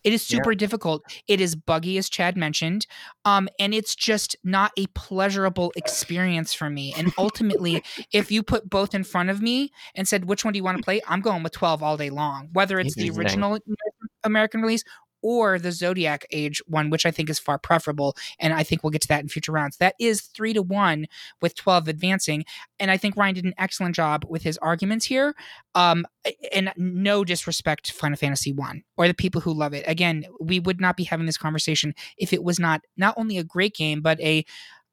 It 0.06 0.12
is 0.12 0.22
super 0.22 0.54
difficult. 0.54 1.02
It 1.26 1.40
is 1.40 1.56
buggy, 1.56 1.98
as 1.98 2.08
Chad 2.08 2.36
mentioned, 2.36 2.86
um, 3.24 3.48
and 3.58 3.74
it's 3.74 3.96
just 3.96 4.36
not 4.44 4.70
a 4.76 4.86
pleasurable 4.94 5.72
experience 5.74 6.54
for 6.54 6.70
me. 6.70 6.94
And 6.96 7.12
ultimately, 7.18 7.82
if 8.12 8.30
you 8.30 8.44
put 8.44 8.70
both 8.70 8.94
in 8.94 9.02
front 9.02 9.30
of 9.30 9.42
me 9.42 9.72
and 9.96 10.06
said, 10.06 10.26
"Which 10.26 10.44
one 10.44 10.52
do 10.52 10.58
you 10.58 10.62
want 10.62 10.78
to 10.78 10.84
play?" 10.84 11.00
I'm 11.08 11.20
going 11.20 11.42
with 11.42 11.52
12 11.54 11.82
all 11.82 11.96
day 11.96 12.10
long, 12.10 12.50
whether 12.52 12.78
it's 12.78 12.94
the 12.94 13.10
original 13.10 13.58
American 14.22 14.62
release 14.62 14.84
or 15.26 15.58
the 15.58 15.72
Zodiac 15.72 16.24
Age 16.30 16.62
one, 16.68 16.88
which 16.88 17.04
I 17.04 17.10
think 17.10 17.28
is 17.28 17.40
far 17.40 17.58
preferable. 17.58 18.16
And 18.38 18.52
I 18.52 18.62
think 18.62 18.84
we'll 18.84 18.92
get 18.92 19.00
to 19.02 19.08
that 19.08 19.22
in 19.22 19.28
future 19.28 19.50
rounds. 19.50 19.76
That 19.78 19.96
is 19.98 20.20
three 20.20 20.52
to 20.52 20.62
one 20.62 21.08
with 21.42 21.56
12 21.56 21.88
advancing. 21.88 22.44
And 22.78 22.92
I 22.92 22.96
think 22.96 23.16
Ryan 23.16 23.34
did 23.34 23.44
an 23.44 23.54
excellent 23.58 23.96
job 23.96 24.24
with 24.28 24.44
his 24.44 24.56
arguments 24.58 25.04
here. 25.04 25.34
Um, 25.74 26.06
and 26.52 26.72
no 26.76 27.24
disrespect 27.24 27.86
to 27.86 27.92
Final 27.92 28.16
Fantasy 28.16 28.52
One 28.52 28.84
or 28.96 29.08
the 29.08 29.14
people 29.14 29.40
who 29.40 29.52
love 29.52 29.74
it. 29.74 29.82
Again, 29.88 30.26
we 30.40 30.60
would 30.60 30.80
not 30.80 30.96
be 30.96 31.02
having 31.02 31.26
this 31.26 31.36
conversation 31.36 31.92
if 32.16 32.32
it 32.32 32.44
was 32.44 32.60
not 32.60 32.82
not 32.96 33.14
only 33.16 33.36
a 33.36 33.44
great 33.44 33.74
game, 33.74 34.02
but 34.02 34.20
a 34.20 34.44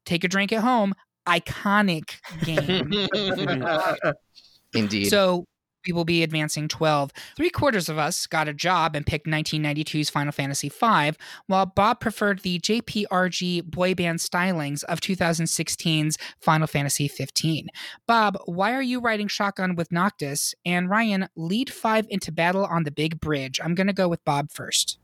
take 0.03 0.23
a 0.23 0.27
drink 0.27 0.51
at 0.51 0.63
home 0.63 0.95
iconic 1.27 2.15
game. 2.43 2.91
Indeed. 4.73 5.09
So 5.09 5.45
we 5.85 5.93
will 5.93 6.05
be 6.05 6.23
advancing 6.23 6.67
12. 6.67 7.11
Three 7.35 7.49
quarters 7.49 7.89
of 7.89 7.97
us 7.97 8.27
got 8.27 8.47
a 8.47 8.53
job 8.53 8.95
and 8.95 9.05
picked 9.05 9.27
1992's 9.27 10.09
Final 10.09 10.31
Fantasy 10.31 10.69
V, 10.69 11.11
while 11.47 11.65
Bob 11.65 11.99
preferred 11.99 12.39
the 12.39 12.59
JPRG 12.59 13.65
boy 13.65 13.93
band 13.93 14.19
stylings 14.19 14.83
of 14.85 15.01
2016's 15.01 16.17
Final 16.39 16.67
Fantasy 16.67 17.07
15. 17.07 17.67
Bob, 18.07 18.37
why 18.45 18.73
are 18.73 18.81
you 18.81 18.99
riding 18.99 19.27
shotgun 19.27 19.75
with 19.75 19.91
Noctis? 19.91 20.53
And 20.65 20.89
Ryan, 20.89 21.27
lead 21.35 21.71
five 21.71 22.05
into 22.09 22.31
battle 22.31 22.65
on 22.65 22.83
the 22.83 22.91
big 22.91 23.19
bridge. 23.19 23.59
I'm 23.63 23.75
going 23.75 23.87
to 23.87 23.93
go 23.93 24.07
with 24.07 24.23
Bob 24.25 24.51
first. 24.51 24.99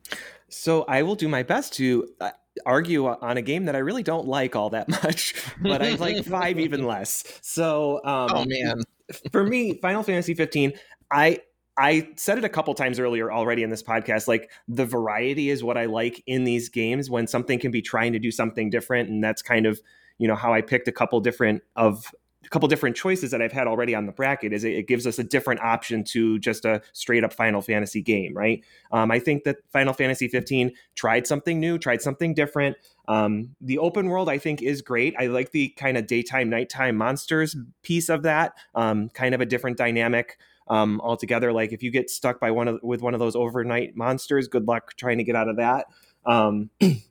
So 0.50 0.84
I 0.88 1.04
will 1.04 1.16
do 1.16 1.28
my 1.28 1.44
best 1.44 1.74
to 1.74 2.08
uh, 2.20 2.32
argue 2.66 3.08
on 3.08 3.38
a 3.38 3.42
game 3.42 3.66
that 3.66 3.76
I 3.76 3.80
really 3.80 4.04
don't 4.04 4.28
like 4.28 4.56
all 4.56 4.72
that 4.72 4.90
much, 5.04 5.36
but 5.62 5.82
I 5.82 5.96
like 5.96 6.26
five 6.26 6.60
even 6.60 6.86
less. 6.86 7.24
So 7.42 8.02
um, 8.04 8.30
oh 8.34 8.46
man. 8.46 8.84
For 9.32 9.44
me, 9.44 9.80
Final 9.82 10.04
Fantasy 10.04 10.34
15, 10.34 10.74
I 11.12 11.40
I 11.78 12.10
said 12.18 12.38
it 12.38 12.44
a 12.44 12.50
couple 12.50 12.74
times 12.74 13.00
earlier 13.00 13.32
already 13.32 13.64
in 13.64 13.70
this 13.70 13.82
podcast. 13.82 14.28
Like 14.28 14.52
the 14.68 14.86
variety 14.86 15.50
is 15.50 15.64
what 15.64 15.78
I 15.78 15.86
like 15.86 16.22
in 16.28 16.44
these 16.44 16.68
games 16.68 17.10
when 17.10 17.26
something 17.26 17.58
can 17.58 17.72
be 17.72 17.82
trying 17.82 18.12
to 18.14 18.20
do 18.20 18.32
something 18.32 18.70
different, 18.70 19.10
and 19.10 19.24
that's 19.24 19.42
kind 19.42 19.66
of 19.66 19.80
you 20.18 20.28
know 20.28 20.36
how 20.36 20.54
I 20.54 20.62
picked 20.62 20.88
a 20.88 20.92
couple 20.92 21.20
different 21.22 21.64
of 21.78 22.06
a 22.46 22.50
couple 22.50 22.68
different 22.68 22.96
choices 22.96 23.32
that 23.32 23.42
I've 23.42 23.52
had 23.52 23.68
already 23.68 23.94
on 23.94 24.06
the 24.06 24.12
bracket. 24.12 24.54
Is 24.54 24.64
it, 24.64 24.74
it 24.74 24.88
gives 24.88 25.06
us 25.06 25.20
a 25.20 25.24
different 25.24 25.62
option 25.62 26.04
to 26.06 26.40
just 26.40 26.66
a 26.66 26.82
straight 26.94 27.24
up 27.24 27.34
Final 27.34 27.62
Fantasy 27.62 28.02
game, 28.02 28.36
right? 28.36 28.64
Um, 28.92 29.12
I 29.12 29.20
think 29.20 29.44
that 29.44 29.58
Final 29.72 29.94
Fantasy 29.94 30.28
15 30.28 30.72
tried 30.96 31.28
something 31.28 31.60
new, 31.60 31.78
tried 31.78 32.02
something 32.02 32.34
different. 32.34 32.76
Um, 33.10 33.56
the 33.60 33.80
open 33.80 34.08
world, 34.08 34.30
I 34.30 34.38
think, 34.38 34.62
is 34.62 34.84
great. 34.84 35.16
I 35.18 35.26
like 35.26 35.52
the 35.52 35.70
kind 35.70 35.98
of 35.98 36.06
daytime, 36.06 36.50
nighttime 36.50 36.96
monsters 36.96 37.56
piece 37.82 38.08
of 38.08 38.22
that. 38.24 38.54
Um, 38.76 39.10
kind 39.10 39.34
of 39.34 39.42
a 39.42 39.48
different 39.48 39.78
dynamic 39.78 40.38
um, 40.68 41.02
altogether. 41.02 41.52
Like 41.52 41.74
if 41.74 41.82
you 41.82 41.90
get 41.90 42.12
stuck 42.12 42.40
by 42.40 42.52
one 42.52 42.68
of 42.68 42.80
with 42.84 43.02
one 43.02 43.16
of 43.16 43.20
those 43.20 43.36
overnight 43.36 43.98
monsters, 43.98 44.48
good 44.48 44.68
luck 44.68 44.96
trying 44.96 45.18
to 45.18 45.24
get 45.24 45.36
out 45.36 45.50
of 45.50 45.58
that. 45.58 45.88
Um, 46.26 46.70
it 46.80 47.04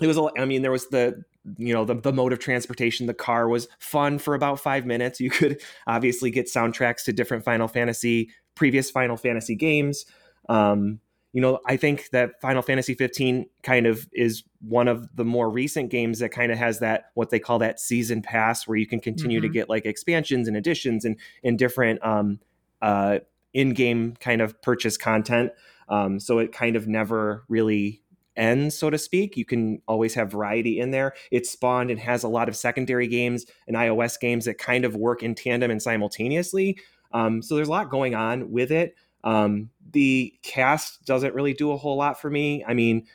was. 0.00 0.20
I 0.36 0.44
mean, 0.44 0.60
there 0.60 0.70
was 0.70 0.88
the 0.88 1.24
you 1.56 1.72
know 1.72 1.86
the, 1.86 1.94
the 1.94 2.12
mode 2.12 2.34
of 2.34 2.38
transportation 2.38 3.06
the 3.06 3.14
car 3.14 3.48
was 3.48 3.68
fun 3.78 4.18
for 4.18 4.34
about 4.34 4.60
five 4.60 4.86
minutes 4.86 5.18
you 5.18 5.28
could 5.28 5.60
obviously 5.88 6.30
get 6.30 6.46
soundtracks 6.46 7.02
to 7.02 7.12
different 7.12 7.42
final 7.42 7.66
fantasy 7.66 8.30
previous 8.54 8.92
final 8.92 9.16
fantasy 9.16 9.56
games 9.56 10.06
um, 10.48 11.00
you 11.32 11.40
know 11.40 11.58
i 11.66 11.76
think 11.76 12.10
that 12.10 12.40
final 12.40 12.62
fantasy 12.62 12.94
15 12.94 13.46
kind 13.62 13.86
of 13.86 14.08
is 14.12 14.44
one 14.60 14.88
of 14.88 15.08
the 15.16 15.24
more 15.24 15.50
recent 15.50 15.90
games 15.90 16.18
that 16.18 16.30
kind 16.30 16.52
of 16.52 16.58
has 16.58 16.78
that 16.80 17.06
what 17.14 17.30
they 17.30 17.38
call 17.38 17.58
that 17.58 17.80
season 17.80 18.22
pass 18.22 18.66
where 18.66 18.76
you 18.76 18.86
can 18.86 19.00
continue 19.00 19.40
to 19.40 19.48
Mhm. 19.48 19.52
get 19.52 19.68
like 19.68 19.86
expansions 19.86 20.46
and 20.48 20.56
additions 20.56 21.04
and 21.04 21.16
and 21.42 21.58
different 21.58 22.04
um, 22.04 22.38
uh, 22.82 23.18
in-game 23.54 24.14
kind 24.18 24.40
of 24.40 24.60
purchase 24.62 24.96
content. 24.96 25.52
Um, 25.88 26.18
so 26.18 26.38
it 26.38 26.52
kind 26.52 26.74
of 26.74 26.88
never 26.88 27.44
really 27.48 28.02
ends 28.36 28.76
so 28.78 28.88
to 28.88 28.96
speak. 28.96 29.36
You 29.36 29.44
can 29.44 29.82
always 29.86 30.14
have 30.14 30.32
variety 30.32 30.80
in 30.80 30.90
there. 30.90 31.12
It 31.30 31.46
spawned 31.46 31.90
and 31.90 32.00
has 32.00 32.22
a 32.22 32.28
lot 32.28 32.48
of 32.48 32.56
secondary 32.56 33.06
games 33.06 33.44
and 33.66 33.76
ios 33.76 34.18
games 34.18 34.46
that 34.46 34.56
kind 34.58 34.84
of 34.86 34.96
work 34.96 35.22
in 35.22 35.34
tandem 35.34 35.70
and 35.70 35.82
simultaneously. 35.82 36.78
Um, 37.12 37.42
so 37.42 37.56
there's 37.56 37.68
a 37.68 37.70
lot 37.70 37.90
going 37.90 38.14
on 38.14 38.50
with 38.50 38.72
it 38.72 38.94
um, 39.24 39.70
the 39.92 40.32
cast 40.42 41.04
doesn't 41.04 41.34
really 41.34 41.54
do 41.54 41.72
a 41.72 41.76
whole 41.76 41.96
lot 41.96 42.20
for 42.20 42.30
me 42.30 42.64
i 42.66 42.74
mean 42.74 43.06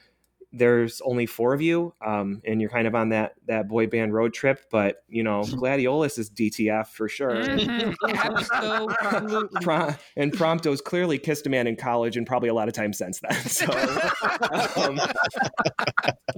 there's 0.53 1.01
only 1.01 1.25
four 1.25 1.53
of 1.53 1.61
you, 1.61 1.93
um, 2.05 2.41
and 2.45 2.61
you're 2.61 2.69
kind 2.69 2.87
of 2.87 2.95
on 2.95 3.09
that 3.09 3.33
that 3.47 3.67
boy 3.67 3.87
band 3.87 4.13
road 4.13 4.33
trip. 4.33 4.65
But 4.71 5.03
you 5.07 5.23
know, 5.23 5.41
Gladiolus 5.43 6.17
is 6.17 6.29
DTF 6.29 6.87
for 6.87 7.09
sure. 7.09 7.43
Mhm, 7.43 7.95
absolutely. 8.09 9.61
Pro- 9.61 9.93
and 10.15 10.31
Prompto's 10.31 10.81
clearly 10.81 11.17
kissed 11.17 11.45
a 11.47 11.49
man 11.49 11.67
in 11.67 11.75
college 11.75 12.17
and 12.17 12.25
probably 12.25 12.49
a 12.49 12.53
lot 12.53 12.67
of 12.67 12.73
time 12.73 12.93
since 12.93 13.19
then. 13.19 13.33
So, 13.33 13.65
um, 14.81 14.99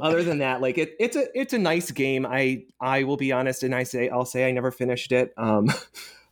other 0.02 0.24
than 0.24 0.40
that, 0.40 0.62
like 0.62 0.78
it, 0.78 0.96
it's 1.00 1.16
a 1.16 1.28
it's 1.40 1.54
a 1.54 1.60
nice 1.60 1.92
game. 1.92 2.26
I 2.26 2.64
I 2.82 3.04
will 3.04 3.18
be 3.18 3.32
honest, 3.32 3.64
and 3.64 3.76
I 3.76 3.84
say 3.84 4.10
I'll 4.10 4.26
say 4.26 4.48
I 4.48 4.52
never 4.52 4.72
finished 4.72 5.12
it. 5.12 5.34
Um, 5.38 5.72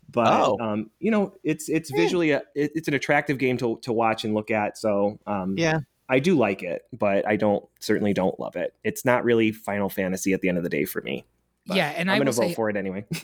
but 0.09 0.27
Oh. 0.27 0.57
um, 0.59 0.89
you 0.99 1.11
know, 1.11 1.33
it's 1.43 1.69
it's 1.69 1.91
visually 1.91 2.31
a, 2.31 2.43
it, 2.55 2.71
it's 2.75 2.87
an 2.87 2.93
attractive 2.93 3.37
game 3.37 3.57
to 3.57 3.77
to 3.83 3.91
watch 3.93 4.23
and 4.23 4.33
look 4.33 4.51
at. 4.51 4.77
So 4.77 5.19
um, 5.27 5.55
Yeah. 5.57 5.79
I 6.09 6.19
do 6.19 6.37
like 6.37 6.63
it, 6.63 6.83
but 6.97 7.27
I 7.27 7.35
don't 7.35 7.65
certainly 7.79 8.13
don't 8.13 8.39
love 8.39 8.55
it. 8.55 8.73
It's 8.83 9.03
not 9.03 9.25
really 9.25 9.51
Final 9.51 9.89
Fantasy 9.89 10.31
at 10.33 10.39
the 10.41 10.47
end 10.49 10.57
of 10.57 10.63
the 10.63 10.69
day 10.69 10.85
for 10.85 11.01
me. 11.01 11.25
But 11.65 11.75
Yeah, 11.75 11.89
and 11.97 12.09
I'm 12.09 12.15
I 12.15 12.17
going 12.19 12.27
to 12.27 12.31
vote 12.31 12.47
say- 12.49 12.53
for 12.53 12.69
it 12.69 12.77
anyway. 12.77 13.05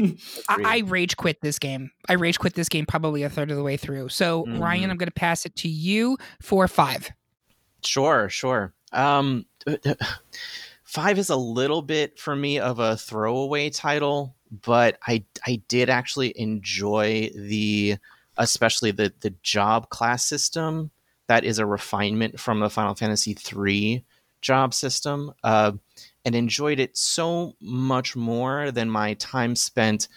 I, 0.49 0.63
I 0.65 0.77
rage 0.85 1.15
quit 1.15 1.39
this 1.41 1.57
game. 1.59 1.91
I 2.09 2.13
rage 2.13 2.39
quit 2.39 2.55
this 2.55 2.67
game 2.67 2.85
probably 2.85 3.23
a 3.23 3.29
third 3.29 3.51
of 3.51 3.55
the 3.57 3.63
way 3.63 3.77
through. 3.77 4.09
So 4.09 4.45
Ryan, 4.45 4.89
Mhm. 4.89 4.91
I'm 4.91 4.97
going 4.97 5.07
to 5.07 5.11
pass 5.13 5.45
it 5.45 5.55
to 5.57 5.69
you 5.69 6.17
for 6.41 6.67
five. 6.67 7.09
Sure, 7.85 8.27
sure. 8.27 8.73
Um, 8.91 9.45
five 10.83 11.17
is 11.17 11.29
a 11.29 11.35
little 11.35 11.81
bit 11.81 12.19
for 12.19 12.35
me 12.35 12.59
of 12.59 12.79
a 12.79 12.97
throwaway 12.97 13.69
title, 13.69 14.35
but 14.61 14.97
I 15.07 15.23
I 15.45 15.61
did 15.67 15.89
actually 15.89 16.37
enjoy 16.39 17.31
the 17.35 17.97
especially 18.37 18.91
the 18.91 19.13
the 19.21 19.33
job 19.41 19.89
class 19.89 20.25
system. 20.25 20.91
That 21.27 21.43
is 21.43 21.57
a 21.57 21.65
refinement 21.65 22.39
from 22.39 22.59
the 22.59 22.69
Final 22.69 22.95
Fantasy 22.95 23.35
III 23.35 24.03
job 24.41 24.73
system, 24.73 25.33
uh, 25.43 25.71
and 26.25 26.35
enjoyed 26.35 26.79
it 26.79 26.97
so 26.97 27.55
much 27.61 28.15
more 28.15 28.71
than 28.71 28.89
my 28.89 29.13
time 29.15 29.55
spent 29.55 30.07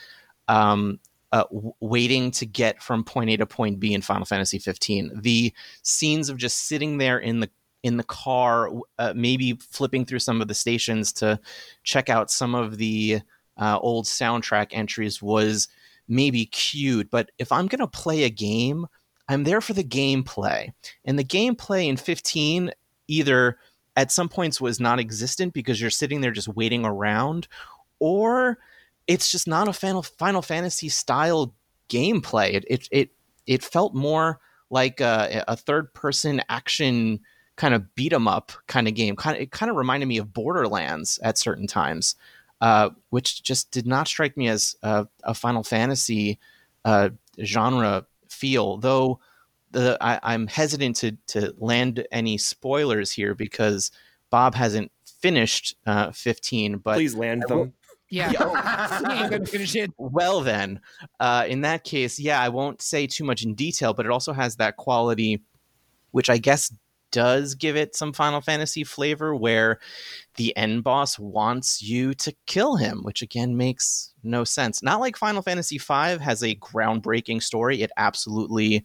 um, 0.49 0.99
uh, 1.33 1.45
waiting 1.81 2.31
to 2.33 2.47
get 2.47 2.83
from 2.83 3.05
point 3.05 3.31
A 3.31 3.37
to 3.39 3.47
point 3.47 3.81
B 3.81 3.95
in 3.95 4.03
Final 4.03 4.27
Fantasy 4.27 4.59
15. 4.59 5.21
The 5.23 5.53
scenes 5.83 6.29
of 6.29 6.37
just 6.37 6.67
sitting 6.67 6.99
there 6.99 7.19
in 7.19 7.41
the 7.41 7.51
in 7.83 7.99
the 7.99 8.05
car, 8.05 8.71
uh, 8.99 9.13
maybe 9.15 9.53
flipping 9.71 10.05
through 10.05 10.19
some 10.19 10.41
of 10.41 10.49
the 10.49 10.55
stations 10.55 11.13
to 11.13 11.39
check 11.85 12.09
out 12.09 12.33
some 12.33 12.55
of 12.55 12.79
the 12.79 13.21
uh, 13.57 13.79
old 13.81 14.05
soundtrack 14.07 14.69
entries 14.73 15.23
was 15.23 15.69
maybe 16.09 16.47
cute. 16.47 17.11
But 17.11 17.31
if 17.39 17.53
I'm 17.53 17.67
gonna 17.67 17.87
play 17.87 18.25
a 18.25 18.31
game, 18.31 18.87
I'm 19.29 19.45
there 19.45 19.61
for 19.61 19.73
the 19.73 19.85
gameplay, 19.85 20.73
and 21.05 21.19
the 21.19 21.25
gameplay 21.25 21.89
in 21.89 21.97
15 21.97 22.71
either 23.09 23.59
at 23.97 24.13
some 24.13 24.29
points 24.29 24.61
was 24.61 24.79
non-existent 24.79 25.55
because 25.55 25.81
you're 25.81 25.91
sitting 25.91 26.21
there 26.21 26.31
just 26.31 26.49
waiting 26.49 26.85
around, 26.85 27.49
or 27.99 28.59
it's 29.07 29.31
just 29.31 29.49
not 29.49 29.69
a 29.69 29.73
Final 29.73 30.03
Final 30.03 30.43
Fantasy 30.43 30.89
style 30.89 31.55
gameplay. 31.89 32.55
It 32.55 32.65
it 32.69 32.89
it, 32.91 33.11
it 33.47 33.65
felt 33.65 33.95
more 33.95 34.41
like 34.71 35.01
a, 35.01 35.45
a 35.49 35.57
third 35.57 35.93
person 35.95 36.43
action 36.49 37.21
kind 37.57 37.75
of 37.75 37.95
beat 37.95 38.13
'em 38.13 38.29
up 38.29 38.53
kind 38.67 38.89
of 38.89 38.95
game. 38.95 39.17
Kind 39.17 39.37
of 39.37 39.43
it 39.43 39.51
kind 39.51 39.71
of 39.71 39.77
reminded 39.77 40.07
me 40.07 40.19
of 40.19 40.33
Borderlands 40.33 41.19
at 41.23 41.39
certain 41.39 41.67
times, 41.67 42.17
uh, 42.61 42.91
which 43.11 43.43
just 43.43 43.71
did 43.71 43.87
not 43.87 44.09
strike 44.09 44.37
me 44.37 44.49
as 44.49 44.77
a, 44.83 45.07
a 45.25 45.35
Final 45.35 45.63
Fantasy 45.63 46.39
uh, 46.85 47.11
genre 47.43 48.07
feel. 48.29 48.79
Though 48.79 49.21
the 49.71 49.99
I, 50.01 50.19
I'm 50.23 50.47
hesitant 50.47 50.97
to 50.97 51.13
to 51.29 51.55
land 51.59 52.07
any 52.11 52.39
spoilers 52.39 53.13
here 53.13 53.35
because 53.35 53.91
Bob 54.31 54.55
hasn't 54.55 54.91
finished 55.21 55.77
uh, 55.87 56.13
15, 56.13 56.79
but 56.79 56.95
Please 56.95 57.15
land 57.15 57.45
them. 57.49 57.73
Yeah. 58.09 58.31
You 59.31 59.45
finish 59.45 59.75
it. 59.75 59.91
well 59.99 60.41
then 60.41 60.81
uh, 61.19 61.45
in 61.49 61.63
that 61.63 61.83
case 61.83 62.21
yeah 62.21 62.41
i 62.41 62.49
won't 62.49 62.81
say 62.81 63.09
too 63.09 63.25
much 63.25 63.43
in 63.43 63.55
detail 63.55 63.95
but 63.95 64.07
it 64.07 64.13
also 64.13 64.33
has 64.33 64.57
that 64.57 64.77
quality 64.77 65.43
which 66.13 66.31
i 66.31 66.39
guess 66.39 66.73
does 67.11 67.55
give 67.55 67.77
it 67.77 67.95
some 67.95 68.13
final 68.13 68.41
fantasy 68.41 68.85
flavor 68.85 69.35
where 69.35 69.79
the 70.37 70.57
end 70.57 70.85
boss 70.85 71.19
wants 71.19 71.83
you 71.83 72.15
to 72.15 72.35
kill 72.47 72.77
him 72.77 73.03
which 73.03 73.23
again 73.23 73.57
makes 73.57 74.13
no 74.27 74.45
sense. 74.45 74.83
Not 74.83 75.01
like 75.01 75.17
final 75.17 75.43
fantasy 75.43 75.79
v 75.79 75.85
has 75.87 76.43
a 76.43 76.57
groundbreaking 76.57 77.43
story. 77.43 77.83
It 77.83 77.91
absolutely 77.97 78.85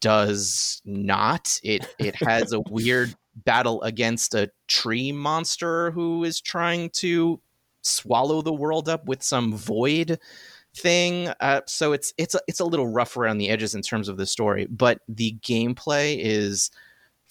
does 0.00 0.80
not. 0.84 1.60
It 1.62 1.94
it 1.98 2.14
has 2.16 2.52
a 2.52 2.60
weird 2.70 3.14
battle 3.34 3.82
against 3.82 4.34
a 4.34 4.50
tree 4.68 5.12
monster 5.12 5.90
who 5.90 6.24
is 6.24 6.40
trying 6.40 6.90
to 6.90 7.40
swallow 7.82 8.42
the 8.42 8.52
world 8.52 8.88
up 8.88 9.06
with 9.06 9.22
some 9.22 9.54
void 9.54 10.18
thing. 10.76 11.28
Uh, 11.40 11.60
so 11.66 11.92
it's 11.92 12.14
it's 12.16 12.34
a, 12.34 12.40
it's 12.46 12.60
a 12.60 12.64
little 12.64 12.88
rough 12.88 13.16
around 13.16 13.38
the 13.38 13.48
edges 13.48 13.74
in 13.74 13.82
terms 13.82 14.08
of 14.08 14.16
the 14.16 14.26
story, 14.26 14.66
but 14.70 15.00
the 15.08 15.36
gameplay 15.42 16.18
is 16.20 16.70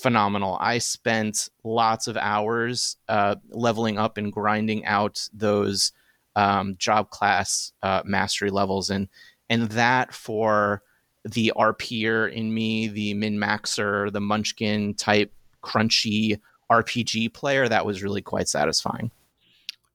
phenomenal. 0.01 0.57
I 0.59 0.79
spent 0.79 1.49
lots 1.63 2.07
of 2.07 2.17
hours 2.17 2.97
uh, 3.07 3.35
leveling 3.49 3.97
up 3.97 4.17
and 4.17 4.31
grinding 4.31 4.85
out 4.85 5.27
those 5.33 5.91
um, 6.35 6.75
job 6.77 7.09
class 7.09 7.71
uh, 7.83 8.01
mastery 8.05 8.49
levels, 8.49 8.89
and 8.89 9.07
and 9.49 9.63
that 9.71 10.13
for 10.13 10.81
the 11.23 11.53
RPer 11.55 12.31
in 12.31 12.53
me, 12.53 12.87
the 12.87 13.13
min 13.13 13.37
maxer, 13.37 14.11
the 14.11 14.21
Munchkin 14.21 14.95
type 14.95 15.31
crunchy 15.63 16.39
RPG 16.71 17.33
player, 17.33 17.67
that 17.67 17.85
was 17.85 18.01
really 18.01 18.21
quite 18.21 18.47
satisfying. 18.47 19.11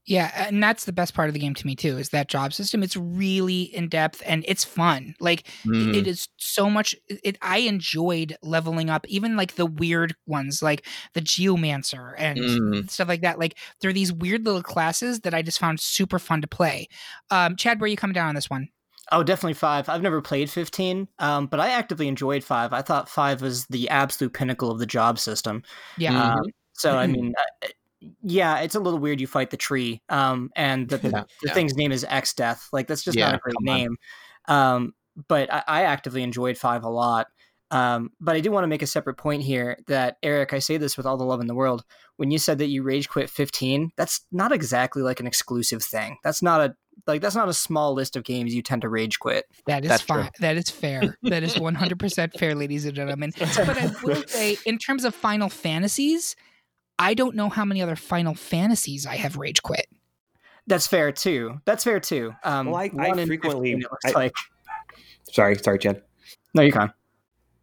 Yeah, 0.07 0.31
and 0.47 0.63
that's 0.63 0.85
the 0.85 0.93
best 0.93 1.15
part 1.15 1.29
of 1.29 1.35
the 1.35 1.41
game 1.41 1.55
to 1.55 1.67
me 1.67 1.75
too, 1.75 1.99
is 1.99 2.11
that 2.11 2.29
job 2.29 2.53
system. 2.53 2.83
It's 2.85 2.97
really 2.97 3.63
in 3.63 3.89
depth 3.89 4.23
and 4.25 4.45
it's 4.47 4.65
fun. 4.65 5.17
Like 5.19 5.49
Mhm. 5.67 5.95
it 5.97 6.07
is 6.07 6.29
so 6.37 6.71
much 6.71 6.95
it 7.09 7.37
I 7.43 7.59
enjoyed 7.59 8.37
leveling 8.41 8.89
up, 8.89 9.05
even 9.09 9.37
like 9.37 9.57
the 9.57 9.67
weird 9.67 10.15
ones, 10.27 10.63
like 10.63 10.87
the 11.15 11.21
geomancer 11.21 12.15
and 12.19 12.39
Mm. 12.39 12.91
stuff 12.91 13.09
like 13.09 13.23
that. 13.23 13.41
Like 13.41 13.59
there 13.81 13.91
are 13.91 13.93
these 13.95 14.13
weird 14.13 14.45
little 14.45 14.63
classes 14.63 15.21
that 15.21 15.35
I 15.35 15.43
just 15.43 15.59
found 15.59 15.81
super 15.81 16.21
fun 16.21 16.41
to 16.41 16.47
play. 16.47 16.87
Um, 17.31 17.57
Chad, 17.57 17.81
where 17.81 17.87
are 17.87 17.89
you 17.89 17.97
coming 17.97 18.15
down 18.15 18.29
on 18.29 18.37
this 18.37 18.49
one? 18.49 18.69
Oh, 19.13 19.23
definitely 19.23 19.55
five. 19.55 19.89
I've 19.89 20.03
never 20.03 20.21
played 20.21 20.51
15, 20.51 21.09
um, 21.21 21.47
but 21.47 21.61
I 21.61 21.71
actively 21.71 22.09
enjoyed 22.09 22.43
five. 22.45 22.73
I 22.73 22.83
thought 22.83 23.09
five 23.09 23.41
was 23.41 23.67
the 23.67 23.89
absolute 23.89 24.33
pinnacle 24.35 24.71
of 24.71 24.79
the 24.81 24.87
job 24.87 25.19
system. 25.19 25.63
Yeah. 25.97 26.35
Um, 26.35 26.43
so, 26.75 26.97
I 26.99 27.07
mean, 27.07 27.33
uh, 27.65 27.69
yeah, 28.23 28.61
it's 28.61 28.75
a 28.75 28.81
little 28.81 28.99
weird 28.99 29.21
you 29.21 29.27
fight 29.27 29.51
the 29.51 29.57
tree, 29.57 30.03
um, 30.09 30.51
and 30.57 30.89
the, 30.89 30.97
Yeah, 30.99 31.11
the 31.11 31.27
yeah. 31.45 31.55
thing's 31.55 31.75
name 31.75 31.93
is 31.93 32.05
Exdeath. 32.05 32.69
Like, 32.73 32.87
that's 32.87 33.03
just 33.03 33.17
Yeah, 33.17 33.27
not 33.27 33.37
a 33.37 33.39
great 33.39 33.61
name. 33.61 33.97
Um, 34.49 34.95
but 35.29 35.53
I, 35.53 35.63
I 35.67 35.83
actively 35.83 36.23
enjoyed 36.23 36.59
five 36.59 36.85
a 36.85 36.91
lot. 36.91 37.29
Um, 37.71 38.11
but 38.21 38.37
I 38.37 38.41
do 38.41 38.53
want 38.53 38.63
to 38.65 38.69
make 38.69 38.83
a 38.83 38.87
separate 38.87 39.17
point 39.17 39.43
here 39.43 39.77
that 39.89 40.19
Eric, 40.23 40.53
I 40.53 40.61
say 40.61 40.77
this 40.77 40.97
with 40.97 41.05
all 41.05 41.17
the 41.17 41.25
love 41.25 41.41
in 41.41 41.49
the 41.49 41.55
world. 41.55 41.85
When 42.17 42.31
you 42.31 42.39
said 42.39 42.59
that 42.59 42.69
you 42.69 42.83
rage 42.83 43.09
quit 43.09 43.29
15, 43.29 43.91
that's 43.97 44.21
not 44.31 44.53
exactly 44.53 45.03
like 45.03 45.19
an 45.19 45.27
exclusive 45.27 45.83
thing. 45.83 46.19
That's 46.23 46.43
not 46.43 46.61
a 46.61 46.75
like 47.07 47.21
that's 47.21 47.35
not 47.35 47.49
a 47.49 47.55
small 47.55 47.93
list 47.93 48.17
of 48.17 48.25
games 48.25 48.55
you 48.55 48.63
tend 48.63 48.83
to 48.83 48.89
rage 48.89 49.19
quit. 49.19 49.45
That 49.67 49.85
is 49.85 49.91
That's 49.91 50.03
fine. 50.03 50.31
That 50.41 50.57
is 50.57 50.71
fair. 50.71 51.19
That 51.25 51.43
is 51.43 51.57
100% 51.57 52.39
fair, 52.39 52.55
ladies 52.55 52.85
and 52.85 52.95
gentlemen. 52.95 53.33
But 53.39 53.77
I 53.79 53.91
will 54.03 54.23
say, 54.27 54.57
in 54.65 54.79
terms 54.79 55.05
of 55.05 55.15
Final 55.15 55.49
Fantasies, 55.49 56.37
I 56.99 57.15
don't 57.15 57.35
know 57.37 57.49
how 57.49 57.65
many 57.65 57.83
other 57.83 57.97
Final 57.97 58.35
Fantasies 58.35 59.07
I 59.07 59.17
have 59.17 59.37
rage 59.37 59.63
quit. 59.63 59.87
That's 60.67 60.87
fair 60.87 61.13
too. 61.13 61.61
That's 61.65 61.85
fair 61.85 62.01
too. 62.01 62.33
Um, 62.43 62.67
Well, 62.67 62.77
I- 62.77 62.91
I 62.99 63.25
frequently- 63.27 63.73
15, 63.73 63.83
it 63.83 63.91
looks 63.91 64.05
I- 64.07 64.11
like 64.13 64.33
Sorry, 65.33 65.57
sorry, 65.59 65.79
Jen. 65.79 66.01
no, 66.55 66.63
you 66.63 66.73
can 66.73 66.93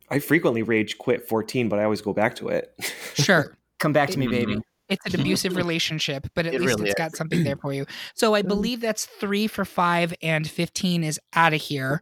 I 0.10 0.20
frequently 0.20 0.62
rage 0.64 0.98
quit 1.00 1.28
14, 1.28 1.70
but 1.70 1.80
I 1.80 1.84
always 1.86 2.02
go 2.02 2.14
back 2.14 2.36
to 2.36 2.50
it. 2.50 2.74
Sure. 3.16 3.56
come 3.80 3.94
back 3.94 4.10
to 4.12 4.20
me, 4.20 4.28
baby. 4.28 4.60
It's 4.90 5.14
an 5.14 5.20
abusive 5.22 5.56
relationship, 5.56 6.28
but 6.36 6.46
at 6.46 6.54
It 6.54 6.62
least 6.62 6.76
really 6.78 6.90
it's 6.90 6.90
is. 6.90 6.96
got 6.96 7.16
something 7.16 7.44
there 7.44 7.56
for 7.56 7.74
you. 7.74 7.86
So 8.16 8.36
I 8.36 8.42
believe 8.44 8.80
that's 8.82 9.06
three 9.06 9.48
for 9.48 9.66
five, 9.66 10.14
and 10.22 10.48
15 10.50 11.04
is 11.04 11.20
out 11.34 11.54
of 11.54 11.62
here. 11.62 12.02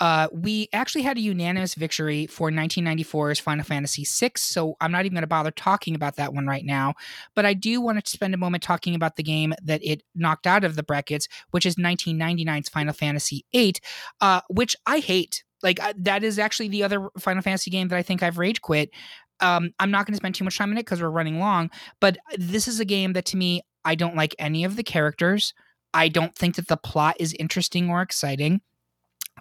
Uh, 0.00 0.28
we 0.32 0.68
actually 0.72 1.02
had 1.02 1.16
a 1.16 1.20
unanimous 1.20 1.74
victory 1.74 2.26
for 2.26 2.50
1994's 2.50 3.38
Final 3.38 3.64
Fantasy 3.64 4.04
VI, 4.04 4.32
so 4.36 4.76
I'm 4.80 4.90
not 4.90 5.04
even 5.04 5.14
going 5.14 5.22
to 5.22 5.28
bother 5.28 5.50
talking 5.50 5.94
about 5.94 6.16
that 6.16 6.34
one 6.34 6.46
right 6.46 6.64
now. 6.64 6.94
But 7.34 7.46
I 7.46 7.54
do 7.54 7.80
want 7.80 8.04
to 8.04 8.10
spend 8.10 8.34
a 8.34 8.38
moment 8.38 8.62
talking 8.62 8.94
about 8.94 9.16
the 9.16 9.22
game 9.22 9.54
that 9.62 9.80
it 9.84 10.02
knocked 10.14 10.46
out 10.46 10.64
of 10.64 10.76
the 10.76 10.82
brackets, 10.82 11.28
which 11.52 11.64
is 11.64 11.76
1999's 11.76 12.68
Final 12.68 12.92
Fantasy 12.92 13.44
VIII, 13.52 13.74
uh, 14.20 14.40
which 14.48 14.74
I 14.86 14.98
hate. 14.98 15.44
Like 15.62 15.82
uh, 15.82 15.94
that 15.98 16.24
is 16.24 16.38
actually 16.38 16.68
the 16.68 16.82
other 16.82 17.08
Final 17.18 17.42
Fantasy 17.42 17.70
game 17.70 17.88
that 17.88 17.96
I 17.96 18.02
think 18.02 18.22
I've 18.22 18.38
rage 18.38 18.60
quit. 18.60 18.90
Um, 19.40 19.70
I'm 19.78 19.90
not 19.90 20.06
going 20.06 20.12
to 20.12 20.18
spend 20.18 20.34
too 20.34 20.44
much 20.44 20.58
time 20.58 20.72
in 20.72 20.78
it 20.78 20.82
because 20.82 21.00
we're 21.00 21.08
running 21.08 21.38
long. 21.38 21.70
But 22.00 22.18
this 22.36 22.68
is 22.68 22.80
a 22.80 22.84
game 22.84 23.14
that 23.14 23.24
to 23.26 23.36
me, 23.36 23.62
I 23.84 23.94
don't 23.94 24.16
like 24.16 24.34
any 24.38 24.64
of 24.64 24.76
the 24.76 24.82
characters. 24.82 25.54
I 25.92 26.08
don't 26.08 26.34
think 26.34 26.56
that 26.56 26.68
the 26.68 26.76
plot 26.76 27.16
is 27.20 27.34
interesting 27.38 27.88
or 27.88 28.02
exciting. 28.02 28.60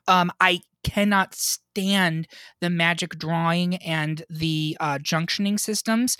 Um, 0.07 0.31
I 0.39 0.61
cannot 0.83 1.33
stand 1.33 2.27
the 2.59 2.69
magic 2.69 3.17
drawing 3.17 3.75
and 3.77 4.23
the 4.29 4.77
uh, 4.79 4.97
junctioning 4.99 5.59
systems. 5.59 6.17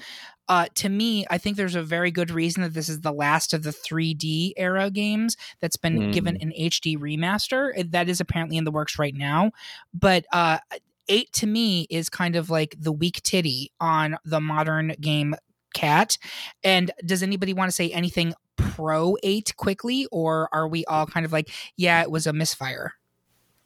Uh, 0.50 0.68
to 0.76 0.90
me, 0.90 1.26
I 1.30 1.38
think 1.38 1.56
there's 1.56 1.76
a 1.76 1.84
very 1.84 2.12
good 2.12 2.32
reason 2.32 2.64
that 2.64 2.74
this 2.74 2.90
is 2.90 3.02
the 3.02 3.14
last 3.14 3.54
of 3.54 3.64
the 3.64 3.70
3D 3.70 4.54
era 4.58 4.90
games 4.90 5.38
that's 5.62 5.78
been 5.78 6.00
mm. 6.00 6.14
given 6.14 6.38
an 6.38 6.52
HD 6.58 6.98
remaster. 6.98 7.90
That 7.92 8.10
is 8.10 8.20
apparently 8.20 8.58
in 8.58 8.66
the 8.66 8.72
works 8.72 9.00
right 9.00 9.16
now. 9.16 9.52
But 9.94 10.26
uh, 10.34 10.60
eight 11.08 11.32
to 11.34 11.48
me 11.48 11.88
is 11.90 12.10
kind 12.10 12.36
of 12.36 12.50
like 12.50 12.76
the 12.78 12.92
weak 12.92 13.22
titty 13.24 13.72
on 13.80 14.18
the 14.26 14.42
modern 14.42 14.96
game 15.00 15.36
cat. 15.74 16.18
And 16.64 16.92
does 17.06 17.24
anybody 17.24 17.54
want 17.54 17.70
to 17.70 17.76
say 17.76 17.90
anything 17.92 18.34
pro 18.58 19.16
eight 19.24 19.54
quickly, 19.58 20.08
or 20.12 20.50
are 20.52 20.68
we 20.68 20.86
all 20.86 21.06
kind 21.06 21.26
of 21.26 21.32
like, 21.32 21.50
yeah, 21.78 22.02
it 22.02 22.12
was 22.12 22.28
a 22.28 22.34
misfire? 22.34 22.94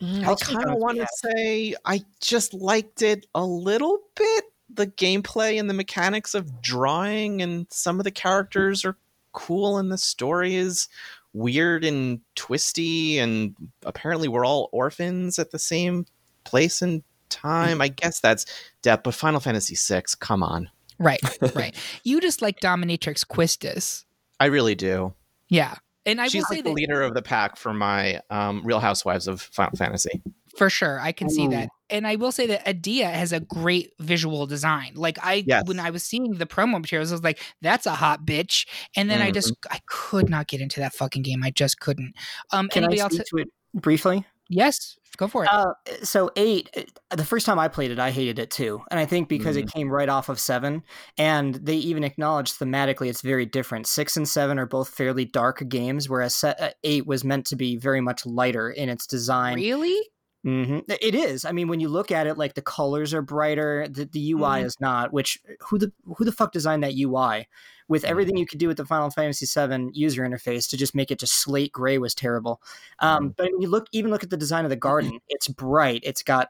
Mm, 0.01 0.27
I 0.27 0.35
kind 0.35 0.69
of 0.69 0.77
want 0.77 0.97
to 0.97 1.07
say 1.13 1.75
I 1.85 2.01
just 2.21 2.53
liked 2.53 3.01
it 3.01 3.25
a 3.33 3.45
little 3.45 3.99
bit. 4.15 4.45
The 4.69 4.87
gameplay 4.87 5.59
and 5.59 5.69
the 5.69 5.73
mechanics 5.73 6.35
of 6.35 6.61
drawing 6.61 7.41
and 7.41 7.67
some 7.71 7.99
of 7.99 8.03
the 8.03 8.11
characters 8.11 8.85
are 8.85 8.97
cool 9.31 9.77
and 9.77 9.91
the 9.91 9.97
story 9.97 10.55
is 10.55 10.87
weird 11.33 11.83
and 11.83 12.19
twisty 12.35 13.19
and 13.19 13.55
apparently 13.85 14.27
we're 14.27 14.45
all 14.45 14.69
orphans 14.71 15.39
at 15.39 15.51
the 15.51 15.59
same 15.59 16.05
place 16.43 16.81
and 16.81 17.03
time. 17.29 17.81
I 17.81 17.87
guess 17.87 18.19
that's 18.19 18.45
depth, 18.81 19.03
but 19.03 19.13
Final 19.13 19.39
Fantasy 19.39 19.75
VI, 19.75 20.03
come 20.19 20.43
on. 20.43 20.69
Right, 20.99 21.21
right. 21.55 21.75
you 22.03 22.19
just 22.19 22.41
like 22.41 22.59
Dominatrix 22.59 23.25
Quistis. 23.25 24.05
I 24.39 24.45
really 24.45 24.75
do. 24.75 25.13
Yeah. 25.49 25.75
And 26.07 26.21
I 26.21 26.27
She's 26.27 26.41
will 26.41 26.45
say 26.47 26.55
like 26.55 26.63
the 26.63 26.69
that, 26.69 26.75
leader 26.75 27.01
of 27.01 27.13
the 27.13 27.21
pack 27.21 27.57
for 27.57 27.73
my 27.73 28.21
um, 28.29 28.61
Real 28.63 28.79
Housewives 28.79 29.27
of 29.27 29.41
Final 29.41 29.77
Fantasy. 29.77 30.21
For 30.55 30.69
sure, 30.69 30.99
I 30.99 31.11
can 31.11 31.27
Ooh. 31.27 31.31
see 31.31 31.47
that. 31.49 31.69
And 31.89 32.07
I 32.07 32.15
will 32.15 32.31
say 32.31 32.47
that 32.47 32.65
Edea 32.65 33.11
has 33.11 33.31
a 33.31 33.41
great 33.41 33.91
visual 33.99 34.47
design. 34.47 34.93
Like 34.95 35.19
I, 35.21 35.43
yes. 35.45 35.67
when 35.67 35.79
I 35.79 35.91
was 35.91 36.03
seeing 36.03 36.33
the 36.35 36.45
promo 36.45 36.81
materials, 36.81 37.11
I 37.11 37.15
was 37.15 37.23
like, 37.23 37.39
"That's 37.61 37.85
a 37.85 37.93
hot 37.93 38.25
bitch." 38.25 38.65
And 38.95 39.09
then 39.09 39.19
mm-hmm. 39.19 39.27
I 39.27 39.31
just, 39.31 39.53
I 39.69 39.79
could 39.85 40.29
not 40.29 40.47
get 40.47 40.61
into 40.61 40.79
that 40.79 40.93
fucking 40.93 41.21
game. 41.21 41.43
I 41.43 41.51
just 41.51 41.79
couldn't. 41.79 42.15
Um, 42.51 42.69
Can 42.69 42.83
anybody 42.83 43.01
I 43.01 43.07
speak 43.07 43.19
else? 43.19 43.29
to 43.29 43.37
it 43.37 43.49
briefly? 43.73 44.25
Yes, 44.49 44.97
go 45.17 45.27
for 45.27 45.43
it. 45.43 45.49
Uh, 45.51 45.73
so 46.03 46.31
eight, 46.35 46.69
uh, 47.11 47.15
the 47.15 47.25
first 47.25 47.45
time 47.45 47.59
I 47.59 47.67
played 47.67 47.91
it, 47.91 47.99
I 47.99 48.11
hated 48.11 48.39
it 48.39 48.51
too, 48.51 48.81
and 48.89 48.99
I 48.99 49.05
think 49.05 49.29
because 49.29 49.57
mm. 49.57 49.63
it 49.63 49.71
came 49.71 49.89
right 49.89 50.09
off 50.09 50.29
of 50.29 50.39
seven, 50.39 50.83
and 51.17 51.55
they 51.55 51.75
even 51.75 52.03
acknowledged 52.03 52.59
thematically 52.59 53.09
it's 53.09 53.21
very 53.21 53.45
different. 53.45 53.87
Six 53.87 54.15
and 54.17 54.27
seven 54.27 54.57
are 54.59 54.65
both 54.65 54.89
fairly 54.89 55.25
dark 55.25 55.67
games, 55.67 56.09
whereas 56.09 56.43
uh, 56.43 56.71
eight 56.83 57.05
was 57.05 57.23
meant 57.23 57.45
to 57.47 57.55
be 57.55 57.75
very 57.75 58.01
much 58.01 58.25
lighter 58.25 58.69
in 58.69 58.89
its 58.89 59.05
design. 59.05 59.55
Really? 59.55 59.99
Mm-hmm. 60.45 60.79
It 61.01 61.13
is. 61.13 61.43
I 61.43 61.51
mean, 61.51 61.67
when 61.67 61.81
you 61.81 61.89
look 61.89 62.09
at 62.09 62.25
it, 62.25 62.37
like 62.37 62.53
the 62.53 62.61
colors 62.61 63.13
are 63.13 63.21
brighter. 63.21 63.87
The, 63.89 64.05
the 64.05 64.31
UI 64.31 64.61
mm. 64.61 64.65
is 64.65 64.79
not. 64.79 65.11
Which 65.11 65.39
who 65.61 65.77
the 65.77 65.91
who 66.05 66.23
the 66.23 66.31
fuck 66.31 66.53
designed 66.53 66.83
that 66.83 66.93
UI? 66.95 67.47
With 67.87 68.03
mm-hmm. 68.03 68.11
everything 68.11 68.37
you 68.37 68.45
could 68.45 68.59
do 68.59 68.67
with 68.67 68.77
the 68.77 68.85
Final 68.85 69.09
Fantasy 69.09 69.45
VII 69.45 69.89
user 69.93 70.23
interface 70.23 70.69
to 70.69 70.77
just 70.77 70.95
make 70.95 71.11
it 71.11 71.19
just 71.19 71.41
slate 71.41 71.71
gray 71.71 71.97
was 71.97 72.15
terrible. 72.15 72.61
Um, 72.99 73.29
mm-hmm. 73.29 73.31
but 73.37 73.49
you 73.59 73.69
look 73.69 73.87
even 73.91 74.11
look 74.11 74.23
at 74.23 74.29
the 74.29 74.37
design 74.37 74.65
of 74.65 74.69
the 74.69 74.75
garden; 74.75 75.19
it's 75.27 75.47
bright. 75.47 76.01
It's 76.03 76.23
got 76.23 76.49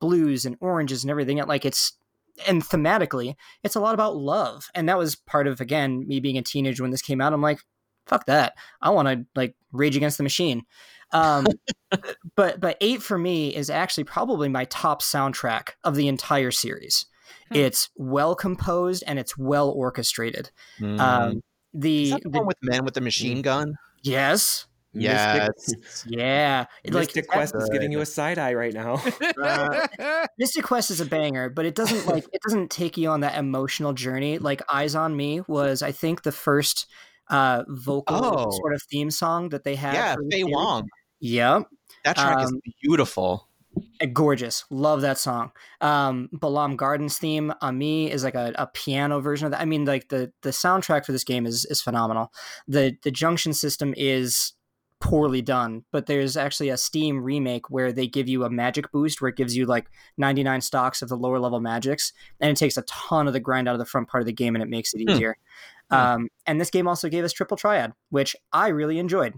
blues 0.00 0.44
and 0.44 0.56
oranges 0.60 1.04
and 1.04 1.10
everything. 1.10 1.38
Like 1.38 1.64
it's 1.64 1.92
and 2.46 2.62
thematically, 2.62 3.34
it's 3.64 3.74
a 3.74 3.80
lot 3.80 3.94
about 3.94 4.16
love, 4.16 4.70
and 4.74 4.88
that 4.88 4.98
was 4.98 5.16
part 5.16 5.46
of 5.46 5.60
again 5.60 6.06
me 6.06 6.20
being 6.20 6.38
a 6.38 6.42
teenager 6.42 6.82
when 6.82 6.90
this 6.90 7.02
came 7.02 7.20
out. 7.20 7.32
I'm 7.32 7.42
like, 7.42 7.60
fuck 8.06 8.26
that. 8.26 8.54
I 8.80 8.90
want 8.90 9.08
to 9.08 9.24
like 9.34 9.54
rage 9.72 9.96
against 9.96 10.16
the 10.16 10.22
machine. 10.22 10.64
Um, 11.12 11.46
but 12.36 12.60
but 12.60 12.76
eight 12.80 13.02
for 13.02 13.18
me 13.18 13.54
is 13.54 13.70
actually 13.70 14.04
probably 14.04 14.48
my 14.48 14.64
top 14.66 15.02
soundtrack 15.02 15.70
of 15.84 15.94
the 15.94 16.08
entire 16.08 16.50
series. 16.50 17.06
Hmm. 17.50 17.56
It's 17.56 17.90
well 17.96 18.34
composed 18.34 19.04
and 19.06 19.18
it's 19.18 19.36
well 19.36 19.70
orchestrated. 19.70 20.50
Mm. 20.80 21.00
Um, 21.00 21.42
the, 21.74 22.04
Is 22.04 22.10
that 22.10 22.22
the, 22.22 22.30
the, 22.30 22.38
one 22.38 22.46
with 22.46 22.58
men 22.62 22.84
with 22.84 22.94
the 22.94 23.00
machine 23.00 23.42
gun? 23.42 23.74
Yes. 24.02 24.66
Yes. 24.92 25.50
yeah. 26.06 26.66
Mystic 26.84 27.24
like, 27.24 27.26
Quest 27.28 27.54
is 27.56 27.68
giving 27.70 27.92
you 27.92 28.00
a 28.00 28.06
side 28.06 28.38
eye 28.38 28.54
right 28.54 28.72
now. 28.72 29.02
uh, 29.42 30.26
Mystic 30.38 30.64
Quest 30.64 30.90
is 30.90 31.00
a 31.00 31.04
banger, 31.04 31.50
but 31.50 31.66
it 31.66 31.74
doesn't 31.74 32.06
like 32.06 32.24
it 32.32 32.40
doesn't 32.46 32.70
take 32.70 32.96
you 32.96 33.10
on 33.10 33.20
that 33.20 33.36
emotional 33.36 33.92
journey. 33.92 34.38
Like 34.38 34.62
Eyes 34.72 34.94
on 34.94 35.16
Me 35.16 35.42
was, 35.46 35.82
I 35.82 35.92
think, 35.92 36.22
the 36.22 36.32
first 36.32 36.86
uh 37.30 37.64
vocal 37.68 38.16
oh. 38.16 38.50
sort 38.50 38.72
of 38.72 38.82
theme 38.90 39.10
song 39.10 39.50
that 39.50 39.64
they 39.64 39.74
had. 39.74 39.94
Yeah, 39.94 40.16
Faye 40.30 40.44
Wong. 40.44 40.88
Yep. 41.20 41.64
That 42.04 42.16
track 42.16 42.38
um, 42.38 42.44
is 42.44 42.74
beautiful. 42.82 43.47
Eh, 44.00 44.06
gorgeous 44.06 44.64
love 44.70 45.00
that 45.00 45.18
song 45.18 45.50
um 45.80 46.28
balamb 46.34 46.76
gardens 46.76 47.18
theme 47.18 47.52
on 47.60 47.76
me 47.76 48.10
is 48.10 48.24
like 48.24 48.34
a, 48.34 48.52
a, 48.56 48.66
piano 48.68 49.20
version 49.20 49.46
of 49.46 49.52
that 49.52 49.60
i 49.60 49.64
mean 49.64 49.84
like 49.84 50.08
the 50.08 50.32
the 50.42 50.50
soundtrack 50.50 51.04
for 51.04 51.12
this 51.12 51.24
game 51.24 51.46
is 51.46 51.64
is 51.66 51.82
phenomenal 51.82 52.32
the 52.66 52.96
the 53.02 53.10
junction 53.10 53.52
system 53.52 53.92
is 53.96 54.52
poorly 55.00 55.42
done 55.42 55.84
but 55.92 56.06
there's 56.06 56.36
actually 56.36 56.68
a 56.68 56.76
steam 56.76 57.22
remake 57.22 57.70
where 57.70 57.92
they 57.92 58.06
give 58.06 58.28
you 58.28 58.44
a 58.44 58.50
magic 58.50 58.90
boost 58.90 59.20
where 59.20 59.28
it 59.28 59.36
gives 59.36 59.56
you 59.56 59.66
like 59.66 59.88
99 60.16 60.60
stocks 60.60 61.02
of 61.02 61.08
the 61.08 61.16
lower 61.16 61.38
level 61.38 61.60
magics 61.60 62.12
and 62.40 62.50
it 62.50 62.56
takes 62.56 62.76
a 62.76 62.82
ton 62.82 63.26
of 63.26 63.32
the 63.32 63.40
grind 63.40 63.68
out 63.68 63.74
of 63.74 63.78
the 63.78 63.84
front 63.84 64.08
part 64.08 64.22
of 64.22 64.26
the 64.26 64.32
game 64.32 64.54
and 64.56 64.62
it 64.62 64.68
makes 64.68 64.94
it 64.94 65.02
hmm. 65.02 65.10
easier 65.10 65.36
hmm. 65.90 65.96
um 65.96 66.28
and 66.46 66.60
this 66.60 66.70
game 66.70 66.88
also 66.88 67.08
gave 67.08 67.24
us 67.24 67.32
triple 67.32 67.56
triad 67.56 67.92
which 68.10 68.34
i 68.52 68.68
really 68.68 68.98
enjoyed 68.98 69.34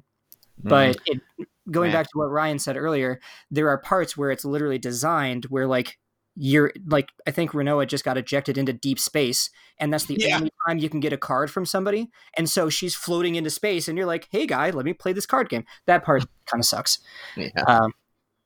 but 0.62 0.96
hmm. 1.06 1.18
it 1.38 1.48
going 1.70 1.92
back 1.92 2.06
to 2.06 2.18
what 2.18 2.30
Ryan 2.30 2.58
said 2.58 2.76
earlier, 2.76 3.20
there 3.50 3.68
are 3.68 3.78
parts 3.78 4.16
where 4.16 4.30
it's 4.30 4.44
literally 4.44 4.78
designed 4.78 5.46
where 5.46 5.66
like 5.66 5.98
you're 6.36 6.72
like 6.86 7.10
I 7.26 7.30
think 7.30 7.52
Rinoa 7.52 7.86
just 7.86 8.04
got 8.04 8.16
ejected 8.16 8.56
into 8.56 8.72
deep 8.72 8.98
space, 8.98 9.50
and 9.78 9.92
that's 9.92 10.06
the 10.06 10.16
yeah. 10.18 10.36
only 10.36 10.50
time 10.66 10.78
you 10.78 10.88
can 10.88 11.00
get 11.00 11.12
a 11.12 11.18
card 11.18 11.50
from 11.50 11.66
somebody. 11.66 12.08
And 12.36 12.48
so 12.48 12.68
she's 12.68 12.94
floating 12.94 13.34
into 13.34 13.50
space, 13.50 13.88
and 13.88 13.98
you're 13.98 14.06
like, 14.06 14.28
"Hey, 14.30 14.46
guy, 14.46 14.70
let 14.70 14.84
me 14.84 14.92
play 14.92 15.12
this 15.12 15.26
card 15.26 15.48
game." 15.48 15.64
That 15.86 16.04
part 16.04 16.24
kind 16.46 16.60
of 16.60 16.66
sucks. 16.66 16.98
Yeah. 17.36 17.50
Um, 17.66 17.92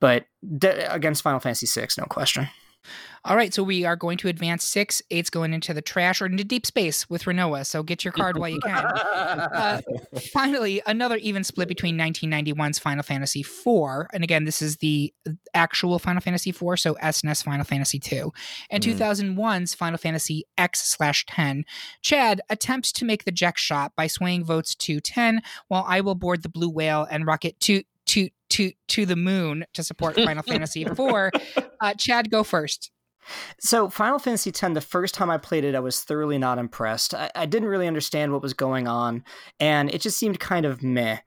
but 0.01 0.27
d- 0.59 0.69
against 0.69 1.23
Final 1.23 1.41
Fantasy 1.41 1.67
VI, 1.67 1.89
no 1.99 2.05
question. 2.05 2.49
All 3.25 3.37
right, 3.37 3.55
so 3.55 3.63
we 3.63 3.85
are 3.85 3.97
going 3.97 4.19
to 4.19 4.29
advance 4.29 4.65
six. 4.65 5.01
Eight's 5.11 5.31
going 5.31 5.55
into 5.55 5.73
the 5.73 5.81
trash 5.81 6.21
or 6.21 6.27
into 6.27 6.45
deep 6.45 6.67
space 6.67 7.09
with 7.09 7.25
Rinoa. 7.25 7.65
So 7.65 7.83
get 7.83 8.05
your 8.05 8.13
card 8.13 8.37
while 8.37 8.51
you 8.51 8.61
can. 8.61 8.85
uh, 8.85 9.81
finally, 10.33 10.83
another 10.87 11.17
even 11.17 11.43
split 11.43 11.69
between 11.69 11.97
1991's 11.97 12.79
Final 12.79 13.03
Fantasy 13.03 13.41
IV, 13.41 14.07
and 14.13 14.23
again, 14.23 14.45
this 14.45 14.61
is 14.61 14.77
the 14.77 15.13
actual 15.55 15.99
Final 15.99 16.21
Fantasy 16.21 16.51
IV, 16.51 16.79
so 16.79 16.95
SNES 16.95 17.45
Final 17.45 17.65
Fantasy 17.65 18.01
II, 18.13 18.25
and 18.71 18.85
mm. 18.85 18.95
2001's 18.95 19.75
Final 19.75 19.99
Fantasy 19.99 20.45
X 20.59 20.87
slash 20.87 21.25
10. 21.27 21.65
Chad 22.03 22.43
attempts 22.51 22.93
to 22.93 23.05
make 23.05 23.25
the 23.25 23.33
Jecht 23.33 23.57
shot 23.57 23.93
by 23.97 24.07
swaying 24.07 24.45
votes 24.45 24.75
to 24.75 25.01
10, 25.01 25.41
while 25.69 25.85
I 25.89 26.03
will 26.03 26.15
board 26.15 26.43
the 26.43 26.49
blue 26.51 26.71
whale 26.71 27.07
and 27.11 27.27
rocket 27.27 27.59
to 27.61 27.85
to 28.07 28.29
to 28.51 28.73
to 28.89 29.07
the 29.07 29.17
moon 29.17 29.65
to 29.75 29.83
support 29.83 30.17
Final 30.17 30.43
Fantasy 30.47 30.83
IV. 30.83 30.99
Uh, 31.81 31.95
Chad, 31.95 32.31
go 32.31 32.43
first. 32.43 32.91
So, 33.59 33.89
Final 33.89 34.19
Fantasy 34.19 34.51
X, 34.51 34.61
the 34.61 34.81
first 34.81 35.15
time 35.15 35.31
I 35.31 35.39
played 35.39 35.65
it, 35.65 35.75
I 35.75 35.81
was 35.81 36.03
thoroughly 36.03 36.39
not 36.39 36.59
impressed. 36.59 37.15
I, 37.15 37.31
I 37.35 37.47
didn't 37.47 37.69
really 37.69 37.87
understand 37.87 38.33
what 38.33 38.43
was 38.43 38.53
going 38.53 38.87
on, 38.87 39.25
and 39.59 39.93
it 39.93 40.01
just 40.01 40.19
seemed 40.19 40.39
kind 40.41 40.67
of 40.67 40.83
meh. 40.83 41.19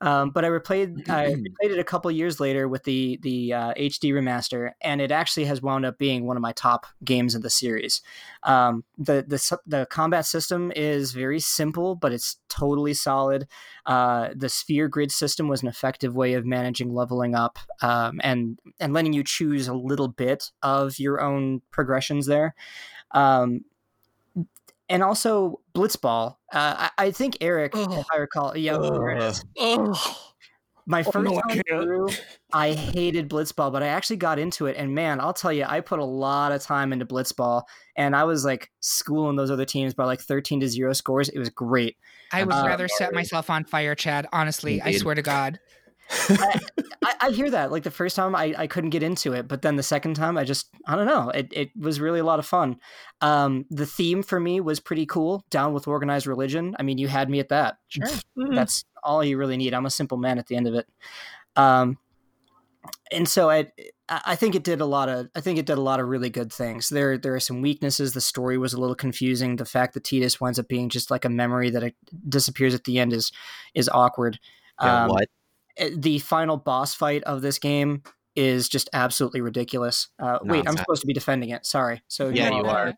Um, 0.00 0.30
but 0.30 0.44
I 0.44 0.48
replayed 0.48 1.08
I 1.08 1.34
replayed 1.34 1.72
it 1.72 1.78
a 1.78 1.84
couple 1.84 2.10
years 2.10 2.40
later 2.40 2.68
with 2.68 2.84
the 2.84 3.18
the 3.22 3.52
uh, 3.52 3.74
HD 3.74 4.12
remaster, 4.12 4.72
and 4.80 5.00
it 5.00 5.10
actually 5.10 5.44
has 5.44 5.60
wound 5.60 5.84
up 5.84 5.98
being 5.98 6.26
one 6.26 6.36
of 6.36 6.42
my 6.42 6.52
top 6.52 6.86
games 7.04 7.34
in 7.34 7.42
the 7.42 7.50
series. 7.50 8.00
Um, 8.42 8.84
the 8.96 9.24
the 9.26 9.58
the 9.66 9.86
combat 9.86 10.26
system 10.26 10.72
is 10.74 11.12
very 11.12 11.40
simple, 11.40 11.94
but 11.94 12.12
it's 12.12 12.36
totally 12.48 12.94
solid. 12.94 13.46
Uh, 13.86 14.30
the 14.34 14.48
sphere 14.48 14.88
grid 14.88 15.12
system 15.12 15.48
was 15.48 15.62
an 15.62 15.68
effective 15.68 16.14
way 16.14 16.34
of 16.34 16.46
managing 16.46 16.94
leveling 16.94 17.34
up 17.34 17.58
um, 17.82 18.20
and 18.22 18.58
and 18.78 18.94
letting 18.94 19.12
you 19.12 19.22
choose 19.22 19.68
a 19.68 19.74
little 19.74 20.08
bit 20.08 20.50
of 20.62 20.98
your 20.98 21.20
own 21.20 21.60
progressions 21.70 22.26
there. 22.26 22.54
Um, 23.12 23.64
and 24.90 25.02
also 25.02 25.60
Blitzball. 25.74 26.36
Uh, 26.52 26.88
I, 26.88 26.90
I, 26.98 27.10
think 27.12 27.38
Eric, 27.40 27.72
oh. 27.74 28.00
if 28.00 28.06
I 28.12 28.18
recall, 28.18 28.56
yeah, 28.56 28.76
oh. 28.76 29.32
oh. 29.58 30.26
My 30.86 31.04
first 31.04 31.16
oh, 31.18 31.22
no, 31.22 31.40
time 31.42 31.62
through, 31.68 32.08
I 32.52 32.72
hated 32.72 33.30
Blitzball, 33.30 33.70
but 33.70 33.82
I 33.82 33.86
actually 33.86 34.16
got 34.16 34.40
into 34.40 34.66
it, 34.66 34.76
and 34.76 34.92
man, 34.92 35.20
I'll 35.20 35.32
tell 35.32 35.52
you, 35.52 35.64
I 35.68 35.80
put 35.80 36.00
a 36.00 36.04
lot 36.04 36.50
of 36.50 36.62
time 36.62 36.92
into 36.92 37.06
Blitzball, 37.06 37.62
and 37.96 38.16
I 38.16 38.24
was 38.24 38.44
like 38.44 38.70
schooling 38.80 39.36
those 39.36 39.52
other 39.52 39.64
teams 39.64 39.94
by 39.94 40.04
like 40.04 40.20
thirteen 40.20 40.58
to 40.60 40.68
zero 40.68 40.92
scores. 40.92 41.28
It 41.28 41.38
was 41.38 41.48
great. 41.48 41.96
I 42.32 42.42
would 42.42 42.52
uh, 42.52 42.64
rather 42.66 42.88
set 42.88 43.14
myself 43.14 43.50
on 43.50 43.64
fire, 43.64 43.94
Chad. 43.94 44.26
Honestly, 44.32 44.80
Indeed. 44.80 44.96
I 44.96 44.98
swear 44.98 45.14
to 45.14 45.22
God. 45.22 45.60
I, 46.10 46.60
I, 47.04 47.14
I, 47.20 47.30
hear 47.30 47.50
that. 47.50 47.70
Like 47.70 47.82
the 47.84 47.90
first 47.90 48.16
time, 48.16 48.34
I, 48.34 48.54
I 48.56 48.66
couldn't 48.66 48.90
get 48.90 49.02
into 49.02 49.32
it, 49.32 49.46
but 49.48 49.62
then 49.62 49.76
the 49.76 49.82
second 49.82 50.14
time, 50.14 50.36
I 50.36 50.44
just 50.44 50.68
I 50.86 50.96
don't 50.96 51.06
know. 51.06 51.30
It 51.30 51.48
it 51.52 51.70
was 51.76 52.00
really 52.00 52.20
a 52.20 52.24
lot 52.24 52.38
of 52.38 52.46
fun. 52.46 52.76
Um, 53.20 53.66
the 53.70 53.86
theme 53.86 54.22
for 54.22 54.40
me 54.40 54.60
was 54.60 54.80
pretty 54.80 55.06
cool. 55.06 55.44
Down 55.50 55.72
with 55.72 55.86
organized 55.86 56.26
religion. 56.26 56.74
I 56.78 56.82
mean, 56.82 56.98
you 56.98 57.08
had 57.08 57.30
me 57.30 57.38
at 57.40 57.50
that. 57.50 57.78
Sure, 57.88 58.06
mm-hmm. 58.06 58.54
that's 58.54 58.84
all 59.02 59.24
you 59.24 59.38
really 59.38 59.56
need. 59.56 59.74
I'm 59.74 59.86
a 59.86 59.90
simple 59.90 60.18
man 60.18 60.38
at 60.38 60.46
the 60.46 60.56
end 60.56 60.66
of 60.66 60.74
it. 60.74 60.86
Um, 61.56 61.98
and 63.12 63.28
so 63.28 63.50
I 63.50 63.70
I 64.08 64.36
think 64.36 64.54
it 64.54 64.64
did 64.64 64.80
a 64.80 64.86
lot 64.86 65.08
of 65.08 65.28
I 65.34 65.40
think 65.40 65.58
it 65.58 65.66
did 65.66 65.78
a 65.78 65.82
lot 65.82 66.00
of 66.00 66.08
really 66.08 66.30
good 66.30 66.52
things. 66.52 66.88
There 66.88 67.18
there 67.18 67.34
are 67.34 67.40
some 67.40 67.60
weaknesses. 67.60 68.12
The 68.12 68.20
story 68.20 68.58
was 68.58 68.72
a 68.72 68.80
little 68.80 68.94
confusing. 68.94 69.56
The 69.56 69.64
fact 69.64 69.94
that 69.94 70.04
Tidus 70.04 70.40
winds 70.40 70.58
up 70.58 70.68
being 70.68 70.88
just 70.88 71.10
like 71.10 71.24
a 71.24 71.28
memory 71.28 71.70
that 71.70 71.94
disappears 72.28 72.74
at 72.74 72.84
the 72.84 72.98
end 72.98 73.12
is 73.12 73.32
is 73.74 73.88
awkward. 73.88 74.38
Yeah, 74.80 75.04
um, 75.04 75.10
what? 75.10 75.28
Eh, 75.80 75.90
the 75.96 76.18
final 76.20 76.56
boss 76.56 76.94
fight 76.94 77.24
of 77.24 77.42
this 77.42 77.58
game 77.58 78.02
is 78.36 78.68
just 78.68 78.88
absolutely 78.92 79.40
ridiculous. 79.40 80.08
Uh, 80.22 80.38
wait, 80.42 80.66
I'm 80.68 80.76
supposed 80.76 81.00
to 81.00 81.06
be 81.06 81.12
defending 81.12 81.50
it. 81.50 81.66
Sorry. 81.66 82.00
So 82.06 82.28
yeah, 82.28 82.50
you 82.50 82.64
are. 82.64 82.94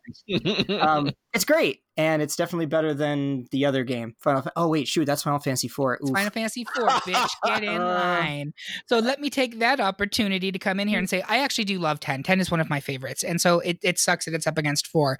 um, 0.79 1.09
it's 1.33 1.43
great, 1.43 1.81
and 1.97 2.21
it's 2.21 2.35
definitely 2.35 2.67
better 2.67 2.93
than 2.93 3.45
the 3.51 3.65
other 3.65 3.83
game. 3.83 4.15
Final. 4.19 4.45
oh 4.55 4.67
wait, 4.67 4.87
shoot, 4.87 5.05
that's 5.05 5.23
Final 5.23 5.39
Fantasy 5.39 5.67
Four. 5.67 5.97
Final 6.13 6.29
Fantasy 6.29 6.65
Four, 6.75 6.87
bitch, 6.87 7.29
get 7.45 7.63
in 7.63 7.81
line. 7.81 8.53
So 8.87 8.99
let 8.99 9.19
me 9.19 9.29
take 9.29 9.59
that 9.59 9.79
opportunity 9.79 10.51
to 10.51 10.59
come 10.59 10.79
in 10.79 10.87
here 10.87 10.99
and 10.99 11.09
say 11.09 11.23
I 11.23 11.39
actually 11.39 11.65
do 11.65 11.79
love 11.79 11.99
ten. 11.99 12.21
Ten 12.21 12.39
is 12.39 12.51
one 12.51 12.59
of 12.59 12.69
my 12.69 12.79
favorites, 12.79 13.23
and 13.23 13.41
so 13.41 13.59
it, 13.59 13.79
it 13.81 13.97
sucks 13.97 14.25
that 14.25 14.35
it's 14.35 14.47
up 14.47 14.57
against 14.57 14.87
four, 14.87 15.19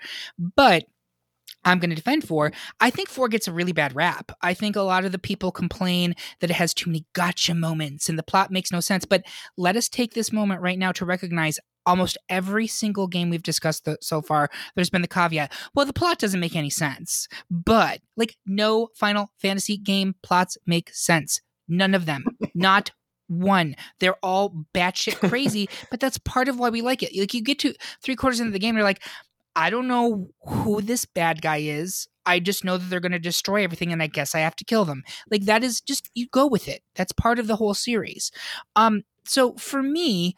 but 0.55 0.83
I'm 1.65 1.79
going 1.79 1.89
to 1.89 1.95
defend 1.95 2.27
four. 2.27 2.51
I 2.79 2.89
think 2.89 3.09
four 3.09 3.27
gets 3.27 3.47
a 3.47 3.53
really 3.53 3.71
bad 3.71 3.95
rap. 3.95 4.31
I 4.41 4.53
think 4.53 4.75
a 4.75 4.81
lot 4.81 5.05
of 5.05 5.11
the 5.11 5.19
people 5.19 5.51
complain 5.51 6.15
that 6.39 6.49
it 6.49 6.55
has 6.55 6.73
too 6.73 6.89
many 6.89 7.05
gotcha 7.13 7.53
moments 7.53 8.09
and 8.09 8.17
the 8.17 8.23
plot 8.23 8.51
makes 8.51 8.71
no 8.71 8.79
sense. 8.79 9.05
But 9.05 9.23
let 9.57 9.75
us 9.75 9.89
take 9.89 10.13
this 10.13 10.31
moment 10.31 10.61
right 10.61 10.77
now 10.77 10.91
to 10.93 11.05
recognize 11.05 11.59
almost 11.85 12.17
every 12.29 12.67
single 12.67 13.07
game 13.07 13.29
we've 13.29 13.43
discussed 13.43 13.87
so 14.01 14.21
far, 14.21 14.49
there's 14.75 14.89
been 14.89 15.01
the 15.01 15.07
caveat, 15.07 15.51
well, 15.75 15.85
the 15.85 15.93
plot 15.93 16.19
doesn't 16.19 16.39
make 16.39 16.55
any 16.55 16.69
sense. 16.69 17.27
But 17.49 18.01
like, 18.15 18.37
no 18.45 18.89
Final 18.95 19.31
Fantasy 19.37 19.77
game 19.77 20.15
plots 20.23 20.57
make 20.65 20.89
sense. 20.93 21.41
None 21.67 21.93
of 21.93 22.05
them. 22.05 22.25
Not 22.53 22.91
one. 23.27 23.75
They're 23.99 24.17
all 24.23 24.65
batshit 24.73 25.29
crazy, 25.29 25.69
but 25.91 25.99
that's 25.99 26.17
part 26.19 26.47
of 26.47 26.59
why 26.59 26.69
we 26.69 26.81
like 26.81 27.03
it. 27.03 27.17
Like 27.17 27.33
you 27.33 27.41
get 27.41 27.59
to 27.59 27.73
three 28.01 28.15
quarters 28.15 28.39
into 28.39 28.51
the 28.51 28.59
game, 28.59 28.75
you're 28.75 28.83
like, 28.83 29.03
I 29.55 29.69
don't 29.69 29.87
know 29.87 30.29
who 30.47 30.81
this 30.81 31.05
bad 31.05 31.41
guy 31.41 31.57
is. 31.57 32.07
I 32.25 32.39
just 32.39 32.63
know 32.63 32.77
that 32.77 32.89
they're 32.89 32.99
going 32.99 33.11
to 33.11 33.19
destroy 33.19 33.63
everything 33.63 33.91
and 33.91 34.01
I 34.01 34.07
guess 34.07 34.33
I 34.33 34.39
have 34.39 34.55
to 34.57 34.65
kill 34.65 34.85
them. 34.85 35.03
Like 35.29 35.43
that 35.45 35.63
is 35.63 35.81
just 35.81 36.09
you 36.13 36.27
go 36.31 36.47
with 36.47 36.67
it. 36.67 36.81
That's 36.95 37.11
part 37.11 37.37
of 37.39 37.47
the 37.47 37.57
whole 37.57 37.73
series. 37.73 38.31
Um 38.75 39.03
so 39.25 39.53
for 39.55 39.81
me, 39.83 40.35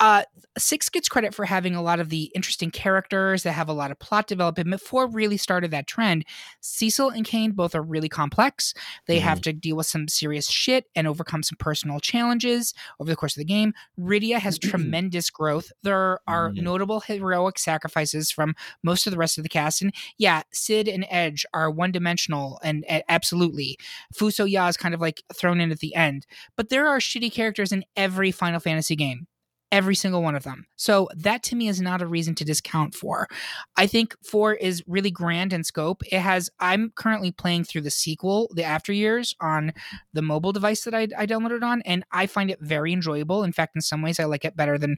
uh, 0.00 0.24
Six 0.58 0.88
gets 0.88 1.08
credit 1.08 1.32
for 1.32 1.44
having 1.44 1.76
a 1.76 1.82
lot 1.82 2.00
of 2.00 2.08
the 2.08 2.24
interesting 2.34 2.72
characters 2.72 3.44
that 3.44 3.52
have 3.52 3.68
a 3.68 3.72
lot 3.72 3.92
of 3.92 4.00
plot 4.00 4.26
development. 4.26 4.68
Before 4.68 5.06
really 5.06 5.36
started 5.36 5.70
that 5.70 5.86
trend, 5.86 6.24
Cecil 6.60 7.10
and 7.10 7.24
Kain 7.24 7.52
both 7.52 7.74
are 7.76 7.82
really 7.82 8.08
complex. 8.08 8.74
They 9.06 9.18
mm-hmm. 9.18 9.28
have 9.28 9.40
to 9.42 9.52
deal 9.52 9.76
with 9.76 9.86
some 9.86 10.08
serious 10.08 10.50
shit 10.50 10.86
and 10.96 11.06
overcome 11.06 11.44
some 11.44 11.56
personal 11.58 12.00
challenges 12.00 12.74
over 12.98 13.08
the 13.08 13.16
course 13.16 13.36
of 13.36 13.40
the 13.40 13.44
game. 13.44 13.74
Rydia 13.98 14.38
has 14.38 14.58
mm-hmm. 14.58 14.70
tremendous 14.70 15.30
growth. 15.30 15.70
There 15.84 16.18
are 16.26 16.50
mm-hmm. 16.50 16.64
notable 16.64 16.98
heroic 16.98 17.56
sacrifices 17.56 18.32
from 18.32 18.56
most 18.82 19.06
of 19.06 19.12
the 19.12 19.18
rest 19.18 19.38
of 19.38 19.44
the 19.44 19.48
cast. 19.48 19.82
And 19.82 19.94
yeah, 20.18 20.42
Cid 20.52 20.88
and 20.88 21.06
Edge 21.10 21.46
are 21.54 21.70
one 21.70 21.92
dimensional 21.92 22.58
and 22.64 22.84
uh, 22.90 23.00
absolutely. 23.08 23.78
FuSoYa 24.14 24.68
is 24.68 24.76
kind 24.76 24.94
of 24.94 25.00
like 25.00 25.22
thrown 25.32 25.60
in 25.60 25.70
at 25.70 25.78
the 25.78 25.94
end. 25.94 26.26
But 26.56 26.70
there 26.70 26.88
are 26.88 26.98
shitty 26.98 27.32
characters 27.32 27.70
in 27.70 27.84
every 27.96 28.32
Final 28.32 28.58
Fantasy 28.58 28.96
game 28.96 29.28
every 29.72 29.94
single 29.94 30.22
one 30.22 30.34
of 30.34 30.42
them. 30.42 30.66
So 30.76 31.08
that 31.14 31.42
to 31.44 31.56
me 31.56 31.68
is 31.68 31.80
not 31.80 32.02
a 32.02 32.06
reason 32.06 32.34
to 32.36 32.44
discount 32.44 32.94
4. 32.94 33.28
I 33.76 33.86
think 33.86 34.16
4 34.24 34.54
is 34.54 34.82
really 34.86 35.10
grand 35.10 35.52
in 35.52 35.64
scope. 35.64 36.02
It 36.10 36.20
has 36.20 36.50
I'm 36.58 36.92
currently 36.96 37.32
playing 37.32 37.64
through 37.64 37.82
the 37.82 37.90
sequel, 37.90 38.50
The 38.54 38.64
After 38.64 38.92
Years 38.92 39.34
on 39.40 39.72
the 40.12 40.22
mobile 40.22 40.52
device 40.52 40.84
that 40.84 40.94
I, 40.94 41.08
I 41.16 41.26
downloaded 41.26 41.62
on 41.62 41.82
and 41.82 42.04
I 42.12 42.26
find 42.26 42.50
it 42.50 42.60
very 42.60 42.92
enjoyable. 42.92 43.44
In 43.44 43.52
fact, 43.52 43.76
in 43.76 43.82
some 43.82 44.02
ways 44.02 44.18
I 44.18 44.24
like 44.24 44.44
it 44.44 44.56
better 44.56 44.76
than 44.78 44.96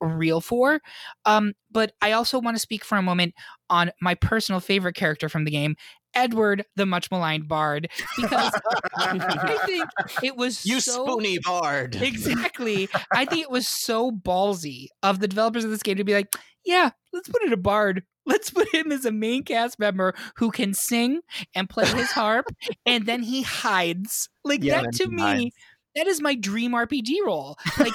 real 0.00 0.40
4. 0.40 0.80
Um, 1.24 1.54
but 1.70 1.92
I 2.00 2.12
also 2.12 2.38
want 2.38 2.56
to 2.56 2.60
speak 2.60 2.84
for 2.84 2.96
a 2.96 3.02
moment 3.02 3.34
on 3.70 3.90
my 4.00 4.14
personal 4.14 4.60
favorite 4.60 4.94
character 4.94 5.28
from 5.28 5.44
the 5.44 5.50
game, 5.50 5.76
Edward, 6.14 6.64
the 6.76 6.86
much 6.86 7.10
maligned 7.10 7.48
bard, 7.48 7.88
because 8.16 8.52
I 8.96 9.62
think 9.66 9.84
it 10.22 10.36
was 10.36 10.64
you 10.64 10.80
so, 10.80 11.04
spoony 11.04 11.38
bard. 11.38 11.96
Exactly. 11.96 12.88
I 13.12 13.24
think 13.24 13.42
it 13.42 13.50
was 13.50 13.68
so 13.68 14.10
ballsy 14.10 14.88
of 15.02 15.20
the 15.20 15.28
developers 15.28 15.64
of 15.64 15.70
this 15.70 15.82
game 15.82 15.96
to 15.96 16.04
be 16.04 16.14
like, 16.14 16.34
yeah, 16.64 16.90
let's 17.12 17.28
put 17.28 17.42
it 17.42 17.52
a 17.52 17.56
bard. 17.56 18.02
Let's 18.26 18.50
put 18.50 18.72
him 18.74 18.92
as 18.92 19.06
a 19.06 19.10
main 19.10 19.42
cast 19.42 19.78
member 19.78 20.14
who 20.36 20.50
can 20.50 20.74
sing 20.74 21.20
and 21.54 21.68
play 21.68 21.86
his 21.86 22.10
harp, 22.10 22.46
and 22.84 23.06
then 23.06 23.22
he 23.22 23.40
hides. 23.42 24.28
Like 24.44 24.62
yeah, 24.62 24.82
that 24.82 24.92
to 24.96 25.08
me. 25.08 25.22
Hides 25.22 25.54
that 25.96 26.06
is 26.06 26.20
my 26.20 26.34
dream 26.34 26.72
RPG 26.72 27.24
role. 27.24 27.56
Like, 27.78 27.94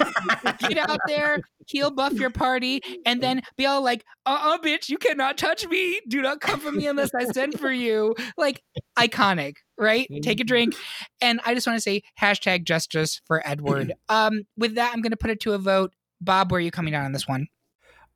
get 0.59 0.77
out 0.77 0.99
there, 1.07 1.41
heal 1.67 1.91
buff 1.91 2.13
your 2.13 2.29
party, 2.29 2.81
and 3.05 3.21
then 3.21 3.41
be 3.57 3.65
all 3.65 3.81
like, 3.83 4.03
uh 4.25 4.39
uh 4.41 4.57
bitch, 4.57 4.89
you 4.89 4.97
cannot 4.97 5.37
touch 5.37 5.67
me. 5.67 5.99
Do 6.07 6.21
not 6.21 6.41
come 6.41 6.59
for 6.59 6.71
me 6.71 6.87
unless 6.87 7.11
I 7.13 7.25
send 7.25 7.59
for 7.59 7.71
you. 7.71 8.15
Like, 8.37 8.61
iconic, 8.97 9.55
right? 9.77 10.07
Take 10.21 10.39
a 10.39 10.43
drink. 10.43 10.75
And 11.21 11.39
I 11.45 11.53
just 11.53 11.67
want 11.67 11.77
to 11.77 11.81
say 11.81 12.03
hashtag 12.19 12.65
justice 12.65 13.21
for 13.25 13.45
Edward. 13.47 13.93
um, 14.09 14.43
with 14.57 14.75
that, 14.75 14.91
I'm 14.93 15.01
going 15.01 15.11
to 15.11 15.17
put 15.17 15.29
it 15.29 15.39
to 15.41 15.53
a 15.53 15.57
vote. 15.57 15.93
Bob, 16.21 16.51
where 16.51 16.59
are 16.59 16.61
you 16.61 16.71
coming 16.71 16.93
down 16.93 17.05
on 17.05 17.11
this 17.11 17.27
one? 17.27 17.47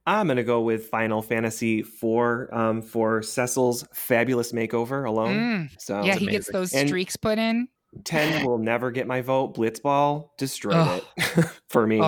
I'm 0.06 0.28
going 0.28 0.38
to 0.38 0.44
go 0.44 0.62
with 0.62 0.86
Final 0.86 1.22
Fantasy 1.22 1.80
IV 1.80 2.48
um, 2.54 2.82
for 2.82 3.22
Cecil's 3.22 3.86
fabulous 3.94 4.54
makeover 4.54 5.06
alone. 5.06 5.36
Mm. 5.36 5.70
So 5.80 5.96
yeah, 5.98 6.14
he 6.14 6.26
amazing. 6.26 6.28
gets 6.30 6.52
those 6.52 6.70
streaks 6.70 7.16
and, 7.16 7.22
put 7.22 7.38
in. 7.38 7.68
10 8.04 8.46
will 8.46 8.58
never 8.58 8.92
get 8.92 9.08
my 9.08 9.22
vote. 9.22 9.56
Blitzball 9.56 10.30
destroyed 10.38 11.04
it 11.18 11.46
for 11.70 11.88
me. 11.88 12.02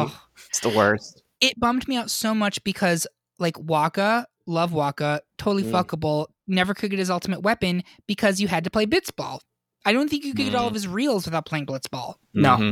It's 0.50 0.60
the 0.60 0.70
worst. 0.70 1.24
It 1.42 1.60
bummed 1.60 1.88
me 1.88 1.96
out 1.96 2.12
so 2.12 2.36
much 2.36 2.64
because, 2.64 3.08
like, 3.38 3.56
Wakka, 3.56 4.26
love 4.46 4.72
Wakka, 4.72 5.20
totally 5.38 5.64
mm. 5.64 5.72
fuckable, 5.72 6.28
never 6.48 6.74
could 6.74 6.90
get 6.90 7.00
his 7.00 7.10
ultimate 7.10 7.42
weapon 7.42 7.84
because 8.08 8.42
you 8.42 8.48
had 8.48 8.64
to 8.66 8.70
play 8.70 8.86
Blitzball. 8.86 9.40
I 9.86 9.94
don't 9.94 10.10
think 10.10 10.26
you 10.26 10.34
could 10.34 10.46
mm. 10.46 10.52
get 10.52 10.56
all 10.56 10.68
of 10.68 10.74
mm. 10.74 10.76
his 10.76 10.88
reels 10.88 11.26
without 11.26 11.46
playing 11.46 11.66
Blitzball. 11.66 12.16
No. 12.34 12.58
Mm-hmm. 12.58 12.72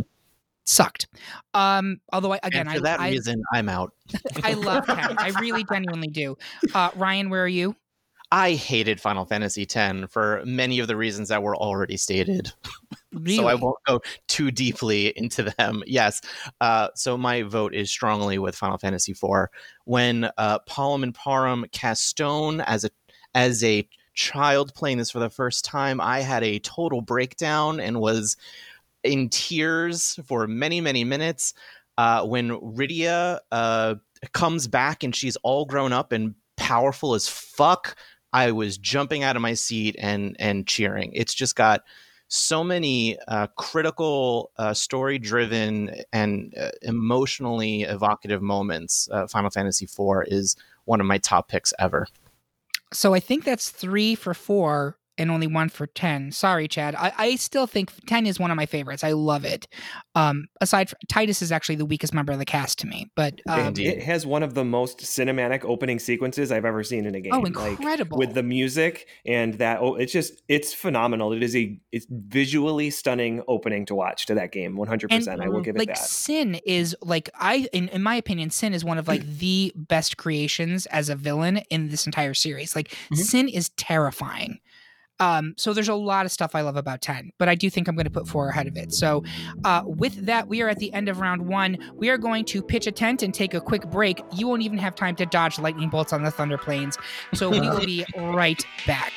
Sucked. 0.65 1.07
Um, 1.53 2.01
although 2.11 2.33
I, 2.33 2.39
again, 2.43 2.67
and 2.67 2.71
for 2.71 2.85
I, 2.85 2.97
that 2.97 2.99
reason, 2.99 3.41
I, 3.53 3.59
am 3.59 3.69
out. 3.69 3.93
I 4.43 4.53
love 4.53 4.85
Ken. 4.85 5.15
I 5.17 5.31
really 5.39 5.63
genuinely 5.63 6.09
do. 6.09 6.37
Uh, 6.73 6.89
Ryan, 6.95 7.29
where 7.29 7.41
are 7.41 7.47
you? 7.47 7.73
I 8.31 8.53
hated 8.53 8.99
Final 8.99 9.25
Fantasy 9.25 9.65
X 9.69 9.99
for 10.09 10.41
many 10.45 10.79
of 10.79 10.87
the 10.87 10.97
reasons 10.97 11.29
that 11.29 11.43
were 11.43 11.55
already 11.55 11.95
stated. 11.95 12.51
Really? 13.13 13.37
so 13.37 13.47
I 13.47 13.55
won't 13.55 13.77
go 13.85 14.01
too 14.27 14.51
deeply 14.51 15.17
into 15.17 15.43
them. 15.57 15.81
Yes. 15.87 16.21
Uh, 16.59 16.89
so 16.93 17.17
my 17.17 17.43
vote 17.43 17.73
is 17.73 17.89
strongly 17.89 18.37
with 18.37 18.55
Final 18.55 18.77
Fantasy 18.77 19.13
IV. 19.13 19.47
When 19.85 20.29
uh, 20.37 20.59
Palom 20.69 21.03
and 21.03 21.13
Porom 21.13 21.71
cast 21.71 22.05
Stone 22.05 22.61
as 22.61 22.83
a 22.83 22.89
as 23.33 23.63
a 23.63 23.87
child 24.13 24.73
playing 24.73 24.97
this 24.97 25.11
for 25.11 25.19
the 25.19 25.29
first 25.29 25.63
time, 25.63 26.01
I 26.01 26.19
had 26.19 26.43
a 26.43 26.59
total 26.59 27.01
breakdown 27.01 27.79
and 27.79 28.01
was 28.01 28.35
in 29.03 29.29
tears 29.29 30.19
for 30.25 30.47
many, 30.47 30.81
many 30.81 31.03
minutes. 31.03 31.53
Uh, 31.97 32.25
when 32.25 32.49
Rydia 32.49 33.39
uh, 33.51 33.95
comes 34.33 34.67
back 34.67 35.03
and 35.03 35.15
she's 35.15 35.35
all 35.37 35.65
grown 35.65 35.93
up 35.93 36.11
and 36.11 36.35
powerful 36.57 37.13
as 37.13 37.27
fuck 37.27 37.95
I 38.33 38.51
was 38.51 38.77
jumping 38.77 39.23
out 39.23 39.35
of 39.35 39.41
my 39.41 39.53
seat 39.53 39.95
and 39.99 40.35
and 40.39 40.67
cheering. 40.67 41.11
It's 41.13 41.33
just 41.33 41.55
got 41.55 41.83
so 42.29 42.63
many 42.63 43.17
uh, 43.27 43.47
critical, 43.55 44.51
uh, 44.57 44.73
story 44.73 45.17
driven, 45.17 45.95
and 46.11 46.53
uh, 46.59 46.71
emotionally 46.81 47.83
evocative 47.83 48.41
moments. 48.41 49.07
Uh, 49.11 49.27
Final 49.27 49.49
Fantasy 49.49 49.85
IV 49.85 50.27
is 50.27 50.55
one 50.85 50.99
of 50.99 51.07
my 51.07 51.17
top 51.17 51.47
picks 51.47 51.73
ever. 51.79 52.07
So 52.93 53.13
I 53.13 53.19
think 53.19 53.43
that's 53.43 53.69
three 53.69 54.15
for 54.15 54.33
four 54.33 54.96
and 55.17 55.31
only 55.31 55.47
one 55.47 55.69
for 55.69 55.87
10. 55.87 56.31
Sorry, 56.31 56.67
Chad. 56.67 56.95
I, 56.95 57.13
I 57.17 57.35
still 57.35 57.67
think 57.67 57.91
10 58.05 58.25
is 58.25 58.39
one 58.39 58.51
of 58.51 58.57
my 58.57 58.65
favorites. 58.65 59.03
I 59.03 59.13
love 59.13 59.45
it. 59.45 59.67
Um, 60.15 60.47
aside 60.61 60.89
from 60.89 60.99
Tidus 61.11 61.41
is 61.41 61.51
actually 61.51 61.75
the 61.75 61.85
weakest 61.85 62.13
member 62.13 62.31
of 62.31 62.39
the 62.39 62.45
cast 62.45 62.79
to 62.79 62.87
me, 62.87 63.09
but 63.15 63.41
um, 63.47 63.73
it 63.77 64.03
has 64.03 64.25
one 64.25 64.43
of 64.43 64.53
the 64.53 64.63
most 64.63 64.99
cinematic 64.99 65.63
opening 65.63 65.99
sequences 65.99 66.51
I've 66.51 66.65
ever 66.65 66.83
seen 66.83 67.05
in 67.05 67.15
a 67.15 67.21
game. 67.21 67.33
Oh, 67.33 67.43
incredible. 67.43 68.17
Like, 68.17 68.27
with 68.27 68.35
the 68.35 68.43
music 68.43 69.07
and 69.25 69.55
that, 69.55 69.79
oh, 69.81 69.95
it's 69.95 70.13
just, 70.13 70.41
it's 70.47 70.73
phenomenal. 70.73 71.33
It 71.33 71.43
is 71.43 71.55
a, 71.55 71.79
it's 71.91 72.05
visually 72.09 72.89
stunning 72.89 73.41
opening 73.47 73.85
to 73.87 73.95
watch 73.95 74.25
to 74.27 74.35
that 74.35 74.51
game. 74.51 74.75
100%. 74.75 75.27
And, 75.27 75.41
I 75.41 75.49
will 75.49 75.61
give 75.61 75.75
like, 75.75 75.89
it 75.89 75.95
that. 75.95 75.97
Sin 75.97 76.55
is 76.65 76.95
like, 77.01 77.29
I, 77.35 77.67
in, 77.73 77.89
in 77.89 78.03
my 78.03 78.15
opinion, 78.15 78.49
Sin 78.49 78.73
is 78.73 78.83
one 78.83 78.97
of 78.97 79.07
like 79.07 79.25
the 79.25 79.73
best 79.75 80.17
creations 80.17 80.85
as 80.87 81.09
a 81.09 81.15
villain 81.15 81.57
in 81.69 81.89
this 81.89 82.05
entire 82.05 82.33
series. 82.33 82.75
Like, 82.75 82.89
mm-hmm. 82.89 83.15
Sin 83.15 83.47
is 83.47 83.69
terrifying. 83.69 84.59
Um, 85.19 85.53
so 85.57 85.73
there's 85.73 85.89
a 85.89 85.95
lot 85.95 86.25
of 86.25 86.31
stuff 86.31 86.55
I 86.55 86.61
love 86.61 86.75
about 86.75 87.01
10, 87.01 87.31
but 87.37 87.49
I 87.49 87.55
do 87.55 87.69
think 87.69 87.87
I'm 87.87 87.95
going 87.95 88.05
to 88.05 88.11
put 88.11 88.27
four 88.27 88.49
ahead 88.49 88.67
of 88.67 88.77
it. 88.77 88.93
So 88.93 89.23
uh, 89.63 89.83
with 89.85 90.25
that, 90.25 90.47
we 90.47 90.61
are 90.61 90.69
at 90.69 90.77
the 90.77 90.93
end 90.93 91.09
of 91.09 91.19
round 91.19 91.47
one. 91.47 91.77
We 91.95 92.09
are 92.09 92.17
going 92.17 92.45
to 92.45 92.61
pitch 92.61 92.87
a 92.87 92.91
tent 92.91 93.23
and 93.23 93.33
take 93.33 93.53
a 93.53 93.61
quick 93.61 93.89
break. 93.89 94.21
You 94.35 94.47
won't 94.47 94.61
even 94.61 94.77
have 94.77 94.95
time 94.95 95.15
to 95.15 95.25
dodge 95.25 95.59
lightning 95.59 95.89
bolts 95.89 96.13
on 96.13 96.23
the 96.23 96.31
Thunder 96.31 96.57
Plains. 96.57 96.97
So 97.33 97.49
we 97.49 97.59
will 97.59 97.79
be 97.79 98.05
right 98.17 98.63
back. 98.85 99.13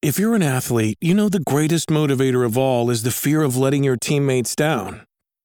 If 0.00 0.18
you're 0.18 0.36
an 0.36 0.42
athlete, 0.42 0.96
you 1.00 1.12
know 1.12 1.28
the 1.28 1.40
greatest 1.40 1.88
motivator 1.88 2.46
of 2.46 2.56
all 2.56 2.88
is 2.88 3.02
the 3.02 3.10
fear 3.10 3.42
of 3.42 3.56
letting 3.56 3.82
your 3.82 3.96
teammates 3.96 4.54
down. 4.54 5.07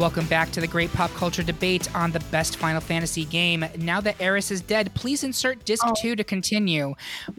Welcome 0.00 0.24
back 0.28 0.50
to 0.52 0.62
the 0.62 0.66
great 0.66 0.90
pop 0.94 1.10
culture 1.10 1.42
debate 1.42 1.94
on 1.94 2.10
the 2.10 2.20
best 2.30 2.56
Final 2.56 2.80
Fantasy 2.80 3.26
game. 3.26 3.66
Now 3.76 4.00
that 4.00 4.18
Aeris 4.18 4.50
is 4.50 4.62
dead, 4.62 4.94
please 4.94 5.22
insert 5.22 5.62
disc 5.66 5.84
oh. 5.86 5.92
two 6.00 6.16
to 6.16 6.24
continue. 6.24 6.94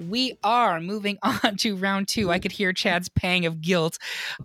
We 0.07 0.37
are 0.43 0.79
moving 0.79 1.17
on 1.23 1.57
to 1.57 1.75
round 1.75 2.07
two. 2.07 2.29
I 2.29 2.37
could 2.37 2.51
hear 2.51 2.71
Chad's 2.71 3.09
pang 3.09 3.47
of 3.47 3.61
guilt. 3.61 3.97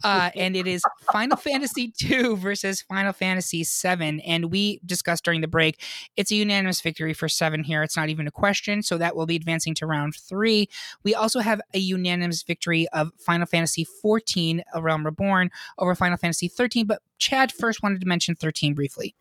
Uh, 0.03 0.31
and 0.35 0.57
it 0.57 0.67
is 0.67 0.83
Final 1.13 1.37
Fantasy 1.37 1.89
two 1.99 2.39
versus 2.39 2.81
Final 2.81 3.13
Fantasy 3.13 3.63
seven. 3.65 4.21
And 4.21 4.51
we 4.51 4.81
discussed 4.87 5.23
during 5.23 5.43
the 5.43 5.47
break, 5.47 5.83
it's 6.17 6.33
a 6.33 6.37
unanimous 6.37 6.81
victory 6.81 7.13
for 7.13 7.29
seven 7.29 7.65
here. 7.65 7.83
It's 7.83 7.99
not 7.99 8.09
even 8.09 8.27
a 8.27 8.31
question. 8.31 8.83
So 8.83 8.97
that 8.97 9.15
will 9.15 9.27
be 9.27 9.37
advancing 9.37 9.75
to 9.75 9.87
round 9.87 10.17
three. 10.17 10.71
We 11.05 11.15
also 11.15 11.41
have 11.41 11.61
a 11.75 11.79
unanimous 11.79 12.43
victory 12.43 12.89
of 12.95 13.13
Final 13.19 13.45
Fantasy 13.45 13.85
14, 13.85 14.63
A 14.73 14.81
Realm 14.81 15.05
Reborn, 15.05 15.51
over 15.77 15.95
Final 15.95 16.17
Fantasy 16.17 16.49
13. 16.49 16.87
But 16.87 17.03
Chad 17.19 17.53
first 17.53 17.83
wanted 17.83 18.01
to 18.01 18.07
mention 18.07 18.35
13 18.35 18.75
briefly. 18.75 19.15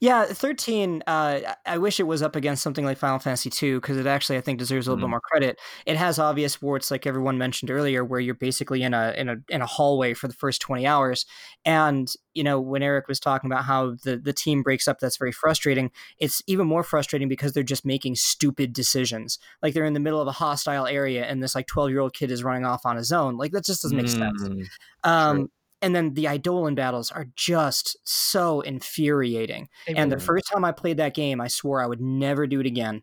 Yeah, 0.00 0.24
13, 0.26 1.02
uh, 1.06 1.40
I 1.66 1.78
wish 1.78 1.98
it 1.98 2.04
was 2.04 2.22
up 2.22 2.36
against 2.36 2.62
something 2.62 2.84
like 2.84 2.98
Final 2.98 3.18
Fantasy 3.18 3.50
2 3.50 3.80
because 3.80 3.96
it 3.96 4.06
actually, 4.06 4.38
I 4.38 4.40
think, 4.40 4.58
deserves 4.58 4.86
a 4.86 4.90
little 4.90 5.00
mm. 5.00 5.08
bit 5.08 5.10
more 5.10 5.20
credit. 5.20 5.60
It 5.86 5.96
has 5.96 6.18
obvious 6.18 6.62
warts, 6.62 6.90
like 6.90 7.06
everyone 7.06 7.38
mentioned 7.38 7.70
earlier, 7.70 8.04
where 8.04 8.20
you're 8.20 8.34
basically 8.34 8.82
in 8.82 8.94
a, 8.94 9.12
in 9.16 9.28
a, 9.28 9.36
in 9.48 9.62
a 9.62 9.66
hallway 9.66 10.14
for 10.14 10.28
the 10.28 10.34
first 10.34 10.60
20 10.60 10.86
hours. 10.86 11.26
And, 11.64 12.12
you 12.34 12.44
know, 12.44 12.60
when 12.60 12.82
Eric 12.82 13.08
was 13.08 13.20
talking 13.20 13.50
about 13.50 13.64
how 13.64 13.96
the, 14.04 14.16
the 14.16 14.32
team 14.32 14.62
breaks 14.62 14.86
up, 14.86 15.00
that's 15.00 15.16
very 15.16 15.32
frustrating. 15.32 15.90
It's 16.18 16.42
even 16.46 16.66
more 16.66 16.82
frustrating 16.82 17.28
because 17.28 17.52
they're 17.52 17.62
just 17.62 17.84
making 17.84 18.16
stupid 18.16 18.72
decisions. 18.72 19.38
Like 19.62 19.74
they're 19.74 19.84
in 19.84 19.94
the 19.94 20.00
middle 20.00 20.20
of 20.20 20.28
a 20.28 20.32
hostile 20.32 20.86
area 20.86 21.24
and 21.24 21.42
this 21.42 21.54
like 21.54 21.66
12 21.66 21.90
year 21.90 22.00
old 22.00 22.14
kid 22.14 22.30
is 22.30 22.44
running 22.44 22.64
off 22.64 22.86
on 22.86 22.96
his 22.96 23.12
own. 23.12 23.36
Like 23.36 23.52
that 23.52 23.64
just 23.64 23.82
doesn't 23.82 23.96
make 23.96 24.06
mm. 24.06 24.10
sense. 24.10 24.68
Um, 25.02 25.48
and 25.84 25.94
then 25.94 26.14
the 26.14 26.26
Eidolon 26.26 26.74
battles 26.74 27.10
are 27.10 27.26
just 27.36 27.98
so 28.04 28.62
infuriating. 28.62 29.68
and 29.86 30.10
the 30.10 30.18
first 30.18 30.46
time 30.50 30.64
I 30.64 30.72
played 30.72 30.96
that 30.96 31.12
game, 31.14 31.42
I 31.42 31.48
swore 31.48 31.82
I 31.82 31.86
would 31.86 32.00
never 32.00 32.46
do 32.46 32.58
it 32.60 32.66
again. 32.66 33.02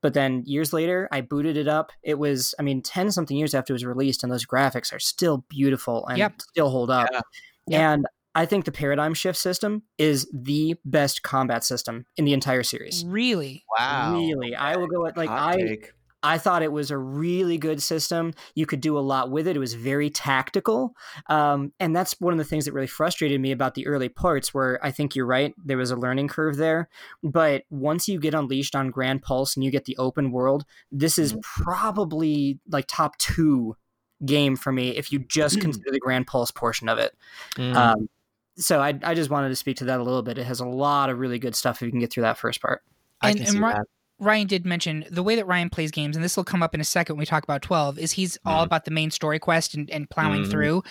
But 0.00 0.14
then 0.14 0.42
years 0.46 0.72
later, 0.72 1.08
I 1.12 1.20
booted 1.20 1.58
it 1.58 1.68
up. 1.68 1.92
It 2.02 2.18
was, 2.18 2.54
I 2.58 2.62
mean, 2.62 2.80
10 2.80 3.12
something 3.12 3.36
years 3.36 3.54
after 3.54 3.72
it 3.72 3.76
was 3.76 3.84
released, 3.84 4.22
and 4.22 4.32
those 4.32 4.46
graphics 4.46 4.94
are 4.94 4.98
still 4.98 5.44
beautiful 5.50 6.06
and 6.08 6.16
yep. 6.16 6.40
still 6.40 6.70
hold 6.70 6.90
up. 6.90 7.08
Yeah. 7.12 7.20
Yep. 7.68 7.80
And 7.80 8.06
I 8.34 8.46
think 8.46 8.64
the 8.64 8.72
paradigm 8.72 9.12
shift 9.12 9.38
system 9.38 9.82
is 9.98 10.26
the 10.32 10.74
best 10.86 11.22
combat 11.22 11.64
system 11.64 12.06
in 12.16 12.24
the 12.24 12.32
entire 12.32 12.62
series. 12.62 13.04
Really? 13.06 13.62
Wow. 13.78 14.14
Really. 14.14 14.56
I 14.56 14.76
will 14.76 14.88
go 14.88 15.06
at 15.06 15.18
like 15.18 15.28
Hot 15.28 15.54
I 15.54 15.56
take. 15.58 15.92
I 16.22 16.38
thought 16.38 16.62
it 16.62 16.72
was 16.72 16.90
a 16.90 16.96
really 16.96 17.58
good 17.58 17.82
system. 17.82 18.32
You 18.54 18.66
could 18.66 18.80
do 18.80 18.96
a 18.96 19.00
lot 19.00 19.30
with 19.30 19.46
it. 19.48 19.56
It 19.56 19.60
was 19.60 19.74
very 19.74 20.08
tactical. 20.10 20.94
Um, 21.28 21.72
and 21.80 21.94
that's 21.94 22.14
one 22.20 22.32
of 22.32 22.38
the 22.38 22.44
things 22.44 22.64
that 22.64 22.72
really 22.72 22.86
frustrated 22.86 23.40
me 23.40 23.50
about 23.50 23.74
the 23.74 23.86
early 23.86 24.08
parts, 24.08 24.54
where 24.54 24.78
I 24.84 24.90
think 24.90 25.16
you're 25.16 25.26
right. 25.26 25.54
There 25.64 25.76
was 25.76 25.90
a 25.90 25.96
learning 25.96 26.28
curve 26.28 26.56
there. 26.56 26.88
But 27.22 27.64
once 27.70 28.08
you 28.08 28.20
get 28.20 28.34
unleashed 28.34 28.76
on 28.76 28.90
Gran 28.90 29.18
Pulse 29.18 29.56
and 29.56 29.64
you 29.64 29.70
get 29.70 29.84
the 29.84 29.96
open 29.96 30.30
world, 30.30 30.64
this 30.90 31.18
is 31.18 31.32
mm-hmm. 31.32 31.62
probably 31.64 32.58
like 32.70 32.86
top 32.88 33.18
two 33.18 33.76
game 34.24 34.54
for 34.54 34.70
me 34.70 34.90
if 34.90 35.10
you 35.10 35.18
just 35.18 35.56
mm. 35.56 35.62
consider 35.62 35.90
the 35.90 35.98
Gran 35.98 36.24
Pulse 36.24 36.50
portion 36.52 36.88
of 36.88 36.98
it. 36.98 37.16
Mm. 37.56 37.74
Um, 37.74 38.08
so 38.56 38.80
I, 38.80 38.98
I 39.02 39.14
just 39.14 39.30
wanted 39.30 39.48
to 39.48 39.56
speak 39.56 39.78
to 39.78 39.86
that 39.86 39.98
a 39.98 40.02
little 40.02 40.22
bit. 40.22 40.38
It 40.38 40.44
has 40.44 40.60
a 40.60 40.66
lot 40.66 41.10
of 41.10 41.18
really 41.18 41.38
good 41.38 41.56
stuff 41.56 41.76
if 41.76 41.86
you 41.86 41.90
can 41.90 42.00
get 42.00 42.12
through 42.12 42.22
that 42.22 42.38
first 42.38 42.60
part. 42.60 42.82
And, 43.22 43.40
and 43.40 43.62
that. 43.62 43.86
Ryan 44.22 44.46
did 44.46 44.64
mention 44.64 45.04
the 45.10 45.22
way 45.22 45.34
that 45.36 45.46
Ryan 45.46 45.68
plays 45.68 45.90
games, 45.90 46.16
and 46.16 46.24
this 46.24 46.36
will 46.36 46.44
come 46.44 46.62
up 46.62 46.74
in 46.74 46.80
a 46.80 46.84
second 46.84 47.16
when 47.16 47.20
we 47.20 47.26
talk 47.26 47.44
about 47.44 47.62
12, 47.62 47.98
is 47.98 48.12
he's 48.12 48.34
mm. 48.34 48.40
all 48.46 48.58
mm-hmm. 48.58 48.66
about 48.66 48.84
the 48.84 48.90
main 48.90 49.10
story 49.10 49.38
quest 49.38 49.74
and, 49.74 49.90
and 49.90 50.08
plowing 50.08 50.44
mm. 50.44 50.50
through. 50.50 50.82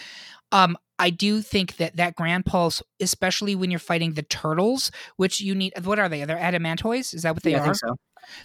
Um, 0.52 0.78
I 1.00 1.10
do 1.10 1.42
think 1.42 1.78
that 1.78 1.96
that 1.96 2.16
Gran 2.16 2.44
Pulse, 2.44 2.84
especially 3.00 3.56
when 3.56 3.72
you're 3.72 3.80
fighting 3.80 4.14
the 4.14 4.24
turtles, 4.24 4.92
which 5.16 5.40
you 5.40 5.56
need, 5.56 5.74
what 5.84 5.98
are 5.98 6.10
they? 6.10 6.22
Are 6.22 6.26
They're 6.26 6.38
adamantoids? 6.38 7.14
Is 7.14 7.24
that 7.24 7.34
what 7.34 7.44
they 7.44 7.52
yeah, 7.52 7.60
are? 7.60 7.62
I 7.62 7.66
think 7.66 7.78
so. 7.78 7.96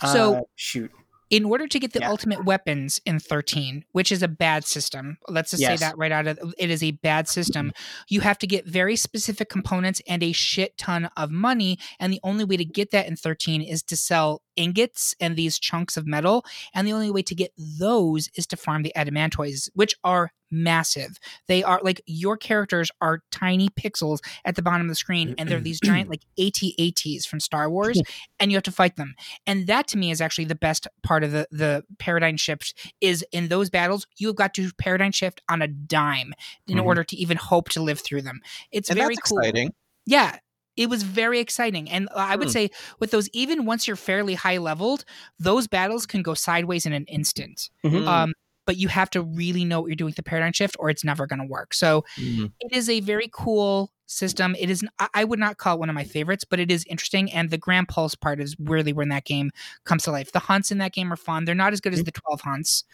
So, 0.06 0.34
uh, 0.34 0.40
shoot 0.54 0.90
in 1.30 1.44
order 1.44 1.66
to 1.66 1.78
get 1.78 1.92
the 1.92 2.00
yeah. 2.00 2.10
ultimate 2.10 2.44
weapons 2.44 3.00
in 3.04 3.18
13 3.18 3.84
which 3.92 4.12
is 4.12 4.22
a 4.22 4.28
bad 4.28 4.64
system 4.64 5.18
let's 5.28 5.50
just 5.50 5.60
yes. 5.60 5.78
say 5.78 5.86
that 5.86 5.96
right 5.98 6.12
out 6.12 6.26
of 6.26 6.54
it 6.58 6.70
is 6.70 6.82
a 6.82 6.92
bad 6.92 7.28
system 7.28 7.72
you 8.08 8.20
have 8.20 8.38
to 8.38 8.46
get 8.46 8.66
very 8.66 8.96
specific 8.96 9.48
components 9.48 10.00
and 10.08 10.22
a 10.22 10.32
shit 10.32 10.76
ton 10.78 11.08
of 11.16 11.30
money 11.30 11.78
and 11.98 12.12
the 12.12 12.20
only 12.22 12.44
way 12.44 12.56
to 12.56 12.64
get 12.64 12.90
that 12.90 13.06
in 13.06 13.16
13 13.16 13.62
is 13.62 13.82
to 13.82 13.96
sell 13.96 14.42
ingots 14.56 15.14
and 15.20 15.36
these 15.36 15.58
chunks 15.58 15.96
of 15.96 16.06
metal 16.06 16.44
and 16.74 16.86
the 16.86 16.92
only 16.92 17.10
way 17.10 17.22
to 17.22 17.34
get 17.34 17.52
those 17.78 18.28
is 18.34 18.46
to 18.46 18.56
farm 18.56 18.82
the 18.82 18.92
adamantoids 18.96 19.68
which 19.74 19.94
are 20.04 20.30
massive. 20.50 21.18
They 21.48 21.62
are 21.62 21.80
like 21.82 22.00
your 22.06 22.36
characters 22.36 22.90
are 23.00 23.22
tiny 23.30 23.68
pixels 23.68 24.18
at 24.44 24.56
the 24.56 24.62
bottom 24.62 24.82
of 24.82 24.88
the 24.88 24.94
screen, 24.94 25.34
and 25.38 25.48
they're 25.48 25.60
these 25.60 25.80
giant 25.80 26.10
like 26.10 26.22
AT-ATs 26.38 27.26
from 27.26 27.40
Star 27.40 27.70
Wars, 27.70 28.00
and 28.38 28.50
you 28.50 28.56
have 28.56 28.64
to 28.64 28.72
fight 28.72 28.96
them. 28.96 29.14
And 29.46 29.66
that 29.66 29.88
to 29.88 29.98
me 29.98 30.10
is 30.10 30.20
actually 30.20 30.46
the 30.46 30.54
best 30.54 30.86
part 31.02 31.24
of 31.24 31.32
the 31.32 31.46
the 31.50 31.84
paradigm 31.98 32.36
shift. 32.36 32.74
Is 33.00 33.24
in 33.32 33.48
those 33.48 33.70
battles 33.70 34.06
you've 34.18 34.36
got 34.36 34.54
to 34.54 34.70
paradigm 34.78 35.12
shift 35.12 35.40
on 35.48 35.62
a 35.62 35.68
dime 35.68 36.34
in 36.66 36.76
mm-hmm. 36.76 36.86
order 36.86 37.04
to 37.04 37.16
even 37.16 37.36
hope 37.36 37.68
to 37.70 37.82
live 37.82 38.00
through 38.00 38.22
them. 38.22 38.40
It's 38.70 38.90
and 38.90 38.98
very 38.98 39.16
cool. 39.16 39.38
Exciting. 39.38 39.72
Yeah, 40.06 40.38
it 40.76 40.90
was 40.90 41.02
very 41.02 41.40
exciting. 41.40 41.90
And 41.90 42.08
I 42.14 42.36
would 42.36 42.48
hmm. 42.48 42.52
say 42.52 42.70
with 43.00 43.10
those, 43.10 43.28
even 43.30 43.64
once 43.64 43.86
you're 43.86 43.96
fairly 43.96 44.34
high 44.34 44.58
leveled, 44.58 45.04
those 45.38 45.66
battles 45.66 46.06
can 46.06 46.22
go 46.22 46.34
sideways 46.34 46.86
in 46.86 46.92
an 46.92 47.06
instant. 47.06 47.70
Mm-hmm. 47.84 48.06
Um, 48.06 48.32
but 48.66 48.76
you 48.76 48.88
have 48.88 49.10
to 49.10 49.22
really 49.22 49.64
know 49.64 49.80
what 49.80 49.86
you're 49.88 49.96
doing 49.96 50.08
with 50.08 50.16
the 50.16 50.22
paradigm 50.22 50.52
shift 50.52 50.76
or 50.78 50.90
it's 50.90 51.04
never 51.04 51.26
going 51.26 51.38
to 51.38 51.46
work. 51.46 51.72
So 51.72 52.04
mm-hmm. 52.18 52.46
it 52.60 52.76
is 52.76 52.88
a 52.88 53.00
very 53.00 53.30
cool 53.32 53.92
system. 54.06 54.54
It 54.58 54.70
is 54.70 54.84
I 55.14 55.24
would 55.24 55.38
not 55.38 55.56
call 55.56 55.76
it 55.76 55.80
one 55.80 55.88
of 55.88 55.94
my 55.94 56.04
favorites, 56.04 56.44
but 56.44 56.60
it 56.60 56.70
is 56.70 56.84
interesting 56.88 57.32
and 57.32 57.50
the 57.50 57.58
Gran 57.58 57.86
Pulse 57.86 58.14
part 58.14 58.40
is 58.40 58.56
really 58.58 58.92
when 58.92 59.08
that 59.08 59.24
game 59.24 59.50
comes 59.84 60.04
to 60.04 60.10
life. 60.10 60.32
The 60.32 60.38
hunts 60.38 60.70
in 60.70 60.78
that 60.78 60.92
game 60.92 61.12
are 61.12 61.16
fun. 61.16 61.44
They're 61.44 61.54
not 61.54 61.72
as 61.72 61.80
good 61.80 61.92
as 61.92 62.00
mm-hmm. 62.00 62.06
the 62.06 62.20
12 62.36 62.40
hunts. 62.42 62.84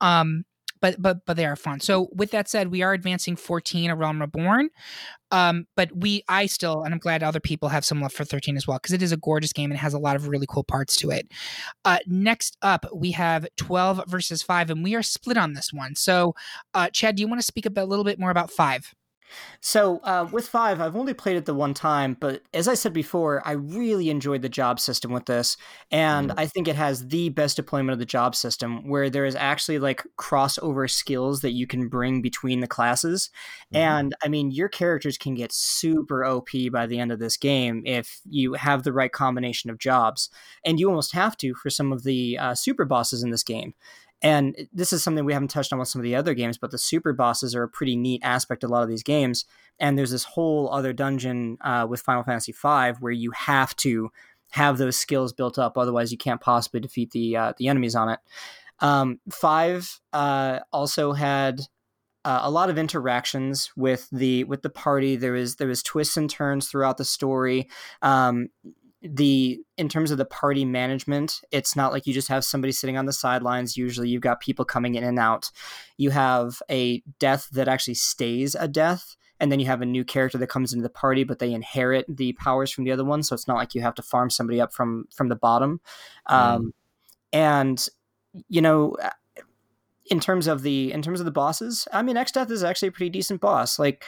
Um 0.00 0.44
but 0.82 1.00
but 1.00 1.24
but 1.24 1.38
they 1.38 1.46
are 1.46 1.56
fun. 1.56 1.80
So 1.80 2.08
with 2.12 2.32
that 2.32 2.50
said, 2.50 2.70
we 2.70 2.82
are 2.82 2.92
advancing 2.92 3.36
14 3.36 3.90
A 3.90 3.96
Realm 3.96 4.20
Reborn. 4.20 4.68
Um, 5.30 5.66
but 5.76 5.90
we 5.96 6.24
I 6.28 6.44
still 6.44 6.82
and 6.82 6.92
I'm 6.92 6.98
glad 6.98 7.22
other 7.22 7.40
people 7.40 7.70
have 7.70 7.86
some 7.86 8.02
love 8.02 8.12
for 8.12 8.24
13 8.24 8.56
as 8.58 8.66
well 8.66 8.78
because 8.78 8.92
it 8.92 9.00
is 9.00 9.12
a 9.12 9.16
gorgeous 9.16 9.54
game 9.54 9.70
and 9.70 9.80
has 9.80 9.94
a 9.94 9.98
lot 9.98 10.16
of 10.16 10.28
really 10.28 10.46
cool 10.46 10.64
parts 10.64 10.96
to 10.96 11.10
it. 11.10 11.32
Uh, 11.86 11.98
next 12.06 12.58
up, 12.60 12.84
we 12.94 13.12
have 13.12 13.46
12 13.56 14.02
versus 14.08 14.42
5, 14.42 14.70
and 14.70 14.84
we 14.84 14.94
are 14.94 15.02
split 15.02 15.38
on 15.38 15.54
this 15.54 15.72
one. 15.72 15.94
So 15.94 16.34
uh, 16.74 16.90
Chad, 16.90 17.16
do 17.16 17.22
you 17.22 17.28
want 17.28 17.40
to 17.40 17.46
speak 17.46 17.64
a, 17.64 17.70
bit, 17.70 17.82
a 17.82 17.86
little 17.86 18.04
bit 18.04 18.18
more 18.18 18.30
about 18.30 18.50
5? 18.50 18.94
So 19.60 19.98
uh, 19.98 20.28
with 20.30 20.48
five, 20.48 20.80
I've 20.80 20.96
only 20.96 21.14
played 21.14 21.36
it 21.36 21.46
the 21.46 21.54
one 21.54 21.74
time, 21.74 22.16
but 22.18 22.42
as 22.52 22.68
I 22.68 22.74
said 22.74 22.92
before, 22.92 23.46
I 23.46 23.52
really 23.52 24.10
enjoyed 24.10 24.42
the 24.42 24.48
job 24.48 24.80
system 24.80 25.12
with 25.12 25.26
this, 25.26 25.56
and 25.90 26.30
mm. 26.30 26.34
I 26.36 26.46
think 26.46 26.68
it 26.68 26.76
has 26.76 27.08
the 27.08 27.28
best 27.28 27.56
deployment 27.56 27.92
of 27.92 27.98
the 27.98 28.04
job 28.04 28.34
system, 28.34 28.88
where 28.88 29.08
there 29.08 29.24
is 29.24 29.36
actually 29.36 29.78
like 29.78 30.02
crossover 30.18 30.90
skills 30.90 31.40
that 31.42 31.52
you 31.52 31.66
can 31.66 31.88
bring 31.88 32.22
between 32.22 32.60
the 32.60 32.66
classes, 32.66 33.30
mm. 33.72 33.78
and 33.78 34.14
I 34.22 34.28
mean 34.28 34.50
your 34.50 34.68
characters 34.68 35.16
can 35.16 35.34
get 35.34 35.52
super 35.52 36.24
OP 36.24 36.48
by 36.72 36.86
the 36.86 36.98
end 36.98 37.12
of 37.12 37.18
this 37.18 37.36
game 37.36 37.82
if 37.86 38.20
you 38.28 38.54
have 38.54 38.82
the 38.82 38.92
right 38.92 39.12
combination 39.12 39.70
of 39.70 39.78
jobs, 39.78 40.28
and 40.64 40.80
you 40.80 40.88
almost 40.88 41.12
have 41.12 41.36
to 41.38 41.54
for 41.54 41.70
some 41.70 41.92
of 41.92 42.02
the 42.02 42.38
uh, 42.38 42.54
super 42.54 42.84
bosses 42.84 43.22
in 43.22 43.30
this 43.30 43.44
game. 43.44 43.74
And 44.22 44.56
this 44.72 44.92
is 44.92 45.02
something 45.02 45.24
we 45.24 45.32
haven't 45.32 45.48
touched 45.48 45.72
on 45.72 45.78
with 45.78 45.88
some 45.88 46.00
of 46.00 46.04
the 46.04 46.14
other 46.14 46.32
games, 46.32 46.56
but 46.56 46.70
the 46.70 46.78
super 46.78 47.12
bosses 47.12 47.54
are 47.54 47.64
a 47.64 47.68
pretty 47.68 47.96
neat 47.96 48.22
aspect 48.24 48.62
of 48.62 48.70
a 48.70 48.72
lot 48.72 48.84
of 48.84 48.88
these 48.88 49.02
games. 49.02 49.44
And 49.80 49.98
there's 49.98 50.12
this 50.12 50.24
whole 50.24 50.72
other 50.72 50.92
dungeon 50.92 51.58
uh, 51.60 51.86
with 51.90 52.00
Final 52.02 52.22
Fantasy 52.22 52.52
V 52.52 52.92
where 53.00 53.12
you 53.12 53.32
have 53.32 53.74
to 53.76 54.10
have 54.52 54.78
those 54.78 54.96
skills 54.96 55.32
built 55.32 55.58
up, 55.58 55.76
otherwise 55.76 56.12
you 56.12 56.18
can't 56.18 56.40
possibly 56.40 56.78
defeat 56.78 57.10
the 57.10 57.36
uh, 57.36 57.52
the 57.58 57.68
enemies 57.68 57.94
on 57.94 58.10
it. 58.10 58.20
Um, 58.80 59.18
five 59.30 60.00
uh, 60.12 60.60
also 60.72 61.12
had 61.12 61.62
uh, 62.24 62.40
a 62.42 62.50
lot 62.50 62.70
of 62.70 62.78
interactions 62.78 63.72
with 63.76 64.08
the 64.12 64.44
with 64.44 64.62
the 64.62 64.70
party. 64.70 65.16
There 65.16 65.32
was 65.32 65.56
there 65.56 65.68
was 65.68 65.82
twists 65.82 66.16
and 66.16 66.30
turns 66.30 66.68
throughout 66.68 66.98
the 66.98 67.04
story. 67.04 67.68
Um, 68.02 68.48
the 69.02 69.60
in 69.76 69.88
terms 69.88 70.10
of 70.10 70.18
the 70.18 70.24
party 70.24 70.64
management, 70.64 71.40
it's 71.50 71.74
not 71.74 71.92
like 71.92 72.06
you 72.06 72.14
just 72.14 72.28
have 72.28 72.44
somebody 72.44 72.72
sitting 72.72 72.96
on 72.96 73.06
the 73.06 73.12
sidelines. 73.12 73.76
Usually, 73.76 74.08
you've 74.08 74.22
got 74.22 74.40
people 74.40 74.64
coming 74.64 74.94
in 74.94 75.04
and 75.04 75.18
out. 75.18 75.50
You 75.96 76.10
have 76.10 76.62
a 76.70 77.02
death 77.18 77.48
that 77.52 77.68
actually 77.68 77.94
stays 77.94 78.54
a 78.54 78.68
death, 78.68 79.16
and 79.40 79.50
then 79.50 79.58
you 79.58 79.66
have 79.66 79.82
a 79.82 79.86
new 79.86 80.04
character 80.04 80.38
that 80.38 80.46
comes 80.46 80.72
into 80.72 80.84
the 80.84 80.88
party, 80.88 81.24
but 81.24 81.40
they 81.40 81.52
inherit 81.52 82.06
the 82.08 82.32
powers 82.34 82.70
from 82.70 82.84
the 82.84 82.92
other 82.92 83.04
one. 83.04 83.22
So 83.22 83.34
it's 83.34 83.48
not 83.48 83.56
like 83.56 83.74
you 83.74 83.82
have 83.82 83.94
to 83.96 84.02
farm 84.02 84.30
somebody 84.30 84.60
up 84.60 84.72
from 84.72 85.06
from 85.14 85.28
the 85.28 85.36
bottom. 85.36 85.80
Um, 86.26 86.72
and 87.32 87.84
you 88.48 88.62
know, 88.62 88.96
in 90.10 90.20
terms 90.20 90.46
of 90.46 90.62
the 90.62 90.92
in 90.92 91.02
terms 91.02 91.20
of 91.20 91.24
the 91.24 91.32
bosses, 91.32 91.88
I 91.92 92.02
mean, 92.02 92.16
Exdeath 92.16 92.50
is 92.50 92.62
actually 92.62 92.88
a 92.88 92.92
pretty 92.92 93.10
decent 93.10 93.40
boss. 93.40 93.78
Like 93.78 94.04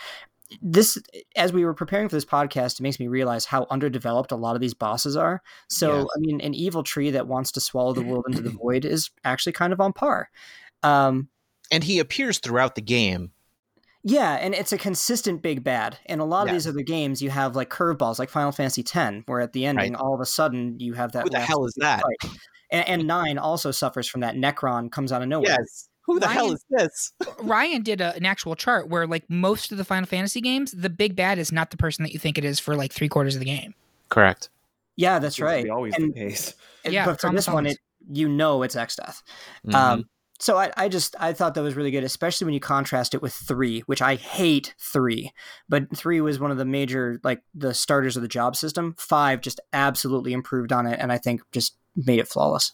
this 0.60 0.98
as 1.36 1.52
we 1.52 1.64
were 1.64 1.74
preparing 1.74 2.08
for 2.08 2.16
this 2.16 2.24
podcast 2.24 2.78
it 2.78 2.82
makes 2.82 3.00
me 3.00 3.08
realize 3.08 3.46
how 3.46 3.66
underdeveloped 3.70 4.30
a 4.30 4.36
lot 4.36 4.54
of 4.54 4.60
these 4.60 4.74
bosses 4.74 5.16
are 5.16 5.42
so 5.70 6.06
i 6.14 6.18
mean 6.18 6.40
an 6.42 6.52
evil 6.54 6.82
tree 6.82 7.10
that 7.10 7.26
wants 7.26 7.50
to 7.50 7.60
swallow 7.60 7.92
the 7.94 8.02
world 8.02 8.24
into 8.28 8.42
the 8.42 8.50
void 8.62 8.84
is 8.84 9.10
actually 9.24 9.52
kind 9.52 9.72
of 9.72 9.80
on 9.80 9.92
par 9.92 10.28
um 10.82 11.28
and 11.72 11.84
he 11.84 11.98
appears 11.98 12.38
throughout 12.38 12.74
the 12.74 12.82
game. 12.82 13.32
yeah 14.04 14.34
and 14.34 14.54
it's 14.54 14.70
a 14.72 14.76
consistent 14.78 15.40
big 15.40 15.64
bad 15.64 15.98
in 16.04 16.20
a 16.20 16.24
lot 16.26 16.42
of 16.42 16.48
Yeah. 16.48 16.52
these 16.54 16.66
other 16.68 16.82
games 16.82 17.22
you 17.22 17.30
have 17.30 17.56
like 17.56 17.70
curveballs 17.70 18.18
like 18.18 18.28
final 18.28 18.52
fantasy 18.52 18.82
x 18.82 19.22
where 19.26 19.40
at 19.40 19.54
the 19.54 19.64
ending 19.64 19.94
Right. 19.94 20.00
all 20.00 20.14
of 20.14 20.20
a 20.20 20.26
sudden 20.26 20.78
you 20.78 20.92
have 20.92 21.12
that 21.12 21.24
Who 21.24 21.30
the 21.30 21.40
hell 21.40 21.64
is 21.64 21.74
that? 21.78 22.02
and, 22.70 22.86
and 22.86 23.06
nine 23.06 23.38
also 23.38 23.70
suffers 23.70 24.06
from 24.06 24.20
that 24.20 24.34
necron 24.36 24.92
comes 24.92 25.10
out 25.10 25.22
of 25.22 25.28
nowhere 25.28 25.56
Yes. 25.58 25.88
Who 26.06 26.20
the 26.20 26.28
hell 26.28 26.52
is 26.52 26.64
this? 26.70 27.12
Ryan 27.42 27.82
did 27.82 28.00
a, 28.00 28.14
an 28.14 28.26
actual 28.26 28.56
chart 28.56 28.88
where, 28.88 29.06
like 29.06 29.28
most 29.28 29.72
of 29.72 29.78
the 29.78 29.84
Final 29.84 30.06
Fantasy 30.06 30.40
games, 30.40 30.72
the 30.72 30.90
big 30.90 31.16
bad 31.16 31.38
is 31.38 31.50
not 31.50 31.70
the 31.70 31.76
person 31.76 32.02
that 32.02 32.12
you 32.12 32.18
think 32.18 32.38
it 32.38 32.44
is 32.44 32.60
for 32.60 32.76
like 32.76 32.92
three 32.92 33.08
quarters 33.08 33.34
of 33.34 33.40
the 33.40 33.46
game. 33.46 33.74
Correct. 34.10 34.48
yeah 34.96 35.18
that's 35.18 35.40
right 35.40 35.68
always 35.68 35.94
and, 35.96 36.14
the 36.14 36.20
case. 36.20 36.54
Yeah, 36.84 37.06
but 37.06 37.14
it's 37.14 37.22
for 37.22 37.32
this 37.32 37.48
one 37.48 37.66
it 37.66 37.78
you 38.12 38.28
know 38.28 38.62
it's 38.62 38.76
Exdeath 38.76 39.22
Mhm. 39.66 39.74
Um, 39.74 40.04
so 40.38 40.58
I, 40.58 40.70
I 40.76 40.88
just 40.88 41.16
I 41.18 41.32
thought 41.32 41.54
that 41.54 41.62
was 41.62 41.74
really 41.74 41.90
good, 41.90 42.04
especially 42.04 42.44
when 42.44 42.54
you 42.54 42.60
contrast 42.60 43.14
it 43.14 43.22
with 43.22 43.32
three, 43.32 43.80
which 43.80 44.02
I 44.02 44.16
hate 44.16 44.74
three, 44.78 45.32
but 45.68 45.96
three 45.96 46.20
was 46.20 46.38
one 46.38 46.50
of 46.50 46.58
the 46.58 46.64
major 46.64 47.20
like 47.22 47.42
the 47.54 47.72
starters 47.72 48.16
of 48.16 48.22
the 48.22 48.28
job 48.28 48.56
system. 48.56 48.94
Five 48.98 49.40
just 49.40 49.60
absolutely 49.72 50.32
improved 50.32 50.72
on 50.72 50.86
it, 50.86 50.98
and 51.00 51.12
I 51.12 51.18
think 51.18 51.40
just 51.52 51.76
made 51.96 52.18
it 52.18 52.28
flawless. 52.28 52.72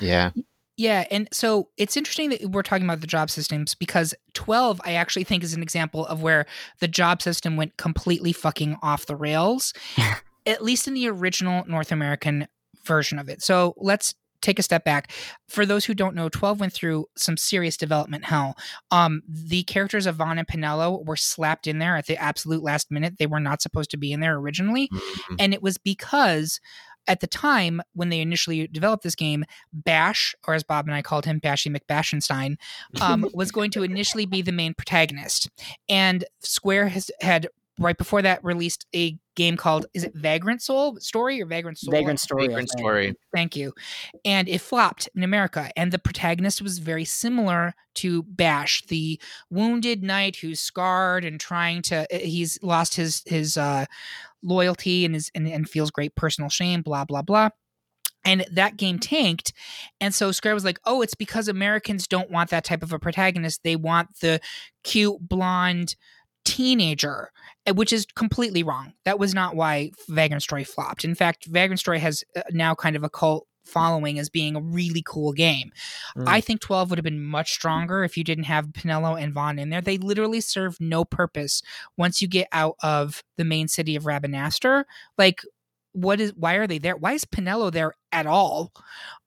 yeah. 0.00 0.30
Yeah, 0.78 1.06
and 1.10 1.28
so 1.32 1.70
it's 1.76 1.96
interesting 1.96 2.30
that 2.30 2.50
we're 2.50 2.62
talking 2.62 2.84
about 2.84 3.00
the 3.00 3.08
job 3.08 3.30
systems 3.30 3.74
because 3.74 4.14
12 4.34 4.80
I 4.84 4.92
actually 4.94 5.24
think 5.24 5.42
is 5.42 5.52
an 5.52 5.62
example 5.62 6.06
of 6.06 6.22
where 6.22 6.46
the 6.78 6.86
job 6.86 7.20
system 7.20 7.56
went 7.56 7.76
completely 7.76 8.32
fucking 8.32 8.78
off 8.80 9.06
the 9.06 9.16
rails, 9.16 9.74
at 10.46 10.62
least 10.62 10.86
in 10.86 10.94
the 10.94 11.08
original 11.08 11.64
North 11.66 11.90
American 11.90 12.46
version 12.84 13.18
of 13.18 13.28
it. 13.28 13.42
So 13.42 13.74
let's 13.76 14.14
take 14.40 14.60
a 14.60 14.62
step 14.62 14.84
back. 14.84 15.10
For 15.48 15.66
those 15.66 15.84
who 15.84 15.94
don't 15.94 16.14
know, 16.14 16.28
12 16.28 16.60
went 16.60 16.72
through 16.72 17.06
some 17.16 17.36
serious 17.36 17.76
development 17.76 18.24
hell. 18.24 18.56
Um, 18.92 19.22
the 19.28 19.64
characters 19.64 20.06
of 20.06 20.16
Vaan 20.16 20.38
and 20.38 20.46
Penelo 20.46 21.04
were 21.04 21.16
slapped 21.16 21.66
in 21.66 21.80
there 21.80 21.96
at 21.96 22.06
the 22.06 22.16
absolute 22.16 22.62
last 22.62 22.88
minute. 22.88 23.14
They 23.18 23.26
were 23.26 23.40
not 23.40 23.60
supposed 23.60 23.90
to 23.90 23.96
be 23.96 24.12
in 24.12 24.20
there 24.20 24.36
originally. 24.36 24.88
Mhm. 24.92 25.36
And 25.40 25.54
it 25.54 25.60
was 25.60 25.76
because 25.76 26.60
at 27.08 27.20
the 27.20 27.26
time 27.26 27.80
when 27.94 28.10
they 28.10 28.20
initially 28.20 28.68
developed 28.68 29.02
this 29.02 29.14
game, 29.14 29.44
Basch, 29.72 30.34
or 30.46 30.54
as 30.54 30.62
Bob 30.62 30.86
and 30.86 30.94
I 30.94 31.02
called 31.02 31.24
him, 31.24 31.40
Bashy 31.40 31.74
McBashenstein, 31.74 32.56
um, 33.00 33.28
was 33.32 33.50
going 33.50 33.70
to 33.72 33.82
initially 33.82 34.26
be 34.26 34.42
the 34.42 34.52
main 34.52 34.74
protagonist. 34.74 35.50
And 35.88 36.24
Square 36.40 36.88
has 36.88 37.10
had 37.20 37.48
right 37.78 37.96
before 37.96 38.22
that 38.22 38.42
released 38.44 38.86
a 38.94 39.18
game 39.36 39.56
called 39.56 39.86
is 39.94 40.02
it 40.02 40.14
Vagrant 40.14 40.60
Soul 40.60 40.96
Story 40.98 41.40
or 41.40 41.46
Vagrant 41.46 41.78
Soul? 41.78 41.92
Vagrant 41.92 42.18
story. 42.18 42.48
Vagrant 42.48 42.68
story. 42.70 43.14
Thank 43.32 43.56
you. 43.56 43.72
And 44.24 44.48
it 44.48 44.60
flopped 44.60 45.08
in 45.14 45.22
America. 45.22 45.70
And 45.76 45.92
the 45.92 45.98
protagonist 45.98 46.60
was 46.60 46.78
very 46.78 47.04
similar 47.04 47.74
to 47.96 48.24
Basch, 48.24 48.82
the 48.86 49.20
wounded 49.48 50.02
knight 50.02 50.36
who's 50.36 50.60
scarred 50.60 51.24
and 51.24 51.38
trying 51.38 51.82
to 51.82 52.12
eh, 52.12 52.26
he's 52.26 52.58
lost 52.62 52.96
his 52.96 53.22
his 53.26 53.56
uh 53.56 53.86
loyalty 54.42 55.04
and 55.04 55.14
his 55.14 55.30
and, 55.34 55.46
and 55.46 55.68
feels 55.68 55.90
great 55.90 56.14
personal 56.14 56.50
shame, 56.50 56.82
blah, 56.82 57.04
blah, 57.04 57.22
blah. 57.22 57.50
And 58.24 58.44
that 58.50 58.76
game 58.76 58.98
tanked. 58.98 59.52
And 60.00 60.12
so 60.12 60.32
Square 60.32 60.54
was 60.54 60.64
like, 60.64 60.80
oh, 60.84 61.02
it's 61.02 61.14
because 61.14 61.48
Americans 61.48 62.06
don't 62.06 62.30
want 62.30 62.50
that 62.50 62.64
type 62.64 62.82
of 62.82 62.92
a 62.92 62.98
protagonist. 62.98 63.62
They 63.62 63.76
want 63.76 64.18
the 64.20 64.40
cute 64.82 65.20
blonde 65.20 65.94
teenager, 66.48 67.30
eh, 67.66 67.72
which 67.72 67.92
is 67.92 68.06
completely 68.16 68.62
wrong. 68.62 68.94
That 69.04 69.18
was 69.18 69.34
not 69.34 69.54
why 69.54 69.90
Vagrant 70.08 70.42
Story 70.42 70.64
flopped. 70.64 71.04
In 71.04 71.14
fact, 71.14 71.44
Vagrant 71.46 71.78
Story 71.78 71.98
has 71.98 72.24
uh, 72.34 72.40
now 72.50 72.74
kind 72.74 72.96
of 72.96 73.04
a 73.04 73.10
cult 73.10 73.46
following 73.66 74.18
as 74.18 74.30
being 74.30 74.56
a 74.56 74.62
really 74.62 75.02
cool 75.06 75.34
game. 75.34 75.70
Mm. 76.16 76.26
I 76.26 76.40
think 76.40 76.62
12 76.62 76.88
would 76.88 76.98
have 76.98 77.04
been 77.04 77.22
much 77.22 77.52
stronger 77.52 78.02
if 78.02 78.16
you 78.16 78.24
didn't 78.24 78.44
have 78.44 78.68
Penelo 78.68 79.20
and 79.22 79.34
Vaan 79.34 79.60
in 79.60 79.68
there. 79.68 79.82
They 79.82 79.98
literally 79.98 80.40
serve 80.40 80.78
no 80.80 81.04
purpose 81.04 81.62
once 81.98 82.22
you 82.22 82.28
get 82.28 82.48
out 82.50 82.76
of 82.82 83.22
the 83.36 83.44
main 83.44 83.68
city 83.68 83.94
of 83.94 84.04
Rabanastre. 84.04 84.84
Like, 85.18 85.42
what 85.92 86.18
is 86.18 86.32
why 86.34 86.54
are 86.54 86.66
they 86.66 86.78
there? 86.78 86.96
Why 86.96 87.12
is 87.12 87.26
Penelo 87.26 87.70
there 87.70 87.92
at 88.10 88.26
all? 88.26 88.72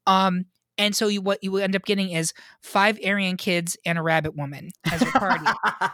Um, 0.08 0.46
and 0.82 0.96
so 0.96 1.08
you 1.08 1.22
what 1.22 1.44
you 1.44 1.56
end 1.58 1.76
up 1.76 1.86
getting 1.86 2.10
is 2.10 2.34
five 2.62 2.98
Aryan 3.06 3.38
kids 3.38 3.78
and 3.86 3.98
a 3.98 4.02
rabbit 4.02 4.36
woman 4.36 4.72
as 4.92 5.02
your 5.02 5.12
party, 5.12 5.46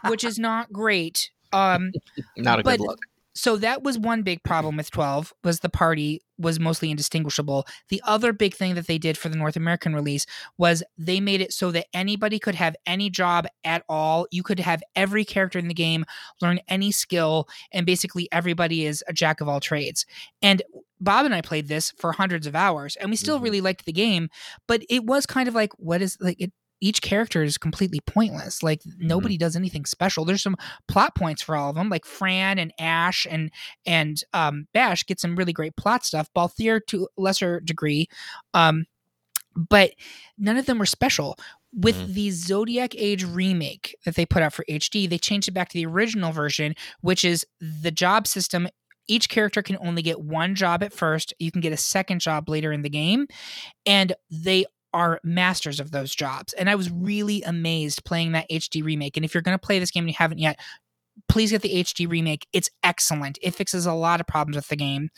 which 0.08 0.24
is 0.24 0.40
not 0.40 0.72
great. 0.72 1.30
Um, 1.54 1.92
Not 2.38 2.60
a 2.60 2.64
but- 2.64 2.80
good 2.80 2.88
look. 2.88 3.00
So 3.38 3.56
that 3.58 3.84
was 3.84 3.98
one 4.00 4.24
big 4.24 4.44
problem 4.44 4.78
with 4.78 4.90
12 4.92 5.34
was 5.44 5.60
the 5.60 5.70
party 5.70 6.22
was 6.40 6.60
mostly 6.60 6.92
indistinguishable. 6.92 7.66
The 7.90 8.02
other 8.06 8.32
big 8.34 8.54
thing 8.54 8.76
that 8.76 8.88
they 8.88 8.98
did 8.98 9.18
for 9.18 9.30
the 9.30 9.38
north 9.38 9.56
american 9.56 9.94
release 9.96 10.26
was 10.58 10.84
they 10.98 11.20
made 11.20 11.42
it 11.42 11.54
so 11.54 11.72
that 11.72 11.86
anybody 11.94 12.40
could 12.40 12.56
have 12.56 12.76
any 12.86 13.10
job 13.10 13.48
at 13.64 13.84
all. 13.88 14.28
You 14.32 14.44
could 14.44 14.60
have 14.60 14.82
every 14.96 15.24
character 15.26 15.60
in 15.60 15.68
the 15.68 15.74
game 15.74 16.06
learn 16.42 16.60
any 16.68 16.92
skill 16.92 17.48
and 17.72 17.86
basically 17.86 18.28
everybody 18.32 18.86
is 18.86 19.04
a 19.08 19.14
jack 19.14 19.40
of 19.42 19.48
all 19.48 19.60
trades. 19.60 20.06
And 20.42 20.62
bob 21.00 21.26
and 21.28 21.36
i 21.36 21.42
played 21.42 21.68
this 21.68 21.92
for 21.92 22.12
hundreds 22.12 22.48
of 22.48 22.56
hours 22.56 22.96
and 22.96 23.12
we 23.12 23.16
still 23.16 23.40
Mhm. 23.40 23.44
really 23.44 23.62
liked 23.62 23.86
the 23.86 23.94
game 23.94 24.30
but 24.68 24.82
it 24.90 25.04
was 25.06 25.28
kind 25.28 25.48
of 25.48 25.54
like 25.54 25.72
what 25.78 26.02
is 26.02 26.18
like 26.20 26.42
it 26.42 26.52
each 26.82 27.02
character 27.02 27.44
is 27.44 27.58
completely 27.58 28.00
pointless. 28.06 28.62
Like 28.64 28.82
nobody 29.00 29.38
does 29.38 29.56
anything 29.56 29.86
special. 29.86 30.26
There's 30.26 30.44
some 30.44 30.58
plot 30.88 31.16
points 31.16 31.42
for 31.42 31.56
all 31.56 31.70
of 31.70 31.76
them, 31.76 31.90
like 31.90 32.06
Fran 32.06 32.60
and 32.60 32.72
Ash 32.80 33.26
and 33.30 33.52
and 33.86 34.22
um, 34.34 34.68
Basch 34.74 35.06
get 35.06 35.20
some 35.20 35.36
really 35.36 35.54
great 35.54 35.76
plot 35.76 36.06
stuff. 36.06 36.30
Balthier 36.36 36.80
to 36.88 37.08
a 37.18 37.22
lesser 37.22 37.60
degree, 37.62 38.08
um, 38.54 38.86
but 39.56 39.92
none 40.38 40.58
of 40.58 40.66
them 40.66 40.80
were 40.80 40.86
special. 40.86 41.38
With 41.74 41.96
Mhm. 41.96 42.14
the 42.14 42.32
Zodiac 42.32 42.96
Age 42.96 43.24
remake 43.24 43.96
that 44.06 44.16
they 44.16 44.26
put 44.26 44.42
out 44.42 44.54
for 44.54 44.64
HD, 44.70 45.06
they 45.08 45.18
changed 45.18 45.48
it 45.48 45.52
back 45.52 45.70
to 45.70 45.74
the 45.78 45.86
original 45.86 46.32
version, 46.32 46.76
which 47.02 47.26
is 47.26 47.46
the 47.60 47.92
job 47.92 48.26
system. 48.26 48.68
Each 49.08 49.30
character 49.30 49.62
can 49.62 49.78
only 49.80 50.02
get 50.02 50.22
one 50.22 50.56
job 50.56 50.82
at 50.84 50.94
first. 50.94 51.34
You 51.40 51.52
can 51.52 51.62
get 51.62 51.74
a 51.74 51.78
second 51.78 52.20
job 52.20 52.50
later 52.50 52.72
in 52.72 52.82
the 52.84 52.90
game, 52.90 53.28
and 53.86 54.14
they 54.32 54.66
are 54.98 55.20
masters 55.24 55.80
of 55.80 55.92
those 55.92 56.14
jobs. 56.14 56.54
And 56.54 56.70
I 56.70 56.76
was 56.76 56.90
really 56.92 57.44
amazed 57.44 58.04
playing 58.04 58.32
that 58.32 58.50
HD 58.50 58.84
remake. 58.84 59.16
And 59.16 59.24
if 59.24 59.36
you're 59.36 59.44
going 59.44 59.58
to 59.58 59.64
play 59.64 59.78
this 59.78 59.92
game 59.92 60.06
and 60.06 60.10
you 60.10 60.16
haven't 60.18 60.40
yet, 60.40 60.60
please 61.28 61.52
get 61.52 61.62
the 61.62 61.84
HD 61.84 62.10
remake. 62.10 62.48
It's 62.54 62.70
excellent. 62.84 63.38
It 63.42 63.56
fixes 63.56 63.86
a 63.86 63.94
lot 63.94 64.20
of 64.20 64.28
problems 64.28 64.56
with 64.56 64.68
the 64.68 64.76
game. 64.76 65.10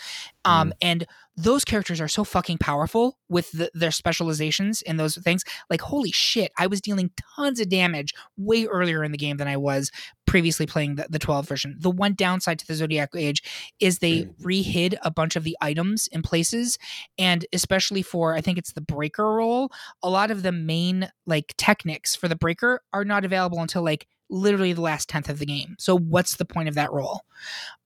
Um, 0.45 0.74
And 0.82 1.06
those 1.36 1.64
characters 1.64 2.02
are 2.02 2.08
so 2.08 2.26
fucking 2.26 2.58
powerful 2.58 3.18
with 3.30 3.52
the, 3.52 3.72
their 3.74 3.91
specializations 3.91 4.82
and 4.82 5.00
those 5.00 5.16
things. 5.16 5.43
Like, 5.70 5.80
holy 5.80 6.12
shit, 6.12 6.52
I 6.58 6.68
was 6.68 6.82
dealing 6.82 7.12
tons 7.36 7.62
of 7.62 7.70
damage 7.70 8.14
way 8.36 8.66
earlier 8.66 9.04
in 9.04 9.14
the 9.14 9.18
game 9.18 9.38
than 9.38 9.47
I 9.47 9.56
was 9.56 9.89
previously 10.28 10.66
playing 10.66 10.95
the, 10.95 11.08
the 11.10 11.20
12 11.20 11.47
version. 11.47 11.78
The 11.80 11.89
one 11.89 12.14
downside 12.14 12.60
to 12.60 12.68
the 12.68 12.76
Zodiac 12.76 13.12
Age 13.16 13.41
is 13.80 14.00
they 14.00 14.28
rehid 14.41 14.97
a 15.02 15.12
bunch 15.12 15.36
of 15.36 15.43
the 15.43 15.58
items 15.62 16.08
in 16.08 16.22
places. 16.22 16.78
And 17.18 17.45
especially 17.54 18.02
for, 18.02 18.34
I 18.36 18.41
think 18.41 18.58
it's 18.58 18.74
the 18.74 18.82
breaker 18.82 19.36
role, 19.36 19.72
a 20.04 20.10
lot 20.10 20.32
of 20.32 20.43
the 20.43 20.52
main 20.52 21.10
like 21.26 21.54
techniques 21.58 22.16
for 22.16 22.28
the 22.28 22.36
breaker 22.36 22.82
are 22.91 23.06
not 23.06 23.24
available 23.24 23.60
until 23.60 23.82
like 23.84 24.08
literally 24.30 24.73
the 24.73 24.82
last 24.82 25.09
tenth 25.09 25.30
of 25.30 25.39
the 25.39 25.45
game. 25.45 25.75
So 25.80 25.97
what's 25.97 26.36
the 26.38 26.45
point 26.45 26.69
of 26.69 26.75
that 26.75 26.91
role? 26.91 27.22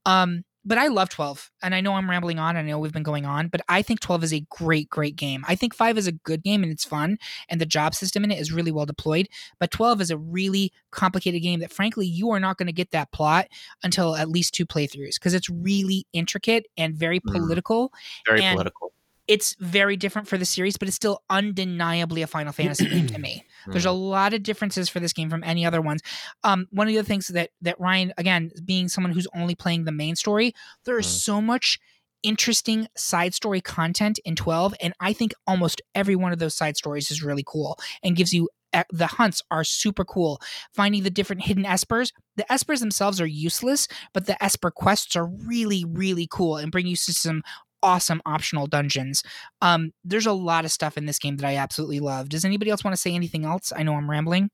Um, 0.06 0.44
but 0.66 0.78
I 0.78 0.88
love 0.88 1.10
12, 1.10 1.52
and 1.62 1.76
I 1.76 1.82
know 1.82 1.92
I'm 1.96 2.10
rambling 2.10 2.40
on. 2.40 2.56
And 2.56 2.66
I 2.66 2.72
know 2.72 2.80
we've 2.80 2.94
been 2.94 3.04
going 3.04 3.26
on, 3.26 3.50
but 3.50 3.60
I 3.68 3.82
think 3.82 4.00
12 4.00 4.24
is 4.24 4.34
a 4.34 4.46
great, 4.50 4.90
great 4.90 5.18
game. 5.18 5.44
I 5.46 5.56
think 5.56 5.76
5 5.76 5.98
is 5.98 6.08
a 6.08 6.14
good 6.14 6.42
game 6.42 6.64
and 6.64 6.72
it's 6.72 6.86
fun, 6.86 7.18
and 7.50 7.60
the 7.60 7.66
job 7.66 7.94
system 7.94 8.24
in 8.24 8.32
it 8.32 8.40
is 8.40 8.54
really 8.54 8.72
well 8.72 8.86
deployed. 8.86 9.28
But 9.60 9.72
12 9.72 10.00
is 10.00 10.10
a 10.10 10.18
really 10.18 10.72
complicated 10.90 11.42
game 11.42 11.60
that, 11.60 11.74
frankly, 11.74 12.06
you 12.06 12.30
are 12.32 12.40
not 12.40 12.58
going 12.58 12.68
to 12.68 12.74
get 12.74 12.92
that 12.92 13.12
plot 13.12 13.48
until 13.84 14.16
at 14.16 14.30
least 14.30 14.54
two 14.54 14.66
playthroughs 14.66 15.16
because 15.16 15.34
it's 15.34 15.50
really 15.50 16.08
intricate 16.14 16.66
and 16.78 16.96
very 16.96 17.20
Mm. 17.20 17.34
political 17.34 17.92
Very 18.26 18.42
and- 18.44 18.56
political. 18.56 18.93
It's 19.28 19.56
very 19.60 19.96
different 19.96 20.28
for 20.28 20.38
the 20.38 20.46
series, 20.46 20.78
but 20.78 20.88
it's 20.88 20.96
still 20.98 21.24
undeniably 21.30 22.22
a 22.22 22.28
Final 22.28 22.52
Fantasy 22.52 22.88
game 22.90 23.08
to 23.08 23.20
me. 23.20 23.46
There's 23.68 23.86
a 23.86 23.92
lot 23.92 24.34
of 24.34 24.44
differences 24.44 24.90
for 24.90 25.00
this 25.00 25.14
game 25.14 25.30
from 25.30 25.44
any 25.44 25.66
other 25.66 25.82
ones. 25.82 26.02
Um, 26.44 26.68
one 26.72 26.88
of 26.88 26.94
the 26.94 27.04
things 27.04 27.28
that 27.28 27.52
that 27.62 27.80
Ryan, 27.80 28.14
again, 28.18 28.52
being 28.66 28.90
someone 28.90 29.14
who's 29.14 29.28
only 29.34 29.56
playing 29.56 29.86
the 29.86 29.92
main 29.94 30.16
story, 30.16 30.54
there 30.86 31.00
is 31.00 31.06
Mm. 31.08 31.10
so 31.10 31.42
much 31.42 31.80
interesting 32.24 32.88
side 32.96 33.34
story 33.34 33.60
content 33.60 34.18
in 34.24 34.34
12 34.34 34.74
and 34.82 34.94
i 35.02 35.12
think 35.12 35.34
almost 35.46 35.82
every 35.94 36.16
one 36.16 36.32
of 36.32 36.40
those 36.40 36.56
side 36.56 36.78
stories 36.78 37.12
is 37.12 37.22
really 37.22 37.44
cool 37.46 37.78
and 38.02 38.16
gives 38.16 38.32
you 38.34 38.48
the 38.92 39.08
hunts 39.08 39.42
are 39.52 39.66
super 39.66 40.06
cool 40.06 40.40
finding 40.74 41.04
the 41.04 41.10
different 41.10 41.44
hidden 41.44 41.66
espers 41.66 42.14
the 42.38 42.46
espers 42.50 42.80
themselves 42.80 43.20
are 43.20 43.26
useless 43.28 43.90
but 44.14 44.26
the 44.26 44.42
esper 44.42 44.72
quests 44.72 45.18
are 45.18 45.26
really 45.26 45.84
really 45.86 46.26
cool 46.32 46.56
and 46.56 46.72
bring 46.72 46.88
you 46.88 46.96
to 46.96 47.12
some 47.14 47.44
awesome 47.84 48.22
optional 48.26 48.66
dungeons. 48.66 49.24
Um 49.62 49.92
there's 50.04 50.26
a 50.26 50.34
lot 50.34 50.66
of 50.66 50.72
stuff 50.72 50.98
in 50.98 51.06
this 51.06 51.20
game 51.20 51.38
that 51.38 51.48
i 51.48 51.56
absolutely 51.56 52.00
love. 52.00 52.30
Does 52.30 52.46
anybody 52.46 52.72
else 52.72 52.84
want 52.84 52.96
to 52.96 53.02
say 53.02 53.14
anything 53.14 53.46
else? 53.46 53.72
I 53.76 53.84
know 53.84 53.94
i'm 53.94 54.10
rambling. 54.10 54.50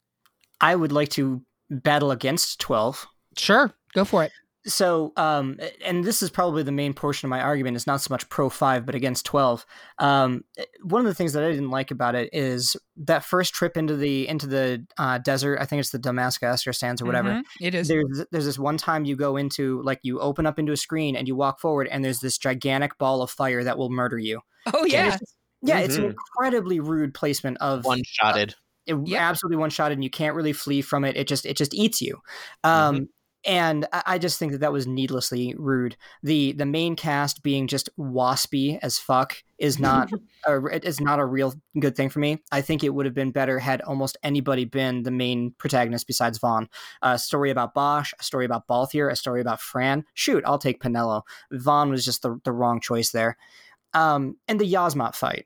I 0.59 0.75
would 0.75 0.91
like 0.91 1.09
to 1.09 1.41
battle 1.69 2.11
against 2.11 2.59
12. 2.59 3.07
sure 3.37 3.71
go 3.93 4.03
for 4.03 4.23
it 4.23 4.31
So, 4.65 5.13
um, 5.15 5.57
and 5.85 6.03
this 6.03 6.21
is 6.21 6.29
probably 6.29 6.63
the 6.63 6.71
main 6.71 6.93
portion 6.93 7.25
of 7.25 7.29
my 7.29 7.39
argument 7.39 7.77
is 7.77 7.87
not 7.87 8.01
so 8.01 8.13
much 8.13 8.27
pro 8.27 8.49
5, 8.49 8.85
but 8.85 8.93
against 8.93 9.25
12. 9.25 9.65
Um, 9.99 10.43
one 10.83 10.99
of 10.99 11.05
the 11.05 11.13
things 11.13 11.31
that 11.33 11.43
I 11.45 11.49
didn't 11.51 11.69
like 11.69 11.91
about 11.91 12.13
it 12.13 12.29
is 12.33 12.75
that 12.97 13.23
first 13.23 13.53
trip 13.53 13.77
into 13.77 13.95
the 13.95 14.27
into 14.27 14.47
the 14.47 14.85
uh, 14.97 15.17
desert. 15.19 15.59
I 15.61 15.65
think 15.65 15.79
it's 15.79 15.91
the 15.91 15.97
Damascus 15.99 16.67
or 16.67 16.73
stands 16.73 17.01
or 17.01 17.05
whatever. 17.05 17.29
Mhm, 17.35 17.43
it 17.61 17.73
is 17.73 17.87
There's 17.87 18.25
there's 18.31 18.45
this 18.45 18.59
one 18.59 18.75
time 18.77 19.05
you 19.05 19.15
go 19.15 19.37
into 19.37 19.81
like 19.83 19.99
you 20.03 20.19
open 20.19 20.45
up 20.45 20.59
into 20.59 20.73
a 20.73 20.77
screen 20.77 21.15
and 21.15 21.25
you 21.27 21.35
walk 21.37 21.61
forward 21.61 21.87
and 21.87 22.03
there's 22.03 22.19
this 22.19 22.37
gigantic 22.37 22.97
ball 22.97 23.21
of 23.21 23.31
fire 23.31 23.63
that 23.63 23.77
will 23.77 23.89
murder 23.89 24.17
you. 24.17 24.41
oh 24.73 24.83
yeah 24.85 25.05
it's 25.07 25.19
just- 25.19 25.35
yeah, 25.61 25.79
it's 25.79 25.95
an 25.97 26.05
incredibly 26.05 26.79
rude 26.79 27.13
placement 27.13 27.57
of 27.59 27.83
One 27.85 28.01
shotted. 28.05 28.55
it 28.85 28.95
Yep. 29.05 29.21
absolutely 29.21 29.57
one 29.57 29.69
shot 29.69 29.91
and 29.91 30.01
you 30.03 30.09
can't 30.09 30.33
really 30.35 30.53
flee 30.53 30.81
from 30.81 31.03
it 31.03 31.17
it 31.17 31.27
just 31.27 31.45
it 31.45 31.57
just 31.57 31.73
eats 31.73 32.01
you 32.01 32.17
um 32.63 33.07
and 33.45 33.87
I- 33.91 34.17
just 34.17 34.37
think 34.37 34.51
that 34.51 34.59
that 34.59 34.71
was 34.73 34.85
needlessly 34.85 35.55
rude. 35.57 35.95
The 36.23 36.51
the 36.53 36.65
main 36.65 36.95
cast 36.95 37.41
being 37.41 37.67
just 37.67 37.89
waspy 37.97 38.79
as 38.81 38.99
fuck 38.99 39.37
is 39.57 39.79
not 39.79 40.11
a, 40.47 40.85
is 40.85 40.99
not 40.99 41.19
a 41.19 41.25
real 41.25 41.53
good 41.79 41.95
thing 41.95 42.09
for 42.09 42.19
me. 42.19 42.41
I 42.51 42.61
think 42.61 42.83
it 42.83 42.93
would 42.93 43.05
have 43.05 43.15
been 43.15 43.31
better 43.31 43.57
had 43.59 43.81
almost 43.81 44.17
anybody 44.23 44.65
been 44.65 45.03
the 45.03 45.11
main 45.11 45.53
protagonist 45.57 46.07
besides 46.07 46.39
vaan. 46.39 46.67
A 47.01 47.17
story 47.17 47.49
about 47.49 47.73
basch 47.73 48.13
a 48.19 48.23
story 48.23 48.45
about 48.45 48.67
balthier 48.67 49.11
a 49.11 49.15
story 49.15 49.41
about 49.41 49.61
fran. 49.61 50.03
Shoot 50.13 50.43
i'll 50.45 50.57
take 50.59 50.81
penelo 50.81 51.21
vaan 51.53 51.89
was 51.89 52.03
just 52.03 52.21
the, 52.21 52.39
the 52.43 52.51
wrong 52.51 52.79
choice 52.81 53.11
there. 53.11 53.37
Um 53.93 54.35
and 54.47 54.59
the 54.59 54.71
yiazmat 54.71 55.15
fight 55.15 55.45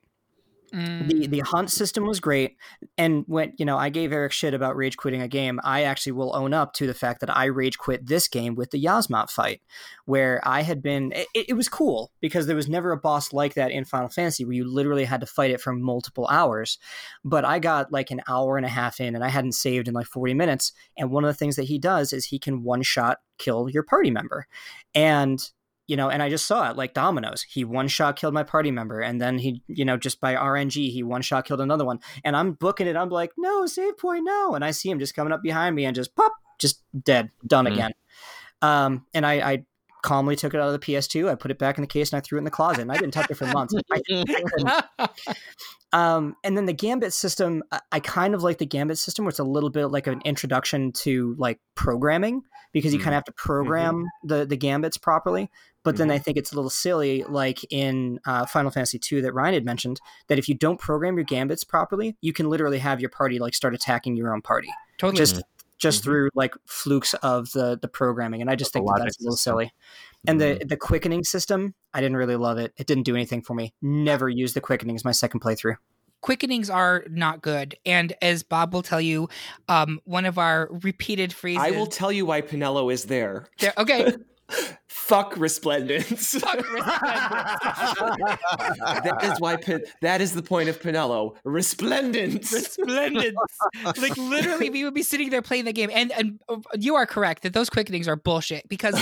Mm. 0.74 1.06
the 1.06 1.26
the 1.28 1.40
hunt 1.40 1.70
system 1.70 2.04
was 2.04 2.18
great 2.18 2.56
and 2.98 3.22
when 3.28 3.52
you 3.58 3.64
know 3.64 3.78
i 3.78 3.90
gave 3.90 4.12
eric 4.12 4.32
shit 4.32 4.54
about 4.54 4.74
rage 4.74 4.96
quitting 4.96 5.22
a 5.22 5.28
game 5.28 5.60
i 5.62 5.84
actually 5.84 6.10
will 6.10 6.34
own 6.34 6.52
up 6.52 6.72
to 6.72 6.86
the 6.88 6.94
fact 6.94 7.20
that 7.20 7.36
i 7.36 7.44
rage 7.44 7.78
quit 7.78 8.04
this 8.04 8.26
game 8.26 8.56
with 8.56 8.72
the 8.72 8.82
yiazmat 8.82 9.30
fight 9.30 9.62
where 10.04 10.40
i 10.44 10.62
had 10.62 10.82
been 10.82 11.12
it, 11.12 11.28
it 11.34 11.52
was 11.54 11.68
cool 11.68 12.10
because 12.20 12.48
there 12.48 12.56
was 12.56 12.68
never 12.68 12.90
a 12.90 12.96
boss 12.96 13.32
like 13.32 13.54
that 13.54 13.70
in 13.70 13.84
final 13.84 14.08
fantasy 14.08 14.44
where 14.44 14.54
you 14.54 14.64
literally 14.64 15.04
had 15.04 15.20
to 15.20 15.26
fight 15.26 15.52
it 15.52 15.60
for 15.60 15.72
multiple 15.72 16.26
hours 16.26 16.76
but 17.24 17.44
i 17.44 17.60
got 17.60 17.92
like 17.92 18.10
an 18.10 18.22
hour 18.26 18.56
and 18.56 18.66
a 18.66 18.68
half 18.68 19.00
in 19.00 19.14
and 19.14 19.22
i 19.22 19.28
hadn't 19.28 19.52
saved 19.52 19.86
in 19.86 19.94
like 19.94 20.06
40 20.06 20.34
minutes 20.34 20.72
and 20.98 21.12
one 21.12 21.22
of 21.22 21.28
the 21.28 21.38
things 21.38 21.54
that 21.54 21.64
he 21.64 21.78
does 21.78 22.12
is 22.12 22.24
he 22.24 22.40
can 22.40 22.64
one 22.64 22.82
shot 22.82 23.18
kill 23.38 23.68
your 23.68 23.84
party 23.84 24.10
member 24.10 24.48
and 24.92 25.52
you 25.86 25.96
know, 25.96 26.08
and 26.10 26.22
I 26.22 26.30
just 26.30 26.46
saw 26.46 26.70
it 26.70 26.76
like 26.76 26.94
dominoes. 26.94 27.42
He 27.42 27.64
one 27.64 27.88
shot 27.88 28.16
killed 28.16 28.32
my 28.34 28.42
party 28.42 28.70
member, 28.70 29.00
and 29.00 29.20
then 29.20 29.38
he, 29.38 29.62
you 29.68 29.84
know, 29.84 29.96
just 29.96 30.20
by 30.20 30.34
RNG, 30.34 30.90
he 30.90 31.02
one 31.02 31.22
shot 31.22 31.44
killed 31.44 31.60
another 31.60 31.84
one. 31.84 32.00
And 32.24 32.34
I'm 32.36 32.52
booking 32.52 32.86
it. 32.86 32.96
I'm 32.96 33.10
like, 33.10 33.32
no, 33.36 33.66
save 33.66 33.98
point, 33.98 34.24
no. 34.24 34.54
And 34.54 34.64
I 34.64 34.70
see 34.70 34.90
him 34.90 34.98
just 34.98 35.14
coming 35.14 35.32
up 35.32 35.42
behind 35.42 35.76
me 35.76 35.84
and 35.84 35.94
just 35.94 36.14
pop, 36.16 36.32
just 36.58 36.82
dead, 37.04 37.30
done 37.46 37.66
Mm. 37.66 37.72
again. 37.72 37.92
Um, 38.62 39.04
and 39.12 39.26
I, 39.26 39.34
I 39.52 39.64
calmly 40.02 40.36
took 40.36 40.54
it 40.54 40.60
out 40.60 40.68
of 40.68 40.72
the 40.72 40.78
PS2. 40.78 41.28
I 41.30 41.34
put 41.34 41.50
it 41.50 41.58
back 41.58 41.76
in 41.76 41.82
the 41.82 41.88
case 41.88 42.12
and 42.12 42.18
I 42.18 42.20
threw 42.20 42.38
it 42.38 42.40
in 42.40 42.44
the 42.44 42.50
closet. 42.50 42.80
And 42.82 42.92
I 42.92 42.94
didn't 42.94 43.12
touch 43.12 43.30
it 43.30 43.34
for 43.36 43.46
months. 43.46 43.74
I, 43.92 44.00
I 44.10 44.24
couldn't. 44.44 45.10
Um, 45.92 46.36
and 46.42 46.56
then 46.56 46.66
the 46.66 46.72
Gambit 46.72 47.12
system, 47.12 47.62
I, 47.70 47.80
I 47.92 48.00
kind 48.00 48.34
of 48.34 48.42
like 48.42 48.58
the 48.58 48.66
Gambit 48.66 48.98
system, 48.98 49.24
where 49.24 49.30
it's 49.30 49.38
a 49.38 49.44
little 49.44 49.70
bit 49.70 49.86
like 49.86 50.06
an 50.06 50.20
introduction 50.24 50.92
to 50.92 51.34
like 51.38 51.60
programming 51.74 52.42
because 52.72 52.92
you 52.92 52.98
Mm. 52.98 53.04
kind 53.04 53.14
of 53.14 53.18
have 53.18 53.24
to 53.26 53.32
program 53.32 54.04
the 54.24 54.44
the 54.44 54.56
Gambits 54.56 54.96
properly. 54.98 55.50
But 55.84 55.96
then 55.98 56.10
I 56.10 56.18
think 56.18 56.36
it's 56.36 56.50
a 56.52 56.56
little 56.56 56.70
silly, 56.70 57.22
like 57.24 57.60
in 57.70 58.18
uh, 58.26 58.46
Final 58.46 58.70
Fantasy 58.70 58.98
II 59.12 59.20
that 59.20 59.32
Ryan 59.34 59.54
had 59.54 59.64
mentioned, 59.64 60.00
that 60.28 60.38
if 60.38 60.48
you 60.48 60.54
don't 60.54 60.80
program 60.80 61.16
your 61.16 61.24
Gambits 61.24 61.62
properly, 61.62 62.16
you 62.22 62.32
can 62.32 62.48
literally 62.50 62.78
have 62.78 63.00
your 63.00 63.10
party 63.10 63.38
like 63.38 63.54
start 63.54 63.74
attacking 63.74 64.16
your 64.16 64.32
own 64.34 64.42
party 64.42 64.68
totally 64.98 65.18
just 65.18 65.42
just 65.76 66.00
Mhm. 66.00 66.04
through 66.04 66.30
like 66.34 66.54
flukes 66.66 67.14
of 67.14 67.50
the 67.52 67.78
the 67.80 67.88
programming. 67.88 68.40
And 68.40 68.48
I 68.50 68.56
just 68.56 68.72
The 68.72 68.78
think 68.78 68.88
that 68.88 69.02
that's 69.04 69.20
a 69.20 69.22
little 69.24 69.36
system. 69.36 69.52
silly. 69.52 69.72
And 70.26 70.40
the 70.40 70.64
the 70.66 70.76
quickening 70.76 71.22
system, 71.24 71.74
I 71.92 72.00
didn't 72.00 72.16
really 72.16 72.36
love 72.36 72.58
it. 72.58 72.72
It 72.78 72.86
didn't 72.86 73.02
do 73.04 73.14
anything 73.14 73.42
for 73.42 73.54
me. 73.54 73.74
Never 73.82 74.28
used 74.28 74.54
the 74.56 74.60
quickening 74.62 74.96
as 74.96 75.04
my 75.04 75.12
second 75.12 75.40
playthrough. 75.40 75.76
quickenings 76.22 76.70
are 76.70 77.04
not 77.10 77.42
good 77.42 77.74
and 77.84 78.14
as 78.22 78.42
bob 78.42 78.72
will 78.72 78.80
tell 78.82 79.00
you 79.00 79.28
um 79.68 80.00
one 80.04 80.24
of 80.24 80.38
our 80.38 80.70
repeated 80.82 81.34
phrases 81.34 81.62
I 81.62 81.72
will 81.72 81.86
tell 81.86 82.10
you 82.10 82.24
why 82.24 82.40
Penelo 82.40 82.90
is 82.90 83.04
there. 83.04 83.48
there- 83.58 83.74
okay 83.76 84.14
Fuck 84.86 85.36
resplendence. 85.36 86.32
Fuck 86.38 86.56
Resplendence. 86.72 88.40
that 88.78 89.18
is 89.22 89.40
why 89.40 89.56
that 90.00 90.20
is 90.20 90.32
the 90.32 90.42
point 90.42 90.68
of 90.70 90.80
Penelo. 90.80 91.36
Resplendence. 91.44 92.50
resplendence 92.52 93.36
like 93.98 94.16
literally 94.16 94.70
we 94.70 94.82
would 94.84 94.94
be 94.94 95.02
sitting 95.02 95.28
there 95.28 95.42
playing 95.42 95.66
the 95.66 95.72
game 95.72 95.90
and 95.92 96.10
and 96.12 96.40
uh, 96.48 96.56
you 96.78 96.94
are 96.94 97.04
correct 97.06 97.42
that 97.42 97.52
those 97.52 97.68
quickenings 97.68 98.08
are 98.08 98.16
bullshit 98.16 98.66
because 98.68 98.94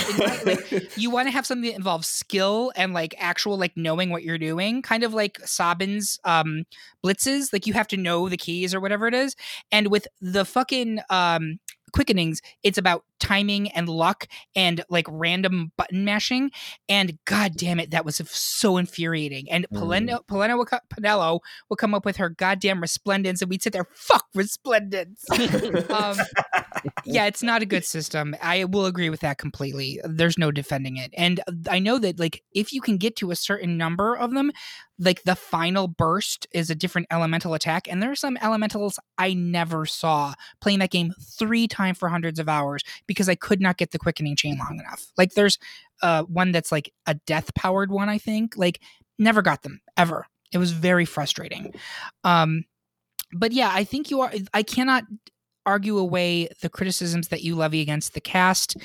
like 0.45 0.91
you 0.97 1.09
want 1.09 1.27
to 1.27 1.31
have 1.31 1.45
something 1.45 1.69
that 1.69 1.77
involves 1.77 2.07
skill 2.07 2.71
and 2.75 2.93
like 2.93 3.15
actual 3.17 3.57
like 3.57 3.71
knowing 3.77 4.09
what 4.09 4.23
you're 4.23 4.37
doing 4.37 4.81
kind 4.81 5.03
of 5.03 5.13
like 5.13 5.39
sabin's 5.45 6.19
um 6.25 6.63
blitzes 7.05 7.53
like 7.53 7.65
you 7.65 7.73
have 7.73 7.87
to 7.87 7.97
know 7.97 8.27
the 8.27 8.37
keys 8.37 8.73
or 8.73 8.79
whatever 8.81 9.07
it 9.07 9.13
is 9.13 9.35
and 9.71 9.87
with 9.87 10.07
the 10.21 10.43
fucking 10.43 10.99
um 11.09 11.59
quickenings 11.93 12.39
it's 12.63 12.77
about 12.77 13.03
timing 13.19 13.71
and 13.71 13.87
luck 13.87 14.27
and 14.55 14.83
like 14.89 15.05
random 15.09 15.71
button 15.77 16.03
mashing 16.03 16.51
and 16.89 17.17
god 17.25 17.53
damn 17.55 17.79
it 17.79 17.91
that 17.91 18.03
was 18.05 18.19
so 18.29 18.77
infuriating. 18.77 19.49
And 19.49 19.65
Poleno, 19.73 20.25
Poleno 20.25 20.57
would 20.57 20.67
co- 20.67 20.79
Penelo 20.93 21.39
would 21.69 21.77
come 21.77 21.93
up 21.93 22.05
with 22.05 22.17
her 22.17 22.29
goddamn 22.29 22.81
resplendence 22.81 23.41
and 23.41 23.49
we'd 23.49 23.63
sit 23.63 23.73
there 23.73 23.87
fuck 23.93 24.25
resplendence. 24.33 25.23
Um, 25.89 26.17
yeah, 27.05 27.25
it's 27.25 27.43
not 27.43 27.61
a 27.61 27.65
good 27.65 27.85
system. 27.85 28.35
I 28.41 28.65
will 28.65 28.85
agree 28.85 29.09
with 29.09 29.21
that 29.21 29.37
completely. 29.37 29.99
There's 30.03 30.37
no 30.37 30.51
defending 30.51 30.97
it. 30.97 31.13
And 31.17 31.41
I 31.69 31.79
know 31.79 31.97
that 31.99 32.19
like 32.19 32.43
if 32.51 32.73
you 32.73 32.81
can 32.81 32.97
get 32.97 33.15
to 33.17 33.31
a 33.31 33.35
certain 33.35 33.77
number 33.77 34.15
of 34.15 34.33
them, 34.33 34.51
like 34.99 35.23
the 35.23 35.35
final 35.35 35.87
burst 35.87 36.47
is 36.53 36.69
a 36.69 36.75
different 36.75 37.07
elemental 37.11 37.53
attack 37.53 37.87
and 37.89 38.01
there 38.01 38.11
are 38.11 38.15
some 38.15 38.37
elementals 38.41 38.99
I 39.17 39.33
never 39.33 39.85
saw 39.85 40.33
playing 40.61 40.79
that 40.79 40.91
game 40.91 41.13
3 41.21 41.67
times 41.67 41.97
for 41.97 42.09
hundreds 42.09 42.39
of 42.39 42.47
hours 42.47 42.83
because 43.07 43.27
I 43.27 43.35
could 43.35 43.61
not 43.61 43.77
get 43.77 43.91
the 43.91 43.99
quickening 43.99 44.35
chain 44.35 44.57
long 44.57 44.79
enough. 44.79 45.05
Like 45.17 45.33
there's 45.33 45.57
uh 46.01 46.23
one 46.23 46.51
that's 46.51 46.71
like 46.71 46.91
a 47.05 47.15
death 47.15 47.53
powered 47.55 47.91
one 47.91 48.09
I 48.09 48.17
think. 48.17 48.55
Like 48.57 48.79
never 49.17 49.41
got 49.41 49.63
them 49.63 49.81
ever. 49.97 50.27
It 50.51 50.57
was 50.57 50.71
very 50.71 51.05
frustrating. 51.05 51.73
Um 52.23 52.65
but 53.35 53.51
yeah, 53.51 53.71
I 53.73 53.83
think 53.83 54.11
you 54.11 54.21
are 54.21 54.31
I 54.53 54.63
cannot 54.63 55.03
argue 55.65 55.97
away 55.97 56.49
the 56.61 56.69
criticisms 56.69 57.29
that 57.29 57.41
you 57.43 57.55
levy 57.55 57.81
against 57.81 58.13
the 58.13 58.21
cast 58.21 58.75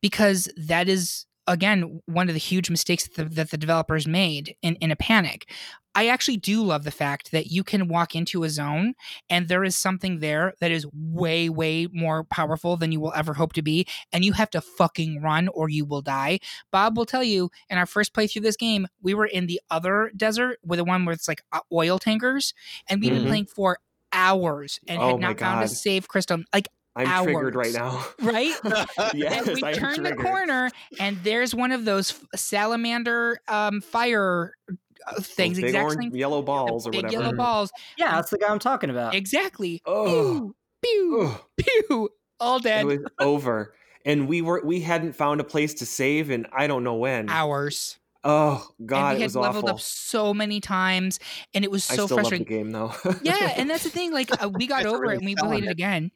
because 0.00 0.48
that 0.56 0.88
is 0.88 1.26
again 1.46 2.00
one 2.06 2.28
of 2.28 2.34
the 2.34 2.38
huge 2.40 2.70
mistakes 2.70 3.08
that 3.08 3.14
the, 3.16 3.34
that 3.34 3.50
the 3.50 3.56
developers 3.56 4.06
made 4.06 4.54
in, 4.62 4.74
in 4.76 4.90
a 4.90 4.96
panic 4.96 5.50
i 5.94 6.06
actually 6.08 6.36
do 6.36 6.62
love 6.62 6.84
the 6.84 6.90
fact 6.90 7.30
that 7.32 7.46
you 7.46 7.64
can 7.64 7.88
walk 7.88 8.14
into 8.14 8.44
a 8.44 8.50
zone 8.50 8.92
and 9.30 9.48
there 9.48 9.64
is 9.64 9.74
something 9.74 10.18
there 10.20 10.52
that 10.60 10.70
is 10.70 10.86
way 10.92 11.48
way 11.48 11.88
more 11.90 12.24
powerful 12.24 12.76
than 12.76 12.92
you 12.92 13.00
will 13.00 13.14
ever 13.14 13.32
hope 13.32 13.54
to 13.54 13.62
be 13.62 13.86
and 14.12 14.24
you 14.26 14.32
have 14.34 14.50
to 14.50 14.60
fucking 14.60 15.22
run 15.22 15.48
or 15.48 15.70
you 15.70 15.86
will 15.86 16.02
die 16.02 16.38
bob 16.70 16.96
will 16.98 17.06
tell 17.06 17.24
you 17.24 17.50
in 17.70 17.78
our 17.78 17.86
first 17.86 18.12
play 18.12 18.26
through 18.26 18.42
this 18.42 18.56
game 18.56 18.86
we 19.00 19.14
were 19.14 19.26
in 19.26 19.46
the 19.46 19.60
other 19.70 20.12
desert 20.16 20.58
with 20.62 20.76
the 20.78 20.84
one 20.84 21.06
where 21.06 21.14
it's 21.14 21.28
like 21.28 21.42
uh, 21.52 21.60
oil 21.72 21.98
tankers 21.98 22.52
and 22.90 23.00
we've 23.00 23.12
been 23.12 23.22
Mhm. 23.24 23.28
playing 23.28 23.46
for 23.46 23.78
hours 24.18 24.80
and 24.88 25.00
Oh 25.00 25.08
had 25.08 25.20
my 25.20 25.28
not 25.28 25.38
found 25.38 25.62
a 25.62 25.68
safe 25.68 26.08
crystal 26.08 26.42
like 26.52 26.68
I'm 26.96 27.24
triggered 27.24 27.54
right 27.54 27.72
now. 27.72 28.04
right 28.22 28.54
yes, 29.14 29.46
and 29.46 29.54
we 29.54 29.62
I 29.62 29.70
am 29.70 29.76
turn 29.76 30.02
the 30.02 30.14
corner 30.16 30.70
and 30.98 31.16
there's 31.22 31.54
one 31.54 31.70
of 31.72 31.84
those 31.84 32.18
salamander 32.34 33.40
um 33.48 33.80
fire 33.80 34.54
uh, 34.68 35.14
Those 35.16 35.26
things 35.28 35.56
big 35.60 35.66
exactly 35.66 36.06
orange 36.06 36.14
yellow 36.14 36.42
balls 36.42 36.86
or 36.86 36.90
big 36.90 37.04
whatever. 37.04 37.22
yellow 37.22 37.32
balls 37.36 37.70
Yeah, 37.96 38.10
that's 38.16 38.30
the 38.30 38.38
guy 38.38 38.48
I'm 38.48 38.58
talking 38.58 38.90
about. 38.90 39.14
exactly 39.14 39.80
Oh. 39.86 40.54
pew 40.82 41.20
Ugh. 41.22 41.40
pew 41.56 41.74
pew 41.88 42.10
all 42.40 42.58
dead 42.58 42.82
It 42.82 42.86
was 42.86 42.98
over, 43.20 43.74
and 44.04 44.28
we 44.28 44.42
were 44.42 44.62
we 44.64 44.80
hadn't 44.80 45.12
found 45.14 45.40
a 45.40 45.44
place 45.44 45.74
to 45.74 45.86
save 45.86 46.30
in 46.30 46.46
I 46.52 46.66
don't 46.66 46.82
know 46.84 46.94
when. 46.96 47.28
hours 47.28 47.97
Oh 48.24 48.66
God, 48.84 48.98
and 48.98 49.08
we 49.10 49.16
it 49.16 49.20
had 49.20 49.26
was 49.26 49.36
leveled 49.36 49.64
awful. 49.64 49.76
up 49.76 49.80
so 49.80 50.34
many 50.34 50.60
times, 50.60 51.20
and 51.54 51.64
it 51.64 51.70
was 51.70 51.84
so 51.84 51.92
I 51.92 52.06
still 52.06 52.08
frustrating. 52.08 52.38
love 52.40 52.48
the 52.48 52.54
game 52.54 52.70
though. 52.70 52.92
yeah, 53.22 53.52
and 53.56 53.70
that's 53.70 53.84
the 53.84 53.90
thing. 53.90 54.12
Like 54.12 54.42
uh, 54.42 54.48
we 54.48 54.66
got 54.66 54.86
over 54.86 55.02
really 55.02 55.14
it 55.14 55.18
and 55.18 55.26
we 55.26 55.36
played 55.36 55.64
it 55.64 55.68
it. 55.68 55.72
again. 55.72 56.10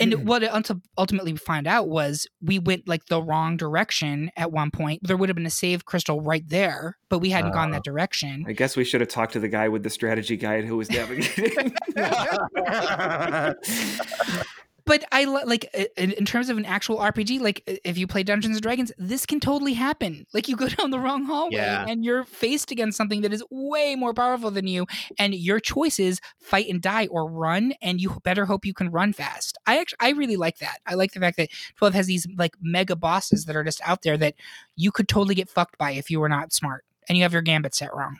And 0.00 0.26
what 0.26 0.42
it 0.42 0.50
until 0.52 0.80
ultimately 0.98 1.32
we 1.32 1.38
found 1.38 1.68
out 1.68 1.88
was 1.88 2.26
we 2.42 2.58
went 2.58 2.88
like 2.88 3.06
the 3.06 3.22
wrong 3.22 3.56
direction 3.56 4.32
at 4.36 4.50
one 4.50 4.72
point. 4.72 5.02
There 5.04 5.16
would 5.16 5.28
have 5.28 5.36
been 5.36 5.46
a 5.46 5.50
save 5.50 5.84
crystal 5.84 6.20
right 6.20 6.42
there, 6.48 6.98
but 7.08 7.20
we 7.20 7.30
hadn't 7.30 7.52
gone 7.52 7.70
that 7.70 7.84
direction. 7.84 8.44
I 8.48 8.54
guess 8.54 8.76
we 8.76 8.82
should 8.84 9.00
have 9.00 9.08
talked 9.08 9.34
to 9.34 9.40
the 9.40 9.48
guy 9.48 9.68
with 9.68 9.84
the 9.84 9.90
strategy 9.90 10.36
guide 10.36 10.64
who 10.64 10.76
was 10.76 10.90
navigating. 10.90 11.72
But 14.86 15.02
I 15.10 15.24
like 15.24 15.64
in, 15.96 16.12
in 16.12 16.26
terms 16.26 16.50
of 16.50 16.58
an 16.58 16.66
actual 16.66 16.98
RPG. 16.98 17.40
Like 17.40 17.62
if 17.84 17.96
you 17.96 18.06
play 18.06 18.22
Dungeons 18.22 18.56
and 18.56 18.62
Dragons, 18.62 18.92
this 18.98 19.24
can 19.24 19.40
totally 19.40 19.72
happen. 19.72 20.26
Like 20.34 20.46
you 20.46 20.56
go 20.56 20.68
down 20.78 20.90
the 20.90 20.98
wrong 21.00 21.24
hallway 21.24 21.56
Yeah. 21.56 21.86
and 21.88 22.04
you're 22.04 22.24
faced 22.24 22.70
against 22.70 22.98
something 22.98 23.22
that 23.22 23.32
is 23.32 23.42
way 23.50 23.94
more 23.94 24.12
powerful 24.12 24.50
than 24.50 24.66
you, 24.66 24.86
and 25.18 25.34
your 25.34 25.58
choices 25.58 26.20
fight 26.38 26.68
and 26.68 26.82
die 26.82 27.06
or 27.06 27.26
run, 27.30 27.72
and 27.80 27.98
you 28.00 28.18
better 28.24 28.44
hope 28.44 28.66
you 28.66 28.74
can 28.74 28.90
run 28.90 29.12
fast. 29.14 29.56
I 29.66 29.78
actually 29.78 29.96
I 30.00 30.10
really 30.10 30.36
like 30.36 30.58
that. 30.58 30.80
I 30.86 30.94
like 30.94 31.12
the 31.12 31.20
fact 31.20 31.38
that 31.38 31.48
Twelve 31.76 31.94
has 31.94 32.06
these 32.06 32.26
like 32.36 32.54
mega 32.60 32.94
bosses 32.96 33.46
that 33.46 33.56
are 33.56 33.64
just 33.64 33.80
out 33.84 34.02
there 34.02 34.18
that 34.18 34.34
you 34.76 34.92
could 34.92 35.08
totally 35.08 35.34
get 35.34 35.48
fucked 35.48 35.78
by 35.78 35.92
if 35.92 36.10
you 36.10 36.20
were 36.20 36.28
not 36.28 36.52
smart 36.52 36.84
and 37.08 37.16
you 37.16 37.22
have 37.24 37.32
your 37.32 37.42
gambit 37.42 37.74
set 37.74 37.94
wrong. 37.94 38.18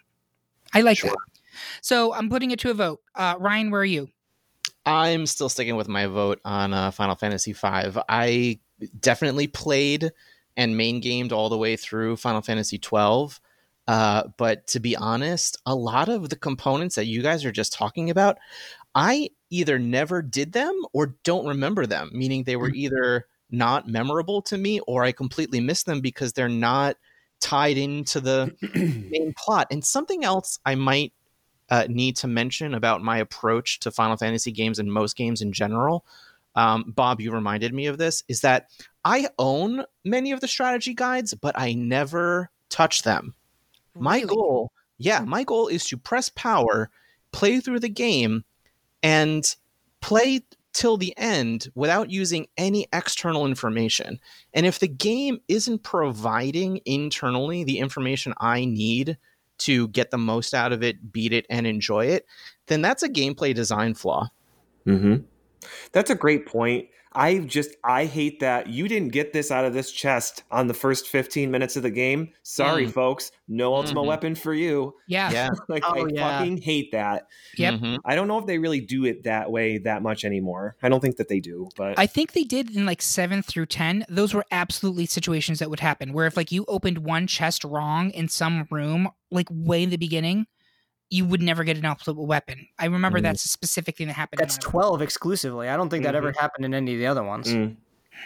I 0.73 0.81
like 0.81 1.01
that. 1.03 1.15
So 1.83 2.13
I'm 2.15 2.29
putting 2.31 2.51
it 2.51 2.59
to 2.61 2.71
a 2.71 2.75
vote. 2.75 3.01
Uh, 3.15 3.35
Ryan, 3.39 3.71
where 3.71 3.83
are 3.83 3.85
you? 3.85 4.09
I'm 4.87 5.27
still 5.27 5.49
sticking 5.49 5.77
with 5.77 5.89
my 5.89 6.07
vote 6.07 6.41
on 6.45 6.75
uh, 6.75 6.91
Final 6.91 7.15
Fantasy 7.15 7.53
V. 7.53 7.61
I 8.09 8.59
definitely 9.01 9.47
played 9.47 10.13
and 10.57 10.77
main 10.77 11.01
gamed 11.01 11.33
all 11.33 11.49
the 11.49 11.59
way 11.59 11.77
through 11.77 12.17
Final 12.17 12.43
Fantasy 12.43 12.79
XII. 12.83 13.37
Uh, 13.87 14.25
but 14.39 14.67
to 14.69 14.81
be 14.81 14.97
honest, 14.97 15.61
a 15.67 15.75
lot 15.75 16.09
of 16.09 16.29
the 16.29 16.37
components 16.37 16.95
that 16.95 17.07
you 17.07 17.23
guys 17.23 17.45
are 17.45 17.53
just 17.53 17.73
talking 17.73 18.11
about, 18.11 18.39
I 18.95 19.31
either 19.51 19.79
never 19.79 20.23
did 20.23 20.53
them 20.53 20.75
or 20.93 21.17
don't 21.25 21.47
remember 21.47 21.87
them, 21.87 22.11
meaning 22.13 22.45
they 22.45 22.57
were 22.57 22.71
either 22.71 23.27
not 23.51 23.87
memorable 23.87 24.43
to 24.43 24.57
me 24.57 24.81
or 24.81 25.05
I 25.05 25.13
completely 25.13 25.61
missed 25.61 25.87
them 25.87 26.01
because 26.01 26.33
they're 26.33 26.49
not 26.49 26.97
tied 27.41 27.77
into 27.77 28.21
the 28.21 28.55
main 28.75 29.35
plot. 29.37 29.69
And 29.71 29.85
something 29.85 30.25
else 30.25 30.59
I 30.65 30.75
might 30.75 31.13
uh, 31.71 31.87
need 31.89 32.17
to 32.17 32.29
mention 32.29 32.75
about 32.75 33.03
my 33.03 33.19
approach 33.19 33.81
to 33.81 33.91
Final 33.91 34.17
Fantasy 34.17 34.53
games 34.53 34.79
and 34.79 34.93
most 34.93 35.17
games 35.17 35.41
in 35.41 35.53
general, 35.53 36.05
um, 36.55 36.93
Bob, 36.95 37.21
you 37.21 37.33
reminded 37.33 37.75
me 37.75 37.87
of 37.87 37.99
this, 37.99 38.23
is 38.29 38.43
that 38.43 38.69
I 39.05 39.29
own 39.39 39.85
many 40.05 40.33
of 40.33 40.41
the 40.41 40.49
strategy 40.49 40.95
guides, 40.95 41.35
but 41.35 41.59
I 41.59 41.75
never 41.75 42.51
touch 42.69 43.03
them. 43.03 43.35
My 43.95 44.17
Really? 44.19 44.27
goal, 44.27 44.73
yeah, 44.99 45.21
my 45.21 45.45
goal 45.45 45.69
is 45.69 45.85
to 45.87 45.97
press 45.97 46.29
power, 46.29 46.91
play 47.33 47.61
through 47.61 47.81
the 47.81 47.89
game, 47.89 48.45
and 49.03 49.45
play 50.01 50.41
till 50.73 50.97
the 50.97 51.17
end 51.17 51.69
without 51.75 52.11
using 52.11 52.47
any 52.57 52.87
external 52.93 53.47
information. 53.47 54.19
And 54.53 54.67
if 54.67 54.79
the 54.81 54.89
game 54.89 55.41
isn't 55.49 55.83
providing 55.83 56.81
internally 56.85 57.65
the 57.65 57.79
information 57.79 58.35
I 58.39 58.65
need 58.65 59.17
to 59.59 59.89
get 59.89 60.11
the 60.11 60.19
most 60.19 60.55
out 60.55 60.73
of 60.73 60.83
it, 60.83 61.13
beat 61.13 61.33
it, 61.33 61.47
and 61.51 61.67
enjoy 61.67 62.07
it, 62.07 62.27
then 62.67 62.83
that's 62.83 63.03
a 63.03 63.09
gameplay 63.09 63.55
design 63.55 63.95
flaw. 63.95 64.29
hmm 64.85 65.17
That's 65.93 66.11
a 66.11 66.15
great 66.15 66.47
point. 66.47 66.89
I 67.17 67.39
just 67.39 67.71
I 67.85 68.07
hate 68.07 68.41
that 68.41 68.67
you 68.69 68.89
didn't 68.89 69.13
get 69.13 69.33
this 69.33 69.51
out 69.51 69.65
of 69.65 69.73
this 69.73 69.93
chest 69.93 70.43
on 70.51 70.67
the 70.67 70.75
first 70.75 71.07
15 71.09 71.51
minutes 71.51 71.77
of 71.77 71.83
the 71.85 71.91
game. 71.91 72.31
Sorry, 72.43 72.87
Mm. 72.87 72.93
folks, 72.93 73.31
no 73.47 73.75
ultimate 73.75 74.01
Mhm. 74.03 74.07
weapon 74.07 74.35
for 74.35 74.53
you. 74.53 74.95
Yeah. 75.07 75.31
Yeah. 75.31 75.51
Like 75.69 75.85
Oh, 75.87 76.05
I 76.07 76.09
yeah. 76.13 76.39
fucking 76.39 76.59
hate 76.63 76.91
that. 76.93 77.27
Yep. 77.57 77.75
Mhm. 77.75 77.99
I 78.05 78.15
don't 78.17 78.27
know 78.29 78.39
if 78.39 78.47
they 78.47 78.59
really 78.59 78.81
do 78.81 79.05
it 79.05 79.23
that 79.25 79.51
way 79.53 79.79
that 79.79 80.03
much 80.03 80.25
anymore. 80.25 80.77
I 80.83 80.89
don't 80.89 81.01
think 81.01 81.17
that 81.17 81.29
they 81.29 81.41
do, 81.41 81.69
but 81.77 81.99
I 81.99 82.07
think 82.07 82.33
they 82.33 82.45
did 82.45 82.75
in 82.75 82.85
like 82.87 83.01
seven 83.03 83.43
through 83.43 83.67
ten. 83.67 84.05
Those 84.09 84.35
were 84.35 84.45
absolutely 84.51 85.07
situations 85.07 85.61
that 85.61 85.71
would 85.71 85.81
happen 85.81 86.13
where 86.13 86.27
if 86.27 86.37
like 86.37 86.51
you 86.53 86.65
opened 86.67 86.99
one 86.99 87.27
chest 87.27 87.63
wrong 87.65 88.11
in 88.11 88.29
some 88.29 88.67
room, 88.71 89.09
like 89.31 89.47
way 89.51 89.83
in 89.85 89.91
the 89.91 89.97
beginning, 89.97 90.47
you 91.15 91.25
would 91.25 91.41
never 91.43 91.63
get 91.65 91.77
an 91.77 91.85
ultimate 91.85 92.21
weapon. 92.23 92.67
I 92.79 92.87
remember 92.87 93.19
Mm. 93.21 93.23
that's 93.23 93.45
a 93.45 93.49
specific 93.49 93.97
thing 93.97 94.09
that 94.09 94.15
happened. 94.15 94.41
That's 94.41 94.57
one 94.57 94.61
of 94.61 94.65
them. 94.65 94.71
12 94.73 95.03
exclusively. 95.03 95.69
I 95.69 95.77
don't 95.77 95.89
think 95.89 96.05
that 96.05 96.15
ever 96.15 96.33
happened 96.39 96.65
in 96.65 96.75
any 96.75 96.95
of 96.95 96.99
the 96.99 97.07
other 97.07 97.23
ones. 97.23 97.47
Mm. 97.49 97.77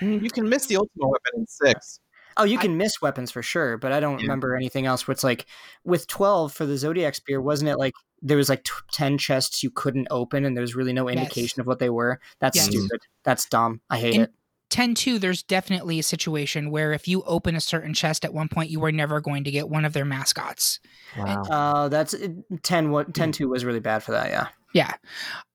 Mm, 0.01 0.23
You 0.23 0.31
can 0.31 0.49
miss 0.49 0.67
the 0.67 0.77
ultimate 0.77 1.09
weapon 1.09 1.33
in 1.41 1.47
six. 1.47 2.01
Oh, 2.37 2.45
you 2.45 2.57
can 2.59 2.77
miss 2.77 3.03
weapons 3.03 3.31
for 3.33 3.43
sure, 3.43 3.77
but 3.79 3.91
I 3.93 4.01
don't 4.01 4.19
Yeah. 4.21 4.23
remember 4.27 4.55
anything 4.57 4.87
else 4.87 5.07
where 5.09 5.13
it's 5.13 5.25
like 5.25 5.47
with 5.85 6.07
12 6.07 6.53
for 6.53 6.67
the 6.67 6.79
Zodiac 6.79 7.15
Spear, 7.17 7.41
wasn't 7.43 7.69
it 7.71 7.79
like 7.79 7.95
there 8.23 8.37
was 8.37 8.49
like 8.49 8.65
t- 8.65 8.71
10 8.93 9.19
chests 9.19 9.63
you 9.63 9.71
couldn't 9.71 10.07
open 10.11 10.45
and 10.45 10.57
there 10.57 10.63
was 10.63 10.75
really 10.77 10.93
no 10.93 11.09
Yes. 11.09 11.19
indication 11.19 11.61
of 11.61 11.67
what 11.67 11.81
they 11.81 11.91
were? 11.91 12.21
That's 12.39 12.57
Yes. 12.57 12.67
stupid. 12.67 13.01
That's 13.25 13.45
dumb. 13.47 13.81
I 13.91 13.99
hate 13.99 14.15
And- 14.15 14.25
it. 14.25 14.33
10 14.71 14.95
2, 14.95 15.19
there's 15.19 15.43
definitely 15.43 15.99
a 15.99 16.03
situation 16.03 16.71
where 16.71 16.93
if 16.93 17.09
you 17.09 17.23
open 17.23 17.57
a 17.57 17.61
certain 17.61 17.95
chest 17.95 18.25
at 18.25 18.35
one 18.35 18.49
point, 18.49 18.71
you 18.71 18.81
were 18.81 18.93
never 18.93 19.21
going 19.21 19.45
to 19.45 19.51
get 19.51 19.69
one 19.69 19.85
of 19.85 19.93
their 19.93 20.05
mascots. 20.05 20.81
Wow. 21.17 21.43
Uh, 21.43 21.89
that's 21.89 22.15
10 22.63 22.91
what 22.91 23.15
10 23.15 23.33
2 23.33 23.49
was 23.49 23.65
really 23.65 23.81
bad 23.81 24.03
for 24.03 24.13
that, 24.13 24.31
yeah. 24.31 24.49
Yeah. 24.75 24.93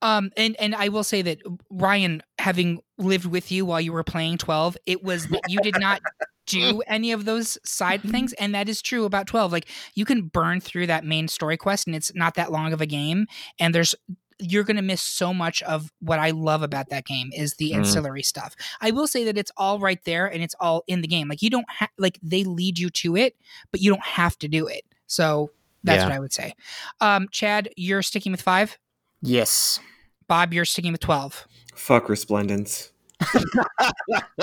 Um 0.02 0.32
and 0.36 0.56
and 0.60 0.74
I 0.74 0.90
will 0.90 1.04
say 1.04 1.22
that 1.22 1.40
Ryan 1.70 2.24
having 2.40 2.82
lived 2.98 3.26
with 3.26 3.52
you 3.52 3.66
while 3.66 3.80
you 3.80 3.94
were 3.94 4.04
playing 4.04 4.40
12, 4.40 4.76
it 4.86 5.04
was 5.04 5.28
that 5.28 5.44
you 5.50 5.60
did 5.60 5.80
not 5.80 6.02
do 6.48 6.82
any 6.88 7.12
of 7.12 7.24
those 7.26 7.58
side 7.64 8.02
things 8.02 8.34
and 8.34 8.54
that 8.56 8.68
is 8.68 8.82
true 8.82 9.06
about 9.06 9.28
12. 9.28 9.52
Like 9.52 9.70
you 9.94 10.04
can 10.04 10.24
burn 10.24 10.60
through 10.60 10.88
that 10.88 11.06
main 11.06 11.28
story 11.28 11.58
quest 11.58 11.88
and 11.88 11.96
it's 11.96 12.14
not 12.16 12.34
that 12.36 12.52
long 12.52 12.74
of 12.74 12.82
a 12.82 12.86
game 12.86 13.28
and 13.60 13.74
there's 13.74 13.94
you're 14.40 14.64
going 14.64 14.76
to 14.78 14.82
miss 14.82 15.02
so 15.02 15.34
much 15.34 15.62
of 15.64 15.92
what 16.00 16.20
I 16.20 16.32
love 16.32 16.62
about 16.64 16.90
that 16.90 17.06
game 17.06 17.32
is 17.34 17.56
the 17.56 17.72
Mm. 17.72 17.78
ancillary 17.78 18.24
stuff. 18.24 18.56
I 18.82 18.92
will 18.92 19.08
say 19.08 19.24
that 19.26 19.38
it's 19.38 19.52
all 19.58 19.80
right 19.80 20.04
there 20.06 20.28
and 20.28 20.44
it's 20.44 20.56
all 20.60 20.84
in 20.88 21.02
the 21.02 21.08
game. 21.08 21.28
Like 21.28 21.42
you 21.42 21.50
don't 21.50 21.66
have 21.70 21.90
like 21.98 22.20
they 22.24 22.44
lead 22.44 22.78
you 22.80 22.90
to 22.92 23.16
it, 23.16 23.36
but 23.72 23.82
you 23.82 23.90
don't 23.92 24.04
have 24.06 24.38
to 24.40 24.48
do 24.48 24.68
it. 24.68 24.84
So 25.08 25.52
that's 25.84 26.00
Yeah. 26.00 26.06
what 26.06 26.14
I 26.14 26.20
would 26.20 26.34
say. 26.34 26.54
Um 27.02 27.28
Chad, 27.32 27.70
you're 27.78 28.02
sticking 28.02 28.32
with 28.32 28.42
5? 28.42 28.78
Yes. 29.22 29.80
Bob, 30.28 30.54
you're 30.54 30.66
sticking 30.66 30.92
with 30.92 31.02
12. 31.02 31.48
fuck 31.76 32.10
resplendence. 32.10 32.92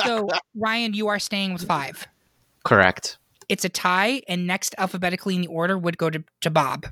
So, 0.05 0.29
Ryan, 0.55 0.95
you 0.95 1.09
are 1.09 1.19
staying 1.19 1.53
with 1.53 1.67
five. 1.67 2.07
Correct. 2.65 3.19
It's 3.49 3.65
a 3.65 3.69
tie, 3.69 4.23
and 4.29 4.47
next 4.47 4.75
alphabetically 4.79 5.35
in 5.35 5.41
the 5.43 5.49
order 5.49 5.77
would 5.77 5.99
go 5.99 6.09
to, 6.11 6.23
to 6.41 6.51
Bob. 6.51 6.87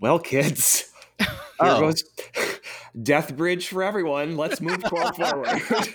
Well, 0.00 0.18
kids, 0.18 0.80
here 0.80 0.95
Oh. 1.58 1.80
goes 1.80 2.04
Death 3.02 3.34
Bridge 3.34 3.68
for 3.68 3.82
everyone. 3.82 4.36
Let's 4.36 4.60
move 4.60 4.82
12 4.84 5.16
forward. 5.16 5.48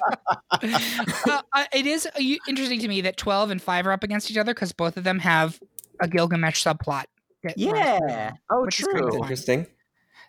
Uh, 0.64 1.42
uh, 1.54 1.66
it 1.74 1.88
is 1.88 2.06
uh, 2.06 2.20
interesting 2.48 2.80
to 2.80 2.88
me 2.88 3.02
that 3.02 3.18
12 3.18 3.50
and 3.52 3.62
5 3.62 3.88
are 3.88 3.92
up 3.92 4.04
against 4.04 4.30
each 4.30 4.38
other 4.38 4.54
because 4.54 4.72
both 4.72 4.98
of 4.98 5.04
them 5.04 5.20
have 5.20 5.60
a 6.00 6.08
Gilgamesh 6.08 6.64
subplot. 6.64 7.06
that 7.44 7.56
runs 7.58 7.58
Yeah. 7.58 8.32
Oh, 8.52 8.62
which 8.64 8.80
is 8.80 8.88
kind 8.88 9.06
of 9.06 9.12
true. 9.12 9.22
Interesting. 9.22 9.66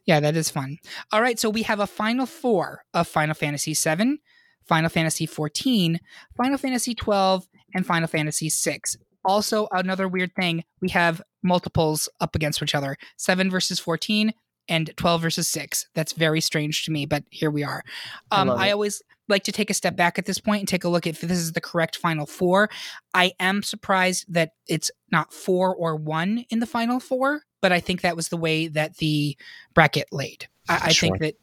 Yeah, 0.07 0.21
that 0.21 0.37
is 0.37 0.51
fun. 0.51 0.79
All 1.13 1.21
right, 1.21 1.39
so 1.39 1.51
we 1.51 1.63
have 1.63 1.81
a 1.81 1.87
final 1.87 2.27
four 2.27 2.85
of 2.95 3.07
Final 3.09 3.35
Fantasy 3.35 3.75
VII, 3.75 4.21
Final 4.65 4.91
Fantasy 4.91 5.27
XIV, 5.27 5.99
Final 6.37 6.59
Fantasy 6.59 6.95
XII, 6.95 7.47
and 7.75 7.87
Final 7.87 8.09
Fantasy 8.09 8.49
VI. 8.51 8.81
Also, 9.25 9.69
another 9.71 10.09
weird 10.09 10.35
thing, 10.35 10.65
we 10.81 10.89
have 10.91 11.23
multiples 11.43 12.09
up 12.21 12.35
against 12.35 12.63
each 12.63 12.75
other 12.75 12.97
7 13.17 13.51
versus 13.51 13.79
14 13.79 14.33
and 14.73 14.91
12 14.97 15.21
versus 15.21 15.49
6. 15.49 15.87
That's 15.95 16.15
very 16.15 16.41
strange 16.41 16.87
to 16.87 16.91
me, 16.91 17.05
but 17.05 17.25
here 17.29 17.51
we 17.51 17.63
are. 17.63 17.85
I 18.31 18.41
Um, 18.41 18.49
love 18.49 18.59
I 18.59 18.71
always 18.71 19.03
like 19.29 19.45
to 19.45 19.53
take 19.53 19.69
a 19.69 19.75
step 19.75 19.97
back 19.97 20.19
at 20.19 20.25
this 20.25 20.39
point 20.39 20.61
and 20.61 20.69
take 20.69 20.83
a 20.83 20.89
look 20.89 21.07
at 21.07 21.15
if 21.15 21.21
this 21.21 21.39
is 21.39 21.53
the 21.53 21.61
correct 21.61 21.97
final 21.97 22.25
four. 22.25 22.71
I 23.13 23.33
am 23.39 23.63
surprised 23.63 24.25
that 24.33 24.55
it's 24.67 24.91
not 25.11 25.33
four 25.35 25.75
or 25.77 25.95
one 25.95 26.47
in 26.49 26.61
the 26.61 26.67
final 26.67 27.01
four, 27.01 27.43
but 27.61 27.71
I 27.71 27.81
think 27.81 28.01
that 28.01 28.17
was 28.17 28.31
the 28.31 28.39
way 28.39 28.67
that 28.69 28.97
the 28.97 29.37
bracket 29.75 30.09
laid. 30.11 30.49
I, 30.71 30.77
I 30.85 30.93
think 30.93 31.19
that 31.21 31.35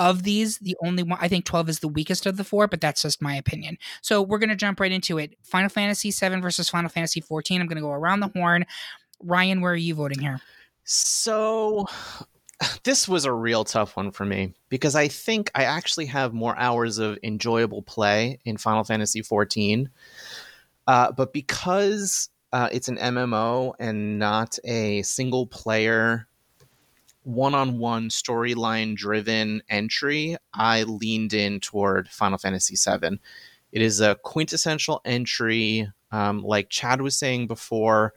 of 0.00 0.24
these, 0.24 0.58
the 0.58 0.76
only 0.84 1.04
one 1.04 1.18
I 1.22 1.28
think 1.28 1.44
12 1.44 1.68
is 1.68 1.78
the 1.78 1.88
weakest 1.88 2.26
of 2.26 2.36
the 2.36 2.42
four, 2.44 2.66
but 2.66 2.80
that's 2.80 3.02
just 3.02 3.22
my 3.22 3.36
opinion. 3.36 3.78
So 4.00 4.20
we're 4.22 4.38
gonna 4.38 4.56
jump 4.56 4.80
right 4.80 4.90
into 4.90 5.18
it. 5.18 5.38
Final 5.44 5.68
Fantasy 5.68 6.10
7 6.10 6.42
versus 6.42 6.68
Final 6.68 6.90
Fantasy 6.90 7.20
14. 7.20 7.60
I'm 7.60 7.68
gonna 7.68 7.80
go 7.80 7.92
around 7.92 8.20
the 8.20 8.28
horn. 8.28 8.66
Ryan, 9.22 9.60
where 9.60 9.72
are 9.72 9.76
you 9.76 9.94
voting 9.94 10.18
here? 10.18 10.40
So 10.84 11.86
this 12.84 13.08
was 13.08 13.24
a 13.24 13.32
real 13.32 13.64
tough 13.64 13.96
one 13.96 14.10
for 14.10 14.24
me 14.24 14.54
because 14.68 14.94
I 14.94 15.08
think 15.08 15.50
I 15.54 15.64
actually 15.64 16.06
have 16.06 16.32
more 16.32 16.56
hours 16.58 16.98
of 16.98 17.18
enjoyable 17.22 17.82
play 17.82 18.38
in 18.44 18.56
Final 18.56 18.84
Fantasy 18.84 19.22
XIV. 19.22 19.88
Uh, 20.86 21.12
but 21.12 21.32
because 21.32 22.28
uh, 22.52 22.68
it's 22.72 22.88
an 22.88 22.98
MMO 22.98 23.74
and 23.78 24.18
not 24.18 24.58
a 24.64 25.02
single 25.02 25.46
player, 25.46 26.26
one 27.24 27.54
on 27.54 27.78
one 27.78 28.08
storyline 28.08 28.96
driven 28.96 29.62
entry, 29.68 30.36
I 30.52 30.82
leaned 30.82 31.34
in 31.34 31.60
toward 31.60 32.08
Final 32.08 32.38
Fantasy 32.38 32.76
VII. 32.76 33.20
It 33.72 33.80
is 33.82 34.00
a 34.00 34.16
quintessential 34.16 35.00
entry, 35.04 35.90
um, 36.10 36.42
like 36.42 36.68
Chad 36.68 37.00
was 37.00 37.16
saying 37.16 37.46
before 37.46 38.12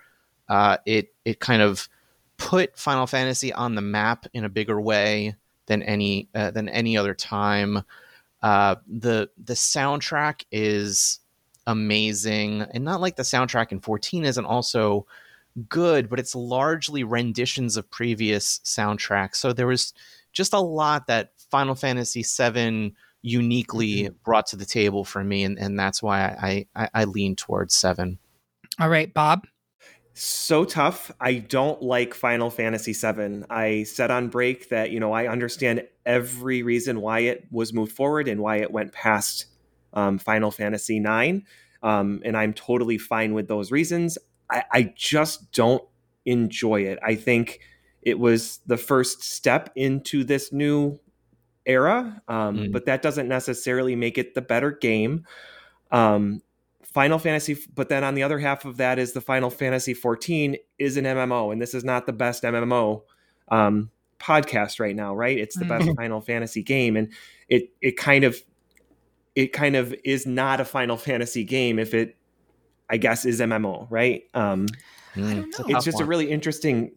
Uh, 0.47 0.77
it 0.85 1.13
it 1.25 1.39
kind 1.39 1.61
of 1.61 1.89
put 2.37 2.77
Final 2.77 3.07
Fantasy 3.07 3.53
on 3.53 3.75
the 3.75 3.81
map 3.81 4.25
in 4.33 4.43
a 4.43 4.49
bigger 4.49 4.79
way 4.79 5.35
than 5.67 5.83
any 5.83 6.29
uh, 6.35 6.51
than 6.51 6.69
any 6.69 6.97
other 6.97 7.13
time. 7.13 7.83
Uh, 8.41 8.75
the 8.87 9.29
the 9.43 9.53
soundtrack 9.53 10.45
is 10.51 11.19
amazing, 11.67 12.61
and 12.61 12.83
not 12.83 13.01
like 13.01 13.15
the 13.15 13.23
soundtrack 13.23 13.71
in 13.71 13.79
14 13.79 14.25
isn't 14.25 14.45
also 14.45 15.05
good, 15.69 16.09
but 16.09 16.19
it's 16.19 16.35
largely 16.35 17.03
renditions 17.03 17.77
of 17.77 17.89
previous 17.89 18.59
soundtracks. 18.59 19.35
So 19.35 19.53
there 19.53 19.67
was 19.67 19.93
just 20.33 20.53
a 20.53 20.59
lot 20.59 21.07
that 21.07 21.31
Final 21.49 21.75
Fantasy 21.75 22.23
VII 22.23 22.93
uniquely 23.21 24.03
mm-hmm. 24.03 24.13
brought 24.23 24.47
to 24.47 24.55
the 24.55 24.65
table 24.65 25.03
for 25.03 25.23
me, 25.23 25.43
and, 25.43 25.57
and 25.57 25.79
that's 25.79 26.03
why 26.03 26.21
I, 26.21 26.65
I, 26.75 26.89
I 26.93 27.03
lean 27.05 27.35
towards 27.35 27.73
seven. 27.73 28.19
All 28.79 28.89
right, 28.89 29.13
Bob. 29.13 29.47
So 30.17 30.63
tough. 30.63 31.11
I 31.19 31.35
don't 31.35 31.81
like 31.81 32.13
Final 32.13 32.49
Fantasy 32.49 32.93
VII. 32.93 33.43
I 33.49 33.83
said 33.83 34.11
on 34.11 34.29
break 34.29 34.69
that 34.69 34.91
you 34.91 34.99
know 35.01 35.11
I 35.11 35.27
understand 35.27 35.83
every 36.05 36.63
reason 36.63 37.01
why 37.01 37.19
it 37.19 37.45
was 37.51 37.73
moved 37.73 37.91
forward 37.91 38.29
and 38.29 38.39
why 38.39 38.57
it 38.57 38.71
went 38.71 38.93
past 38.93 39.47
um, 39.93 40.17
Final 40.17 40.51
Fantasy 40.51 40.99
IX, 40.99 41.41
um, 41.83 42.21
and 42.23 42.37
I'm 42.37 42.53
totally 42.53 42.97
fine 42.97 43.33
with 43.33 43.49
those 43.49 43.71
reasons. 43.71 44.17
I, 44.49 44.63
I 44.71 44.93
just 44.95 45.51
don't 45.51 45.83
enjoy 46.25 46.83
it. 46.83 46.97
I 47.05 47.15
think 47.15 47.59
it 48.01 48.17
was 48.17 48.61
the 48.65 48.77
first 48.77 49.21
step 49.21 49.69
into 49.75 50.23
this 50.23 50.53
new 50.53 50.97
era, 51.65 52.21
um, 52.29 52.57
mm. 52.57 52.71
but 52.71 52.85
that 52.85 53.01
doesn't 53.01 53.27
necessarily 53.27 53.97
make 53.97 54.17
it 54.17 54.33
the 54.33 54.41
better 54.41 54.71
game. 54.71 55.25
Um, 55.91 56.41
Final 56.95 57.19
Fantasy, 57.19 57.57
but 57.75 57.89
then 57.89 58.05
on 58.05 58.15
the 58.15 58.23
other 58.23 58.39
half 58.39 58.63
of 58.63 58.77
that 58.77 58.97
is 58.97 59.11
the 59.11 59.19
Final 59.19 59.49
Fantasy 59.49 59.93
14 59.93 60.55
is 60.79 60.95
an 60.95 61.03
MMO, 61.03 61.51
and 61.51 61.61
this 61.61 61.73
is 61.73 61.83
not 61.83 62.05
the 62.05 62.13
best 62.13 62.43
MMO 62.43 63.01
um, 63.49 63.91
podcast 64.17 64.79
right 64.79 64.95
now, 64.95 65.13
right? 65.13 65.37
It's 65.37 65.59
the 65.59 65.65
best 65.65 65.89
mm. 65.89 65.95
Final 65.97 66.21
Fantasy 66.21 66.63
game, 66.63 66.95
and 66.95 67.11
it 67.49 67.73
it 67.81 67.97
kind 67.97 68.23
of 68.23 68.41
it 69.35 69.51
kind 69.51 69.75
of 69.75 69.93
is 70.05 70.25
not 70.25 70.61
a 70.61 70.65
Final 70.65 70.95
Fantasy 70.95 71.43
game 71.43 71.79
if 71.79 71.93
it, 71.93 72.15
I 72.89 72.95
guess, 72.95 73.25
is 73.25 73.41
MMO, 73.41 73.87
right? 73.89 74.23
Um. 74.33 74.67
It's 75.17 75.83
just 75.83 75.95
one. 75.95 76.03
a 76.03 76.05
really 76.05 76.31
interesting 76.31 76.91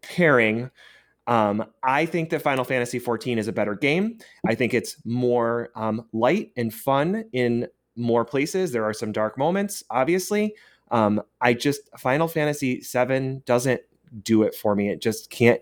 pairing 0.00 0.70
um, 1.26 1.64
I 1.82 2.06
think 2.06 2.30
that 2.30 2.42
Final 2.42 2.64
Fantasy 2.64 2.98
XIV 2.98 3.36
is 3.38 3.48
a 3.48 3.52
better 3.52 3.74
game. 3.74 4.18
I 4.46 4.54
think 4.54 4.74
it's 4.74 4.96
more 5.04 5.70
um, 5.76 6.06
light 6.12 6.52
and 6.56 6.72
fun 6.72 7.26
in 7.32 7.68
more 7.96 8.24
places. 8.24 8.72
There 8.72 8.84
are 8.84 8.94
some 8.94 9.12
dark 9.12 9.38
moments, 9.38 9.82
obviously. 9.90 10.54
Um, 10.90 11.22
I 11.40 11.54
just 11.54 11.82
Final 11.98 12.28
Fantasy 12.28 12.80
VII 12.80 13.42
doesn't 13.44 13.80
do 14.22 14.42
it 14.42 14.54
for 14.54 14.74
me. 14.74 14.88
It 14.90 15.00
just 15.00 15.30
can't 15.30 15.60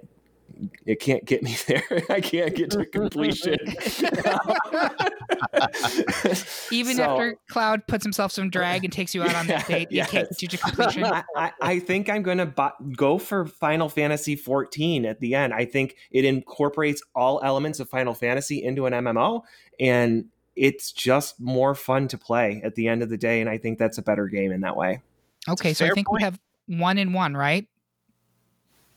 it 0.87 1.01
can't 1.01 1.25
get 1.25 1.43
me 1.43 1.57
there. 1.67 1.83
I 2.09 2.21
can't 2.21 2.55
get 2.55 2.71
to 2.71 2.85
completion. 2.87 3.59
Even 6.71 6.97
so, 6.97 7.03
after 7.03 7.37
Cloud 7.49 7.87
puts 7.87 8.05
himself 8.05 8.33
some 8.33 8.51
drag 8.51 8.85
and 8.85 8.93
takes 8.93 9.15
you 9.15 9.23
out 9.23 9.35
on 9.35 9.47
that 9.49 9.67
date, 9.69 9.89
yes. 9.91 10.07
you 10.07 10.19
can't 10.19 10.39
get 10.39 10.51
to 10.51 10.59
completion. 10.59 11.05
I, 11.05 11.23
I, 11.37 11.53
I 11.61 11.79
think 11.79 12.09
I'm 12.11 12.23
going 12.23 12.39
to 12.39 12.73
go 12.97 13.19
for 13.19 13.47
Final 13.47 13.89
Fantasy 13.89 14.37
14 14.37 15.05
at 15.05 15.21
the 15.21 15.35
end. 15.35 15.55
I 15.55 15.65
think 15.65 15.97
it 16.11 16.25
incorporates 16.25 17.03
all 17.15 17.41
elements 17.43 17.81
of 17.81 17.89
Final 17.89 18.15
Fantasy 18.15 18.63
into 18.63 18.87
an 18.87 18.93
MMO, 18.93 19.43
and 19.79 20.27
it's 20.59 20.93
just 20.93 21.41
more 21.41 21.75
fun 21.75 22.09
to 22.09 22.19
play 22.19 22.61
at 22.65 22.75
the 22.75 22.89
end 22.89 23.03
of 23.03 23.09
the 23.09 23.17
day. 23.17 23.41
And 23.41 23.49
I 23.49 23.59
think 23.59 23.79
that's 23.79 23.99
a 23.99 24.03
better 24.03 24.27
game 24.27 24.53
in 24.53 24.61
that 24.63 24.77
way. 24.77 25.01
Okay, 25.49 25.73
so 25.73 25.87
I 25.87 25.91
think 25.91 26.09
point. 26.09 26.21
we 26.21 26.25
have 26.25 26.39
one 26.67 26.99
in 26.99 27.13
one, 27.13 27.35
right? 27.35 27.67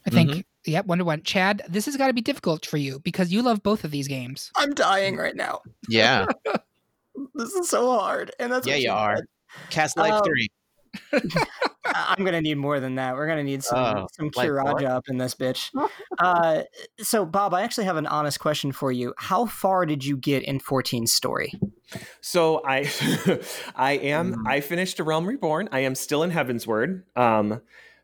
I 0.06 0.10
think. 0.10 0.32
Mm-hmm. 0.32 0.40
Yep, 0.64 0.86
Wonder 0.86 1.06
One. 1.06 1.24
Chad, 1.24 1.64
this 1.68 1.88
has 1.88 1.98
got 1.98 2.06
to 2.06 2.14
be 2.14 2.22
difficult 2.22 2.68
for 2.68 2.78
you 2.78 3.00
because 3.00 3.32
you 3.32 3.42
love 3.42 3.64
both 3.64 3.84
of 3.84 3.90
these 3.90 4.08
games. 4.08 4.52
I'm 4.56 4.76
dying 4.76 5.18
right 5.18 5.36
now. 5.36 5.62
Yeah. 5.90 6.28
this 7.34 7.52
is 7.54 7.68
so 7.68 7.98
hard. 7.98 8.32
And 8.40 8.52
that's 8.52 8.68
Yeah, 8.68 8.76
you 8.76 8.92
are. 8.92 9.26
Cast 9.72 9.98
Life 9.98 10.14
um, 10.14 10.24
3. 10.24 10.48
I'm 11.86 12.24
gonna 12.24 12.42
need 12.42 12.58
more 12.58 12.80
than 12.80 12.96
that. 12.96 13.16
We're 13.16 13.28
gonna 13.28 13.44
need 13.44 13.64
some 13.64 13.80
uh, 13.80 14.06
some 14.12 14.30
Curaja 14.30 14.86
up 14.86 15.08
in 15.08 15.18
this 15.18 15.36
bitch. 15.36 15.70
Uh, 16.20 16.64
so, 17.00 17.26
Bob, 17.26 17.54
I 17.54 17.64
actually 17.64 17.86
have 17.86 17.98
an 17.98 18.06
honest 18.06 18.40
question 18.40 18.72
for 18.72 18.92
you. 18.92 19.14
How 19.18 19.48
far 19.48 19.88
did 19.88 20.06
you 20.06 20.18
get 20.18 20.44
in 20.44 20.60
14's 20.60 21.12
story? 21.12 21.54
So 22.20 22.62
I, 22.64 22.92
I 23.76 23.94
am. 23.94 24.36
Mm. 24.36 24.44
I 24.46 24.60
finished 24.62 25.00
a 25.00 25.04
Realm 25.04 25.26
Reborn. 25.26 25.70
I 25.72 25.80
am 25.80 25.96
still 25.96 26.22
in 26.22 26.30
Heavensward. 26.30 27.04
Um, 27.16 27.62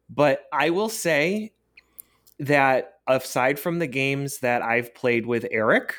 but 0.10 0.46
I 0.52 0.72
will 0.72 0.90
say 0.90 1.54
that 2.40 2.96
aside 3.08 3.60
from 3.60 3.80
the 3.80 3.88
games 3.88 4.40
that 4.40 4.62
I've 4.62 4.96
played 4.96 5.26
with 5.28 5.46
Eric, 5.52 5.94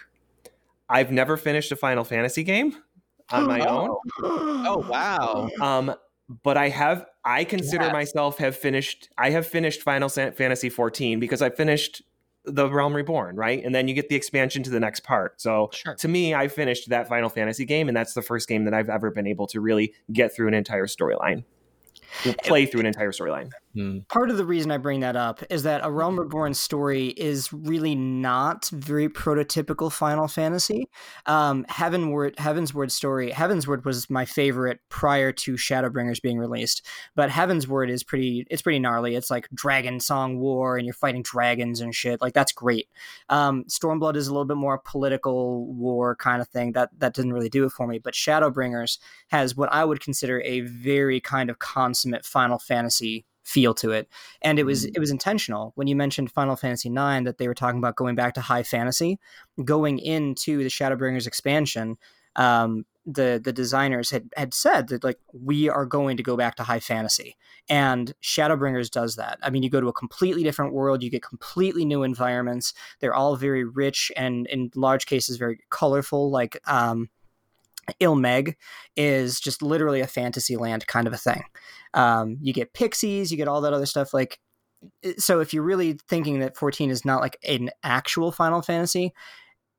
I've 0.89 1.13
never 1.13 1.37
finished 1.37 1.71
a 1.71 1.77
Final 1.77 2.05
Fantasy 2.05 2.43
game 2.43 2.75
on 3.31 3.47
my 3.47 3.61
own. 3.61 3.97
Oh 4.23 4.85
wow. 4.89 5.49
Um 5.61 5.95
but 6.43 6.57
I 6.57 6.69
have 6.69 7.07
I 7.25 7.45
consider 7.45 7.87
yeah. 7.87 7.93
myself 7.93 8.39
have 8.39 8.57
finished 8.57 9.09
I 9.17 9.31
have 9.31 9.47
finished 9.47 9.83
Final 9.83 10.09
Fantasy 10.09 10.69
14 10.69 11.21
because 11.21 11.43
I 11.43 11.51
finished 11.51 12.03
the 12.45 12.69
Realm 12.71 12.95
Reborn, 12.95 13.37
right? 13.37 13.63
And 13.63 13.75
then 13.75 13.89
you 13.89 13.95
get 13.95 14.09
the 14.09 14.17
expansion 14.17 14.63
to 14.63 14.71
the 14.71 14.81
next 14.81 15.01
part. 15.01 15.41
So 15.41 15.69
sure. 15.73 15.95
to 15.97 16.09
me, 16.09 16.35
I 16.35 16.49
finished 16.49 16.89
that 16.89 17.09
Final 17.09 17.29
Fantasy 17.29 17.65
game 17.65 17.89
and 17.89 17.97
that's 17.97 18.15
the 18.15 18.23
first 18.23 18.49
game 18.49 18.65
that 18.65 18.75
I've 18.75 18.89
ever 18.89 19.11
been 19.11 19.27
able 19.27 19.47
to 19.49 19.61
really 19.61 19.95
get 20.13 20.35
through 20.35 20.49
an 20.49 20.55
entire 20.55 20.87
storyline. 20.87 21.45
Play 22.45 22.67
through 22.67 22.81
an 22.81 22.87
entire 22.87 23.13
storyline. 23.13 23.51
Hmm. 23.75 23.99
Part 24.09 24.31
of 24.31 24.39
the 24.39 24.47
reason 24.47 24.71
I 24.71 24.79
bring 24.79 25.01
that 25.01 25.17
up 25.17 25.43
is 25.51 25.63
that 25.65 25.83
A 25.85 25.91
Realm 25.91 26.19
Reborn 26.19 26.55
story 26.55 27.09
is 27.09 27.53
really 27.53 27.95
not 27.95 28.69
very 28.73 29.09
prototypical 29.09 29.93
Final 29.93 30.27
Fantasy. 30.27 30.89
Um, 31.27 31.67
Heavenward, 31.69 32.37
Heavensward 32.37 32.91
story, 32.91 33.31
Heavensward 33.31 33.85
was 33.85 34.09
my 34.09 34.25
favorite 34.25 34.81
prior 34.89 35.33
to 35.33 35.55
Shadowbringers 35.55 36.23
being 36.23 36.39
released, 36.39 36.87
but 37.15 37.31
Heaven's 37.31 37.59
Heavensward 37.59 37.91
is 37.91 38.03
pretty, 38.03 38.47
it's 38.51 38.63
pretty 38.63 38.79
gnarly. 38.79 39.15
It's 39.15 39.31
like 39.31 39.49
Dragon 39.55 40.01
Song 40.01 40.39
War 40.39 40.77
and 40.77 40.87
you're 40.87 40.95
fighting 40.95 41.23
dragons 41.23 41.81
and 41.81 41.95
shit. 41.95 42.21
Like 42.21 42.35
that's 42.35 42.53
great. 42.53 42.89
Um, 43.29 43.65
Stormblood 43.65 44.17
is 44.17 44.29
a 44.29 44.33
little 44.33 44.45
bit 44.45 44.57
more 44.57 44.79
political 44.79 45.67
war 45.67 46.17
kind 46.17 46.41
of 46.41 46.49
thing. 46.49 46.73
That 46.73 46.91
that 46.99 47.15
didn't 47.15 47.33
really 47.33 47.49
do 47.49 47.65
it 47.65 47.73
for 47.73 47.87
me. 47.87 47.99
But 47.99 48.15
Shadowbringers 48.15 48.99
has 49.29 49.57
what 49.57 49.73
I 49.73 49.85
would 49.85 50.01
consider 50.01 50.41
a 50.43 50.61
very 50.61 51.21
kind 51.21 51.51
of 51.51 51.59
consummate 51.59 52.25
Final 52.25 52.59
Fantasy 52.59 53.25
feel 53.49 53.73
to 53.75 53.91
it. 53.91 54.09
And 54.43 54.59
it 54.59 54.65
was 54.65 54.87
mm. 54.87 54.93
it 54.95 54.99
was 55.01 55.11
intentional. 55.11 55.73
When 55.75 55.89
you 55.89 55.97
mentioned 55.97 56.31
final 56.31 56.57
fantasy 56.57 56.91
9 56.91 57.25
that 57.25 57.39
they 57.39 57.49
were 57.49 57.55
talking 57.55 57.79
about 57.79 57.97
going 57.97 58.15
back 58.15 58.35
to 58.35 58.41
high 58.41 58.63
fantasy 58.63 59.19
going 59.65 59.99
into 59.99 60.59
the 60.59 60.69
shadowbringers 60.69 61.27
expansion 61.27 61.97
um, 62.37 62.85
the 63.07 63.41
the 63.43 63.55
designers 63.55 64.11
had 64.11 64.29
had 64.37 64.53
said 64.53 64.89
that 64.89 65.03
like 65.03 65.19
we 65.33 65.69
are 65.71 65.87
going 65.87 66.19
to 66.19 66.23
go 66.23 66.37
back 66.37 66.57
to 66.57 66.63
high 66.63 66.79
fantasy. 66.79 67.37
And 67.71 68.13
shadowbringers 68.23 68.91
does 68.91 69.17
that. 69.17 69.39
I 69.43 69.49
mean 69.49 69.63
you 69.63 69.71
go 69.71 69.81
to 69.81 69.89
a 69.89 69.93
completely 69.95 70.43
different 70.43 70.75
world 70.75 71.03
you 71.03 71.11
get 71.11 71.23
completely 71.23 71.87
new 71.87 72.03
environments. 72.03 72.75
They're 73.01 73.15
all 73.15 73.37
very 73.37 73.65
rich 73.65 74.13
and 74.15 74.47
in 74.49 74.71
large 74.75 75.07
cases 75.07 75.39
very 75.39 75.61
colorful. 75.71 76.31
Like 76.31 76.61
um, 76.67 77.09
Il 78.01 78.17
Mheg 78.17 78.55
is 78.97 79.41
just 79.41 79.63
literally 79.63 80.01
a 80.01 80.07
fantasy 80.07 80.57
land 80.57 80.87
kind 80.87 81.07
of 81.07 81.13
a 81.13 81.19
thing. 81.19 81.43
Um, 81.95 82.39
you 82.41 82.53
get 82.53 82.73
pixies, 82.73 83.31
you 83.31 83.37
get 83.37 83.49
all 83.49 83.61
that 83.63 83.73
other 83.73 83.87
stuff. 83.87 84.13
Like, 84.15 84.39
so 85.19 85.41
if 85.41 85.53
you're 85.53 85.63
really 85.63 85.99
thinking 86.09 86.41
that 86.41 86.57
14 86.57 86.91
is 86.91 87.05
not 87.05 87.21
like 87.21 87.39
an 87.47 87.71
actual 87.83 88.31
Final 88.33 88.63
Fantasy, 88.63 89.13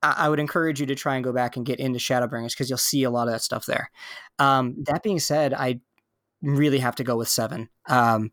I, 0.01 0.15
I 0.17 0.29
would 0.29 0.39
encourage 0.39 0.79
you 0.79 0.85
to 0.87 0.95
try 0.95 1.15
and 1.15 1.23
go 1.23 1.33
back 1.33 1.55
and 1.55 1.65
get 1.65 1.79
into 1.79 1.99
Shadowbringers 1.99 2.49
because 2.49 2.69
you'll 2.69 2.77
see 2.77 3.03
a 3.03 3.09
lot 3.09 3.27
of 3.27 3.33
that 3.33 3.41
stuff 3.41 3.65
there. 3.65 3.91
Um, 4.39 4.75
that 4.85 5.03
being 5.03 5.19
said, 5.19 5.53
I 5.53 5.79
really 6.41 6.79
have 6.79 6.95
to 6.95 7.03
go 7.03 7.15
with 7.15 7.29
seven. 7.29 7.69
Um, 7.87 8.31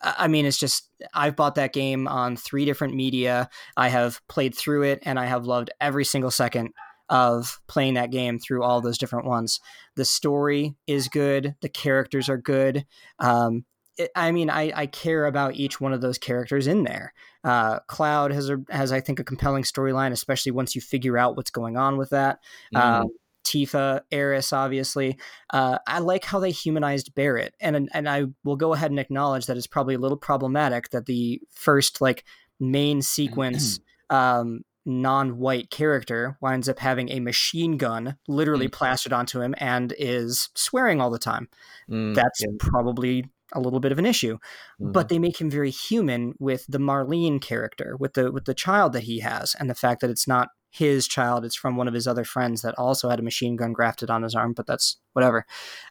I 0.00 0.26
mean, 0.26 0.46
it's 0.46 0.58
just, 0.58 0.90
I've 1.14 1.36
bought 1.36 1.54
that 1.54 1.72
game 1.72 2.08
on 2.08 2.36
three 2.36 2.64
different 2.64 2.94
media. 2.94 3.48
I 3.76 3.88
have 3.88 4.20
played 4.28 4.54
through 4.54 4.82
it 4.82 5.00
and 5.04 5.18
I 5.18 5.26
have 5.26 5.46
loved 5.46 5.70
every 5.80 6.04
single 6.04 6.32
second 6.32 6.72
of 7.12 7.60
playing 7.66 7.92
that 7.92 8.10
game 8.10 8.38
through 8.38 8.62
all 8.62 8.80
those 8.80 8.96
different 8.96 9.26
ones. 9.26 9.60
The 9.96 10.04
story 10.04 10.74
is 10.86 11.08
good, 11.08 11.54
the 11.60 11.68
characters 11.68 12.30
are 12.30 12.38
good. 12.38 12.86
Um, 13.18 13.66
it, 13.98 14.10
I 14.16 14.32
mean, 14.32 14.48
I, 14.48 14.72
I, 14.74 14.86
care 14.86 15.26
about 15.26 15.54
each 15.54 15.78
one 15.78 15.92
of 15.92 16.00
those 16.00 16.16
characters 16.16 16.66
in 16.66 16.84
there. 16.84 17.12
Uh, 17.44 17.80
Cloud 17.80 18.32
has 18.32 18.48
a, 18.48 18.56
has 18.70 18.92
I 18.92 19.00
think 19.00 19.20
a 19.20 19.24
compelling 19.24 19.64
storyline, 19.64 20.12
especially 20.12 20.52
once 20.52 20.74
you 20.74 20.80
figure 20.80 21.18
out 21.18 21.36
what's 21.36 21.50
going 21.50 21.76
on 21.76 21.98
with 21.98 22.08
that. 22.10 22.38
Mm-hmm. 22.74 23.04
Uh, 23.04 23.08
Tifa, 23.44 24.00
Aeris, 24.10 24.54
obviously. 24.54 25.18
Uh, 25.50 25.76
I 25.86 25.98
like 25.98 26.24
how 26.24 26.38
they 26.38 26.52
humanized 26.52 27.14
Barret, 27.14 27.54
and 27.60 27.90
and 27.92 28.08
I 28.08 28.24
will 28.44 28.56
go 28.56 28.72
ahead 28.72 28.90
and 28.90 29.00
acknowledge 29.00 29.44
that 29.46 29.58
it's 29.58 29.66
probably 29.66 29.96
a 29.96 29.98
little 29.98 30.16
problematic 30.16 30.88
that 30.90 31.04
the 31.04 31.42
first 31.52 32.00
like 32.00 32.24
main 32.58 33.02
sequence 33.02 33.80
um, 34.10 34.62
non-white 34.84 35.70
character 35.70 36.36
winds 36.40 36.68
up 36.68 36.78
having 36.78 37.08
a 37.10 37.20
machine 37.20 37.76
gun 37.76 38.16
literally 38.26 38.68
mm. 38.68 38.72
plastered 38.72 39.12
onto 39.12 39.40
him 39.40 39.54
and 39.58 39.94
is 39.98 40.48
swearing 40.54 41.00
all 41.00 41.10
the 41.10 41.18
time. 41.18 41.48
Mm, 41.90 42.14
that's 42.14 42.40
yeah. 42.40 42.48
probably 42.58 43.24
a 43.52 43.60
little 43.60 43.80
bit 43.80 43.92
of 43.92 43.98
an 43.98 44.06
issue. 44.06 44.34
Mm-hmm. 44.80 44.92
But 44.92 45.08
they 45.08 45.18
make 45.18 45.40
him 45.40 45.50
very 45.50 45.70
human 45.70 46.34
with 46.38 46.66
the 46.68 46.78
Marlene 46.78 47.40
character, 47.40 47.96
with 47.98 48.14
the 48.14 48.32
with 48.32 48.44
the 48.44 48.54
child 48.54 48.92
that 48.94 49.04
he 49.04 49.20
has, 49.20 49.54
and 49.58 49.70
the 49.70 49.74
fact 49.74 50.00
that 50.00 50.10
it's 50.10 50.26
not 50.26 50.48
his 50.70 51.06
child, 51.06 51.44
it's 51.44 51.54
from 51.54 51.76
one 51.76 51.86
of 51.86 51.94
his 51.94 52.06
other 52.06 52.24
friends 52.24 52.62
that 52.62 52.74
also 52.78 53.10
had 53.10 53.20
a 53.20 53.22
machine 53.22 53.56
gun 53.56 53.72
grafted 53.72 54.10
on 54.10 54.22
his 54.22 54.34
arm. 54.34 54.54
But 54.54 54.66
that's 54.66 54.98
whatever. 55.12 55.46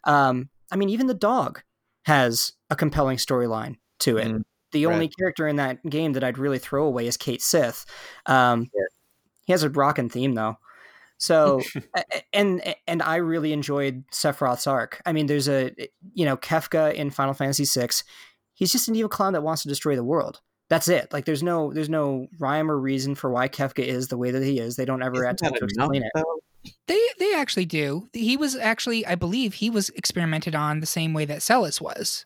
Um, 0.05 0.49
I 0.71 0.75
mean, 0.75 0.89
even 0.89 1.07
the 1.07 1.13
dog 1.13 1.61
has 2.05 2.53
a 2.69 2.75
compelling 2.75 3.17
storyline 3.17 3.75
to 3.99 4.17
it. 4.17 4.41
The 4.71 4.85
right. 4.85 4.93
only 4.93 5.07
character 5.09 5.47
in 5.47 5.57
that 5.57 5.83
game 5.89 6.13
that 6.13 6.23
I'd 6.23 6.37
really 6.37 6.59
throw 6.59 6.85
away 6.85 7.07
is 7.07 7.17
Cait 7.17 7.41
Sith. 7.41 7.85
Um, 8.25 8.69
He 9.45 9.53
has 9.53 9.63
a 9.63 9.69
rockin' 9.69 10.09
theme 10.09 10.33
though. 10.35 10.57
So 11.17 11.61
a- 11.95 12.03
a- 12.13 12.23
and 12.33 12.75
and 12.87 13.01
I 13.01 13.17
really 13.17 13.53
enjoyed 13.53 14.03
Sephiroth's 14.11 14.67
arc. 14.67 15.01
I 15.05 15.11
mean, 15.13 15.27
there's 15.27 15.49
a 15.49 15.71
you 16.13 16.25
know 16.25 16.37
Kefka 16.37 16.93
in 16.93 17.09
Final 17.11 17.33
Fantasy 17.33 17.65
VI. 17.65 17.89
He's 18.53 18.71
just 18.71 18.87
an 18.87 18.95
evil 18.95 19.09
clown 19.09 19.33
that 19.33 19.43
wants 19.43 19.63
to 19.63 19.67
destroy 19.69 19.95
the 19.95 20.03
world. 20.03 20.39
That's 20.69 20.87
it. 20.87 21.11
Like 21.11 21.25
there's 21.25 21.43
no 21.43 21.73
there's 21.73 21.89
no 21.89 22.27
rhyme 22.39 22.71
or 22.71 22.79
reason 22.79 23.15
for 23.15 23.29
why 23.29 23.49
Kefka 23.49 23.83
is 23.83 24.07
the 24.07 24.17
way 24.17 24.31
that 24.31 24.43
he 24.43 24.59
is. 24.59 24.75
They 24.77 24.85
don't 24.85 25.03
ever 25.03 25.15
Isn't 25.25 25.31
attempt 25.41 25.59
that 25.59 25.67
to 25.67 25.73
enough, 25.75 25.89
explain 25.93 26.03
it. 26.03 26.11
though? 26.15 26.71
They 26.87 27.01
they 27.19 27.33
actually 27.35 27.65
do. 27.65 28.07
He 28.13 28.37
was 28.37 28.55
actually, 28.55 29.05
I 29.05 29.15
believe, 29.15 29.55
he 29.55 29.69
was 29.69 29.89
experimented 29.89 30.55
on 30.55 30.79
the 30.79 30.85
same 30.85 31.13
way 31.13 31.25
that 31.25 31.41
Celes 31.41 31.81
was. 31.81 32.25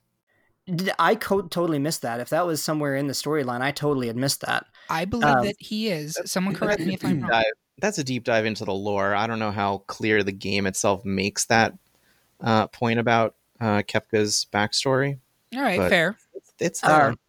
Did- 0.74 0.92
I 0.98 1.16
co- 1.16 1.44
totally 1.44 1.80
missed 1.80 2.02
that. 2.02 2.20
If 2.20 2.30
that 2.30 2.46
was 2.48 2.62
somewhere 2.62 2.96
in 2.96 3.08
the 3.08 3.14
storyline, 3.14 3.62
I 3.62 3.72
totally 3.72 4.08
had 4.08 4.16
missed 4.18 4.42
that. 4.42 4.66
I 4.90 5.06
believe 5.06 5.26
Um, 5.28 5.46
that 5.46 5.56
he 5.60 5.90
is. 5.90 6.18
Someone 6.26 6.56
correct 6.56 6.82
me 6.82 6.94
if 6.96 7.06
I'm 7.06 7.22
wrong. 7.22 7.30
dive. 7.30 7.44
That's 7.80 7.98
a 7.98 8.04
deep 8.04 8.24
dive 8.24 8.46
into 8.46 8.66
the 8.66 8.74
lore. 8.74 9.14
I 9.14 9.28
don't 9.28 9.40
know 9.40 9.52
how 9.52 9.80
clear 9.88 10.24
the 10.24 10.32
game 10.32 10.66
itself 10.66 11.04
makes 11.06 11.46
that 11.46 11.74
uh, 12.42 12.68
point 12.68 13.00
about 13.00 13.36
uh, 13.60 13.84
Kepka's 13.84 14.48
backstory. 14.52 15.20
All 15.56 15.62
right, 15.62 15.78
but- 15.78 15.90
fair. 15.90 16.18
It's, 16.34 16.54
it's 16.60 16.82
there. 16.82 17.08
Um, 17.10 17.20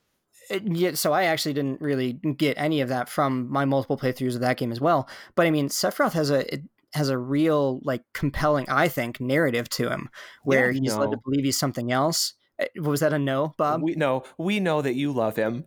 it- 0.50 0.62
yeah, 0.66 0.94
so 0.94 1.12
I 1.12 1.24
actually 1.24 1.54
didn't 1.54 1.80
really 1.80 2.14
get 2.14 2.56
any 2.56 2.80
of 2.80 2.88
that 2.88 3.08
from 3.08 3.50
my 3.50 3.64
multiple 3.64 3.98
playthroughs 3.98 4.34
of 4.36 4.40
that 4.40 4.56
game 4.56 4.72
as 4.72 4.80
well. 4.80 5.08
But 5.34 5.46
I 5.46 5.50
mean, 5.50 5.68
Sephiroth 5.68 6.12
has 6.12 6.30
a 6.30 6.52
it 6.54 6.62
has 6.94 7.08
a 7.10 7.18
real 7.18 7.80
like 7.82 8.02
compelling, 8.14 8.64
I 8.70 8.88
think, 8.88 9.20
narrative 9.20 9.68
to 9.70 9.90
him 9.90 10.08
where 10.44 10.70
Yeah, 10.70 10.80
he's 10.80 10.94
led 10.96 11.10
to 11.10 11.18
believe 11.24 11.44
he's 11.44 11.58
something 11.58 11.92
else. 11.92 12.32
Uh, 12.60 12.64
Was 12.82 13.00
that 13.00 13.12
a 13.12 13.18
no, 13.18 13.54
Bob? 13.58 13.82
we 13.82 13.94
know 13.94 14.24
we 14.38 14.60
know 14.60 14.80
that 14.82 14.94
you 14.94 15.12
love 15.12 15.36
him. 15.36 15.64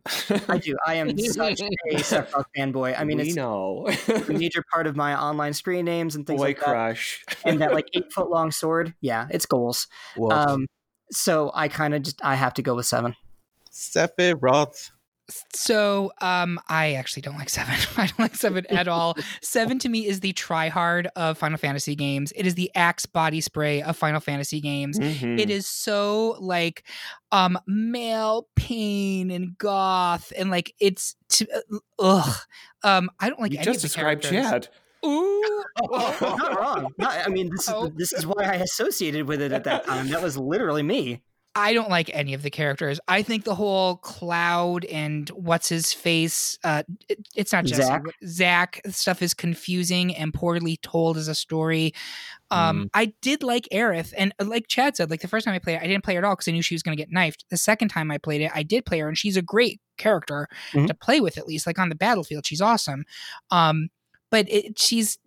I 0.48 0.58
do. 0.58 0.76
I 0.88 0.96
am 0.96 1.18
such 1.20 1.62
a 1.62 1.70
Sephiroth 1.96 2.46
fanboy. 2.58 3.00
I 3.00 3.04
mean, 3.04 3.18
we 3.18 3.28
it's 3.28 3.36
know. 3.36 3.88
a 4.08 4.32
major 4.32 4.64
part 4.74 4.88
of 4.88 4.96
my 4.96 5.20
online 5.20 5.54
screen 5.54 5.86
names 5.86 6.16
and 6.16 6.26
things 6.26 6.40
Boy 6.40 6.48
like 6.48 6.58
that. 6.60 6.66
crush. 6.66 7.24
And 7.46 7.62
that 7.62 7.74
like 7.74 7.88
eight 7.94 8.12
foot 8.12 8.30
long 8.30 8.52
sword, 8.52 8.94
yeah, 9.02 9.28
it's 9.30 9.46
goals. 9.46 9.88
Woof. 10.18 10.34
Um, 10.34 10.66
so 11.12 11.52
I 11.54 11.68
kind 11.68 11.94
of 11.94 12.02
just 12.04 12.24
I 12.24 12.36
have 12.36 12.54
to 12.56 12.62
go 12.62 12.76
with 12.76 12.86
seven. 12.88 13.16
Sephiroth. 13.72 14.92
So, 15.54 16.12
um, 16.22 16.60
I 16.68 16.94
actually 16.94 17.22
don't 17.22 17.38
like 17.38 17.50
seven. 17.50 17.74
I 17.98 18.08
don't 18.08 18.20
like 18.20 18.36
seven 18.36 18.66
at 18.68 18.88
all. 18.88 19.16
seven 19.42 19.80
to 19.80 19.90
me 19.90 20.06
is 20.08 20.20
the 20.22 20.34
try 20.34 20.70
hard 20.70 21.08
of 21.16 21.38
Final 21.38 21.58
Fantasy 21.58 21.96
games. 21.96 22.32
It 22.36 22.46
is 22.46 22.56
the 22.56 22.72
Axe 22.76 23.06
body 23.06 23.42
spray 23.42 23.82
of 23.82 23.96
Final 23.98 24.20
Fantasy 24.20 24.62
games. 24.62 25.00
Mhm. 25.00 25.40
It 25.40 25.50
is 25.50 25.68
so 25.68 26.36
like 26.40 26.84
um 27.32 27.60
male 27.68 28.48
pain 28.56 29.30
and 29.32 29.58
goth 29.58 30.34
and 30.38 30.50
like 30.50 30.74
it's 30.80 31.16
t- 31.30 31.48
uh, 31.54 31.78
ugh. 32.00 32.36
Um, 32.84 33.10
I 33.20 33.30
don't 33.30 33.40
like 33.40 33.52
you 33.52 33.58
any 33.60 33.66
just 33.66 33.78
of 33.78 33.82
described 33.92 34.24
characters. 34.24 34.50
Chad. 34.52 34.68
Ooh. 35.06 35.64
Not 35.92 36.60
wrong. 36.60 36.94
Not- 36.98 37.26
I 37.26 37.30
mean, 37.30 37.50
this 37.52 37.68
is 37.68 37.74
Oh. 37.74 37.88
this 37.96 38.12
is 38.14 38.26
why 38.26 38.44
I 38.44 38.56
associated 38.56 39.28
with 39.28 39.42
it 39.42 39.52
at 39.52 39.64
that 39.66 39.86
time. 39.86 40.10
That 40.10 40.22
was 40.22 40.38
literally 40.38 40.84
me. 40.84 41.22
I 41.56 41.74
don't 41.74 41.90
like 41.90 42.10
any 42.14 42.34
of 42.34 42.44
the 42.44 42.50
characters. 42.52 43.00
I 43.08 43.24
think 43.24 43.44
the 43.44 43.56
whole 43.56 43.98
Cloud 43.98 44.86
and 44.86 45.28
what's 45.30 45.68
his 45.68 45.92
face, 45.94 46.58
uh, 46.64 46.84
it- 47.10 47.28
it's 47.36 47.52
not 47.52 47.66
just 47.66 47.82
Zack? 47.82 48.04
Zach 48.26 48.82
stuff 48.90 49.22
is 49.22 49.34
confusing 49.34 50.16
and 50.16 50.34
poorly 50.34 50.78
told 50.78 51.18
as 51.18 51.28
a 51.28 51.36
story. 51.36 51.94
Um, 52.52 52.90
I 52.94 53.14
did 53.22 53.44
like 53.44 53.68
Aerith, 53.72 54.14
and 54.18 54.34
uh, 54.40 54.46
like 54.46 54.68
Chad 54.68 54.96
said, 54.96 55.10
like 55.10 55.22
the 55.22 55.28
first 55.28 55.46
time 55.46 55.54
I 55.54 55.60
played 55.60 55.76
it, 55.76 55.82
I 55.84 55.88
didn't 55.88 56.04
play 56.04 56.16
her 56.16 56.20
at 56.20 56.24
all 56.24 56.36
because 56.36 56.48
I 56.48 56.52
knew 56.52 56.62
she 56.62 56.76
was 56.76 56.84
going 56.84 56.96
to 56.98 57.02
get 57.04 57.12
knifed. 57.12 57.46
The 57.50 57.58
second 57.58 57.90
time 57.90 58.10
I 58.12 58.18
played 58.18 58.42
it, 58.42 58.52
I 58.54 58.64
did 58.64 58.86
play 58.86 59.00
her, 59.00 59.08
and 59.08 59.18
she's 59.18 59.38
a 59.38 59.42
great 59.42 59.80
character 59.98 60.48
Mhm. 60.74 60.88
to 60.88 60.94
play 60.94 61.20
with. 61.20 61.38
At 61.38 61.48
least, 61.48 61.68
like 61.68 61.78
on 61.80 61.90
the 61.90 61.96
battlefield, 61.96 62.46
she's 62.48 62.62
awesome. 62.62 63.06
Um, 63.52 63.90
but 64.32 64.48
it, 64.50 64.80
she's 64.80 65.18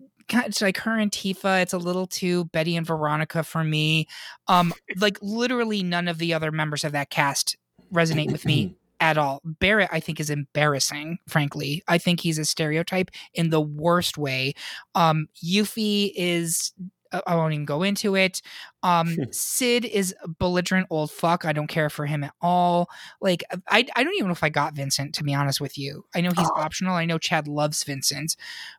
like 0.61 0.79
her 0.79 0.99
and 0.99 1.11
Tifa. 1.11 1.63
It's 1.63 1.73
a 1.73 1.79
little 1.79 2.07
too 2.07 2.47
Betty 2.47 2.77
and 2.77 2.87
Veronica 2.87 3.43
for 3.43 3.65
me. 3.65 4.07
Um, 4.49 4.73
like 4.97 5.19
literally 5.21 5.83
none 5.83 6.09
of 6.09 6.19
the 6.19 6.35
other 6.35 6.53
members 6.53 6.85
of 6.85 6.93
that 6.93 7.11
cast 7.11 7.57
resonate 7.93 8.33
with 8.33 8.45
me 8.45 8.77
at 9.01 9.19
all. 9.19 9.41
Barret, 9.45 9.89
I 9.93 10.01
think, 10.01 10.21
is 10.21 10.31
embarrassing. 10.31 11.19
Frankly, 11.29 11.83
I 11.89 11.99
think 11.99 12.21
he's 12.21 12.39
a 12.39 12.45
stereotype 12.45 13.11
in 13.35 13.51
the 13.51 13.61
worst 13.61 14.17
way. 14.19 14.55
Um, 14.95 15.29
Yuffie 15.45 16.13
is. 16.15 16.73
Uh, 17.13 17.21
I 17.27 17.37
won't 17.37 17.53
even 17.55 17.65
go 17.67 17.83
into 17.83 18.17
it. 18.17 18.43
Um, 18.83 19.17
Cid 19.31 19.85
is 19.85 20.15
belligerent 20.39 20.87
old 20.91 21.11
fuck. 21.11 21.45
I 21.45 21.53
don't 21.53 21.67
care 21.69 21.91
for 21.91 22.07
him 22.07 22.25
at 22.25 22.35
all. 22.41 22.89
Like, 23.21 23.45
I, 23.69 23.87
I 23.95 24.03
don't 24.05 24.15
even 24.15 24.27
know 24.29 24.33
if 24.33 24.45
I 24.45 24.49
got 24.49 24.75
Vincent, 24.75 25.15
to 25.17 25.25
be 25.25 25.35
honest 25.35 25.61
with 25.61 25.77
you. 25.79 26.05
I 26.15 26.21
know 26.21 26.33
he's 26.33 26.51
Oh. 26.57 26.61
optional. 26.61 26.95
I 26.95 27.05
know 27.05 27.19
Chad 27.19 27.47
loves 27.49 27.85
Vincent, 27.85 28.37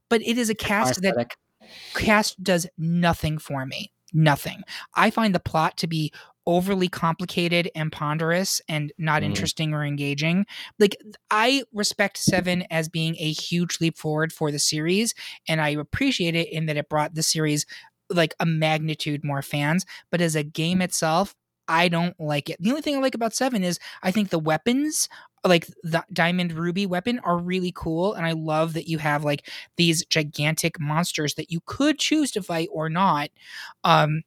but 0.09 0.21
it 0.21 0.37
is 0.37 0.49
a 0.49 0.55
cast 0.55 1.01
that 1.01 1.15
cast 1.95 2.41
does 2.43 2.67
nothing 2.77 3.37
for 3.37 3.65
me. 3.65 3.91
Nothing. 4.13 4.63
I 4.95 5.09
find 5.09 5.33
the 5.33 5.39
plot 5.39 5.77
to 5.77 5.87
be 5.87 6.11
overly 6.45 6.89
complicated 6.89 7.71
and 7.73 7.89
ponderous 7.91 8.61
and 8.67 8.91
not 8.97 9.21
Mm. 9.23 9.27
interesting 9.27 9.73
or 9.73 9.85
engaging. 9.85 10.45
Like 10.77 10.97
I 11.31 11.63
respect 11.73 12.17
7 12.17 12.63
as 12.69 12.89
being 12.89 13.15
a 13.17 13.31
huge 13.31 13.79
leap 13.79 13.97
forward 13.97 14.33
for 14.33 14.51
the 14.51 14.59
series 14.59 15.15
and 15.47 15.61
I 15.61 15.69
appreciate 15.69 16.35
it 16.35 16.49
in 16.51 16.65
that 16.65 16.75
it 16.77 16.89
brought 16.89 17.15
the 17.15 17.23
series 17.23 17.65
like 18.13 18.33
a 18.39 18.45
magnitude 18.45 19.23
more 19.23 19.41
fans, 19.41 19.85
but 20.11 20.21
as 20.21 20.35
a 20.35 20.43
game 20.43 20.81
itself, 20.81 21.35
I 21.67 21.87
don't 21.87 22.19
like 22.19 22.49
it. 22.49 22.57
The 22.59 22.69
only 22.69 22.81
thing 22.81 22.95
I 22.95 22.99
like 22.99 23.15
about 23.15 23.33
7 23.33 23.63
is 23.63 23.79
I 24.01 24.11
think 24.11 24.29
the 24.29 24.39
weapons 24.39 25.07
like 25.45 25.67
the 25.83 26.03
diamond 26.11 26.53
ruby 26.53 26.85
weapon 26.85 27.19
are 27.19 27.37
really 27.37 27.71
cool 27.75 28.13
and 28.13 28.25
i 28.25 28.31
love 28.31 28.73
that 28.73 28.87
you 28.87 28.97
have 28.97 29.23
like 29.23 29.49
these 29.75 30.05
gigantic 30.05 30.79
monsters 30.79 31.35
that 31.35 31.51
you 31.51 31.59
could 31.65 31.99
choose 31.99 32.31
to 32.31 32.41
fight 32.41 32.69
or 32.71 32.89
not 32.89 33.29
um 33.83 34.23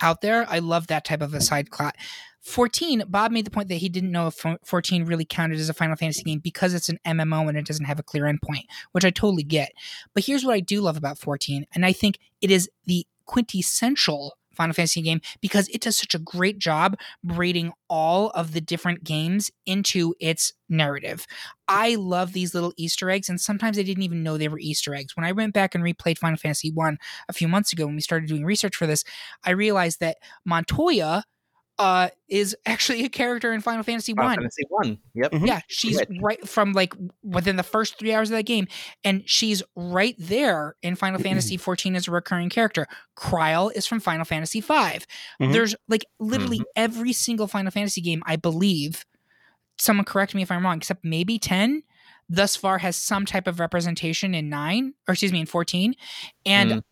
out 0.00 0.20
there 0.20 0.46
i 0.48 0.58
love 0.58 0.86
that 0.86 1.04
type 1.04 1.22
of 1.22 1.34
a 1.34 1.40
side 1.40 1.70
plot 1.70 1.96
14 2.42 3.04
bob 3.08 3.32
made 3.32 3.46
the 3.46 3.50
point 3.50 3.68
that 3.68 3.76
he 3.76 3.88
didn't 3.88 4.12
know 4.12 4.26
if 4.28 4.44
14 4.64 5.04
really 5.04 5.24
counted 5.24 5.58
as 5.58 5.68
a 5.68 5.74
final 5.74 5.96
fantasy 5.96 6.22
game 6.22 6.40
because 6.40 6.74
it's 6.74 6.88
an 6.88 6.98
mmo 7.06 7.48
and 7.48 7.56
it 7.56 7.66
doesn't 7.66 7.86
have 7.86 7.98
a 7.98 8.04
clear 8.04 8.24
endpoint 8.24 8.64
which 8.92 9.04
i 9.04 9.10
totally 9.10 9.42
get 9.42 9.72
but 10.14 10.24
here's 10.24 10.44
what 10.44 10.54
i 10.54 10.60
do 10.60 10.80
love 10.80 10.96
about 10.96 11.18
14 11.18 11.66
and 11.74 11.86
i 11.86 11.92
think 11.92 12.18
it 12.40 12.50
is 12.50 12.68
the 12.84 13.06
quintessential 13.26 14.34
Final 14.54 14.74
Fantasy 14.74 15.02
game 15.02 15.20
because 15.40 15.68
it 15.68 15.80
does 15.80 15.96
such 15.96 16.14
a 16.14 16.18
great 16.18 16.58
job 16.58 16.96
braiding 17.22 17.72
all 17.88 18.30
of 18.30 18.52
the 18.52 18.60
different 18.60 19.04
games 19.04 19.50
into 19.66 20.14
its 20.20 20.52
narrative. 20.68 21.26
I 21.68 21.96
love 21.96 22.32
these 22.32 22.54
little 22.54 22.72
Easter 22.76 23.10
eggs, 23.10 23.28
and 23.28 23.40
sometimes 23.40 23.78
I 23.78 23.82
didn't 23.82 24.02
even 24.02 24.22
know 24.22 24.36
they 24.36 24.48
were 24.48 24.58
Easter 24.58 24.94
eggs. 24.94 25.16
When 25.16 25.24
I 25.24 25.32
went 25.32 25.54
back 25.54 25.74
and 25.74 25.82
replayed 25.82 26.18
Final 26.18 26.36
Fantasy 26.36 26.70
One 26.70 26.98
a 27.28 27.32
few 27.32 27.48
months 27.48 27.72
ago 27.72 27.86
when 27.86 27.94
we 27.94 28.00
started 28.00 28.28
doing 28.28 28.44
research 28.44 28.76
for 28.76 28.86
this, 28.86 29.04
I 29.44 29.50
realized 29.50 30.00
that 30.00 30.18
Matoya 30.48 31.22
uh, 31.78 32.08
is 32.28 32.56
actually 32.66 33.04
a 33.04 33.08
character 33.08 33.52
in 33.52 33.60
Final 33.60 33.82
Fantasy 33.82 34.14
Final 34.14 34.30
One. 34.30 34.36
Fantasy 34.38 34.62
One. 34.68 34.98
Yep. 35.14 35.32
Mhm. 35.32 35.46
Yeah, 35.46 35.60
she's 35.68 35.96
Right. 35.98 36.08
right 36.20 36.48
from 36.48 36.72
like 36.72 36.94
within 37.22 37.56
the 37.56 37.62
first 37.64 37.98
three 37.98 38.12
hours 38.14 38.30
of 38.30 38.36
that 38.36 38.44
game, 38.44 38.68
and 39.02 39.22
she's 39.28 39.62
right 39.74 40.14
there 40.18 40.76
in 40.82 40.94
Final 40.94 41.20
Fantasy 41.22 41.56
14 41.56 41.96
as 41.96 42.06
a 42.06 42.10
recurring 42.12 42.48
character. 42.48 42.86
Krile 43.16 43.72
is 43.74 43.86
from 43.86 43.98
Final 44.00 44.24
Fantasy 44.24 44.60
5. 44.60 45.06
Mhm. 45.40 45.52
There's 45.52 45.74
like 45.88 46.04
literally 46.20 46.62
every 46.76 47.12
single 47.12 47.46
Final 47.48 47.70
Fantasy 47.72 48.00
game, 48.00 48.22
I 48.26 48.36
believe. 48.36 49.04
Someone 49.76 50.04
correct 50.04 50.34
me 50.34 50.42
if 50.42 50.52
I'm 50.52 50.64
wrong, 50.64 50.76
except 50.76 51.04
maybe 51.04 51.38
10 51.38 51.82
thus 52.28 52.54
far 52.56 52.78
has 52.78 52.96
some 52.96 53.26
type 53.26 53.46
of 53.46 53.58
representation 53.60 54.34
in 54.34 54.48
9 54.48 54.94
or 55.08 55.12
excuse 55.12 55.32
me 55.32 55.40
in 55.40 55.46
14 55.46 55.94
and 56.46 56.70
Mm. 56.70 56.82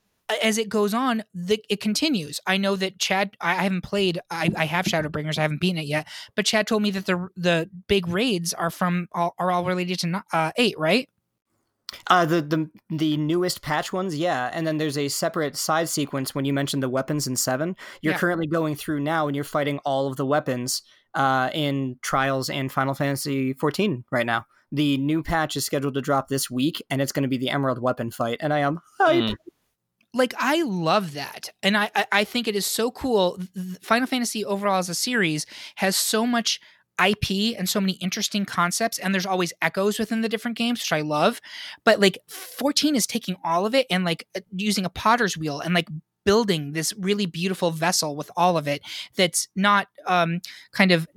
As 0.43 0.57
it 0.59 0.69
goes 0.69 0.95
on 0.95 1.23
the, 1.35 1.63
it 1.69 1.81
continues 1.81 2.41
i 2.47 2.57
know 2.57 2.75
that 2.77 2.99
chad 2.99 3.37
i 3.41 3.51
I 3.53 3.63
haven't 3.65 3.83
played 3.83 4.19
I, 4.31 4.51
I 4.57 4.65
have 4.67 4.87
shadowbringers 4.87 5.37
i 5.39 5.43
haven't 5.43 5.61
beaten 5.61 5.79
it 5.79 5.87
yet 5.87 6.07
but 6.35 6.47
chad 6.47 6.67
told 6.67 6.83
me 6.83 6.91
that 6.93 7.07
the 7.07 7.29
the 7.37 7.69
big 7.87 8.09
raids 8.09 8.55
are 8.55 8.71
from 8.71 9.09
all, 9.13 9.35
are 9.39 9.51
all 9.51 9.65
related 9.65 9.99
to 10.01 10.25
uh, 10.33 10.53
8 10.57 10.79
right 10.79 11.09
Uh, 12.07 12.25
the 12.25 12.41
the 12.41 12.71
the 12.89 13.17
newest 13.19 13.61
patch 13.61 13.93
ones, 13.93 14.17
yeah, 14.17 14.51
and 14.55 14.67
then 14.67 14.79
there's 14.79 14.97
a 14.97 15.09
separate 15.09 15.57
side 15.57 15.89
sequence 15.91 16.35
when 16.35 16.47
you 16.47 16.53
mentioned 16.55 16.83
the 16.83 16.89
weapons 16.89 17.27
in 17.27 17.37
seven. 17.37 17.77
You're 18.01 18.15
Yeah. 18.15 18.19
currently 18.19 18.47
going 18.47 18.77
through 18.77 19.01
now, 19.01 19.27
and 19.27 19.35
you're 19.37 19.45
fighting 19.45 19.79
all 19.85 20.07
of 20.07 20.17
the 20.17 20.25
weapons 20.25 20.83
uh, 21.15 21.51
in 21.53 21.99
Trials 22.01 22.49
and 22.49 22.73
Final 22.73 22.95
Fantasy 22.95 23.53
14 23.53 24.05
right 24.11 24.25
now. 24.25 24.47
The 24.71 24.97
new 24.97 25.23
patch 25.23 25.55
is 25.55 25.67
scheduled 25.67 25.93
to 25.95 26.01
drop 26.01 26.29
this 26.29 26.51
week, 26.51 26.83
and 26.89 27.03
it's 27.03 27.13
going 27.13 27.25
to 27.25 27.29
be 27.29 27.37
the 27.37 27.51
Emerald 27.51 27.79
weapon 27.79 28.11
fight, 28.11 28.39
and 28.41 28.55
I 28.55 28.61
am 28.61 28.81
hyped. 28.99 29.29
Mm. 29.29 29.35
Like 30.15 30.35
I 30.39 30.63
love 30.63 31.15
that, 31.15 31.51
and 31.63 31.77
I 31.77 31.91
I, 32.11 32.25
think 32.25 32.47
it 32.47 32.57
is 32.57 32.67
so 32.67 32.91
cool. 32.91 33.39
Final 33.81 34.07
Fantasy 34.07 34.45
overall 34.45 34.79
as 34.79 34.89
a 34.89 34.95
series 34.95 35.47
has 35.77 35.97
so 35.97 36.27
much 36.27 36.61
IP 37.03 37.57
and 37.59 37.69
so 37.69 37.81
many 37.81 37.95
interesting 37.95 38.45
concepts, 38.45 38.99
and 38.99 39.15
there's 39.15 39.27
always 39.27 39.53
echoes 39.63 39.99
within 39.99 40.21
the 40.21 40.29
different 40.29 40.57
games, 40.57 40.81
which 40.81 40.93
I 40.93 41.01
love. 41.01 41.41
But 41.85 42.01
like 42.01 42.19
14 42.29 42.95
is 42.95 43.07
taking 43.07 43.37
all 43.43 43.65
of 43.65 43.75
it 43.75 43.87
and 43.91 44.05
like 44.05 44.27
uh, 44.37 44.41
using 44.55 44.85
a 44.85 44.91
potter's 44.91 45.37
wheel 45.37 45.61
and 45.61 45.75
like 45.75 45.89
building 46.25 46.73
this 46.73 46.93
really 46.99 47.27
beautiful 47.27 47.71
vessel 47.71 48.15
with 48.15 48.31
all 48.37 48.57
of 48.57 48.69
it 48.69 48.81
that's 49.17 49.49
not 49.57 49.89
um, 50.07 50.41
kind 50.73 50.93
of 50.93 51.09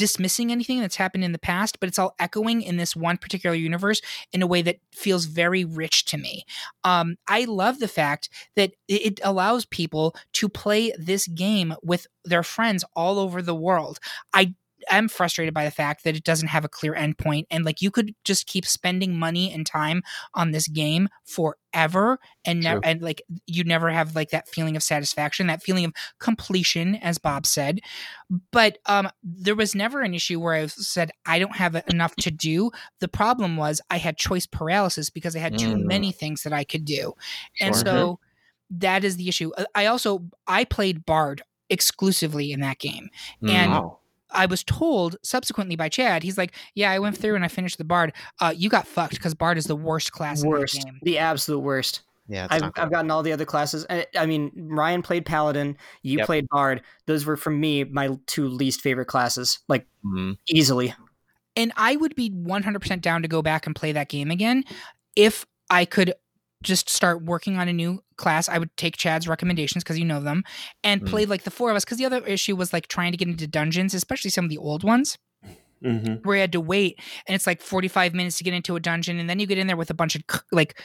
dismissing 0.00 0.50
anything 0.50 0.80
that's 0.80 0.96
happened 0.96 1.22
in 1.22 1.32
the 1.32 1.38
past, 1.38 1.78
but 1.78 1.88
it's 1.90 1.98
all 1.98 2.14
echoing 2.18 2.62
in 2.62 2.78
this 2.78 2.96
one 2.96 3.18
particular 3.18 3.54
universe 3.54 4.00
in 4.32 4.40
a 4.40 4.46
way 4.46 4.62
that 4.62 4.78
feels 4.92 5.26
very 5.26 5.62
rich 5.62 6.06
to 6.06 6.16
me. 6.16 6.44
Um, 6.84 7.16
I 7.28 7.44
love 7.44 7.80
the 7.80 7.86
fact 7.86 8.30
that 8.56 8.72
it 8.88 9.20
allows 9.22 9.66
people 9.66 10.16
to 10.32 10.48
play 10.48 10.92
this 10.98 11.28
game 11.28 11.74
with 11.82 12.06
their 12.24 12.42
friends 12.42 12.82
all 12.96 13.18
over 13.18 13.42
the 13.42 13.54
world. 13.54 14.00
I 14.32 14.54
am 14.90 15.08
frustrated 15.08 15.54
by 15.54 15.64
the 15.64 15.70
fact 15.70 16.04
that 16.04 16.16
it 16.16 16.24
doesn't 16.24 16.48
have 16.48 16.64
a 16.64 16.68
clear 16.68 16.94
endpoint 16.94 17.46
and 17.50 17.64
like 17.64 17.80
you 17.80 17.90
could 17.90 18.14
just 18.24 18.46
keep 18.46 18.66
spending 18.66 19.18
money 19.18 19.52
and 19.52 19.66
time 19.66 20.02
on 20.34 20.50
this 20.50 20.68
game 20.68 21.08
forever 21.24 22.18
and 22.44 22.60
never 22.62 22.80
and 22.84 23.00
like 23.00 23.22
you 23.46 23.64
never 23.64 23.90
have 23.90 24.16
like 24.16 24.30
that 24.30 24.48
feeling 24.48 24.76
of 24.76 24.82
satisfaction 24.82 25.46
that 25.46 25.62
feeling 25.62 25.84
of 25.84 25.92
completion 26.18 26.96
as 26.96 27.18
bob 27.18 27.46
said. 27.46 27.80
But 28.52 28.78
um 28.86 29.08
there 29.22 29.54
was 29.54 29.74
never 29.74 30.00
an 30.00 30.14
issue 30.14 30.40
where 30.40 30.54
i 30.54 30.66
said 30.66 31.10
i 31.26 31.38
don't 31.38 31.56
have 31.56 31.82
enough 31.88 32.16
to 32.16 32.30
do. 32.30 32.70
The 32.98 33.08
problem 33.08 33.56
was 33.56 33.80
i 33.90 33.98
had 33.98 34.16
choice 34.16 34.46
paralysis 34.46 35.10
because 35.10 35.36
i 35.36 35.38
had 35.38 35.58
too 35.58 35.76
mm. 35.76 35.84
many 35.84 36.12
things 36.12 36.42
that 36.42 36.52
i 36.52 36.64
could 36.64 36.84
do. 36.84 37.14
Sure. 37.54 37.66
and 37.66 37.76
so 37.76 38.18
that 38.72 39.02
is 39.02 39.16
the 39.16 39.28
issue. 39.28 39.50
I 39.74 39.86
also 39.86 40.26
i 40.46 40.64
played 40.64 41.06
bard 41.06 41.42
exclusively 41.68 42.50
in 42.50 42.60
that 42.60 42.78
game. 42.78 43.08
And 43.42 43.70
wow 43.70 43.99
I 44.32 44.46
was 44.46 44.62
told 44.64 45.16
subsequently 45.22 45.76
by 45.76 45.88
Chad, 45.88 46.22
he's 46.22 46.38
like, 46.38 46.54
"Yeah, 46.74 46.90
I 46.90 46.98
went 46.98 47.16
through 47.16 47.34
and 47.34 47.44
I 47.44 47.48
finished 47.48 47.78
the 47.78 47.84
Bard. 47.84 48.12
Uh, 48.40 48.52
you 48.56 48.68
got 48.68 48.86
fucked 48.86 49.14
because 49.14 49.34
Bard 49.34 49.58
is 49.58 49.64
the 49.64 49.76
worst 49.76 50.12
class. 50.12 50.44
Worst, 50.44 50.76
in 50.76 50.80
the, 50.80 50.84
game. 50.86 51.00
the 51.02 51.18
absolute 51.18 51.60
worst. 51.60 52.02
Yeah, 52.28 52.46
I've, 52.48 52.62
I've 52.76 52.92
gotten 52.92 53.10
all 53.10 53.24
the 53.24 53.32
other 53.32 53.44
classes. 53.44 53.84
I, 53.90 54.06
I 54.16 54.26
mean, 54.26 54.52
Ryan 54.54 55.02
played 55.02 55.26
Paladin, 55.26 55.76
you 56.02 56.18
yep. 56.18 56.26
played 56.26 56.48
Bard. 56.48 56.82
Those 57.06 57.26
were 57.26 57.36
for 57.36 57.50
me 57.50 57.82
my 57.82 58.16
two 58.26 58.48
least 58.48 58.82
favorite 58.82 59.06
classes, 59.06 59.58
like 59.66 59.86
mm-hmm. 60.06 60.32
easily. 60.48 60.94
And 61.56 61.72
I 61.76 61.96
would 61.96 62.14
be 62.14 62.30
100% 62.30 63.00
down 63.00 63.22
to 63.22 63.28
go 63.28 63.42
back 63.42 63.66
and 63.66 63.74
play 63.74 63.90
that 63.92 64.08
game 64.08 64.30
again 64.30 64.64
if 65.16 65.44
I 65.68 65.84
could 65.84 66.14
just 66.62 66.90
start 66.90 67.22
working 67.22 67.56
on 67.56 67.68
a 67.68 67.72
new 67.72 68.02
class, 68.16 68.48
I 68.48 68.58
would 68.58 68.76
take 68.76 68.96
Chad's 68.96 69.26
recommendations 69.26 69.82
because 69.82 69.98
you 69.98 70.04
know 70.04 70.20
them 70.20 70.44
and 70.84 71.02
mm. 71.02 71.08
play 71.08 71.26
like 71.26 71.44
the 71.44 71.50
four 71.50 71.70
of 71.70 71.76
us. 71.76 71.84
Because 71.84 71.98
the 71.98 72.04
other 72.04 72.24
issue 72.26 72.56
was 72.56 72.72
like 72.72 72.88
trying 72.88 73.12
to 73.12 73.18
get 73.18 73.28
into 73.28 73.46
dungeons, 73.46 73.94
especially 73.94 74.30
some 74.30 74.44
of 74.44 74.50
the 74.50 74.58
old 74.58 74.84
ones. 74.84 75.18
Mm-hmm. 75.82 76.16
Where 76.28 76.36
you 76.36 76.40
had 76.42 76.52
to 76.52 76.60
wait, 76.60 77.00
and 77.26 77.34
it's 77.34 77.46
like 77.46 77.62
forty-five 77.62 78.12
minutes 78.12 78.36
to 78.36 78.44
get 78.44 78.52
into 78.52 78.76
a 78.76 78.80
dungeon, 78.80 79.18
and 79.18 79.30
then 79.30 79.38
you 79.38 79.46
get 79.46 79.56
in 79.56 79.66
there 79.66 79.78
with 79.78 79.88
a 79.88 79.94
bunch 79.94 80.14
of 80.14 80.22
like 80.52 80.78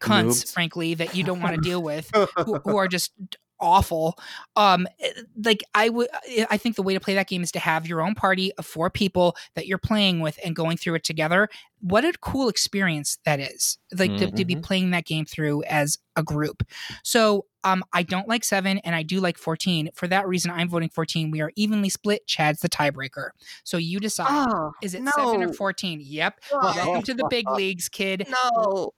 cunts, 0.00 0.44
Noobs. 0.44 0.52
frankly, 0.54 0.94
that 0.94 1.14
you 1.14 1.22
don't 1.22 1.42
want 1.42 1.54
to 1.54 1.60
deal 1.60 1.82
with, 1.82 2.10
who, 2.14 2.54
who, 2.64 2.76
are 2.78 2.88
just 2.88 3.12
awful. 3.60 4.18
Um, 4.56 4.86
eh, 5.00 5.12
like 5.44 5.62
I 5.74 5.88
would, 5.88 6.08
eh, 6.28 6.46
I 6.50 6.56
think 6.56 6.76
the 6.76 6.82
way 6.82 6.94
to 6.94 7.00
play 7.00 7.14
that 7.14 7.28
game 7.28 7.42
is 7.42 7.52
to 7.52 7.58
have 7.58 7.86
your 7.86 8.00
own 8.00 8.14
party 8.14 8.52
of 8.58 8.66
four 8.66 8.90
people 8.90 9.36
that 9.54 9.66
you're 9.66 9.78
playing 9.78 10.20
with 10.20 10.38
and 10.44 10.54
going 10.54 10.76
through 10.76 10.94
it 10.94 11.04
together. 11.04 11.48
What 11.80 12.04
a 12.04 12.12
cool 12.20 12.48
experience 12.48 13.18
that 13.24 13.40
is! 13.40 13.78
Like 13.96 14.10
mm-hmm. 14.10 14.26
to, 14.26 14.30
to, 14.32 14.44
be 14.44 14.54
mm-hmm. 14.54 14.62
playing 14.62 14.90
that 14.90 15.04
game 15.04 15.24
through 15.24 15.62
as 15.64 15.98
a 16.16 16.22
group. 16.22 16.64
So, 17.04 17.46
um, 17.64 17.84
I 17.92 18.02
don't 18.02 18.28
like 18.28 18.44
seven, 18.44 18.78
and 18.78 18.94
I 18.94 19.02
do 19.02 19.20
like 19.20 19.38
fourteen. 19.38 19.90
For 19.94 20.08
that 20.08 20.26
reason, 20.26 20.50
I'm 20.50 20.68
voting 20.68 20.88
fourteen. 20.88 21.30
We 21.30 21.40
are 21.40 21.52
evenly 21.54 21.88
split. 21.88 22.26
Chad's 22.26 22.60
the 22.60 22.68
tiebreaker. 22.68 23.30
So 23.62 23.76
you 23.76 24.00
decide: 24.00 24.48
oh, 24.50 24.72
is 24.82 24.94
it 24.94 25.02
no. 25.02 25.12
seven 25.14 25.42
or 25.42 25.52
fourteen? 25.52 26.00
Yep. 26.02 26.40
Oh. 26.52 26.72
Welcome 26.76 27.02
to 27.02 27.14
the 27.14 27.26
big 27.30 27.48
leagues, 27.50 27.88
kid. 27.88 28.26
No. 28.28 28.92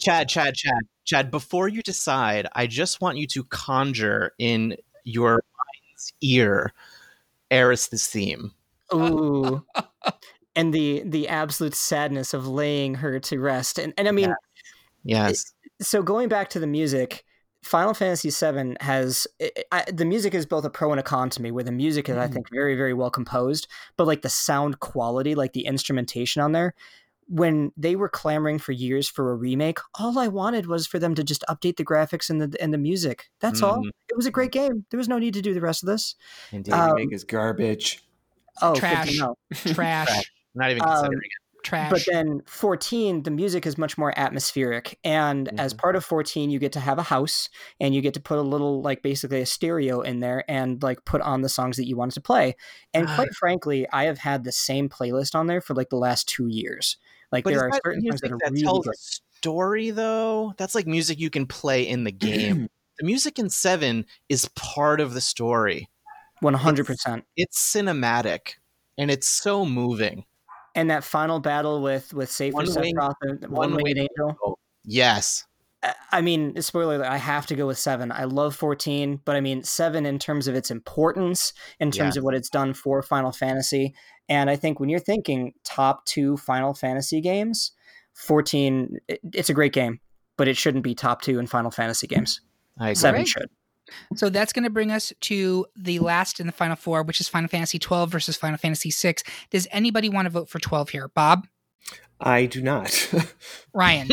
Chad, 0.00 0.28
Chad, 0.28 0.54
Chad, 0.54 0.80
Chad, 1.04 1.30
before 1.30 1.68
you 1.68 1.82
decide, 1.82 2.46
I 2.52 2.66
just 2.66 3.00
want 3.00 3.18
you 3.18 3.26
to 3.28 3.44
conjure 3.44 4.32
in 4.38 4.76
your 5.04 5.32
mind's 5.32 6.12
ear 6.20 6.72
Aeris' 7.50 8.06
theme. 8.06 8.52
Ooh. 8.94 9.64
and 10.54 10.72
the 10.72 11.02
the 11.04 11.28
absolute 11.28 11.74
sadness 11.74 12.34
of 12.34 12.46
laying 12.46 12.94
her 12.96 13.18
to 13.20 13.40
rest. 13.40 13.78
And 13.78 13.94
and 13.96 14.08
I 14.08 14.10
mean 14.12 14.34
Yes. 15.04 15.52
So 15.80 16.02
going 16.02 16.28
back 16.28 16.50
to 16.50 16.60
the 16.60 16.66
music, 16.66 17.24
Final 17.62 17.94
Fantasy 17.94 18.30
VII 18.30 18.76
has 18.80 19.26
it, 19.38 19.66
I, 19.70 19.84
the 19.90 20.04
music 20.04 20.34
is 20.34 20.46
both 20.46 20.64
a 20.64 20.70
pro 20.70 20.90
and 20.90 21.00
a 21.00 21.02
con 21.02 21.30
to 21.30 21.42
me. 21.42 21.50
Where 21.50 21.64
the 21.64 21.72
music 21.72 22.08
is, 22.08 22.16
mm. 22.16 22.20
I 22.20 22.28
think, 22.28 22.48
very, 22.52 22.76
very 22.76 22.94
well 22.94 23.10
composed, 23.10 23.68
but 23.96 24.06
like 24.06 24.22
the 24.22 24.28
sound 24.28 24.80
quality, 24.80 25.34
like 25.34 25.52
the 25.52 25.66
instrumentation 25.66 26.42
on 26.42 26.52
there, 26.52 26.74
when 27.28 27.72
they 27.76 27.96
were 27.96 28.08
clamoring 28.08 28.58
for 28.58 28.72
years 28.72 29.08
for 29.08 29.30
a 29.30 29.34
remake, 29.34 29.78
all 29.98 30.18
I 30.18 30.28
wanted 30.28 30.66
was 30.66 30.86
for 30.86 30.98
them 30.98 31.14
to 31.14 31.24
just 31.24 31.44
update 31.48 31.76
the 31.76 31.84
graphics 31.84 32.28
and 32.28 32.40
the 32.40 32.60
and 32.60 32.72
the 32.72 32.78
music. 32.78 33.30
That's 33.40 33.60
mm. 33.60 33.68
all. 33.68 33.82
It 34.08 34.16
was 34.16 34.26
a 34.26 34.30
great 34.30 34.52
game. 34.52 34.84
There 34.90 34.98
was 34.98 35.08
no 35.08 35.18
need 35.18 35.34
to 35.34 35.42
do 35.42 35.54
the 35.54 35.60
rest 35.60 35.82
of 35.82 35.88
this. 35.88 36.14
Indeed, 36.50 36.72
um, 36.72 36.92
remake 36.92 37.14
is 37.14 37.24
garbage. 37.24 38.02
Oh, 38.60 38.74
trash, 38.76 39.18
trash. 39.54 40.32
Not 40.54 40.70
even 40.70 40.82
considering 40.82 41.18
um, 41.18 41.24
it. 41.24 41.30
Trash. 41.62 41.90
But 41.90 42.02
then 42.10 42.42
14, 42.46 43.22
the 43.22 43.30
music 43.30 43.66
is 43.66 43.78
much 43.78 43.96
more 43.96 44.12
atmospheric. 44.18 44.98
And 45.04 45.46
mm-hmm. 45.46 45.60
as 45.60 45.72
part 45.72 45.94
of 45.94 46.04
14, 46.04 46.50
you 46.50 46.58
get 46.58 46.72
to 46.72 46.80
have 46.80 46.98
a 46.98 47.04
house 47.04 47.48
and 47.78 47.94
you 47.94 48.00
get 48.00 48.14
to 48.14 48.20
put 48.20 48.38
a 48.38 48.42
little, 48.42 48.82
like 48.82 49.02
basically 49.02 49.40
a 49.40 49.46
stereo 49.46 50.00
in 50.00 50.18
there 50.18 50.44
and 50.50 50.82
like 50.82 51.04
put 51.04 51.20
on 51.20 51.42
the 51.42 51.48
songs 51.48 51.76
that 51.76 51.86
you 51.86 51.96
wanted 51.96 52.14
to 52.14 52.20
play. 52.20 52.56
And 52.92 53.06
quite 53.06 53.32
frankly, 53.38 53.86
I 53.92 54.04
have 54.04 54.18
had 54.18 54.42
the 54.42 54.52
same 54.52 54.88
playlist 54.88 55.36
on 55.36 55.46
there 55.46 55.60
for 55.60 55.74
like 55.74 55.90
the 55.90 55.96
last 55.96 56.28
two 56.28 56.48
years. 56.48 56.96
Like 57.32 57.44
but 57.44 57.54
there 57.54 57.64
are 57.64 57.80
certain 57.84 58.02
things 58.02 58.20
that 58.20 58.30
are 58.30 58.38
that 58.44 58.52
really 58.52 58.62
tells 58.62 58.84
good. 58.84 58.94
a 58.94 58.98
story 59.38 59.90
though. 59.90 60.54
That's 60.58 60.74
like 60.74 60.86
music 60.86 61.18
you 61.18 61.30
can 61.30 61.46
play 61.46 61.88
in 61.88 62.04
the 62.04 62.12
game. 62.12 62.68
the 62.98 63.06
music 63.06 63.38
in 63.38 63.48
Seven 63.48 64.06
is 64.28 64.48
part 64.54 65.00
of 65.00 65.14
the 65.14 65.20
story. 65.20 65.88
One 66.40 66.54
hundred 66.54 66.86
percent. 66.86 67.24
It's 67.36 67.58
cinematic 67.58 68.54
and 68.98 69.10
it's 69.10 69.26
so 69.26 69.64
moving. 69.64 70.24
And 70.74 70.90
that 70.90 71.04
final 71.04 71.40
battle 71.40 71.82
with 71.82 72.12
with 72.14 72.30
Safer 72.30 72.58
Sephiroth, 72.58 73.48
one 73.48 73.74
winged 73.74 73.98
angel. 73.98 74.58
Yes. 74.84 75.44
I 76.12 76.20
mean, 76.20 76.60
spoiler 76.62 76.94
alert, 76.94 77.08
I 77.08 77.16
have 77.16 77.46
to 77.46 77.56
go 77.56 77.66
with 77.66 77.78
seven. 77.78 78.12
I 78.12 78.24
love 78.24 78.54
14, 78.54 79.20
but 79.24 79.34
I 79.34 79.40
mean, 79.40 79.64
seven 79.64 80.06
in 80.06 80.20
terms 80.20 80.46
of 80.46 80.54
its 80.54 80.70
importance, 80.70 81.52
in 81.80 81.90
terms 81.90 82.14
yeah. 82.14 82.20
of 82.20 82.24
what 82.24 82.34
it's 82.34 82.48
done 82.48 82.72
for 82.72 83.02
Final 83.02 83.32
Fantasy. 83.32 83.94
And 84.28 84.48
I 84.48 84.56
think 84.56 84.80
when 84.80 84.88
you're 84.88 85.00
thinking 85.00 85.54
top 85.64 86.04
two 86.06 86.36
Final 86.36 86.74
Fantasy 86.74 87.20
games, 87.20 87.72
14, 88.14 88.98
it's 89.32 89.50
a 89.50 89.54
great 89.54 89.72
game, 89.72 90.00
but 90.36 90.48
it 90.48 90.56
shouldn't 90.56 90.84
be 90.84 90.94
top 90.94 91.22
two 91.22 91.38
in 91.38 91.46
Final 91.46 91.70
Fantasy 91.70 92.06
games. 92.06 92.40
I 92.78 92.90
agree. 92.90 92.94
Seven 92.94 93.24
should. 93.24 93.50
So 94.16 94.30
that's 94.30 94.52
going 94.52 94.64
to 94.64 94.70
bring 94.70 94.90
us 94.90 95.12
to 95.22 95.66
the 95.76 95.98
last 95.98 96.40
in 96.40 96.46
the 96.46 96.52
final 96.52 96.76
four, 96.76 97.02
which 97.02 97.20
is 97.20 97.28
Final 97.28 97.48
Fantasy 97.48 97.78
12 97.78 98.10
versus 98.10 98.36
Final 98.36 98.58
Fantasy 98.58 98.90
6. 98.90 99.22
Does 99.50 99.66
anybody 99.70 100.08
want 100.08 100.26
to 100.26 100.30
vote 100.30 100.48
for 100.48 100.58
12 100.58 100.90
here? 100.90 101.08
Bob? 101.08 101.46
I 102.20 102.46
do 102.46 102.62
not. 102.62 103.12
Ryan? 103.74 104.08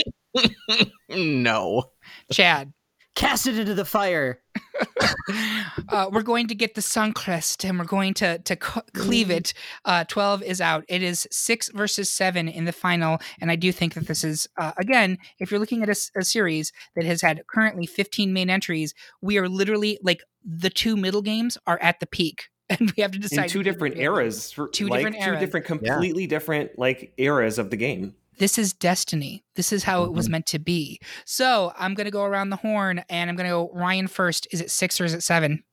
no. 1.09 1.91
Chad. 2.31 2.73
Cast 3.15 3.47
it 3.47 3.59
into 3.59 3.75
the 3.75 3.85
fire. 3.85 4.41
uh, 5.89 6.09
we're 6.11 6.21
going 6.21 6.47
to 6.47 6.55
get 6.55 6.75
the 6.75 6.81
Sun-Cryst 6.81 7.63
and 7.63 7.77
we're 7.79 7.85
going 7.85 8.13
to 8.15 8.39
to 8.39 8.55
cleave 8.55 9.29
it. 9.29 9.53
Uh, 9.85 10.03
Twelve 10.05 10.41
is 10.43 10.61
out. 10.61 10.83
It 10.87 11.03
is 11.03 11.27
six 11.31 11.69
versus 11.69 12.09
seven 12.09 12.47
in 12.47 12.65
the 12.65 12.71
final, 12.71 13.19
and 13.39 13.51
I 13.51 13.55
do 13.55 13.71
think 13.71 13.93
that 13.93 14.07
this 14.07 14.23
is 14.23 14.47
uh, 14.57 14.71
again, 14.77 15.17
if 15.39 15.51
you're 15.51 15.59
looking 15.59 15.83
at 15.83 15.89
a, 15.89 15.95
a, 16.17 16.23
series 16.23 16.71
that 16.95 17.05
has 17.05 17.21
had 17.21 17.41
currently 17.47 17.85
15 17.85 18.31
main 18.33 18.49
entries, 18.49 18.93
we 19.21 19.37
are 19.37 19.49
literally 19.49 19.99
like 20.03 20.21
the 20.43 20.69
two 20.69 20.95
middle 20.95 21.21
games 21.21 21.57
are 21.67 21.79
at 21.81 21.99
the 21.99 22.05
peak 22.05 22.49
and 22.69 22.91
we 22.95 23.01
have 23.01 23.11
to 23.11 23.19
decide 23.19 23.43
in 23.43 23.49
two 23.49 23.63
different 23.63 23.97
eras 23.97 24.51
for 24.51 24.67
two 24.67 24.87
like, 24.87 24.99
different 24.99 25.15
eras. 25.17 25.39
two 25.39 25.45
different 25.45 25.65
completely 25.65 26.23
yeah. 26.23 26.29
different 26.29 26.77
like 26.77 27.13
eras 27.17 27.57
of 27.57 27.71
the 27.71 27.77
game 27.77 28.13
this 28.39 28.57
is 28.57 28.73
destiny. 28.73 29.43
This 29.55 29.71
is 29.71 29.83
how 29.83 30.03
it 30.03 30.13
was 30.13 30.25
mm-hmm. 30.25 30.31
meant 30.31 30.45
to 30.47 30.59
be. 30.59 30.99
So 31.25 31.73
I'm 31.77 31.93
going 31.93 32.05
to 32.05 32.11
go 32.11 32.23
around 32.23 32.49
the 32.49 32.55
horn 32.55 33.03
and 33.09 33.29
I'm 33.29 33.35
going 33.35 33.47
to 33.47 33.53
go 33.53 33.69
Ryan 33.73 34.07
first. 34.07 34.47
Is 34.51 34.61
it 34.61 34.71
six 34.71 34.99
or 34.99 35.05
is 35.05 35.13
it 35.13 35.21
seven? 35.21 35.63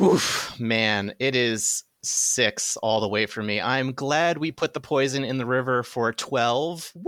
Oof, 0.00 0.54
man, 0.60 1.14
it 1.18 1.34
is 1.34 1.84
six 2.02 2.76
all 2.76 3.00
the 3.00 3.08
way 3.08 3.24
for 3.26 3.42
me. 3.42 3.60
I'm 3.60 3.92
glad 3.92 4.38
we 4.38 4.52
put 4.52 4.74
the 4.74 4.80
poison 4.80 5.24
in 5.24 5.38
the 5.38 5.46
river 5.46 5.82
for 5.82 6.12
12 6.12 6.92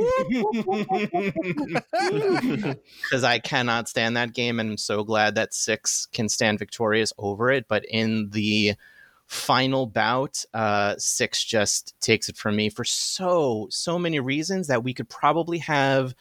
because 3.05 3.25
I 3.25 3.39
cannot 3.39 3.89
stand 3.89 4.17
that 4.17 4.33
game. 4.33 4.59
And 4.59 4.71
I'm 4.71 4.77
so 4.79 5.05
glad 5.05 5.35
that 5.35 5.55
six 5.55 6.07
can 6.13 6.29
stand 6.31 6.59
victorious 6.59 7.13
over 7.19 7.51
it. 7.51 7.67
But 7.69 7.85
in 7.89 8.31
the 8.31 8.75
final 9.29 9.87
bout, 9.87 10.43
uh, 10.55 10.95
six 10.97 11.45
just 11.45 11.95
takes 12.01 12.31
it 12.31 12.37
from 12.37 12.57
me 12.57 12.71
for 12.71 12.83
so 12.85 13.69
so 13.71 13.99
many 13.99 14.19
reasons 14.19 14.67
that 14.69 14.83
we 14.83 14.95
could 14.95 15.09
probably 15.09 15.59
have 15.59 16.15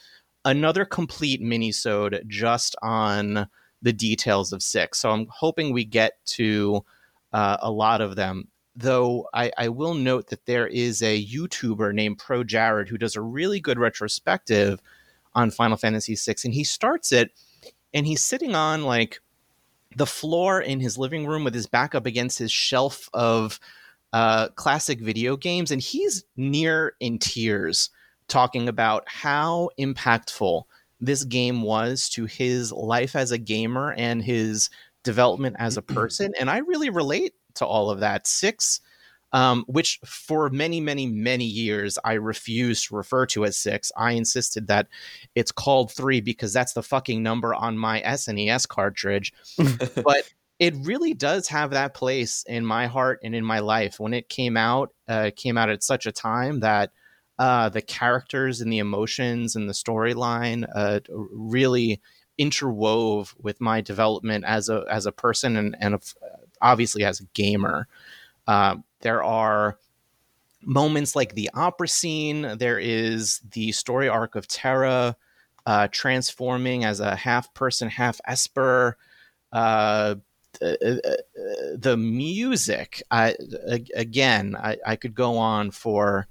another 0.43 0.83
complete 0.83 1.41
mini-sode 1.41 2.23
just 2.27 2.75
on 2.81 3.47
the 3.81 3.93
details 3.93 4.51
of 4.51 4.61
six. 4.61 4.99
So 4.99 5.09
I'm 5.09 5.27
hoping 5.29 5.71
we 5.71 5.85
get 5.85 6.13
to 6.25 6.83
uh, 7.31 7.57
a 7.61 7.71
lot 7.71 8.01
of 8.01 8.17
them. 8.17 8.49
Though 8.75 9.27
I, 9.33 9.51
I 9.57 9.69
will 9.69 9.93
note 9.93 10.27
that 10.27 10.45
there 10.45 10.67
is 10.67 11.01
a 11.01 11.25
YouTuber 11.25 11.93
named 11.93 12.19
Pro 12.19 12.43
Jared 12.43 12.89
who 12.89 12.97
does 12.97 13.15
a 13.15 13.21
really 13.21 13.59
good 13.61 13.79
retrospective 13.79 14.81
on 15.33 15.49
Final 15.49 15.77
Fantasy 15.77 16.15
VI, 16.15 16.35
and 16.43 16.53
he 16.53 16.63
starts 16.63 17.11
it, 17.11 17.31
and 17.93 18.05
he's 18.05 18.21
sitting 18.21 18.53
on 18.53 18.83
like 18.83 19.21
the 19.97 20.05
floor 20.05 20.61
in 20.61 20.79
his 20.79 20.97
living 20.97 21.25
room 21.25 21.43
with 21.43 21.55
his 21.55 21.65
back 21.65 21.95
up 21.95 22.05
against 22.05 22.37
his 22.37 22.51
shelf 22.51 23.09
of 23.13 23.59
uh, 24.13 24.47
classic 24.49 25.01
video 25.01 25.35
games, 25.35 25.71
and 25.71 25.81
he's 25.81 26.23
near 26.37 26.93
in 26.99 27.17
tears 27.17 27.89
talking 28.27 28.69
about 28.69 29.03
how 29.07 29.69
impactful 29.79 30.63
this 31.01 31.23
game 31.23 31.63
was 31.63 32.09
to 32.09 32.25
his 32.25 32.71
life 32.71 33.15
as 33.15 33.31
a 33.31 33.37
gamer 33.37 33.93
and 33.93 34.23
his 34.23 34.69
development 35.03 35.55
as 35.57 35.77
a 35.77 35.81
person. 35.81 36.31
And 36.39 36.49
I 36.49 36.59
really 36.59 36.91
relate 36.91 37.33
to 37.55 37.65
all 37.65 37.89
of 37.89 37.99
that. 37.99 38.27
Six, 38.27 38.81
um, 39.37 39.65
which 39.67 39.99
for 40.03 40.49
many, 40.49 40.81
many, 40.81 41.05
many 41.05 41.45
years 41.45 41.99
I 42.03 42.13
refused 42.13 42.87
to 42.87 42.95
refer 42.95 43.27
to 43.27 43.45
as 43.45 43.55
six. 43.55 43.91
I 43.95 44.13
insisted 44.13 44.65
that 44.65 44.87
it's 45.35 45.51
called 45.51 45.91
three 45.91 46.21
because 46.21 46.51
that's 46.53 46.73
the 46.73 46.81
fucking 46.81 47.21
number 47.21 47.53
on 47.53 47.77
my 47.77 48.01
SNES 48.01 48.67
cartridge. 48.67 49.31
but 50.03 50.33
it 50.57 50.73
really 50.81 51.13
does 51.13 51.49
have 51.49 51.69
that 51.69 51.93
place 51.93 52.45
in 52.47 52.65
my 52.65 52.87
heart 52.87 53.19
and 53.23 53.35
in 53.35 53.45
my 53.45 53.59
life. 53.59 53.99
When 53.99 54.15
it 54.15 54.27
came 54.27 54.57
out, 54.57 54.91
uh, 55.07 55.29
came 55.35 55.55
out 55.55 55.69
at 55.69 55.83
such 55.83 56.07
a 56.07 56.11
time 56.11 56.61
that 56.61 56.91
uh, 57.37 57.69
the 57.69 57.83
characters 57.83 58.59
and 58.59 58.73
the 58.73 58.79
emotions 58.79 59.55
and 59.55 59.69
the 59.69 59.73
storyline 59.73 60.67
uh, 60.73 61.01
really 61.09 62.01
interwove 62.41 63.35
with 63.39 63.61
my 63.61 63.81
development 63.81 64.45
as 64.45 64.67
a 64.67 64.83
as 64.89 65.05
a 65.05 65.11
person 65.11 65.55
and 65.55 65.75
and 65.79 66.01
obviously 66.59 67.03
as 67.03 67.19
a 67.19 67.25
gamer. 67.35 67.87
Uh, 68.47 68.77
there 69.01 69.23
are 69.23 69.77
moments 70.61 71.15
like 71.15 71.33
the 71.33 71.49
opera 71.53 71.87
scene. 71.87 72.57
There 72.57 72.79
is 72.79 73.41
the 73.51 73.71
story 73.71 74.09
arc 74.09 74.35
of 74.35 74.47
Terra 74.47 75.15
uh, 75.65 75.87
transforming 75.91 76.85
as 76.85 76.99
a 76.99 77.15
half 77.15 77.53
person, 77.53 77.89
half 77.89 78.19
Esper. 78.25 78.97
Uh, 79.51 80.15
the, 80.59 81.23
the 81.79 81.97
music, 81.97 83.03
I, 83.11 83.35
again, 83.93 84.55
I, 84.55 84.77
I 84.85 84.95
could 84.95 85.13
go 85.13 85.37
on 85.37 85.71
for 85.71 86.27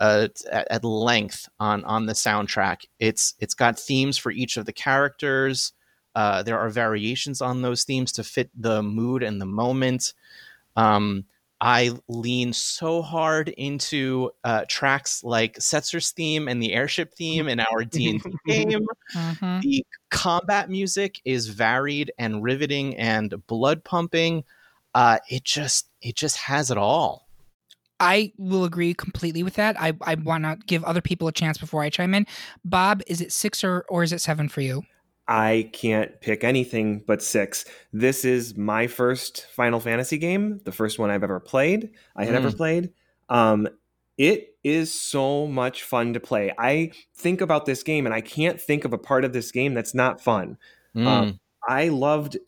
uh, 0.00 0.28
at, 0.50 0.66
at, 0.70 0.84
length 0.84 1.48
on 1.58 1.84
on 1.84 2.06
the 2.06 2.12
soundtrack. 2.12 2.84
It's 3.00 3.34
it's 3.40 3.54
got 3.54 3.78
themes 3.78 4.16
for 4.16 4.30
each 4.30 4.56
of 4.56 4.64
the 4.64 4.72
characters. 4.72 5.72
Uh, 6.14 6.42
there 6.42 6.58
are 6.58 6.68
variations 6.68 7.40
on 7.40 7.62
those 7.62 7.84
themes 7.84 8.12
to 8.12 8.24
fit 8.24 8.50
the 8.54 8.82
mood 8.82 9.22
and 9.22 9.40
the 9.40 9.46
moment. 9.46 10.14
Um, 10.76 11.24
I 11.60 11.92
lean 12.06 12.52
so 12.52 13.02
hard 13.02 13.48
into 13.48 14.30
uh, 14.44 14.64
tracks 14.68 15.24
like 15.24 15.58
Setzer's 15.58 16.12
theme 16.12 16.46
and 16.46 16.62
the 16.62 16.72
airship 16.72 17.14
theme 17.14 17.48
in 17.48 17.58
our 17.60 17.84
D 17.84 18.10
and 18.10 18.22
D 18.22 18.30
game. 18.46 18.86
Mm-hmm. 19.14 19.60
The 19.60 19.84
combat 20.10 20.70
music 20.70 21.20
is 21.24 21.48
varied 21.48 22.12
and 22.18 22.42
riveting 22.42 22.96
and 22.96 23.34
blood 23.46 23.82
pumping. 23.82 24.44
Uh, 24.94 25.18
it 25.28 25.44
just 25.44 25.88
it 26.00 26.14
just 26.14 26.36
has 26.36 26.70
it 26.70 26.78
all. 26.78 27.28
I 28.00 28.32
will 28.38 28.64
agree 28.64 28.94
completely 28.94 29.42
with 29.42 29.54
that. 29.54 29.80
I, 29.80 29.92
I 30.02 30.14
want 30.14 30.44
to 30.44 30.56
give 30.66 30.84
other 30.84 31.00
people 31.00 31.26
a 31.26 31.32
chance 31.32 31.58
before 31.58 31.82
I 31.82 31.90
chime 31.90 32.14
in. 32.14 32.26
Bob, 32.64 33.02
is 33.08 33.20
it 33.20 33.32
six 33.32 33.64
or, 33.64 33.84
or 33.88 34.04
is 34.04 34.12
it 34.12 34.20
seven 34.20 34.48
for 34.48 34.60
you? 34.60 34.84
I 35.28 35.68
can't 35.74 36.18
pick 36.22 36.42
anything 36.42 37.04
but 37.06 37.22
six. 37.22 37.66
This 37.92 38.24
is 38.24 38.56
my 38.56 38.86
first 38.86 39.46
Final 39.52 39.78
Fantasy 39.78 40.16
game, 40.16 40.60
the 40.64 40.72
first 40.72 40.98
one 40.98 41.10
I've 41.10 41.22
ever 41.22 41.38
played. 41.38 41.90
I 42.16 42.24
had 42.24 42.34
mm. 42.34 42.38
ever 42.38 42.52
played. 42.52 42.90
Um, 43.28 43.68
it 44.16 44.56
is 44.64 44.98
so 44.98 45.46
much 45.46 45.82
fun 45.82 46.14
to 46.14 46.20
play. 46.20 46.52
I 46.58 46.92
think 47.14 47.42
about 47.42 47.66
this 47.66 47.82
game 47.82 48.06
and 48.06 48.14
I 48.14 48.22
can't 48.22 48.60
think 48.60 48.86
of 48.86 48.94
a 48.94 48.98
part 48.98 49.24
of 49.24 49.34
this 49.34 49.52
game 49.52 49.74
that's 49.74 49.94
not 49.94 50.20
fun. 50.20 50.56
Mm. 50.96 51.06
Um, 51.06 51.40
I 51.68 51.88
loved. 51.88 52.38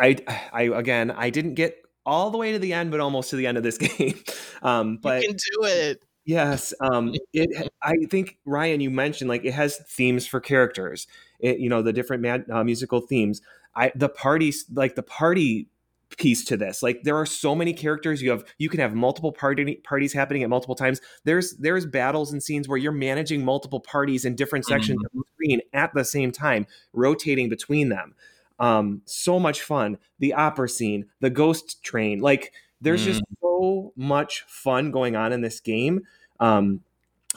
I 0.00 0.16
I 0.52 0.62
again 0.62 1.12
I 1.12 1.30
didn't 1.30 1.54
get 1.54 1.76
all 2.04 2.30
the 2.30 2.38
way 2.38 2.50
to 2.52 2.58
the 2.58 2.72
end, 2.72 2.90
but 2.90 2.98
almost 2.98 3.30
to 3.30 3.36
the 3.36 3.46
end 3.46 3.56
of 3.56 3.62
this 3.62 3.78
game. 3.98 4.20
Um, 4.60 4.98
but 5.00 5.22
you 5.22 5.28
can 5.28 5.36
do 5.36 5.66
it. 5.66 6.02
Yes, 6.26 6.72
um, 6.80 7.14
it. 7.34 7.70
I 7.82 7.92
think 8.10 8.38
Ryan, 8.46 8.80
you 8.80 8.90
mentioned 8.90 9.28
like 9.28 9.44
it 9.44 9.52
has 9.52 9.78
themes 9.88 10.26
for 10.26 10.40
characters. 10.40 11.06
It, 11.44 11.58
you 11.58 11.68
know, 11.68 11.82
the 11.82 11.92
different 11.92 12.22
mad, 12.22 12.46
uh, 12.50 12.64
musical 12.64 13.00
themes. 13.00 13.42
I 13.76 13.92
the 13.94 14.08
parties 14.08 14.64
like 14.72 14.94
the 14.94 15.02
party 15.02 15.68
piece 16.16 16.44
to 16.44 16.56
this. 16.56 16.82
Like 16.82 17.02
there 17.02 17.16
are 17.16 17.26
so 17.26 17.54
many 17.54 17.72
characters. 17.72 18.22
You 18.22 18.30
have 18.30 18.44
you 18.58 18.68
can 18.68 18.80
have 18.80 18.94
multiple 18.94 19.32
party 19.32 19.76
parties 19.76 20.12
happening 20.12 20.42
at 20.42 20.48
multiple 20.48 20.74
times. 20.74 21.00
There's 21.24 21.54
there's 21.56 21.86
battles 21.86 22.32
and 22.32 22.42
scenes 22.42 22.68
where 22.68 22.78
you're 22.78 22.92
managing 22.92 23.44
multiple 23.44 23.80
parties 23.80 24.24
in 24.24 24.34
different 24.34 24.64
sections 24.64 24.98
mm-hmm. 24.98 25.18
of 25.18 25.24
the 25.24 25.34
screen 25.34 25.60
at 25.72 25.92
the 25.94 26.04
same 26.04 26.32
time, 26.32 26.66
rotating 26.92 27.48
between 27.48 27.88
them. 27.88 28.14
Um, 28.58 29.02
so 29.04 29.38
much 29.40 29.62
fun. 29.62 29.98
The 30.18 30.32
opera 30.34 30.68
scene, 30.68 31.06
the 31.20 31.30
ghost 31.30 31.82
train, 31.82 32.20
like 32.20 32.52
there's 32.80 33.02
mm. 33.02 33.06
just 33.06 33.22
so 33.40 33.92
much 33.96 34.44
fun 34.46 34.90
going 34.90 35.16
on 35.16 35.32
in 35.32 35.40
this 35.40 35.60
game 35.60 36.02
um, 36.40 36.80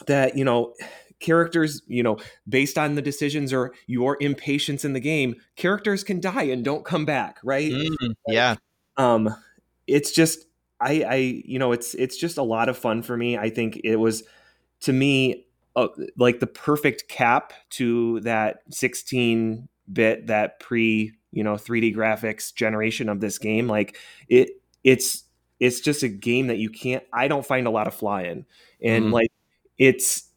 that 0.06 0.36
you 0.36 0.44
know 0.44 0.74
characters 1.20 1.82
you 1.86 2.02
know 2.02 2.16
based 2.48 2.78
on 2.78 2.94
the 2.94 3.02
decisions 3.02 3.52
or 3.52 3.72
your 3.86 4.16
impatience 4.20 4.84
in 4.84 4.92
the 4.92 5.00
game 5.00 5.34
characters 5.56 6.04
can 6.04 6.20
die 6.20 6.44
and 6.44 6.64
don't 6.64 6.84
come 6.84 7.04
back 7.04 7.38
right? 7.42 7.72
Mm, 7.72 8.14
yeah. 8.26 8.54
um 8.96 9.34
it's 9.86 10.12
just 10.12 10.46
i 10.80 11.02
i 11.02 11.14
you 11.44 11.58
know 11.58 11.72
it's 11.72 11.94
it's 11.94 12.16
just 12.16 12.38
a 12.38 12.42
lot 12.42 12.68
of 12.68 12.78
fun 12.78 13.02
for 13.02 13.16
me. 13.16 13.36
I 13.36 13.50
think 13.50 13.80
it 13.84 13.96
was 13.96 14.22
to 14.80 14.92
me 14.92 15.46
uh, 15.78 15.88
like 16.16 16.40
the 16.40 16.46
perfect 16.46 17.08
cap 17.08 17.52
to 17.70 18.18
that 18.20 18.62
16 18.70 19.68
bit 19.92 20.26
that 20.26 20.58
pre 20.58 21.12
you 21.30 21.44
know 21.44 21.54
3D 21.54 21.94
graphics 21.94 22.52
generation 22.54 23.08
of 23.08 23.20
this 23.20 23.38
game. 23.38 23.68
Like 23.68 23.96
it 24.28 24.50
it's 24.82 25.24
it's 25.60 25.80
just 25.80 26.02
a 26.02 26.08
game 26.08 26.48
that 26.48 26.58
you 26.58 26.70
can't 26.70 27.04
I 27.12 27.28
don't 27.28 27.46
find 27.46 27.66
a 27.66 27.70
lot 27.70 27.86
of 27.86 27.94
flaw 27.94 28.18
in. 28.18 28.44
And 28.82 29.06
mm. 29.06 29.12
like 29.12 29.30
it's 29.76 30.27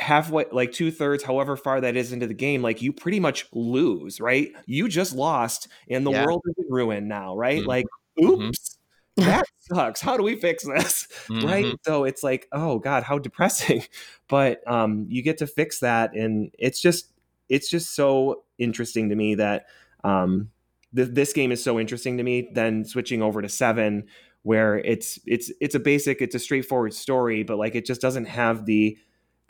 halfway 0.00 0.44
like 0.52 0.72
two 0.72 0.90
thirds 0.90 1.22
however 1.22 1.56
far 1.56 1.80
that 1.80 1.96
is 1.96 2.12
into 2.12 2.26
the 2.26 2.34
game 2.34 2.62
like 2.62 2.82
you 2.82 2.92
pretty 2.92 3.20
much 3.20 3.46
lose 3.52 4.20
right 4.20 4.52
you 4.66 4.88
just 4.88 5.14
lost 5.14 5.68
and 5.88 6.06
the 6.06 6.10
yeah. 6.10 6.24
world 6.24 6.42
is 6.46 6.54
in 6.58 6.72
ruin 6.72 7.08
now 7.08 7.36
right 7.36 7.62
mm 7.62 7.66
like 7.66 7.86
mm-hmm. 8.18 8.42
oops 8.42 8.78
that 9.16 9.44
sucks 9.58 10.00
how 10.00 10.16
do 10.16 10.22
we 10.22 10.34
fix 10.34 10.64
this 10.64 11.06
right 11.30 11.66
mm-hmm. 11.66 11.74
so 11.84 12.04
it's 12.04 12.22
like 12.22 12.48
oh 12.52 12.78
god 12.78 13.02
how 13.02 13.18
depressing 13.18 13.82
but 14.28 14.66
um 14.66 15.06
you 15.08 15.22
get 15.22 15.38
to 15.38 15.46
fix 15.46 15.78
that 15.78 16.14
and 16.14 16.50
it's 16.58 16.80
just 16.80 17.12
it's 17.50 17.68
just 17.68 17.94
so 17.94 18.44
interesting 18.58 19.10
to 19.10 19.16
me 19.16 19.34
that 19.34 19.66
um, 20.04 20.50
th- 20.94 21.10
this 21.10 21.32
game 21.34 21.52
is 21.52 21.62
so 21.62 21.78
interesting 21.78 22.16
to 22.16 22.22
me. 22.22 22.48
Then 22.54 22.84
switching 22.84 23.20
over 23.20 23.42
to 23.42 23.48
seven, 23.48 24.06
where 24.42 24.78
it's 24.78 25.18
it's 25.26 25.52
it's 25.60 25.74
a 25.74 25.80
basic, 25.80 26.22
it's 26.22 26.34
a 26.34 26.38
straightforward 26.38 26.94
story, 26.94 27.42
but 27.42 27.58
like 27.58 27.74
it 27.74 27.84
just 27.84 28.00
doesn't 28.00 28.26
have 28.26 28.64
the 28.64 28.96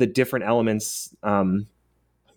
the 0.00 0.06
different 0.06 0.46
elements 0.46 1.14
um, 1.22 1.66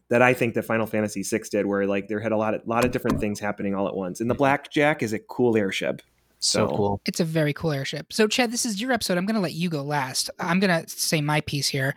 that 0.09 0.21
I 0.21 0.33
think 0.33 0.53
that 0.55 0.63
Final 0.63 0.85
Fantasy 0.85 1.23
VI 1.23 1.43
did, 1.49 1.65
where 1.65 1.87
like 1.87 2.09
there 2.09 2.19
had 2.19 2.33
a 2.33 2.37
lot 2.37 2.53
of 2.53 2.67
lot 2.67 2.85
of 2.85 2.91
different 2.91 3.19
things 3.19 3.39
happening 3.39 3.73
all 3.73 3.87
at 3.87 3.95
once. 3.95 4.19
And 4.21 4.29
the 4.29 4.35
Blackjack 4.35 5.01
is 5.01 5.13
a 5.13 5.19
cool 5.19 5.57
airship. 5.57 6.01
So, 6.39 6.67
so 6.67 6.75
cool. 6.75 7.01
It's 7.05 7.21
a 7.21 7.25
very 7.25 7.53
cool 7.53 7.71
airship. 7.71 8.11
So, 8.11 8.27
Chad, 8.27 8.51
this 8.51 8.65
is 8.65 8.81
your 8.81 8.91
episode. 8.91 9.17
I'm 9.17 9.25
going 9.25 9.35
to 9.35 9.41
let 9.41 9.53
you 9.53 9.69
go 9.69 9.81
last. 9.81 10.29
I'm 10.39 10.59
going 10.59 10.83
to 10.83 10.89
say 10.89 11.21
my 11.21 11.39
piece 11.39 11.69
here. 11.69 11.95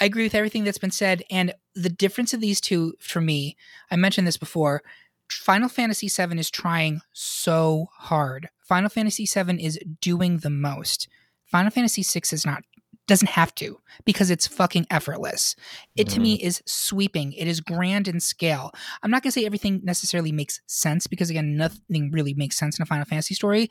I 0.00 0.06
agree 0.06 0.22
with 0.22 0.34
everything 0.34 0.64
that's 0.64 0.78
been 0.78 0.90
said. 0.90 1.22
And 1.30 1.52
the 1.74 1.90
difference 1.90 2.32
of 2.32 2.40
these 2.40 2.58
two 2.58 2.94
for 3.00 3.20
me, 3.20 3.54
I 3.90 3.96
mentioned 3.96 4.26
this 4.26 4.38
before, 4.38 4.82
Final 5.30 5.68
Fantasy 5.68 6.08
VII 6.08 6.38
is 6.38 6.50
trying 6.50 7.02
so 7.12 7.88
hard. 7.92 8.48
Final 8.62 8.88
Fantasy 8.88 9.26
VII 9.26 9.62
is 9.62 9.78
doing 10.00 10.38
the 10.38 10.50
most. 10.50 11.06
Final 11.44 11.70
Fantasy 11.70 12.02
VI 12.02 12.22
is 12.32 12.46
not 12.46 12.64
doesn't 13.08 13.30
have 13.30 13.54
to 13.56 13.78
because 14.04 14.30
it's 14.30 14.46
fucking 14.46 14.86
effortless. 14.90 15.56
It 15.96 16.08
mm. 16.08 16.14
to 16.14 16.20
me 16.20 16.38
mm-hmm. 16.38 16.46
is 16.46 16.62
sweeping. 16.66 17.32
It 17.32 17.48
is 17.48 17.60
grand 17.60 18.08
in 18.08 18.20
scale. 18.20 18.72
I'm 19.02 19.10
not 19.10 19.22
going 19.22 19.30
to 19.32 19.40
say 19.40 19.46
everything 19.46 19.80
necessarily 19.82 20.32
makes 20.32 20.60
sense 20.66 21.06
because 21.06 21.30
again 21.30 21.56
nothing 21.56 22.10
really 22.12 22.34
makes 22.34 22.56
sense 22.56 22.78
in 22.78 22.82
a 22.82 22.86
Final 22.86 23.04
Fantasy 23.04 23.34
story, 23.34 23.70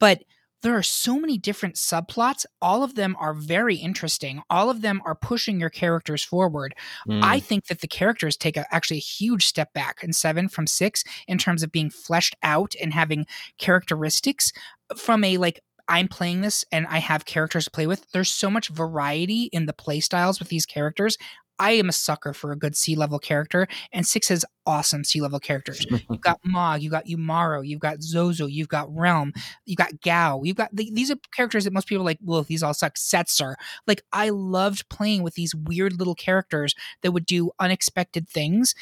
but 0.00 0.22
there 0.62 0.76
are 0.76 0.82
so 0.82 1.18
many 1.18 1.38
different 1.38 1.74
subplots. 1.74 2.46
All 2.60 2.82
of 2.82 2.94
them 2.94 3.16
are 3.18 3.34
very 3.34 3.76
interesting. 3.76 4.42
All 4.48 4.70
of 4.70 4.80
them 4.80 5.02
are 5.04 5.14
pushing 5.14 5.60
your 5.60 5.70
characters 5.70 6.22
forward. 6.22 6.74
Mm. 7.08 7.22
I 7.22 7.40
think 7.40 7.66
that 7.66 7.80
the 7.80 7.88
characters 7.88 8.36
take 8.36 8.56
a, 8.56 8.72
actually 8.72 8.98
a 8.98 9.00
huge 9.00 9.46
step 9.46 9.72
back 9.72 10.02
in 10.02 10.12
seven 10.12 10.48
from 10.48 10.66
six 10.66 11.02
in 11.26 11.36
terms 11.36 11.62
of 11.62 11.72
being 11.72 11.90
fleshed 11.90 12.36
out 12.42 12.74
and 12.80 12.92
having 12.92 13.26
characteristics 13.58 14.52
from 14.96 15.24
a 15.24 15.36
like 15.36 15.60
I'm 15.88 16.08
playing 16.08 16.40
this 16.40 16.64
and 16.72 16.86
I 16.86 16.98
have 16.98 17.24
characters 17.24 17.64
to 17.64 17.70
play 17.70 17.86
with. 17.86 18.06
There's 18.12 18.30
so 18.32 18.50
much 18.50 18.68
variety 18.68 19.44
in 19.52 19.66
the 19.66 19.72
play 19.72 20.00
styles 20.00 20.38
with 20.38 20.48
these 20.48 20.66
characters. 20.66 21.16
I 21.58 21.72
am 21.72 21.88
a 21.88 21.92
sucker 21.92 22.32
for 22.32 22.50
a 22.50 22.56
good 22.56 22.74
sea 22.74 22.96
level 22.96 23.20
character, 23.20 23.68
and 23.92 24.04
six 24.04 24.28
has 24.28 24.44
awesome 24.66 25.04
sea 25.04 25.20
level 25.20 25.38
characters. 25.38 25.86
you've 25.88 26.20
got 26.20 26.40
Mog, 26.44 26.82
you've 26.82 26.90
got 26.90 27.06
Umaro, 27.06 27.64
you've 27.64 27.78
got 27.78 28.02
Zozo, 28.02 28.46
you've 28.46 28.68
got 28.68 28.92
Relm, 28.92 29.32
you've 29.64 29.76
got 29.76 30.00
Gau, 30.00 30.42
You've 30.42 30.56
got 30.56 30.70
these 30.72 31.10
are 31.10 31.16
characters 31.32 31.64
that 31.64 31.72
most 31.72 31.86
people 31.86 32.02
are 32.02 32.06
like, 32.06 32.18
well, 32.20 32.42
these 32.42 32.62
all 32.62 32.74
suck. 32.74 32.94
Setzer. 32.94 33.54
Like 33.86 34.02
I 34.12 34.30
loved 34.30 34.88
playing 34.88 35.22
with 35.22 35.34
these 35.34 35.54
weird 35.54 35.98
little 35.98 36.14
characters 36.16 36.74
that 37.02 37.12
would 37.12 37.26
do 37.26 37.52
unexpected 37.60 38.28
things 38.28 38.74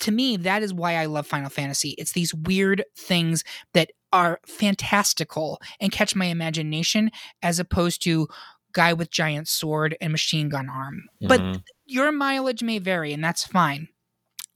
to 0.00 0.10
me, 0.10 0.36
that 0.38 0.62
is 0.62 0.74
why 0.74 0.94
I 0.96 1.06
love 1.06 1.26
Final 1.26 1.50
Fantasy. 1.50 1.90
It's 1.98 2.12
these 2.12 2.34
weird 2.34 2.84
things 2.96 3.44
that 3.74 3.90
are 4.12 4.40
fantastical 4.46 5.60
and 5.80 5.92
catch 5.92 6.16
my 6.16 6.26
imagination 6.26 7.10
as 7.42 7.58
opposed 7.58 8.02
to 8.02 8.28
guy 8.72 8.92
with 8.92 9.10
giant 9.10 9.48
sword 9.48 9.96
and 10.00 10.12
machine 10.12 10.48
gun 10.48 10.68
arm. 10.68 11.02
Mm-hmm. 11.22 11.28
But 11.28 11.60
your 11.86 12.12
mileage 12.12 12.62
may 12.62 12.78
vary 12.78 13.12
and 13.12 13.22
that's 13.22 13.44
fine. 13.44 13.88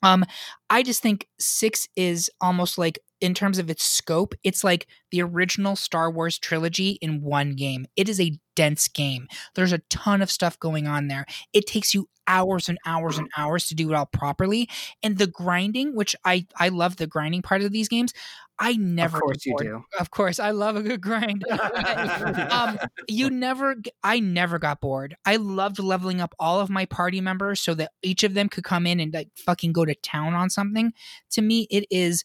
Um 0.03 0.25
I 0.71 0.83
just 0.83 1.03
think 1.03 1.29
6 1.39 1.89
is 1.97 2.31
almost 2.41 2.79
like 2.79 2.99
in 3.23 3.35
terms 3.35 3.59
of 3.59 3.71
its 3.71 3.85
scope, 3.85 4.35
it's 4.43 4.65
like 4.65 4.89
the 5.13 5.23
original 5.23 5.77
Star 5.77 6.11
Wars 6.11 6.39
trilogy 6.39 6.99
in 7.01 7.23
one 7.23 7.55
game. 7.55 7.87
It 7.95 8.09
is 8.09 8.21
a 8.21 8.37
dense 8.57 8.89
game. 8.89 9.29
There's 9.55 9.73
a 9.73 9.79
ton 9.89 10.21
of 10.21 10.31
stuff 10.31 10.59
going 10.59 10.89
on 10.89 11.07
there. 11.07 11.25
It 11.53 11.67
takes 11.67 11.95
you 11.95 12.09
hours 12.27 12.69
and 12.69 12.79
hours 12.85 13.19
and 13.19 13.29
hours 13.37 13.67
to 13.67 13.75
do 13.75 13.91
it 13.91 13.95
all 13.95 14.07
properly. 14.07 14.69
And 15.05 15.19
the 15.19 15.29
grinding, 15.29 15.95
which 15.95 16.17
I 16.25 16.47
I 16.57 16.69
love 16.69 16.97
the 16.97 17.07
grinding 17.07 17.43
part 17.43 17.63
of 17.63 17.71
these 17.71 17.89
games. 17.89 18.13
I 18.59 18.75
never. 18.75 19.19
Of 19.19 19.23
course 19.23 19.47
you 19.47 19.57
do. 19.59 19.85
Of 19.99 20.11
course, 20.11 20.39
I 20.39 20.51
love 20.51 20.77
a 20.77 20.83
good 20.83 21.01
grind. 21.01 21.45
um, 22.51 22.79
you 23.09 23.31
never. 23.31 23.77
I 24.03 24.19
never 24.19 24.59
got 24.59 24.81
bored. 24.81 25.17
I 25.25 25.37
loved 25.37 25.79
leveling 25.79 26.21
up 26.21 26.35
all 26.41 26.61
of 26.61 26.71
my 26.71 26.87
party 26.87 27.21
members 27.21 27.61
so 27.61 27.75
that 27.75 27.93
each 28.03 28.25
of 28.25 28.35
them 28.35 28.49
could 28.49 28.65
come 28.65 28.87
in 28.87 28.99
and 28.99 29.15
like 29.15 29.29
fucking 29.37 29.73
go 29.73 29.85
to 29.85 29.95
town 29.95 30.35
on 30.35 30.51
something. 30.51 30.93
To 31.31 31.43
me, 31.43 31.67
it 31.71 31.87
is 31.91 32.25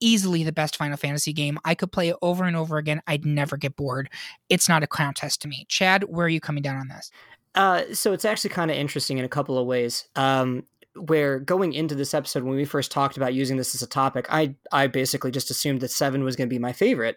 easily 0.00 0.42
the 0.42 0.52
best 0.52 0.76
Final 0.76 0.96
Fantasy 0.96 1.32
game. 1.32 1.58
I 1.64 1.74
could 1.74 1.92
play 1.92 2.08
it 2.08 2.16
over 2.22 2.44
and 2.44 2.56
over 2.56 2.78
again. 2.78 3.02
I'd 3.06 3.24
never 3.24 3.56
get 3.56 3.76
bored. 3.76 4.10
It's 4.48 4.68
not 4.68 4.82
a 4.82 4.86
contest 4.86 5.42
to 5.42 5.48
me. 5.48 5.66
Chad, 5.68 6.04
where 6.04 6.26
are 6.26 6.30
you 6.30 6.40
coming 6.40 6.62
down 6.62 6.76
on 6.76 6.88
this? 6.88 7.10
Uh, 7.54 7.82
so 7.92 8.12
it's 8.12 8.24
actually 8.24 8.50
kind 8.50 8.70
of 8.70 8.76
interesting 8.76 9.18
in 9.18 9.24
a 9.24 9.28
couple 9.28 9.58
of 9.58 9.66
ways. 9.66 10.08
Um, 10.16 10.64
where 10.96 11.38
going 11.38 11.72
into 11.72 11.94
this 11.94 12.14
episode, 12.14 12.42
when 12.42 12.56
we 12.56 12.64
first 12.64 12.90
talked 12.90 13.16
about 13.16 13.34
using 13.34 13.56
this 13.56 13.74
as 13.74 13.82
a 13.82 13.86
topic, 13.86 14.26
I 14.28 14.54
I 14.72 14.86
basically 14.88 15.30
just 15.30 15.50
assumed 15.50 15.80
that 15.80 15.90
seven 15.90 16.24
was 16.24 16.36
going 16.36 16.48
to 16.48 16.54
be 16.54 16.58
my 16.58 16.72
favorite, 16.72 17.16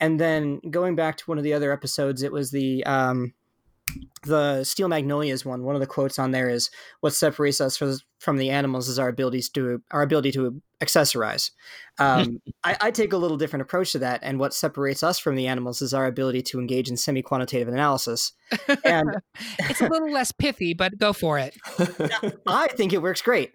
and 0.00 0.20
then 0.20 0.60
going 0.70 0.96
back 0.96 1.16
to 1.18 1.24
one 1.24 1.38
of 1.38 1.44
the 1.44 1.54
other 1.54 1.72
episodes, 1.72 2.22
it 2.22 2.32
was 2.32 2.50
the 2.50 2.84
um, 2.84 3.32
the 4.24 4.64
Steel 4.64 4.88
Magnolias 4.88 5.44
one, 5.44 5.62
one 5.62 5.76
of 5.76 5.80
the 5.80 5.86
quotes 5.86 6.18
on 6.18 6.32
there 6.32 6.48
is 6.48 6.70
what 7.00 7.14
separates 7.14 7.60
us 7.60 7.76
from, 7.76 8.36
the 8.36 8.50
animals 8.50 8.88
is 8.88 8.98
our 8.98 9.08
abilities 9.08 9.48
to 9.50 9.80
our 9.92 10.02
ability 10.02 10.32
to 10.32 10.60
accessorize. 10.82 11.50
Um, 11.98 12.40
I, 12.64 12.76
I, 12.80 12.90
take 12.90 13.12
a 13.12 13.16
little 13.16 13.36
different 13.36 13.62
approach 13.62 13.92
to 13.92 14.00
that, 14.00 14.20
and 14.22 14.40
what 14.40 14.52
separates 14.52 15.02
us 15.02 15.18
from 15.18 15.36
the 15.36 15.46
animals 15.46 15.80
is 15.80 15.94
our 15.94 16.06
ability 16.06 16.42
to 16.42 16.58
engage 16.58 16.88
in 16.88 16.96
semi-quantitative 16.96 17.68
analysis. 17.68 18.32
And 18.84 19.08
it's 19.60 19.80
a 19.80 19.88
little 19.88 20.10
less 20.10 20.32
pithy, 20.32 20.74
but 20.74 20.98
go 20.98 21.12
for 21.12 21.38
it. 21.38 21.56
I 22.46 22.68
think 22.68 22.92
it 22.92 23.02
works 23.02 23.22
great 23.22 23.52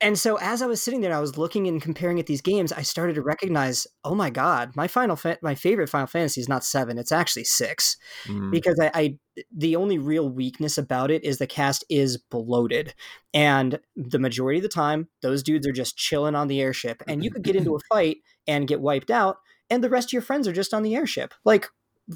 and 0.00 0.18
so 0.18 0.36
as 0.36 0.62
I 0.62 0.66
was 0.66 0.82
sitting 0.82 1.00
there, 1.00 1.14
I 1.14 1.20
was 1.20 1.36
looking 1.36 1.66
and 1.66 1.82
comparing 1.82 2.20
at 2.20 2.26
these 2.26 2.40
games. 2.40 2.72
I 2.72 2.82
started 2.82 3.14
to 3.14 3.22
recognize, 3.22 3.86
oh 4.04 4.14
my 4.14 4.30
god, 4.30 4.76
my 4.76 4.86
final, 4.86 5.16
fa- 5.16 5.38
my 5.42 5.54
favorite 5.54 5.88
Final 5.88 6.06
Fantasy 6.06 6.40
is 6.40 6.48
not 6.48 6.64
seven; 6.64 6.98
it's 6.98 7.12
actually 7.12 7.44
six, 7.44 7.96
mm. 8.26 8.50
because 8.50 8.78
I, 8.80 8.90
I, 8.94 9.18
the 9.54 9.76
only 9.76 9.98
real 9.98 10.28
weakness 10.28 10.78
about 10.78 11.10
it 11.10 11.24
is 11.24 11.38
the 11.38 11.46
cast 11.46 11.84
is 11.88 12.16
bloated, 12.16 12.94
and 13.34 13.80
the 13.96 14.18
majority 14.20 14.58
of 14.58 14.62
the 14.62 14.68
time, 14.68 15.08
those 15.22 15.42
dudes 15.42 15.66
are 15.66 15.72
just 15.72 15.96
chilling 15.96 16.34
on 16.34 16.48
the 16.48 16.60
airship, 16.60 17.02
and 17.08 17.24
you 17.24 17.30
could 17.30 17.42
get 17.42 17.56
into 17.56 17.74
a 17.74 17.80
fight 17.92 18.18
and 18.46 18.68
get 18.68 18.80
wiped 18.80 19.10
out, 19.10 19.38
and 19.68 19.82
the 19.82 19.90
rest 19.90 20.08
of 20.08 20.12
your 20.12 20.22
friends 20.22 20.46
are 20.46 20.52
just 20.52 20.72
on 20.72 20.82
the 20.82 20.94
airship. 20.94 21.34
Like 21.44 21.68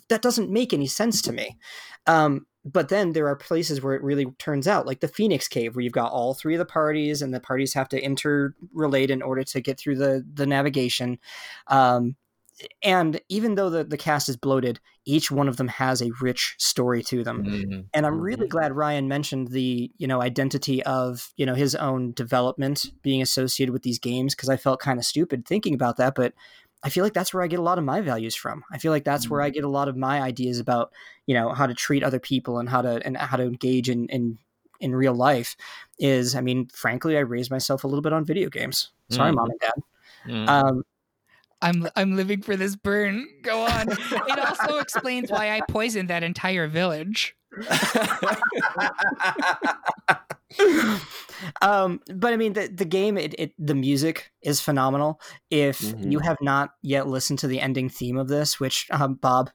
that 0.09 0.23
doesn't 0.23 0.51
make 0.51 0.73
any 0.73 0.87
sense 0.87 1.21
to 1.23 1.33
me. 1.33 1.59
Um, 2.07 2.47
but 2.65 2.89
then 2.89 3.13
there 3.13 3.27
are 3.29 3.37
places 3.37 3.83
where 3.83 3.95
it 3.95 4.03
really 4.03 4.27
turns 4.39 4.69
out, 4.69 4.87
like 4.87 5.01
the 5.01 5.09
Phoenix 5.09 5.49
Cave, 5.49 5.75
where 5.75 5.83
you've 5.83 5.93
got 5.93 6.13
all 6.13 6.35
three 6.35 6.55
of 6.55 6.59
the 6.59 6.65
parties, 6.65 7.23
and 7.23 7.35
the 7.35 7.41
parties 7.41 7.75
have 7.75 7.89
to 7.91 8.01
interrelate 8.01 9.11
in 9.11 9.23
order 9.23 9.43
to 9.45 9.61
get 9.61 9.79
through 9.79 9.97
the 9.97 10.25
the 10.33 10.47
navigation. 10.47 11.19
Um, 11.67 12.17
and 12.83 13.21
even 13.29 13.55
though 13.55 13.71
the, 13.71 13.85
the 13.85 13.97
cast 13.97 14.29
is 14.29 14.37
bloated, 14.37 14.79
each 15.05 15.31
one 15.31 15.49
of 15.49 15.57
them 15.57 15.69
has 15.69 16.01
a 16.01 16.13
rich 16.21 16.55
story 16.59 17.03
to 17.05 17.25
them. 17.25 17.45
Mm-hmm. 17.45 17.81
And 17.93 18.07
I'm 18.07 18.21
really 18.21 18.43
mm-hmm. 18.43 18.51
glad 18.51 18.77
Ryan 18.77 19.09
mentioned 19.09 19.49
the, 19.49 19.91
you 19.97 20.07
know, 20.07 20.23
identity 20.23 20.83
of, 20.85 21.33
you 21.37 21.47
know, 21.47 21.55
his 21.55 21.75
own 21.75 22.13
development 22.13 22.87
being 23.03 23.23
associated 23.23 23.73
with 23.73 23.83
these 23.83 23.99
games 23.99 24.35
because 24.35 24.49
I 24.49 24.57
felt 24.57 24.81
kind 24.81 24.99
of 24.99 25.05
stupid 25.05 25.47
thinking 25.47 25.75
about 25.75 25.97
that. 25.97 26.15
But 26.15 26.35
I 26.85 26.89
feel 26.89 27.05
like 27.05 27.13
that's 27.13 27.33
where 27.33 27.43
I 27.43 27.47
get 27.47 27.61
a 27.61 27.63
lot 27.63 27.79
of 27.79 27.85
my 27.85 28.01
values 28.01 28.35
from. 28.35 28.65
I 28.73 28.79
feel 28.79 28.91
like 28.91 29.05
that's 29.05 29.31
where 29.31 29.41
I 29.41 29.51
mm. 29.51 29.55
get 29.55 29.65
a 29.65 29.69
lot 29.69 29.89
of 29.89 29.97
my 29.97 30.21
ideas 30.21 30.59
about, 30.59 30.93
you 31.27 31.35
know, 31.35 31.51
how 31.51 31.67
to 31.67 31.75
treat 31.75 32.03
other 32.03 32.19
people 32.19 32.59
and 32.59 32.69
how 32.69 32.83
to 32.83 33.01
and 33.05 33.17
how 33.17 33.37
to 33.37 33.45
engage 33.45 33.89
in 33.89 34.07
in 34.09 34.39
in 34.81 34.95
real 34.95 35.15
life. 35.15 35.57
Is 35.99 36.35
I 36.35 36.41
mean, 36.41 36.69
frankly, 36.75 37.17
I 37.17 37.21
raised 37.21 37.51
myself 37.51 37.85
a 37.85 37.87
little 37.87 38.03
bit 38.03 38.13
on 38.13 38.25
video 38.25 38.49
games. 38.49 38.91
Sorry, 39.11 39.29
mm-hmm. 39.29 39.37
mom 39.37 39.51
and 39.51 39.61
dad. 39.61 39.83
Mm-hmm. 40.27 40.49
Um, 40.49 40.83
I'm 41.63 41.89
I'm 41.97 42.17
living 42.17 42.43
for 42.43 42.57
this 42.57 42.77
burn. 42.77 43.27
Go 43.43 43.63
on. 43.63 43.89
it 43.91 44.39
also 44.39 44.77
explains 44.81 45.31
why 45.31 45.57
I 45.57 45.63
poisoned 45.69 46.11
that 46.11 46.23
entire 46.23 46.67
village. 46.67 47.35
um, 51.63 52.01
but 52.15 52.33
I 52.33 52.37
mean, 52.37 52.53
the 52.55 52.69
the 52.69 52.85
game, 52.85 53.17
it, 53.17 53.35
it 53.39 53.53
the 53.59 53.75
music 53.75 54.33
is 54.43 54.61
phenomenal. 54.61 55.21
If 55.51 55.81
mm-hmm. 55.81 56.11
you 56.11 56.19
have 56.19 56.39
not 56.41 56.71
yet 56.83 57.07
listened 57.07 57.39
to 57.41 57.47
the 57.47 57.61
ending 57.61 57.89
theme 57.89 58.19
of 58.19 58.29
this, 58.29 58.59
which 58.59 58.87
um, 58.91 59.15
Bob, 59.15 59.51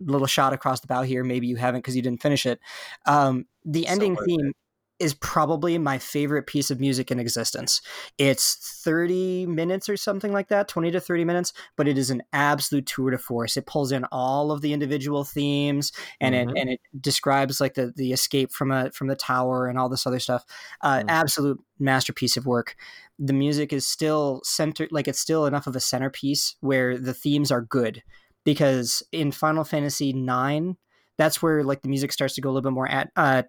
little 0.00 0.26
shot 0.26 0.52
across 0.52 0.80
the 0.80 0.86
bow 0.86 1.02
here, 1.02 1.22
maybe 1.22 1.46
you 1.46 1.56
haven't 1.56 1.80
because 1.80 1.96
you 1.96 2.02
didn't 2.02 2.22
finish 2.22 2.46
it. 2.46 2.60
Um, 3.06 3.46
the 3.64 3.86
ending 3.86 4.16
so 4.16 4.24
theme 4.24 4.52
is 4.98 5.14
probably 5.14 5.78
my 5.78 5.98
favorite 5.98 6.46
piece 6.46 6.70
of 6.70 6.80
music 6.80 7.10
in 7.10 7.18
existence. 7.18 7.80
It's 8.18 8.80
30 8.84 9.46
minutes 9.46 9.88
or 9.88 9.96
something 9.96 10.32
like 10.32 10.48
that, 10.48 10.68
20 10.68 10.92
to 10.92 11.00
30 11.00 11.24
minutes, 11.24 11.52
but 11.76 11.88
it 11.88 11.98
is 11.98 12.10
an 12.10 12.22
absolute 12.32 12.86
tour 12.86 13.10
de 13.10 13.18
force. 13.18 13.56
It 13.56 13.66
pulls 13.66 13.90
in 13.90 14.04
all 14.12 14.52
of 14.52 14.60
the 14.60 14.72
individual 14.72 15.24
themes 15.24 15.92
and 16.20 16.34
mm-hmm. 16.34 16.50
it 16.50 16.60
and 16.60 16.70
it 16.70 16.80
describes 17.00 17.60
like 17.60 17.74
the 17.74 17.92
the 17.96 18.12
escape 18.12 18.52
from 18.52 18.70
a 18.70 18.90
from 18.92 19.08
the 19.08 19.16
tower 19.16 19.66
and 19.66 19.78
all 19.78 19.88
this 19.88 20.06
other 20.06 20.20
stuff. 20.20 20.44
Uh, 20.82 20.98
mm-hmm. 20.98 21.10
Absolute 21.10 21.60
masterpiece 21.78 22.36
of 22.36 22.46
work. 22.46 22.76
The 23.18 23.32
music 23.32 23.72
is 23.72 23.86
still 23.86 24.40
centered, 24.44 24.90
like 24.92 25.08
it's 25.08 25.20
still 25.20 25.46
enough 25.46 25.66
of 25.66 25.76
a 25.76 25.80
centerpiece 25.80 26.56
where 26.60 26.96
the 26.98 27.14
themes 27.14 27.50
are 27.50 27.62
good. 27.62 28.02
Because 28.44 29.04
in 29.12 29.30
Final 29.30 29.62
Fantasy 29.62 30.10
IX, 30.10 30.76
that's 31.16 31.40
where 31.42 31.62
like 31.62 31.82
the 31.82 31.88
music 31.88 32.12
starts 32.12 32.34
to 32.34 32.40
go 32.40 32.48
a 32.48 32.52
little 32.52 32.70
bit 32.70 32.74
more 32.74 32.88
at 32.88 33.10
uh, 33.14 33.42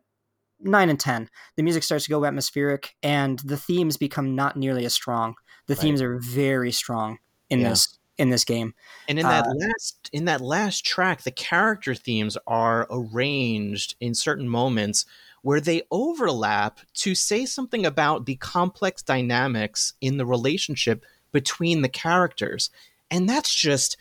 nine 0.64 0.90
and 0.90 1.00
ten, 1.00 1.30
the 1.56 1.64
music 1.64 1.84
starts 1.84 2.06
to 2.06 2.10
go 2.10 2.26
atmospheric, 2.26 2.96
and 3.04 3.40
the 3.40 3.58
themes 3.58 3.98
become 3.98 4.36
not 4.36 4.58
nearly 4.58 4.86
as 4.86 4.94
strong. 4.94 5.36
The 5.68 5.76
right. 5.76 5.82
themes 5.82 6.02
are 6.02 6.18
very 6.18 6.72
strong 6.72 7.20
in 7.50 7.60
yeah. 7.60 7.70
this 7.70 8.00
in 8.18 8.30
this 8.30 8.46
game. 8.46 8.74
And 9.08 9.20
in 9.20 9.26
that 9.26 9.46
uh, 9.48 9.54
last 9.56 10.10
in 10.14 10.26
that 10.26 10.42
last 10.42 10.86
track, 10.86 11.24
the 11.24 11.32
character 11.32 11.96
themes 11.96 12.38
are 12.48 12.88
arranged 12.90 13.96
in 14.00 14.14
certain 14.14 14.48
moments 14.48 15.06
where 15.42 15.60
they 15.60 15.84
overlap 15.92 16.80
to 16.94 17.16
say 17.16 17.46
something 17.46 17.86
about 17.86 18.26
the 18.26 18.36
complex 18.36 19.02
dynamics 19.02 19.94
in 20.00 20.18
the 20.18 20.26
relationship 20.26 21.04
between 21.32 21.82
the 21.82 21.90
characters. 21.90 22.70
And 23.12 23.28
that's 23.28 23.54
just 23.54 23.98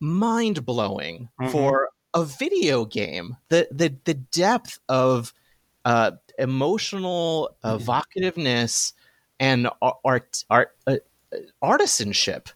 mind 0.00 0.64
blowing 0.64 1.28
mm-hmm. 1.40 1.52
for 1.52 1.90
a 2.12 2.24
video 2.24 2.84
game. 2.84 3.36
The 3.50 3.68
the 3.70 3.94
the 4.04 4.14
depth 4.14 4.78
of 4.88 5.32
uh, 5.84 6.12
emotional 6.38 7.56
evocativeness 7.64 8.92
and 9.38 9.68
art 10.04 10.44
art 10.50 10.76
uh, 10.86 10.96
artisanship 11.62 12.48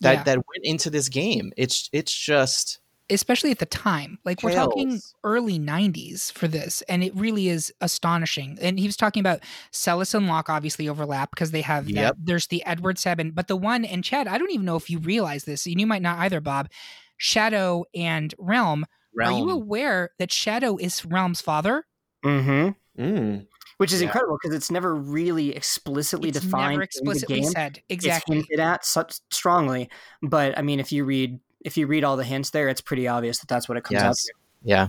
that 0.00 0.12
yeah. 0.12 0.22
that 0.24 0.36
went 0.36 0.64
into 0.64 0.90
this 0.90 1.08
game. 1.08 1.52
It's 1.56 1.90
it's 1.92 2.14
just 2.14 2.80
especially 3.10 3.50
at 3.50 3.58
the 3.58 3.66
time. 3.66 4.18
Like 4.24 4.42
we're 4.42 4.54
talking 4.54 5.00
early 5.24 5.58
90s 5.58 6.32
for 6.32 6.46
this 6.46 6.80
and 6.82 7.02
it 7.02 7.14
really 7.14 7.48
is 7.48 7.72
astonishing. 7.80 8.56
And 8.62 8.78
he 8.78 8.86
was 8.86 8.96
talking 8.96 9.20
about 9.20 9.40
Celes 9.72 10.14
and 10.14 10.28
Locke 10.28 10.48
obviously 10.48 10.88
overlap 10.88 11.30
because 11.30 11.50
they 11.50 11.60
have 11.62 11.90
yep. 11.90 12.14
that 12.14 12.24
there's 12.24 12.46
the 12.46 12.64
Edward 12.64 12.98
Seven, 12.98 13.32
but 13.32 13.48
the 13.48 13.56
one 13.56 13.84
and 13.84 14.04
Chad, 14.04 14.28
I 14.28 14.38
don't 14.38 14.52
even 14.52 14.64
know 14.64 14.76
if 14.76 14.88
you 14.88 14.98
realize 14.98 15.44
this. 15.44 15.66
And 15.66 15.80
you 15.80 15.86
might 15.86 16.02
not 16.02 16.18
either, 16.20 16.40
Bob. 16.40 16.70
Shadow 17.16 17.84
and 17.94 18.34
Relm, 18.38 18.86
Relm. 19.14 19.34
Are 19.34 19.38
you 19.38 19.50
aware 19.50 20.10
that 20.18 20.32
Shadow 20.32 20.76
is 20.76 21.04
Relm's 21.04 21.40
father? 21.40 21.84
Mm-hmm. 22.24 23.02
Mm. 23.02 23.46
Which 23.78 23.92
is 23.92 24.00
yeah. 24.00 24.08
incredible 24.08 24.38
because 24.40 24.54
it's 24.54 24.70
never 24.70 24.94
really 24.94 25.56
explicitly 25.56 26.28
it's 26.28 26.40
defined. 26.40 26.72
Never 26.72 26.82
explicitly 26.82 27.42
said 27.44 27.80
exactly. 27.88 28.38
It's 28.38 28.48
hinted 28.48 28.60
at 28.60 28.84
such 28.84 29.20
strongly, 29.30 29.88
but 30.22 30.58
I 30.58 30.62
mean, 30.62 30.80
if 30.80 30.92
you 30.92 31.04
read 31.04 31.40
if 31.64 31.76
you 31.76 31.86
read 31.86 32.04
all 32.04 32.16
the 32.16 32.24
hints 32.24 32.50
there, 32.50 32.68
it's 32.68 32.80
pretty 32.80 33.08
obvious 33.08 33.38
that 33.38 33.48
that's 33.48 33.68
what 33.68 33.78
it 33.78 33.84
comes 33.84 34.00
yes. 34.00 34.04
out 34.04 34.16
to. 34.16 34.32
Yeah. 34.62 34.88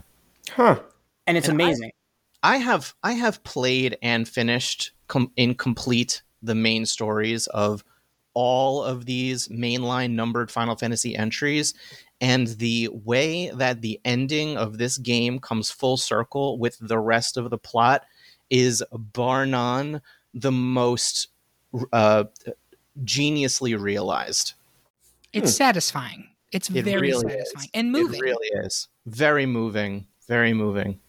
Huh. 0.49 0.79
And 1.27 1.37
it's 1.37 1.47
and 1.47 1.59
amazing. 1.59 1.91
I 2.43 2.57
have 2.57 2.93
I 3.03 3.13
have 3.13 3.43
played 3.43 3.97
and 4.01 4.27
finished 4.27 4.91
com- 5.07 5.31
in 5.35 5.55
complete 5.55 6.21
the 6.41 6.55
main 6.55 6.85
stories 6.85 7.47
of 7.47 7.83
all 8.33 8.83
of 8.83 9.05
these 9.05 9.47
mainline 9.49 10.11
numbered 10.11 10.51
Final 10.51 10.75
Fantasy 10.75 11.15
entries, 11.15 11.73
and 12.19 12.47
the 12.47 12.89
way 13.03 13.49
that 13.49 13.81
the 13.81 13.99
ending 14.05 14.57
of 14.57 14.77
this 14.77 14.97
game 14.97 15.39
comes 15.39 15.71
full 15.71 15.97
circle 15.97 16.57
with 16.59 16.77
the 16.79 16.99
rest 16.99 17.37
of 17.37 17.49
the 17.49 17.57
plot 17.57 18.05
is 18.49 18.83
bar 18.91 19.45
none 19.45 20.01
the 20.33 20.51
most 20.51 21.29
uh, 21.93 22.25
geniusly 23.03 23.79
realized. 23.79 24.53
It's 25.33 25.55
satisfying. 25.55 26.27
It's 26.51 26.69
It 26.69 26.83
very 26.83 27.01
really 27.01 27.29
satisfying 27.29 27.65
is. 27.65 27.71
and 27.73 27.91
moving. 27.91 28.19
It 28.19 28.23
really 28.23 28.65
is 28.65 28.87
very 29.05 29.45
moving, 29.45 30.05
very 30.27 30.53
moving. 30.53 30.99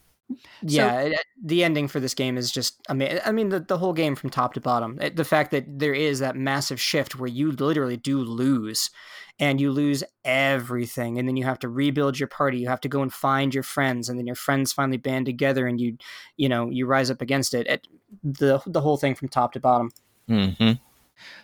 Yeah, 0.62 1.00
it- 1.00 1.26
the 1.42 1.64
ending 1.64 1.88
for 1.88 2.00
this 2.00 2.14
game 2.14 2.36
is 2.38 2.50
just 2.52 2.80
amazing. 2.88 3.20
I 3.24 3.32
mean, 3.32 3.48
the, 3.48 3.60
the 3.60 3.78
whole 3.78 3.92
game 3.92 4.14
from 4.14 4.30
top 4.30 4.54
to 4.54 4.60
bottom. 4.60 4.98
It- 5.00 5.16
the 5.16 5.24
fact 5.24 5.50
that 5.50 5.64
there 5.78 5.94
is 5.94 6.20
that 6.20 6.36
massive 6.36 6.80
shift 6.80 7.16
where 7.16 7.28
you 7.28 7.52
literally 7.52 7.96
do 7.96 8.18
lose, 8.18 8.90
and 9.38 9.60
you 9.60 9.72
lose 9.72 10.04
everything, 10.24 11.18
and 11.18 11.26
then 11.26 11.36
you 11.36 11.44
have 11.44 11.58
to 11.60 11.68
rebuild 11.68 12.18
your 12.18 12.28
party. 12.28 12.58
You 12.58 12.68
have 12.68 12.80
to 12.82 12.88
go 12.88 13.02
and 13.02 13.12
find 13.12 13.52
your 13.54 13.62
friends, 13.64 14.08
and 14.08 14.18
then 14.18 14.26
your 14.26 14.36
friends 14.36 14.72
finally 14.72 14.98
band 14.98 15.26
together, 15.26 15.66
and 15.66 15.80
you, 15.80 15.96
you 16.36 16.48
know, 16.48 16.70
you 16.70 16.86
rise 16.86 17.10
up 17.10 17.20
against 17.22 17.54
it. 17.54 17.66
it 17.66 17.88
the 18.22 18.60
the 18.66 18.80
whole 18.82 18.96
thing 18.98 19.14
from 19.14 19.28
top 19.28 19.52
to 19.54 19.60
bottom 19.60 19.90
hmm 20.28 20.72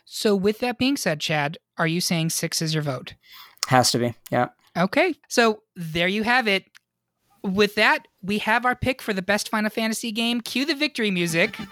So, 0.04 0.36
with 0.36 0.58
that 0.60 0.78
being 0.78 0.96
said, 0.96 1.20
Chad, 1.20 1.58
are 1.76 1.86
you 1.86 2.00
saying 2.00 2.30
six 2.30 2.60
is 2.62 2.74
your 2.74 2.82
vote? 2.82 3.14
has 3.68 3.90
to 3.92 3.98
be. 3.98 4.14
Yeah. 4.30 4.48
Okay. 4.76 5.14
So, 5.28 5.62
there 5.76 6.08
you 6.08 6.22
have 6.22 6.46
it. 6.48 6.64
With 7.42 7.74
that, 7.76 8.08
we 8.22 8.38
have 8.38 8.64
our 8.66 8.74
pick 8.74 9.00
for 9.00 9.12
the 9.12 9.22
best 9.22 9.48
Final 9.48 9.70
Fantasy 9.70 10.12
game. 10.12 10.40
Cue 10.40 10.64
the 10.64 10.74
victory 10.74 11.10
music. 11.10 11.56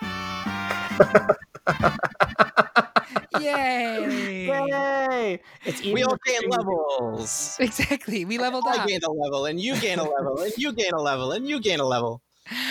Yay! 3.41 4.47
Yay! 4.47 5.41
It's 5.65 5.83
We 5.83 6.03
all 6.03 6.17
gain 6.25 6.49
levels. 6.49 7.57
Exactly. 7.61 8.25
We 8.25 8.39
leveled 8.39 8.65
I 8.67 8.77
up. 8.77 8.81
I 8.81 8.87
gain 8.87 9.01
a 9.05 9.11
level, 9.11 9.47
and 9.47 9.61
you 9.61 9.77
gain 9.81 9.99
a 9.99 10.09
level, 10.09 10.41
and 10.41 10.53
you 10.57 10.73
gain 10.73 10.93
a 10.93 11.03
level, 11.03 11.33
and 11.33 11.49
you 11.49 11.61
gain 11.61 11.81
a 11.81 11.85
level. 11.85 12.23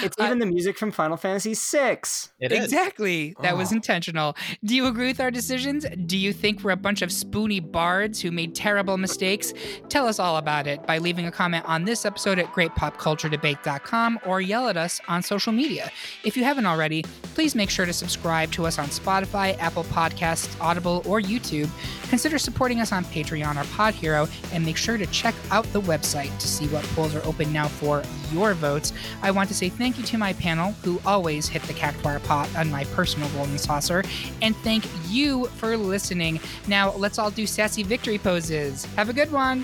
It's 0.02 0.16
uh, 0.20 0.26
even 0.26 0.40
the 0.40 0.46
music 0.46 0.78
from 0.78 0.92
Final 0.92 1.18
Fantasy 1.18 1.54
VI. 1.54 2.00
It 2.40 2.52
is. 2.52 2.64
Exactly. 2.66 3.36
That 3.42 3.58
was 3.58 3.72
Oh. 3.72 3.76
intentional. 3.76 4.36
Do 4.64 4.76
you 4.76 4.86
agree 4.88 5.08
with 5.08 5.20
our 5.20 5.32
decisions? 5.32 5.86
Do 6.06 6.18
you 6.18 6.34
think 6.34 6.64
we're 6.64 6.72
a 6.72 6.76
bunch 6.78 7.02
of 7.02 7.12
spoony 7.12 7.60
bards 7.60 8.22
who 8.22 8.32
made 8.32 8.56
terrible 8.56 8.98
mistakes? 8.98 9.54
Tell 9.90 10.08
us 10.08 10.20
all 10.20 10.38
about 10.38 10.68
it 10.68 10.86
by 10.86 10.98
leaving 11.00 11.26
a 11.26 11.32
comment 11.32 11.66
on 11.68 11.86
this 11.86 12.06
episode 12.06 12.40
at 12.40 12.48
greatpopculturedebate.com 12.54 14.20
or 14.26 14.42
yell 14.42 14.68
at 14.70 14.78
us 14.78 15.00
on 15.08 15.22
social 15.22 15.52
media. 15.54 15.92
If 16.24 16.36
you 16.38 16.44
haven't 16.44 16.66
already, 16.66 17.04
please 17.34 17.56
make 17.56 17.70
sure 17.70 17.86
to 17.86 17.94
subscribe 17.94 18.52
to 18.54 18.66
us 18.66 18.78
on 18.80 18.88
Spotify, 18.88 19.58
Apple 19.60 19.84
Podcasts, 19.86 20.60
Audible, 20.62 21.02
or 21.06 21.22
YouTube. 21.22 21.70
Consider 22.10 22.38
supporting 22.38 22.80
us 22.82 22.92
on 22.92 23.04
Patreon 23.06 23.62
or 23.62 23.66
Pod 23.76 23.94
Hero, 23.94 24.28
and 24.54 24.64
make 24.66 24.78
sure 24.78 24.98
to 24.98 25.06
check 25.08 25.36
out 25.52 25.66
the 25.74 25.82
website 25.82 26.36
to 26.40 26.48
see 26.48 26.68
what 26.68 26.84
polls 26.96 27.16
are 27.16 27.26
open 27.26 27.52
now 27.52 27.68
for 27.68 28.04
your 28.32 28.54
votes. 28.54 28.94
I 29.22 29.32
want 29.32 29.50
to 29.50 29.56
say 29.56 29.65
thank 29.70 29.98
you 29.98 30.04
to 30.06 30.18
my 30.18 30.34
panel, 30.34 30.72
who 30.84 31.00
always 31.06 31.48
hit 31.48 31.62
the 31.64 31.74
cactuar 31.74 32.20
pot 32.20 32.54
on 32.56 32.72
my 32.72 32.84
personal 32.86 33.30
golden 33.30 33.58
saucer, 33.58 34.04
and 34.42 34.56
thank 34.58 34.86
you 35.08 35.46
for 35.58 35.78
listening. 35.78 36.40
Now, 36.68 36.92
let's 36.94 37.20
all 37.20 37.32
do 37.32 37.46
sassy 37.46 37.84
victory 37.84 38.18
poses. 38.18 38.86
Have 38.96 39.10
a 39.10 39.14
good 39.14 39.32
one. 39.32 39.64